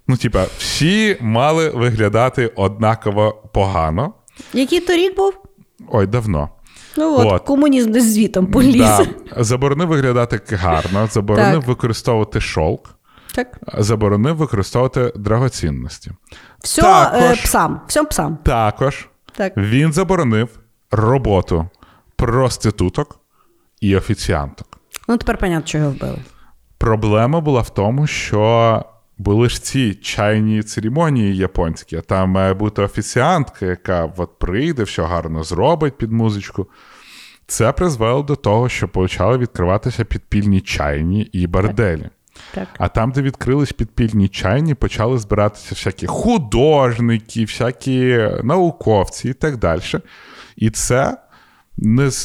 Ну, 0.07 0.18
типа, 0.18 0.45
всі 0.57 1.18
мали 1.22 1.69
виглядати 1.69 2.47
однаково 2.55 3.43
погано. 3.53 4.14
Який 4.53 4.80
то 4.80 4.93
рік 4.93 5.15
був? 5.18 5.34
Ой, 5.89 6.07
давно. 6.07 6.49
Ну 6.98 7.18
от, 7.20 7.32
От. 7.32 7.44
комунізм 7.44 7.91
десь 7.91 8.14
звітом 8.14 8.48
поліз. 8.48 8.76
Да. 8.76 9.06
Заборонив 9.44 9.88
виглядати 9.88 10.56
гарно, 10.56 11.07
заборонив 11.07 11.60
Так. 11.60 11.68
використовувати 11.68 12.41
шовк. 12.41 12.90
Так. 13.36 13.57
заборонив 13.78 14.36
використовувати 14.36 15.11
драгоцінності. 15.15 16.11
Все 16.64 16.82
Також. 16.82 17.22
е, 17.22 17.36
псам. 17.44 17.82
Всім 17.88 18.06
псам. 18.06 18.38
Також 18.44 19.07
Так. 19.36 19.57
він 19.57 19.94
заборонив 19.94 20.49
роботу 20.91 21.68
проституток 22.15 23.20
і 23.82 23.95
офіціанток. 23.98 24.68
Ну, 25.07 25.18
тепер 25.18 25.38
понятно, 25.38 25.68
чого 25.68 25.84
його 25.84 25.95
вбили. 25.95 26.18
Проблема 26.78 27.40
була 27.41 27.61
в 27.61 27.70
тому, 27.70 28.07
що 28.07 28.84
були 29.18 29.49
ж 29.49 29.64
ці 29.64 29.94
чайні 29.94 30.64
церемонії 30.64 31.38
японські. 31.38 32.02
Там 32.02 32.30
має 32.30 32.53
бути 32.53 32.81
офіціантка, 32.81 33.65
яка 33.65 34.14
от 34.18 34.40
прийде, 34.40 34.84
все 34.84 35.03
гарно 35.03 35.44
зробить 35.44 35.98
під 35.98 36.11
музичку. 36.11 36.68
Це 37.48 37.72
призвело 37.72 38.23
до 38.23 38.35
того, 38.35 38.69
що 38.69 38.88
почали 38.88 39.38
відкриватися 39.38 40.06
підпільні 40.06 40.61
чайні 40.61 41.22
і 41.22 41.48
борделі. 41.48 42.10
Так. 42.53 42.68
А 42.77 42.88
там, 42.88 43.11
де 43.11 43.22
відкрились 43.22 43.72
підпільні 43.73 44.27
чайні, 44.27 44.73
почали 44.73 45.18
збиратися 45.18 45.76
всякі 45.76 46.07
художники, 46.07 47.41
всякі 47.41 48.30
науковці 48.44 49.30
і 49.30 49.34
так 49.34 49.57
далі. 49.57 49.81
І 50.56 50.69
це 50.69 51.18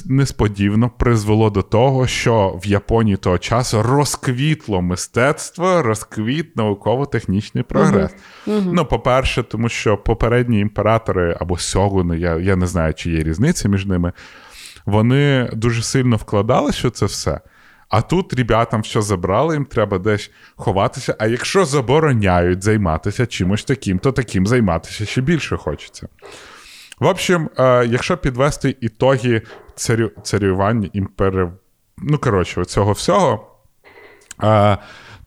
несподівано 0.06 0.90
призвело 0.90 1.50
до 1.50 1.62
того, 1.62 2.06
що 2.06 2.58
в 2.62 2.66
Японії 2.66 3.16
того 3.16 3.38
часу 3.38 3.82
розквітло 3.82 4.82
мистецтво, 4.82 5.82
розквіт 5.82 6.56
науково-технічний 6.56 7.64
прогрес. 7.64 8.10
Ну, 8.46 8.84
по-перше, 8.84 9.42
тому 9.42 9.68
що 9.68 9.96
попередні 9.96 10.60
імператори 10.60 11.36
або 11.40 11.58
сьогуни, 11.58 12.18
я, 12.18 12.36
я 12.36 12.56
не 12.56 12.66
знаю, 12.66 12.94
чи 12.94 13.10
є 13.10 13.22
різниця 13.22 13.68
між 13.68 13.86
ними, 13.86 14.12
вони 14.86 15.50
дуже 15.52 15.82
сильно 15.82 16.16
вкладалися 16.16 16.88
в 16.88 16.90
це 16.90 17.06
все. 17.06 17.40
А 17.88 18.02
тут 18.02 18.34
ребятам 18.34 18.80
все 18.82 19.02
забрали, 19.02 19.54
їм 19.54 19.64
треба 19.64 19.98
десь 19.98 20.30
ховатися. 20.56 21.16
А 21.18 21.26
якщо 21.26 21.64
забороняють 21.64 22.62
займатися 22.62 23.26
чимось 23.26 23.64
таким, 23.64 23.98
то 23.98 24.12
таким 24.12 24.46
займатися 24.46 25.06
ще 25.06 25.20
більше 25.20 25.56
хочеться. 25.56 26.08
В 27.00 27.06
общем, 27.06 27.50
е, 27.58 27.86
якщо 27.86 28.16
підвести 28.16 28.76
ітоги 28.80 29.42
царю, 29.74 30.10
царювання 30.22 30.88
імпери... 30.92 31.52
Ну, 31.98 32.18
коротше, 32.18 32.64
цього 32.64 32.92
всього, 32.92 33.46
е, 34.42 34.78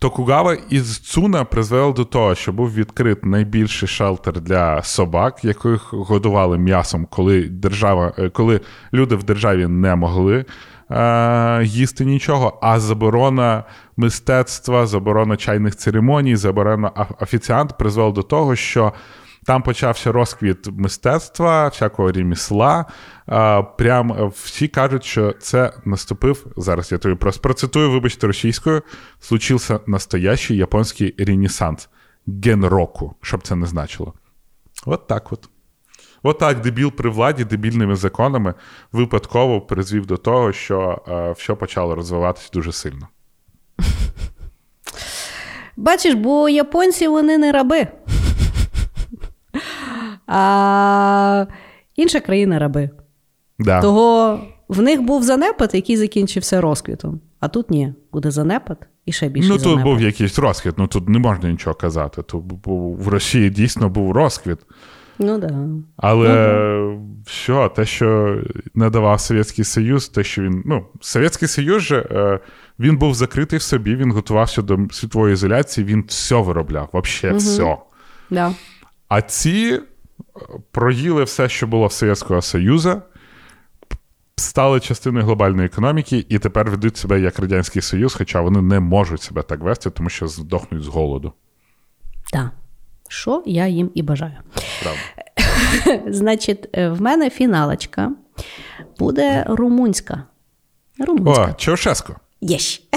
Токугава 0.02 0.58
із 0.70 1.00
Цуна 1.00 1.44
призвело 1.44 1.92
до 1.92 2.06
того, 2.06 2.36
що 2.36 2.54
був 2.54 2.74
відкрит 2.74 3.26
найбільший 3.26 3.90
шелтер 3.90 4.42
для 4.42 4.84
собак, 4.84 5.46
яких 5.46 5.94
годували 5.94 6.58
м'ясом, 6.58 7.08
коли 7.10 7.42
держава, 7.44 8.14
е, 8.18 8.30
коли 8.30 8.62
люди 8.94 9.16
в 9.16 9.24
державі 9.24 9.68
не 9.68 9.96
могли 9.96 10.46
е, 10.92 11.64
їсти 11.64 12.06
нічого. 12.06 12.60
А 12.62 12.80
заборона 12.80 13.64
мистецтва, 13.98 14.86
заборона 14.86 15.38
чайних 15.38 15.76
церемоній, 15.76 16.36
заборона 16.36 16.92
офіціант 17.20 17.78
призвела 17.78 18.12
до 18.12 18.24
того, 18.24 18.56
що 18.56 18.94
там 19.46 19.64
почався 19.64 20.12
розквіт 20.12 20.68
мистецтва, 20.72 21.68
всякого 21.68 22.12
ремісла. 22.12 22.86
А, 23.26 23.64
Прям 23.64 24.12
е, 24.12 24.32
всі 24.44 24.68
кажуть, 24.68 25.04
що 25.04 25.32
це 25.32 25.74
наступив. 25.86 26.48
Зараз 26.58 26.92
я 26.92 26.98
тобі 26.98 27.16
просто 27.16 27.42
процитую, 27.42 27.92
вибачте, 27.92 28.28
російською. 28.28 28.82
Случився 29.20 29.80
настоящий 29.88 30.58
японський 30.58 31.16
ренесанс 31.18 31.90
генроку, 32.28 33.16
щоб 33.22 33.44
це 33.44 33.56
не 33.56 33.66
значило. 33.66 34.14
От 34.86 35.08
так 35.08 35.32
от. 35.32 35.50
От 36.24 36.40
так 36.40 36.62
дебіл 36.62 36.92
при 36.92 37.10
владі, 37.10 37.44
дебільними 37.44 37.96
законами 37.96 38.54
випадково 38.92 39.62
призвів 39.62 40.06
до 40.06 40.18
того, 40.18 40.54
що 40.54 41.02
е, 41.08 41.32
все 41.32 41.56
почало 41.56 41.96
розвиватися 41.96 42.50
дуже 42.54 42.72
сильно. 42.72 43.08
Бачиш, 45.78 46.14
бо 46.14 46.50
японці 46.50 47.08
вони 47.08 47.38
не 47.38 47.52
раби. 47.52 47.88
А 50.34 51.46
інша 51.96 52.20
країна 52.20 52.60
раби. 52.60 52.90
Да. 53.60 53.82
Того 53.82 54.40
в 54.68 54.82
них 54.82 55.02
був 55.02 55.24
занепад, 55.24 55.70
який 55.74 55.98
закінчився 55.98 56.62
розквітом. 56.62 57.20
А 57.40 57.48
тут 57.48 57.70
ні, 57.70 57.94
буде 58.12 58.32
занепад 58.32 58.88
і 59.06 59.12
ще 59.12 59.30
більше. 59.30 59.50
Ну, 59.50 59.56
тут 59.56 59.64
занепад. 59.64 59.84
був 59.84 60.02
якийсь 60.02 60.40
розквіт, 60.40 60.78
ну 60.78 60.88
тут 60.88 61.10
не 61.10 61.20
можна 61.20 61.52
нічого 61.52 61.74
казати. 61.76 62.22
Тут 62.22 62.44
був, 62.44 62.98
в 62.98 63.08
Росії 63.08 63.50
дійсно 63.50 63.90
був 63.90 64.12
розквіт. 64.12 64.58
Ну 65.20 65.38
да. 65.38 65.68
Але 65.98 66.98
що, 67.28 67.72
те, 67.76 67.86
що 67.86 68.38
не 68.76 68.90
давав 68.90 69.20
Совєтський 69.20 69.66
Союз, 69.66 70.10
те, 70.10 70.24
що 70.24 70.42
він. 70.42 70.64
Ну, 70.66 70.86
Совєтський 71.02 71.48
Союз 71.48 71.84
же 71.84 72.08
е, 72.12 72.40
він 72.80 72.98
був 72.98 73.14
закритий 73.14 73.60
в 73.60 73.62
собі, 73.62 73.96
він 73.96 74.12
готувався 74.12 74.62
до 74.62 74.80
світової 74.92 75.34
ізоляції, 75.34 75.88
він 75.88 76.04
все 76.08 76.36
виробляв, 76.36 76.90
взагалі 76.94 77.38
все. 77.38 77.78
Да. 78.30 78.52
А 79.08 79.22
ці 79.22 79.80
проїли 80.72 81.24
все, 81.24 81.50
що 81.50 81.68
було 81.68 81.88
в 81.88 81.92
Совєтського 81.92 82.42
Союзу, 82.42 83.02
стали 84.36 84.80
частиною 84.80 85.26
глобальної 85.26 85.66
економіки 85.66 86.26
і 86.30 86.40
тепер 86.40 86.70
ведуть 86.70 86.98
себе 86.98 87.20
як 87.20 87.40
Радянський 87.40 87.82
Союз, 87.82 88.14
хоча 88.14 88.42
вони 88.42 88.62
не 88.62 88.80
можуть 88.80 89.22
себе 89.22 89.44
так 89.44 89.62
вести, 89.62 89.90
тому 89.90 90.10
що 90.10 90.28
здохнуть 90.28 90.84
з 90.84 90.88
голоду. 90.88 91.34
Так. 92.34 92.50
Що 93.08 93.44
я 93.46 93.68
їм 93.68 93.92
і 93.94 94.02
бажаю. 94.02 94.38
Правда. 94.84 95.02
Значить, 96.12 96.70
е, 96.74 96.90
в 96.90 97.02
мене 97.02 97.30
фіналочка 97.30 98.12
буде 99.00 99.46
румунська. 99.50 100.24
Румунська. 101.00 101.50
О, 101.52 101.54
Чаушеско. 101.54 102.16
Єщ. 102.42 102.84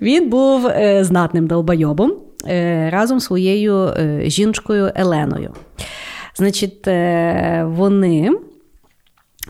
Він 0.00 0.30
був 0.30 0.66
е, 0.66 1.04
знатним 1.04 1.46
долбойобом 1.46 2.12
разом 2.90 3.20
з 3.20 3.24
своєю 3.24 3.74
е, 3.76 4.20
жінкою 4.24 4.92
Еленою. 4.94 5.54
Значить, 6.36 6.88
е, 6.88 7.64
вони 7.68 8.30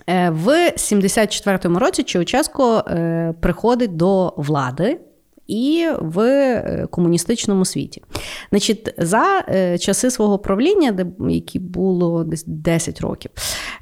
е, 0.06 0.31
в 0.31 0.48
74-му 0.77 1.78
році 1.78 2.02
Чауческо 2.02 2.78
е, 2.78 3.35
приходить 3.40 3.97
до 3.97 4.35
влади. 4.36 5.01
І 5.47 5.89
в 6.01 6.20
е, 6.20 6.86
комуністичному 6.90 7.65
світі. 7.65 8.02
Значить, 8.51 8.94
за 8.98 9.44
е, 9.48 9.78
часи 9.78 10.10
свого 10.10 10.39
правління, 10.39 11.06
які 11.28 11.59
було 11.59 12.24
десь 12.24 12.44
10 12.47 13.01
років, 13.01 13.31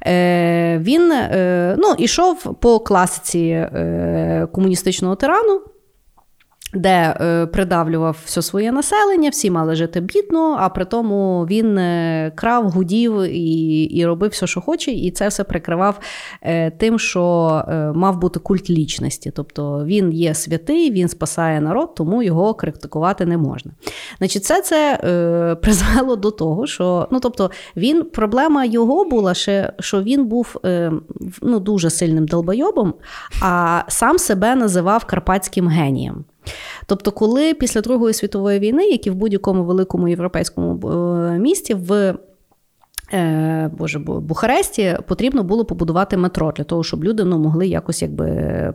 е, 0.05 0.77
він 0.77 1.11
е, 1.11 1.75
ну, 1.79 1.95
ішов 1.97 2.55
по 2.61 2.79
класиці 2.79 3.39
е, 3.39 4.47
комуністичного 4.51 5.15
тирану. 5.15 5.61
Де 6.73 7.17
е, 7.21 7.45
придавлював 7.45 8.17
все 8.25 8.41
своє 8.41 8.71
населення, 8.71 9.29
всі 9.29 9.51
мали 9.51 9.75
жити 9.75 10.01
бідно, 10.01 10.57
а 10.59 10.69
при 10.69 10.85
тому 10.85 11.45
він 11.49 11.77
е, 11.77 12.31
крав, 12.35 12.69
гудів 12.69 13.21
і 13.21 13.83
і 13.83 14.05
робив 14.05 14.31
все, 14.31 14.47
що 14.47 14.61
хоче, 14.61 14.91
і 14.91 15.11
це 15.11 15.27
все 15.27 15.43
прикривав 15.43 15.99
е, 16.41 16.71
тим, 16.71 16.99
що 16.99 17.63
мав 17.95 18.17
бути 18.17 18.39
культ 18.39 18.69
лічності. 18.69 19.31
Тобто 19.35 19.85
він 19.85 20.11
є 20.11 20.33
святий, 20.33 20.91
він 20.91 21.07
спасає 21.07 21.61
народ, 21.61 21.95
тому 21.95 22.23
його 22.23 22.53
критикувати 22.53 23.25
не 23.25 23.37
можна. 23.37 23.71
Значить, 24.17 24.45
це 24.45 24.61
це 24.61 24.97
призвело 25.61 26.15
до 26.15 26.31
того, 26.31 26.67
що 26.67 27.07
ну, 27.11 27.19
тобто, 27.19 27.51
він 27.75 28.03
проблема 28.03 28.65
його 28.65 29.05
була 29.05 29.33
ще, 29.33 29.73
що 29.79 30.01
він 30.01 30.25
був 30.25 30.55
ну, 31.41 31.59
дуже 31.59 31.89
сильним 31.89 32.25
долбойобом, 32.25 32.93
а 33.41 33.81
сам 33.87 34.19
себе 34.19 34.55
називав 34.55 35.05
карпатським 35.05 35.67
генієм. 35.67 36.25
Тобто, 36.85 37.11
коли 37.11 37.53
після 37.53 37.81
Другої 37.81 38.13
світової 38.13 38.59
війни, 38.59 38.85
як 38.85 39.07
і 39.07 39.09
в 39.09 39.15
будь-якому 39.15 39.63
великому 39.63 40.07
європейському 40.07 40.89
е, 40.89 41.39
місті, 41.39 41.73
в 41.73 42.15
Боже, 43.77 43.99
Бухаресті 43.99 44.97
потрібно 45.07 45.43
було 45.43 45.65
побудувати 45.65 46.17
метро 46.17 46.53
для 46.57 46.63
того, 46.63 46.83
щоб 46.83 47.03
люди 47.03 47.23
ну, 47.23 47.39
могли 47.39 47.67
якось 47.67 48.01
якби 48.01 48.27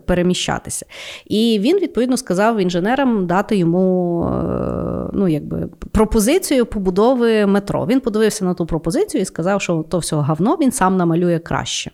переміщатися. 0.06 0.86
І 1.26 1.58
він 1.62 1.78
відповідно 1.78 2.16
сказав 2.16 2.60
інженерам 2.60 3.26
дати 3.26 3.56
йому 3.56 4.24
е, 4.24 5.10
ну, 5.12 5.28
якби, 5.28 5.68
пропозицію 5.90 6.66
побудови 6.66 7.46
метро. 7.46 7.86
Він 7.86 8.00
подивився 8.00 8.44
на 8.44 8.54
ту 8.54 8.66
пропозицію 8.66 9.22
і 9.22 9.24
сказав, 9.24 9.62
що 9.62 9.84
то 9.88 9.98
все 9.98 10.16
говно 10.16 10.56
він 10.60 10.72
сам 10.72 10.96
намалює 10.96 11.38
краще. 11.38 11.90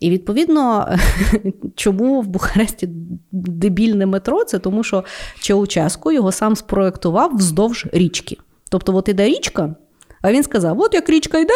І 0.00 0.10
відповідно, 0.10 0.88
чому 1.74 2.20
в 2.20 2.26
Бухаресті 2.26 2.88
дебільне 3.32 4.06
метро? 4.06 4.44
Це 4.44 4.58
тому, 4.58 4.82
що 4.82 5.04
Чауческу 5.40 6.12
його 6.12 6.32
сам 6.32 6.56
спроектував 6.56 7.36
вздовж 7.36 7.86
річки. 7.92 8.36
Тобто, 8.70 8.96
от 8.96 9.08
іде 9.08 9.26
річка, 9.26 9.74
а 10.22 10.32
він 10.32 10.42
сказав: 10.42 10.80
от 10.80 10.94
як 10.94 11.10
річка 11.10 11.38
йде, 11.38 11.54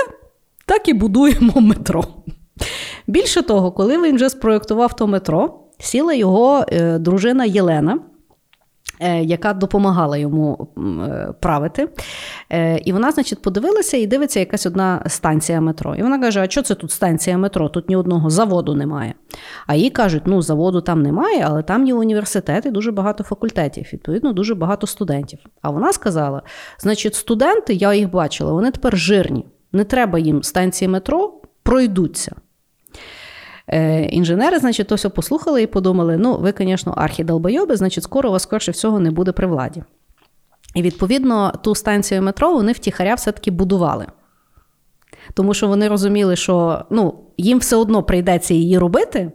так 0.66 0.88
і 0.88 0.92
будуємо 0.92 1.52
метро. 1.60 2.04
Більше 3.06 3.42
того, 3.42 3.72
коли 3.72 4.02
він 4.02 4.16
вже 4.16 4.30
спроектував 4.30 4.96
то 4.96 5.06
метро, 5.06 5.60
сіла 5.78 6.12
його 6.12 6.64
е, 6.68 6.98
дружина 6.98 7.44
Єлена. 7.44 7.98
Е, 9.02 9.22
яка 9.22 9.52
допомагала 9.52 10.16
йому 10.16 10.68
е, 10.78 11.32
правити. 11.40 11.88
Е, 12.52 12.78
і 12.78 12.92
вона, 12.92 13.10
значить, 13.10 13.42
подивилася 13.42 13.96
і 13.96 14.06
дивиться 14.06 14.40
якась 14.40 14.66
одна 14.66 15.02
станція 15.06 15.60
метро. 15.60 15.94
І 15.96 16.02
вона 16.02 16.18
каже: 16.18 16.40
А 16.40 16.48
що 16.48 16.62
це 16.62 16.74
тут 16.74 16.90
станція 16.90 17.38
метро? 17.38 17.68
Тут 17.68 17.88
ні 17.88 17.96
одного 17.96 18.30
заводу 18.30 18.74
немає. 18.74 19.14
А 19.66 19.74
їй 19.74 19.90
кажуть, 19.90 20.22
ну 20.26 20.42
заводу 20.42 20.80
там 20.80 21.02
немає, 21.02 21.44
але 21.46 21.62
там 21.62 21.86
є 21.86 21.94
університет 21.94 22.66
і 22.66 22.70
дуже 22.70 22.92
багато 22.92 23.24
факультетів, 23.24 23.86
відповідно, 23.92 24.32
дуже 24.32 24.54
багато 24.54 24.86
студентів. 24.86 25.38
А 25.62 25.70
вона 25.70 25.92
сказала: 25.92 26.42
значить, 26.78 27.14
студенти, 27.14 27.74
я 27.74 27.94
їх 27.94 28.10
бачила, 28.10 28.52
вони 28.52 28.70
тепер 28.70 28.96
жирні. 28.96 29.46
Не 29.72 29.84
треба 29.84 30.18
їм 30.18 30.42
станції 30.42 30.88
метро, 30.88 31.40
пройдуться. 31.62 32.36
Е, 33.72 34.04
інженери, 34.04 34.58
значить, 34.58 34.86
то 34.86 34.94
все 34.94 35.08
послухали 35.08 35.62
і 35.62 35.66
подумали: 35.66 36.16
ну, 36.16 36.36
ви, 36.36 36.54
звісно, 36.58 36.94
архідолбойоби, 36.96 37.76
значить, 37.76 38.04
скоро 38.04 38.28
у 38.28 38.32
вас, 38.32 38.42
скорше 38.42 38.72
всього, 38.72 39.00
не 39.00 39.10
буде 39.10 39.32
при 39.32 39.46
владі. 39.46 39.82
І 40.74 40.82
відповідно 40.82 41.52
ту 41.62 41.74
станцію 41.74 42.22
метро 42.22 42.52
вони 42.52 42.72
втіхаря 42.72 43.14
все-таки 43.14 43.50
будували. 43.50 44.06
Тому 45.34 45.54
що 45.54 45.68
вони 45.68 45.88
розуміли, 45.88 46.36
що 46.36 46.84
ну, 46.90 47.14
їм 47.36 47.58
все 47.58 47.76
одно 47.76 48.02
прийдеться 48.02 48.54
її 48.54 48.78
робити, 48.78 49.32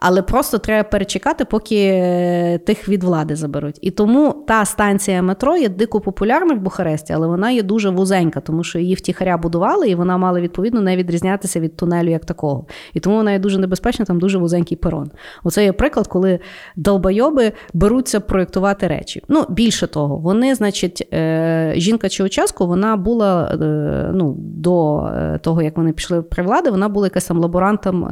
але 0.00 0.22
просто 0.22 0.58
треба 0.58 0.88
перечекати, 0.88 1.44
поки 1.44 1.76
е, 1.76 2.58
тих 2.58 2.88
від 2.88 3.04
влади 3.04 3.36
заберуть. 3.36 3.78
І 3.80 3.90
тому 3.90 4.44
та 4.46 4.64
станція 4.64 5.22
метро 5.22 5.56
є 5.56 5.68
дико 5.68 6.00
популярна 6.00 6.54
в 6.54 6.58
Бухаресті, 6.58 7.12
але 7.12 7.26
вона 7.26 7.50
є 7.50 7.62
дуже 7.62 7.90
вузенька, 7.90 8.40
тому 8.40 8.64
що 8.64 8.78
її 8.78 8.94
втіхаря 8.94 9.36
будували, 9.36 9.88
і 9.88 9.94
вона 9.94 10.16
мала 10.16 10.40
відповідно 10.40 10.80
не 10.80 10.96
відрізнятися 10.96 11.60
від 11.60 11.76
тунелю 11.76 12.10
як 12.10 12.24
такого. 12.24 12.66
І 12.94 13.00
тому 13.00 13.16
вона 13.16 13.32
є 13.32 13.38
дуже 13.38 13.58
небезпечна, 13.58 14.04
там 14.04 14.18
дуже 14.20 14.38
вузенький 14.38 14.76
перон. 14.76 15.10
Оце 15.44 15.64
є 15.64 15.72
приклад, 15.72 16.06
коли 16.06 16.38
долбойоби 16.76 17.52
беруться 17.74 18.20
проєктувати 18.20 18.86
речі. 18.86 19.22
Ну, 19.28 19.44
більше 19.48 19.86
того, 19.86 20.16
вони, 20.16 20.54
значить, 20.54 21.08
е, 21.12 21.72
жінка 21.76 22.08
чи 22.08 22.24
участку, 22.24 22.66
вона 22.66 22.96
була 22.96 23.58
е, 23.62 24.10
ну, 24.14 24.34
до 24.38 25.10
того, 25.40 25.62
як 25.62 25.76
вони 25.76 25.92
пішли 25.92 26.22
при 26.22 26.42
влади, 26.42 26.70
вона 26.70 26.88
була 26.88 27.06
якась 27.06 27.24
там 27.24 27.38
лаборантом 27.38 28.04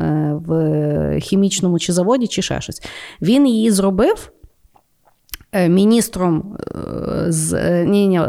в 0.47 1.20
хімічному 1.20 1.77
чи 1.78 1.92
заводі, 1.92 2.26
чи 2.26 2.42
ще 2.42 2.60
щось. 2.60 2.82
Він 3.22 3.46
її 3.46 3.70
зробив. 3.70 4.32
Е, 5.52 5.68
міністром 5.68 6.56
е, 7.26 7.32
з 7.32 7.52
е, 7.52 7.84
ні, 7.86 8.09
ні, 8.09 8.20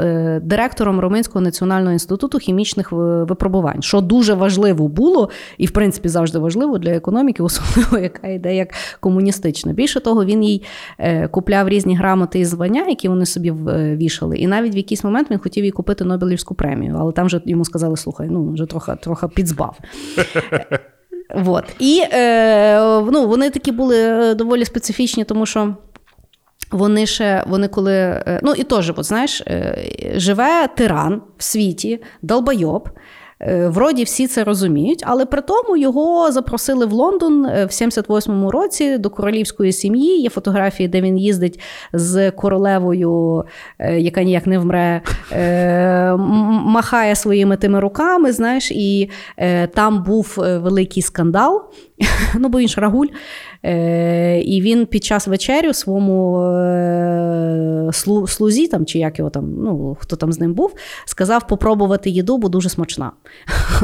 директором 0.41 0.99
Румунського 0.99 1.41
національного 1.41 1.93
інституту 1.93 2.37
хімічних 2.37 2.91
випробувань, 2.91 3.81
що 3.81 4.01
дуже 4.01 4.33
важливо 4.33 4.87
було, 4.87 5.29
і 5.57 5.65
в 5.65 5.71
принципі 5.71 6.09
завжди 6.09 6.39
важливо 6.39 6.77
для 6.77 6.91
економіки, 6.91 7.43
особливо 7.49 7.97
яка 7.97 8.27
йде 8.27 8.55
як 8.55 8.73
комуністична. 8.99 9.73
Більше 9.73 9.99
того, 9.99 10.25
він 10.25 10.43
їй 10.43 10.63
купляв 11.31 11.69
різні 11.69 11.95
грамоти 11.95 12.39
і 12.39 12.45
звання, 12.45 12.87
які 12.87 13.09
вони 13.09 13.25
собі 13.25 13.51
вішали. 13.75 14.37
І 14.37 14.47
навіть 14.47 14.75
в 14.75 14.77
якийсь 14.77 15.03
момент 15.03 15.31
він 15.31 15.39
хотів 15.39 15.65
їй 15.65 15.71
купити 15.71 16.03
Нобелівську 16.03 16.55
премію, 16.55 16.95
але 16.99 17.11
там 17.11 17.25
вже 17.25 17.41
йому 17.45 17.65
сказали: 17.65 17.97
слухай, 17.97 18.27
ну 18.31 18.53
вже 18.53 18.65
трохи 18.65 18.95
трохи 19.01 19.27
підзбав. 19.27 19.77
Вот. 21.35 21.63
І 21.79 22.03
е, 22.11 22.79
ну, 23.11 23.27
вони 23.27 23.49
такі 23.49 23.71
були 23.71 23.97
е, 23.99 24.35
доволі 24.35 24.65
специфічні, 24.65 25.23
тому 25.23 25.45
що. 25.45 25.75
Вони 26.71 27.05
ще, 27.05 27.43
вони 27.47 27.67
коли. 27.67 27.93
Е, 27.93 28.39
ну 28.43 28.53
і 28.53 28.63
теж, 28.63 28.89
от 28.89 29.05
знаєш, 29.05 29.41
е, 29.41 29.89
живе 30.15 30.67
тиран 30.67 31.21
в 31.37 31.43
світі, 31.43 32.01
долбойоб, 32.21 32.89
вроді 33.47 34.03
всі 34.03 34.27
це 34.27 34.43
розуміють, 34.43 35.03
але 35.07 35.25
при 35.25 35.41
тому 35.41 35.77
його 35.77 36.31
запросили 36.31 36.85
в 36.85 36.91
Лондон 36.91 37.45
е, 37.45 37.65
в 37.65 37.69
78-му 37.69 38.51
році 38.51 38.97
до 38.97 39.09
королівської 39.09 39.71
сім'ї. 39.71 40.21
Є 40.21 40.29
фотографії, 40.29 40.89
де 40.89 41.01
він 41.01 41.17
їздить 41.17 41.59
з 41.93 42.31
королевою, 42.31 43.43
е, 43.79 43.99
яка 43.99 44.23
ніяк 44.23 44.47
не 44.47 44.59
вмре, 44.59 45.01
махає 46.65 47.15
своїми 47.15 47.57
тими 47.57 47.79
руками. 47.79 48.31
Знаєш, 48.31 48.71
і 48.71 49.09
там 49.73 50.03
був 50.03 50.33
великий 50.37 51.03
скандал. 51.03 51.63
Ну, 52.35 52.49
бо 52.49 52.59
він 52.59 52.67
ж 52.67 52.81
рагуль. 52.81 53.07
Е, 53.65 54.41
І 54.41 54.61
він 54.61 54.85
під 54.85 55.03
час 55.03 55.27
вечерю 55.27 55.73
своєму 55.73 56.41
е, 56.41 57.89
слузі, 58.27 58.67
там, 58.67 58.85
чи 58.85 58.99
як 58.99 59.19
його 59.19 59.29
там, 59.29 59.53
ну, 59.63 59.97
хто 59.99 60.15
там 60.15 60.33
з 60.33 60.39
ним 60.39 60.53
був, 60.53 60.73
сказав 61.05 61.47
попробувати 61.47 62.09
їду, 62.09 62.37
бо 62.37 62.49
дуже 62.49 62.69
смачна. 62.69 63.11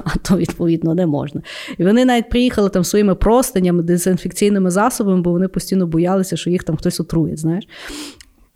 А 0.05 0.17
то, 0.21 0.37
відповідно, 0.37 0.95
не 0.95 1.05
можна. 1.05 1.41
І 1.77 1.85
вони 1.85 2.05
навіть 2.05 2.29
приїхали 2.29 2.69
там 2.69 2.83
своїми 2.83 3.15
простинями, 3.15 3.83
дезінфекційними 3.83 4.71
засобами, 4.71 5.21
бо 5.21 5.31
вони 5.31 5.47
постійно 5.47 5.87
боялися, 5.87 6.37
що 6.37 6.49
їх 6.49 6.63
там 6.63 6.77
хтось 6.77 6.99
отрує. 6.99 7.35
знаєш. 7.37 7.67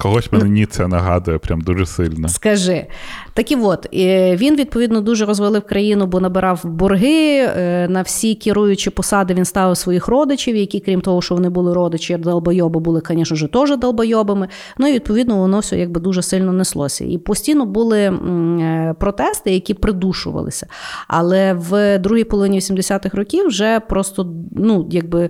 Когось 0.02 0.32
мені 0.32 0.66
це 0.66 0.88
нагадує 0.88 1.38
прям 1.38 1.62
дуже 1.62 1.86
сильно. 1.86 2.30
Скажи. 2.30 2.86
Так 3.34 3.52
і 3.52 3.56
от, 3.56 3.88
він, 3.94 4.56
відповідно, 4.56 5.02
дуже 5.02 5.26
розвалив 5.26 5.62
країну, 5.62 6.08
бо 6.08 6.20
набирав 6.20 6.62
борги. 6.64 7.38
Е, 7.38 7.88
на 7.90 8.02
всі 8.02 8.36
керуючі 8.36 8.90
посади 8.90 9.34
він 9.34 9.46
ставив 9.46 9.78
своїх 9.78 10.08
родичів, 10.08 10.56
які, 10.56 10.80
крім 10.80 11.02
того, 11.02 11.22
що 11.22 11.36
вони 11.36 11.50
були 11.50 11.74
родичі, 11.74 12.18
долбойоби, 12.18 12.80
були, 12.80 13.02
звісно 13.08 13.36
ж, 13.38 13.48
теж 13.48 13.78
долбойобами. 13.78 14.48
Ну 14.78 14.88
і 14.88 14.94
відповідно 14.94 15.38
воно 15.38 15.60
все 15.60 15.80
якби 15.80 16.02
дуже 16.02 16.22
сильно 16.22 16.54
неслося. 16.54 17.06
І 17.06 17.18
постійно 17.18 17.66
були 17.66 18.00
е, 18.00 18.96
протести, 19.00 19.52
які 19.52 19.74
придушувалися. 19.74 20.68
Але 21.08 21.54
в 21.54 22.00
другій 22.00 22.24
половині 22.24 22.60
80-х 22.60 23.18
років 23.18 23.48
вже 23.48 23.80
просто 23.80 24.34
ну, 24.52 24.88
якби 24.92 25.30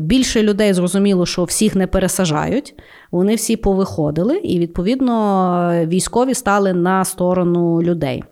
більше 0.00 0.42
людей 0.42 0.72
зрозуміло, 0.72 1.26
що 1.26 1.44
всіх 1.44 1.74
не 1.74 1.86
пересажають. 1.86 2.74
Вони 3.10 3.34
всі 3.34 3.56
повиходили, 3.56 4.36
і 4.36 4.58
відповідно 4.58 5.86
військові 5.86 6.34
стали 6.34 6.72
на 6.72 7.04
сторону 7.04 7.82
людей. 7.82 8.24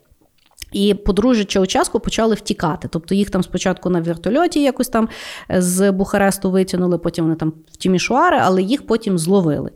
І 0.73 0.95
подружжя 0.95 1.45
Чаучаску 1.45 2.01
почали 2.01 2.35
втікати. 2.35 2.89
Тобто 2.91 3.15
їх 3.15 3.31
там 3.31 3.43
спочатку 3.43 3.91
на 3.91 4.01
вертольоті 4.01 4.63
якось 4.63 4.89
там 4.89 5.09
з 5.49 5.93
Бухаресту 5.93 6.51
витягнули, 6.51 6.99
потім 6.99 7.25
вони 7.25 7.37
там 7.37 7.53
в 7.73 7.77
Тімішуари, 7.77 8.39
але 8.43 8.63
їх 8.63 8.87
потім 8.87 9.19
зловили. 9.19 9.71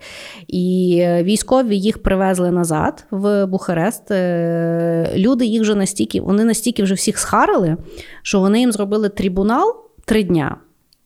І 0.49 1.07
військові 1.23 1.79
їх 1.79 2.03
привезли 2.03 2.51
назад 2.51 3.07
в 3.11 3.47
Бухарест. 3.47 4.11
Е, 4.11 5.13
люди 5.17 5.47
їх 5.47 5.63
вже 5.63 5.75
настільки, 5.75 6.21
вони 6.21 6.45
настільки 6.45 6.83
вже 6.83 6.95
всіх 6.95 7.19
схарили, 7.19 7.77
що 8.23 8.41
вони 8.41 8.61
їм 8.61 8.73
зробили 8.73 9.09
трибунал 9.09 9.77
три 10.05 10.23
дня 10.23 10.57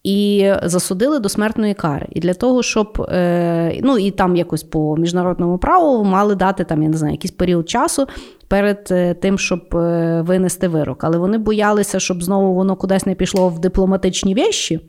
і 0.09 0.53
засудили 0.63 1.19
до 1.19 1.29
смертної 1.29 1.75
кари. 1.75 2.07
І 2.11 2.21
для 2.21 2.35
того, 2.35 2.63
щоб 2.63 3.07
е, 3.09 3.81
ну 3.83 3.99
і 3.99 4.11
там 4.11 4.37
якось 4.37 4.63
по 4.63 4.97
міжнародному 4.97 5.59
праву 5.59 6.05
мали 6.05 6.35
дати 6.35 6.65
там, 6.65 6.83
я 6.83 6.89
не 6.89 6.97
знаю, 6.97 7.15
якийсь 7.15 7.33
період 7.33 7.69
часу 7.69 8.09
перед 8.49 8.89
е, 8.91 9.15
тим, 9.15 9.39
щоб 9.39 9.77
е, 9.77 10.23
винести 10.27 10.69
вирок. 10.69 11.05
Але 11.05 11.19
вони 11.19 11.39
боялися, 11.39 12.01
щоб 12.01 12.23
знову 12.23 12.55
воно 12.55 12.77
кудись 12.77 13.07
не 13.07 13.15
пішло 13.15 13.49
в 13.49 13.59
дипломатичні 13.59 14.35
вещі, 14.35 14.81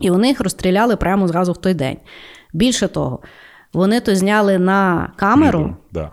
і 0.00 0.10
вони 0.10 0.28
їх 0.28 0.40
розстріляли 0.40 0.96
прямо 0.96 1.28
зразу 1.28 1.52
в 1.52 1.56
той 1.56 1.74
день. 1.74 1.96
Більше 2.52 2.88
того, 2.88 3.18
вони 3.72 4.00
то 4.00 4.14
зняли 4.14 4.58
на 4.58 5.12
камеру 5.16 5.76
да. 5.92 6.10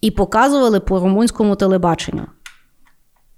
і 0.00 0.10
показували 0.10 0.80
по 0.80 1.00
румунському 1.00 1.56
телебаченню. 1.56 2.26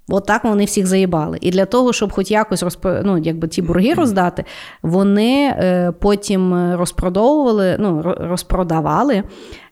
От 0.09 0.25
так 0.25 0.43
вони 0.43 0.65
всіх 0.65 0.87
заїбали. 0.87 1.37
І 1.41 1.51
для 1.51 1.65
того, 1.65 1.93
щоб 1.93 2.11
хоч 2.11 2.31
якось 2.31 2.63
розп... 2.63 2.85
ну, 3.03 3.17
якби 3.17 3.47
ті 3.47 3.61
борги 3.61 3.93
роздати, 3.93 4.45
вони 4.81 5.43
е, 5.43 5.93
потім 5.99 6.73
розпродовували, 6.75 7.75
ну, 7.79 8.01
розпродавали 8.19 9.23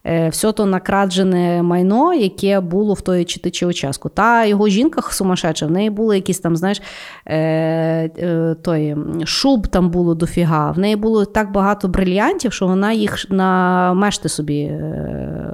е, 0.06 0.28
все 0.28 0.52
то 0.52 0.66
накраджене 0.66 1.62
майно, 1.62 2.14
яке 2.14 2.60
було 2.60 2.94
в 2.94 3.00
той 3.00 3.24
чи 3.24 3.50
чи 3.50 3.66
участку. 3.66 4.08
Та 4.08 4.44
його 4.44 4.68
жінка 4.68 5.02
сумасшедша, 5.02 5.66
в 5.66 5.70
неї 5.70 5.90
були 5.90 6.16
якісь 6.16 6.38
там, 6.38 6.56
знаєш, 6.56 6.82
е, 7.26 7.36
е, 7.38 8.56
той, 8.62 8.96
шуб 9.24 9.66
там 9.66 9.90
було 9.90 10.14
дофіга. 10.14 10.70
В 10.70 10.78
неї 10.78 10.96
було 10.96 11.24
так 11.24 11.52
багато 11.52 11.88
брильянтів, 11.88 12.52
що 12.52 12.66
вона 12.66 12.92
їх 12.92 13.30
на 13.30 13.94
мешти 13.94 14.28
собі 14.28 14.60
е, 14.60 15.52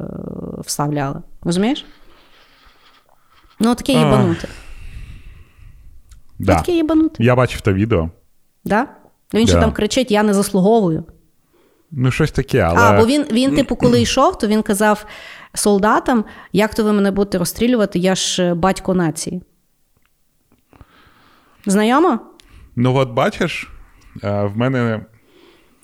вставляла. 0.65 1.23
Розумієш? 1.43 1.85
Ну, 3.61 3.75
таке 3.75 3.93
їбануте. 3.93 4.49
Да. 6.39 6.57
Таке 6.57 6.73
їбанути. 6.73 7.25
Я 7.25 7.37
бачив 7.37 7.61
те 7.61 7.73
відео. 7.73 8.11
Да? 8.65 8.89
Він 9.35 9.45
да. 9.45 9.51
ще 9.51 9.61
там 9.61 9.73
кричить: 9.73 10.11
Я 10.11 10.23
не 10.23 10.35
заслуговую. 10.35 11.05
Ну, 11.91 12.11
щось 12.11 12.31
таке, 12.31 12.61
але. 12.61 12.81
А, 12.81 13.01
бо 13.01 13.07
він, 13.07 13.27
він, 13.33 13.57
типу, 13.57 13.77
коли 13.81 14.01
йшов, 14.01 14.39
то 14.39 14.47
він 14.47 14.63
казав 14.63 15.07
солдатам: 15.55 16.25
як 16.53 16.75
то 16.75 16.85
ви 16.85 16.93
мене 16.93 17.11
будете 17.11 17.39
розстрілювати, 17.39 17.99
я 17.99 18.15
ж 18.15 18.43
е, 18.43 18.55
батько 18.55 18.95
нації. 18.95 19.43
Знайомо? 21.67 22.21
Ну, 22.77 22.97
от 22.97 23.11
бачиш, 23.11 23.71
е, 24.25 24.43
в 24.43 24.57
мене. 24.57 25.05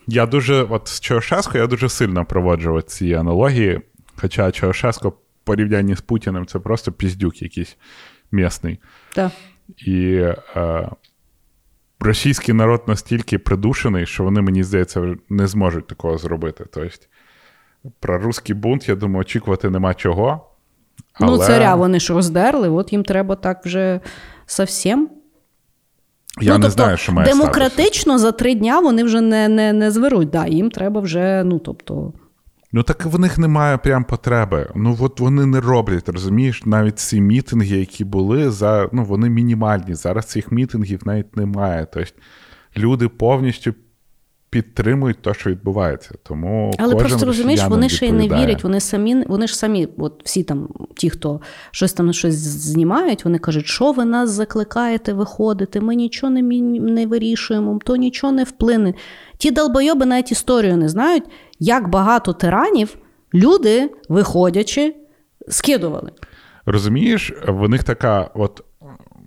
Я 0.06 0.26
дуже, 0.26 0.62
от 0.62 0.88
з 0.88 1.00
Чаушеско 1.00 1.58
я 1.58 1.66
дуже 1.66 1.88
сильно 1.88 2.24
проводжу 2.24 2.82
ці 2.86 3.14
аналогії. 3.14 3.80
Хоча 4.16 4.52
Чаушеско 4.52 5.08
в 5.08 5.14
порівнянні 5.44 5.94
з 5.96 6.00
Путіним 6.00 6.46
це 6.46 6.58
просто 6.58 6.92
піздюк 6.92 7.42
якийсь 7.42 7.76
місний. 8.32 8.78
Так. 9.14 9.32
І 9.78 10.14
е, 10.56 10.90
російський 12.00 12.54
народ 12.54 12.82
настільки 12.86 13.38
придушений, 13.38 14.06
що 14.06 14.24
вони, 14.24 14.40
мені 14.40 14.62
здається, 14.62 15.14
не 15.28 15.46
зможуть 15.46 15.86
такого 15.86 16.18
зробити. 16.18 16.64
Тобто, 16.72 16.90
про 18.00 18.18
русський 18.18 18.54
бунт, 18.54 18.88
я 18.88 18.94
думаю, 18.94 19.20
очікувати 19.20 19.70
нема 19.70 19.94
чого. 19.94 20.48
Але... 21.12 21.30
Ну, 21.30 21.38
царя 21.38 21.74
вони 21.74 22.00
ж 22.00 22.14
роздерли, 22.14 22.68
от 22.68 22.92
їм 22.92 23.04
треба 23.04 23.36
так 23.36 23.66
вже 23.66 24.00
совсем. 24.46 25.10
Я 26.40 26.52
ну, 26.52 26.58
не 26.58 26.64
тобто, 26.64 26.82
знаю, 26.82 26.96
що 26.96 27.12
має 27.12 27.28
демократично 27.28 28.02
статися. 28.02 28.18
за 28.18 28.32
три 28.32 28.54
дня 28.54 28.80
вони 28.80 29.04
вже 29.04 29.20
не 29.20 29.48
не, 29.48 29.72
не 29.72 29.90
зверуть. 29.90 30.30
Да, 30.30 30.46
Їм 30.46 30.70
треба 30.70 31.00
вже, 31.00 31.44
ну 31.44 31.58
тобто. 31.58 32.12
Ну 32.74 32.82
так 32.82 33.04
в 33.06 33.18
них 33.18 33.38
немає 33.38 33.78
прям 33.78 34.04
потреби. 34.04 34.70
Ну 34.74 34.96
от 35.00 35.20
вони 35.20 35.46
не 35.46 35.60
роблять, 35.60 36.08
розумієш, 36.08 36.66
навіть 36.66 36.98
ці 36.98 37.20
мітинги, 37.20 37.76
які 37.76 38.04
були, 38.04 38.50
за 38.50 38.88
ну 38.92 39.04
вони 39.04 39.30
мінімальні. 39.30 39.94
Зараз 39.94 40.26
цих 40.26 40.52
мітингів 40.52 41.00
навіть 41.04 41.36
немає. 41.36 41.86
Тобто 41.92 42.12
люди 42.76 43.08
повністю 43.08 43.74
підтримують 44.52 45.22
те, 45.22 45.34
що 45.34 45.50
відбувається. 45.50 46.14
Тому 46.22 46.72
але 46.78 46.94
кожен 46.94 47.08
просто 47.08 47.26
розумієш, 47.26 47.64
вони 47.68 47.88
ще 47.88 48.06
й 48.06 48.12
не 48.12 48.28
вірять. 48.28 48.64
Вони 48.64 48.80
самі, 48.80 49.24
вони 49.28 49.46
ж 49.46 49.56
самі, 49.56 49.88
от 49.98 50.22
всі 50.24 50.42
там, 50.42 50.68
ті, 50.96 51.10
хто 51.10 51.40
щось 51.70 51.92
там 51.92 52.12
щось 52.12 52.34
знімають, 52.34 53.24
вони 53.24 53.38
кажуть, 53.38 53.66
що 53.66 53.92
ви 53.92 54.04
нас 54.04 54.30
закликаєте 54.30 55.12
виходити, 55.12 55.80
ми 55.80 55.94
нічого 55.94 56.32
не 56.32 56.42
не 56.80 57.06
вирішуємо, 57.06 57.78
то 57.84 57.96
нічого 57.96 58.32
не 58.32 58.44
вплине. 58.44 58.94
Ті 59.36 59.50
долбойоби 59.50 60.06
навіть 60.06 60.32
історію 60.32 60.76
не 60.76 60.88
знають, 60.88 61.24
як 61.58 61.88
багато 61.88 62.32
тиранів 62.32 62.96
люди, 63.34 63.90
виходячи, 64.08 64.96
скидували. 65.48 66.12
Розумієш, 66.66 67.32
в 67.48 67.68
них 67.68 67.84
така, 67.84 68.30
от 68.34 68.64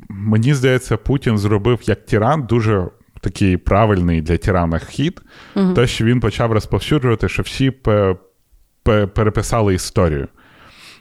мені 0.10 0.53
здається, 0.53 0.97
Путін 0.97 1.38
зробив 1.38 1.80
як 1.84 2.06
тиран 2.06 2.43
дуже 2.43 2.88
такий 3.26 3.57
правильний 3.57 4.22
для 4.22 4.38
тирана 4.38 4.80
хід, 4.80 5.22
угу. 5.56 5.73
те, 5.73 5.88
що 5.88 6.06
він 6.06 6.19
почав 6.19 6.52
розповсюджувати, 6.52 7.30
що 7.30 7.43
всі 7.43 7.72
переписали 9.14 9.73
історію. 9.73 10.27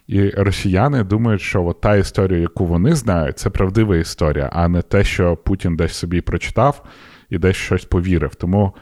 І 0.06 0.30
росіяни 0.30 1.04
думають, 1.04 1.40
що 1.40 1.64
от 1.64 1.80
та 1.80 1.96
історія, 1.96 2.40
яку 2.40 2.66
вони 2.66 2.94
знають, 2.94 3.38
це 3.38 3.50
правдива 3.50 3.96
історія, 3.96 4.50
а 4.52 4.68
не 4.68 4.82
те, 4.82 5.04
що 5.04 5.36
Путін 5.36 5.76
десь 5.76 5.92
собі 5.92 6.20
прочитав 6.20 6.84
і 7.30 7.38
десь 7.38 7.56
щось 7.56 7.84
повірив. 7.84 8.34
Тому 8.34 8.74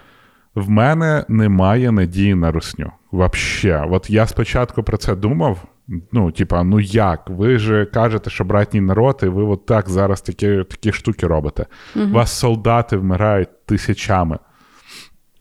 в 0.54 0.70
мене 0.70 1.24
немає 1.28 1.92
надії 1.92 2.34
на 2.34 2.52
русню. 2.52 2.92
Вообще. 3.10 3.86
От 3.90 4.10
я 4.10 4.26
спочатку 4.26 4.82
про 4.82 4.96
це 4.96 5.14
думав, 5.14 5.64
Ну, 6.12 6.30
типа, 6.32 6.62
ну 6.62 6.80
як? 6.80 7.30
Ви 7.30 7.58
ж 7.58 7.84
кажете, 7.84 8.30
що 8.30 8.44
братній 8.44 8.80
народ, 8.80 9.20
і 9.22 9.26
ви 9.26 9.42
от 9.42 9.66
так 9.66 9.88
зараз 9.88 10.20
такі 10.20 10.64
такі 10.70 10.92
штуки 10.92 11.26
робите. 11.26 11.66
Угу. 11.96 12.12
Вас 12.12 12.32
солдати 12.32 12.96
вмирають 12.96 13.66
тисячами. 13.66 14.38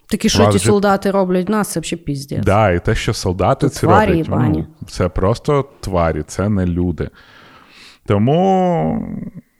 Такі 0.07 0.29
що 0.29 0.51
ті 0.51 0.59
солдати 0.59 1.11
роблять 1.11 1.49
нас, 1.49 1.71
це 1.71 1.79
взагалі 1.79 2.03
піздець. 2.03 2.45
Да, 2.45 2.71
і 2.71 2.79
те, 2.79 2.95
що 2.95 3.13
солдати 3.13 3.69
це 3.69 3.87
роблять, 3.87 4.27
ну, 4.29 4.67
це 4.87 5.09
просто 5.09 5.69
тварі, 5.79 6.23
це 6.27 6.49
не 6.49 6.65
люди. 6.65 7.09
Тому 8.05 9.07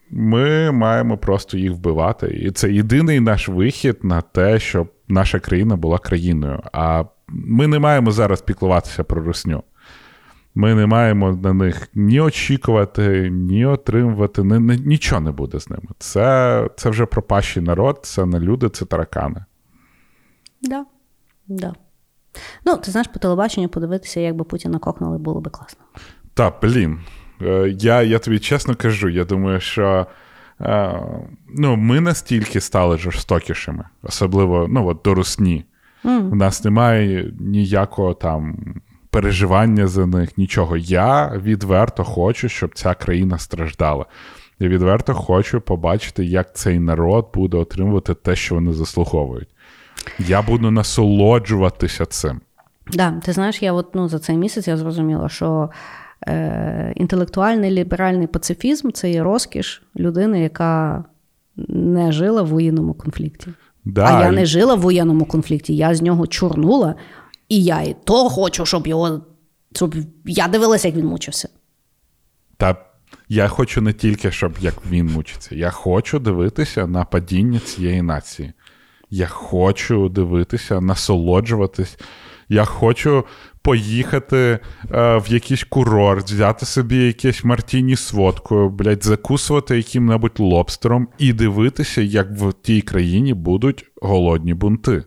ми 0.09 0.71
маємо 0.71 1.17
просто 1.17 1.57
їх 1.57 1.71
вбивати. 1.71 2.27
І 2.27 2.51
це 2.51 2.71
єдиний 2.71 3.19
наш 3.19 3.49
вихід 3.49 3.97
на 4.03 4.21
те, 4.21 4.59
щоб 4.59 4.91
наша 5.07 5.39
країна 5.39 5.75
була 5.75 5.97
країною. 5.97 6.59
А 6.73 7.03
ми 7.27 7.67
не 7.67 7.79
маємо 7.79 8.11
зараз 8.11 8.41
піклуватися 8.41 9.03
про 9.03 9.23
русню. 9.23 9.63
Ми 10.55 10.75
не 10.75 10.85
маємо 10.85 11.31
на 11.31 11.53
них 11.53 11.89
ні 11.93 12.19
очікувати, 12.19 13.29
ні 13.29 13.65
отримувати, 13.65 14.43
ні, 14.43 14.59
ні, 14.59 14.77
нічого 14.85 15.21
не 15.21 15.31
буде 15.31 15.59
з 15.59 15.69
ними. 15.69 15.87
Це 15.99 16.69
це 16.75 16.89
вже 16.89 17.05
пропащий 17.05 17.63
народ, 17.63 17.99
це 18.03 18.25
не 18.25 18.39
люди, 18.39 18.69
це 18.69 18.85
таракани. 18.85 19.45
Да. 20.61 20.85
Да. 21.47 21.73
Ну, 22.65 22.77
ти 22.77 22.91
знаєш, 22.91 23.07
по 23.07 23.19
телебаченню 23.19 23.69
подивитися, 23.69 24.19
як 24.19 24.35
би 24.35 24.43
Путіна 24.43 24.79
кокнули, 24.79 25.17
було 25.17 25.41
би 25.41 25.51
класно. 25.51 25.83
Так, 26.33 26.59
блін. 26.61 26.99
Е, 27.41 27.75
я 27.79 28.01
я 28.01 28.19
тобі 28.19 28.39
чесно 28.39 28.75
кажу, 28.75 29.09
я 29.09 29.25
думаю, 29.25 29.59
що 29.59 30.07
е, 30.61 30.99
ну, 31.55 31.75
ми 31.75 32.01
настільки 32.01 32.61
стали 32.61 32.97
жорстокішими, 32.97 33.85
особливо 34.03 34.67
ну, 34.69 34.87
от, 34.87 35.01
до 35.03 35.13
русні. 35.13 35.65
Mm. 36.03 36.31
У 36.31 36.35
нас 36.35 36.63
немає 36.63 37.33
ніякого 37.39 38.13
там 38.13 38.57
переживання 39.11 39.87
за 39.87 40.05
них, 40.05 40.37
нічого. 40.37 40.77
Я 40.77 41.41
відверто 41.43 42.03
хочу, 42.03 42.49
щоб 42.49 42.71
ця 42.73 42.93
країна 42.93 43.37
страждала. 43.37 44.05
Я 44.59 44.67
відверто 44.67 45.13
хочу 45.13 45.61
побачити, 45.61 46.25
як 46.25 46.55
цей 46.55 46.79
народ 46.79 47.29
буде 47.33 47.57
отримувати 47.57 48.13
те, 48.13 48.35
що 48.35 48.55
вони 48.55 48.73
заслуговують. 48.73 49.49
Я 50.19 50.41
буду 50.41 50.71
насолоджуватися 50.71 52.05
цим. 52.05 52.41
Да, 52.93 53.11
ти 53.11 53.33
знаєш, 53.33 53.61
я 53.61 53.73
от, 53.73 53.95
ну, 53.95 54.09
за 54.09 54.19
цей 54.19 54.37
місяць 54.37 54.67
я 54.67 54.77
зрозуміла, 54.77 55.29
що 55.29 55.69
е, 56.27 56.93
інтелектуальний 56.95 57.71
ліберальний 57.71 58.27
пацифізм 58.27 58.91
це 58.91 59.11
є 59.11 59.23
розкіш 59.23 59.83
людини, 59.95 60.41
яка 60.41 61.03
не 61.67 62.11
жила 62.11 62.41
в 62.41 62.47
воєнному 62.47 62.93
конфлікті. 62.93 63.47
Да. 63.85 64.05
А 64.05 64.23
я 64.25 64.31
не 64.31 64.45
жила 64.45 64.75
в 64.75 64.79
воєнному 64.79 65.25
конфлікті, 65.25 65.75
я 65.75 65.95
з 65.95 66.01
нього 66.01 66.27
чорнула, 66.27 66.95
і 67.51 67.63
я 67.63 67.81
і 67.81 67.95
то 68.03 68.29
хочу, 68.29 68.65
щоб 68.65 68.87
його. 68.87 69.21
Щоб 69.75 69.95
я 70.25 70.47
дивилася, 70.47 70.87
як 70.87 70.97
він 70.97 71.05
мучився. 71.05 71.49
Та 72.57 72.75
я 73.29 73.47
хочу 73.47 73.81
не 73.81 73.93
тільки, 73.93 74.31
щоб 74.31 74.53
як 74.59 74.73
він 74.85 75.05
мучиться. 75.05 75.55
Я 75.55 75.69
хочу 75.69 76.19
дивитися 76.19 76.87
на 76.87 77.05
падіння 77.05 77.59
цієї 77.59 78.01
нації. 78.01 78.53
Я 79.09 79.27
хочу 79.27 80.09
дивитися, 80.09 80.81
насолоджуватись. 80.81 81.97
Я 82.49 82.65
хочу 82.65 83.23
поїхати 83.61 84.37
е, 84.91 85.17
в 85.17 85.25
якийсь 85.27 85.63
курорт, 85.63 86.25
взяти 86.25 86.65
собі 86.65 86.97
якесь 86.97 87.43
мартіні 87.43 87.95
з 87.95 88.13
водкою, 88.13 88.69
блядь, 88.69 89.03
закусувати 89.03 89.77
яким-небудь 89.77 90.39
лобстером 90.39 91.07
і 91.17 91.33
дивитися, 91.33 92.01
як 92.01 92.31
в 92.31 92.53
тій 92.53 92.81
країні 92.81 93.33
будуть 93.33 93.85
голодні 94.01 94.53
бунти. 94.53 95.03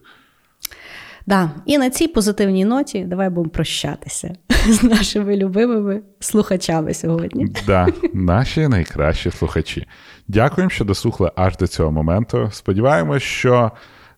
Да. 1.27 1.51
І 1.67 1.79
на 1.79 1.91
цій 1.91 2.09
позитивній 2.09 2.65
ноті 2.65 3.05
давай 3.05 3.31
будемо 3.31 3.51
прощатися 3.51 4.35
з 4.69 4.83
нашими 4.83 5.37
любимими 5.37 6.03
слухачами 6.21 6.95
сьогодні. 6.95 7.47
Да, 7.67 7.87
Наші 8.13 8.69
найкращі 8.69 9.31
слухачі. 9.31 9.87
Дякуємо, 10.29 10.71
що 10.71 10.85
дослухали 10.85 11.31
аж 11.37 11.57
до 11.57 11.67
цього 11.67 11.93
моменту. 11.93 12.49
Сподіваємось, 12.53 13.23
що 13.23 13.73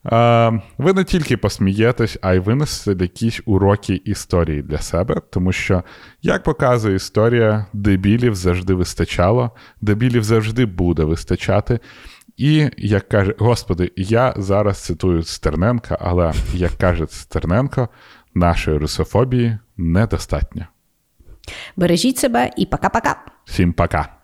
е, 0.07 0.61
ви 0.79 0.93
не 0.93 1.05
тільки 1.05 1.37
посмієтесь, 1.37 2.19
а 2.23 2.35
й 2.35 2.39
винесете 2.39 3.05
якісь 3.05 3.41
уроки 3.47 4.03
історії 4.05 4.63
для 4.63 4.79
себе, 4.79 5.21
тому 5.31 5.53
що, 5.53 5.83
як 6.23 6.43
показує 6.43 6.97
історія, 6.97 7.67
дебілів 7.73 8.35
завжди 8.35 8.75
вистачало, 8.75 9.51
дебілів 9.81 10.25
завжди 10.25 10.67
буде 10.67 11.05
вистачати. 11.05 11.81
І 12.37 12.71
як 12.77 13.09
каже, 13.09 13.35
господи, 13.39 13.93
я 13.97 14.35
зараз 14.37 14.79
цитую 14.85 15.23
Стерненка, 15.23 15.99
але 16.01 16.33
як 16.55 16.73
каже 16.73 17.07
Стерненко, 17.07 17.89
нашої 18.35 18.79
русофобії 18.79 19.59
недостатньо. 19.77 20.67
Бережіть 21.77 22.19
себе 22.19 22.51
і 22.57 22.67
пока-пока. 22.67 23.15
Всім 23.45 23.73
пока. 23.73 24.16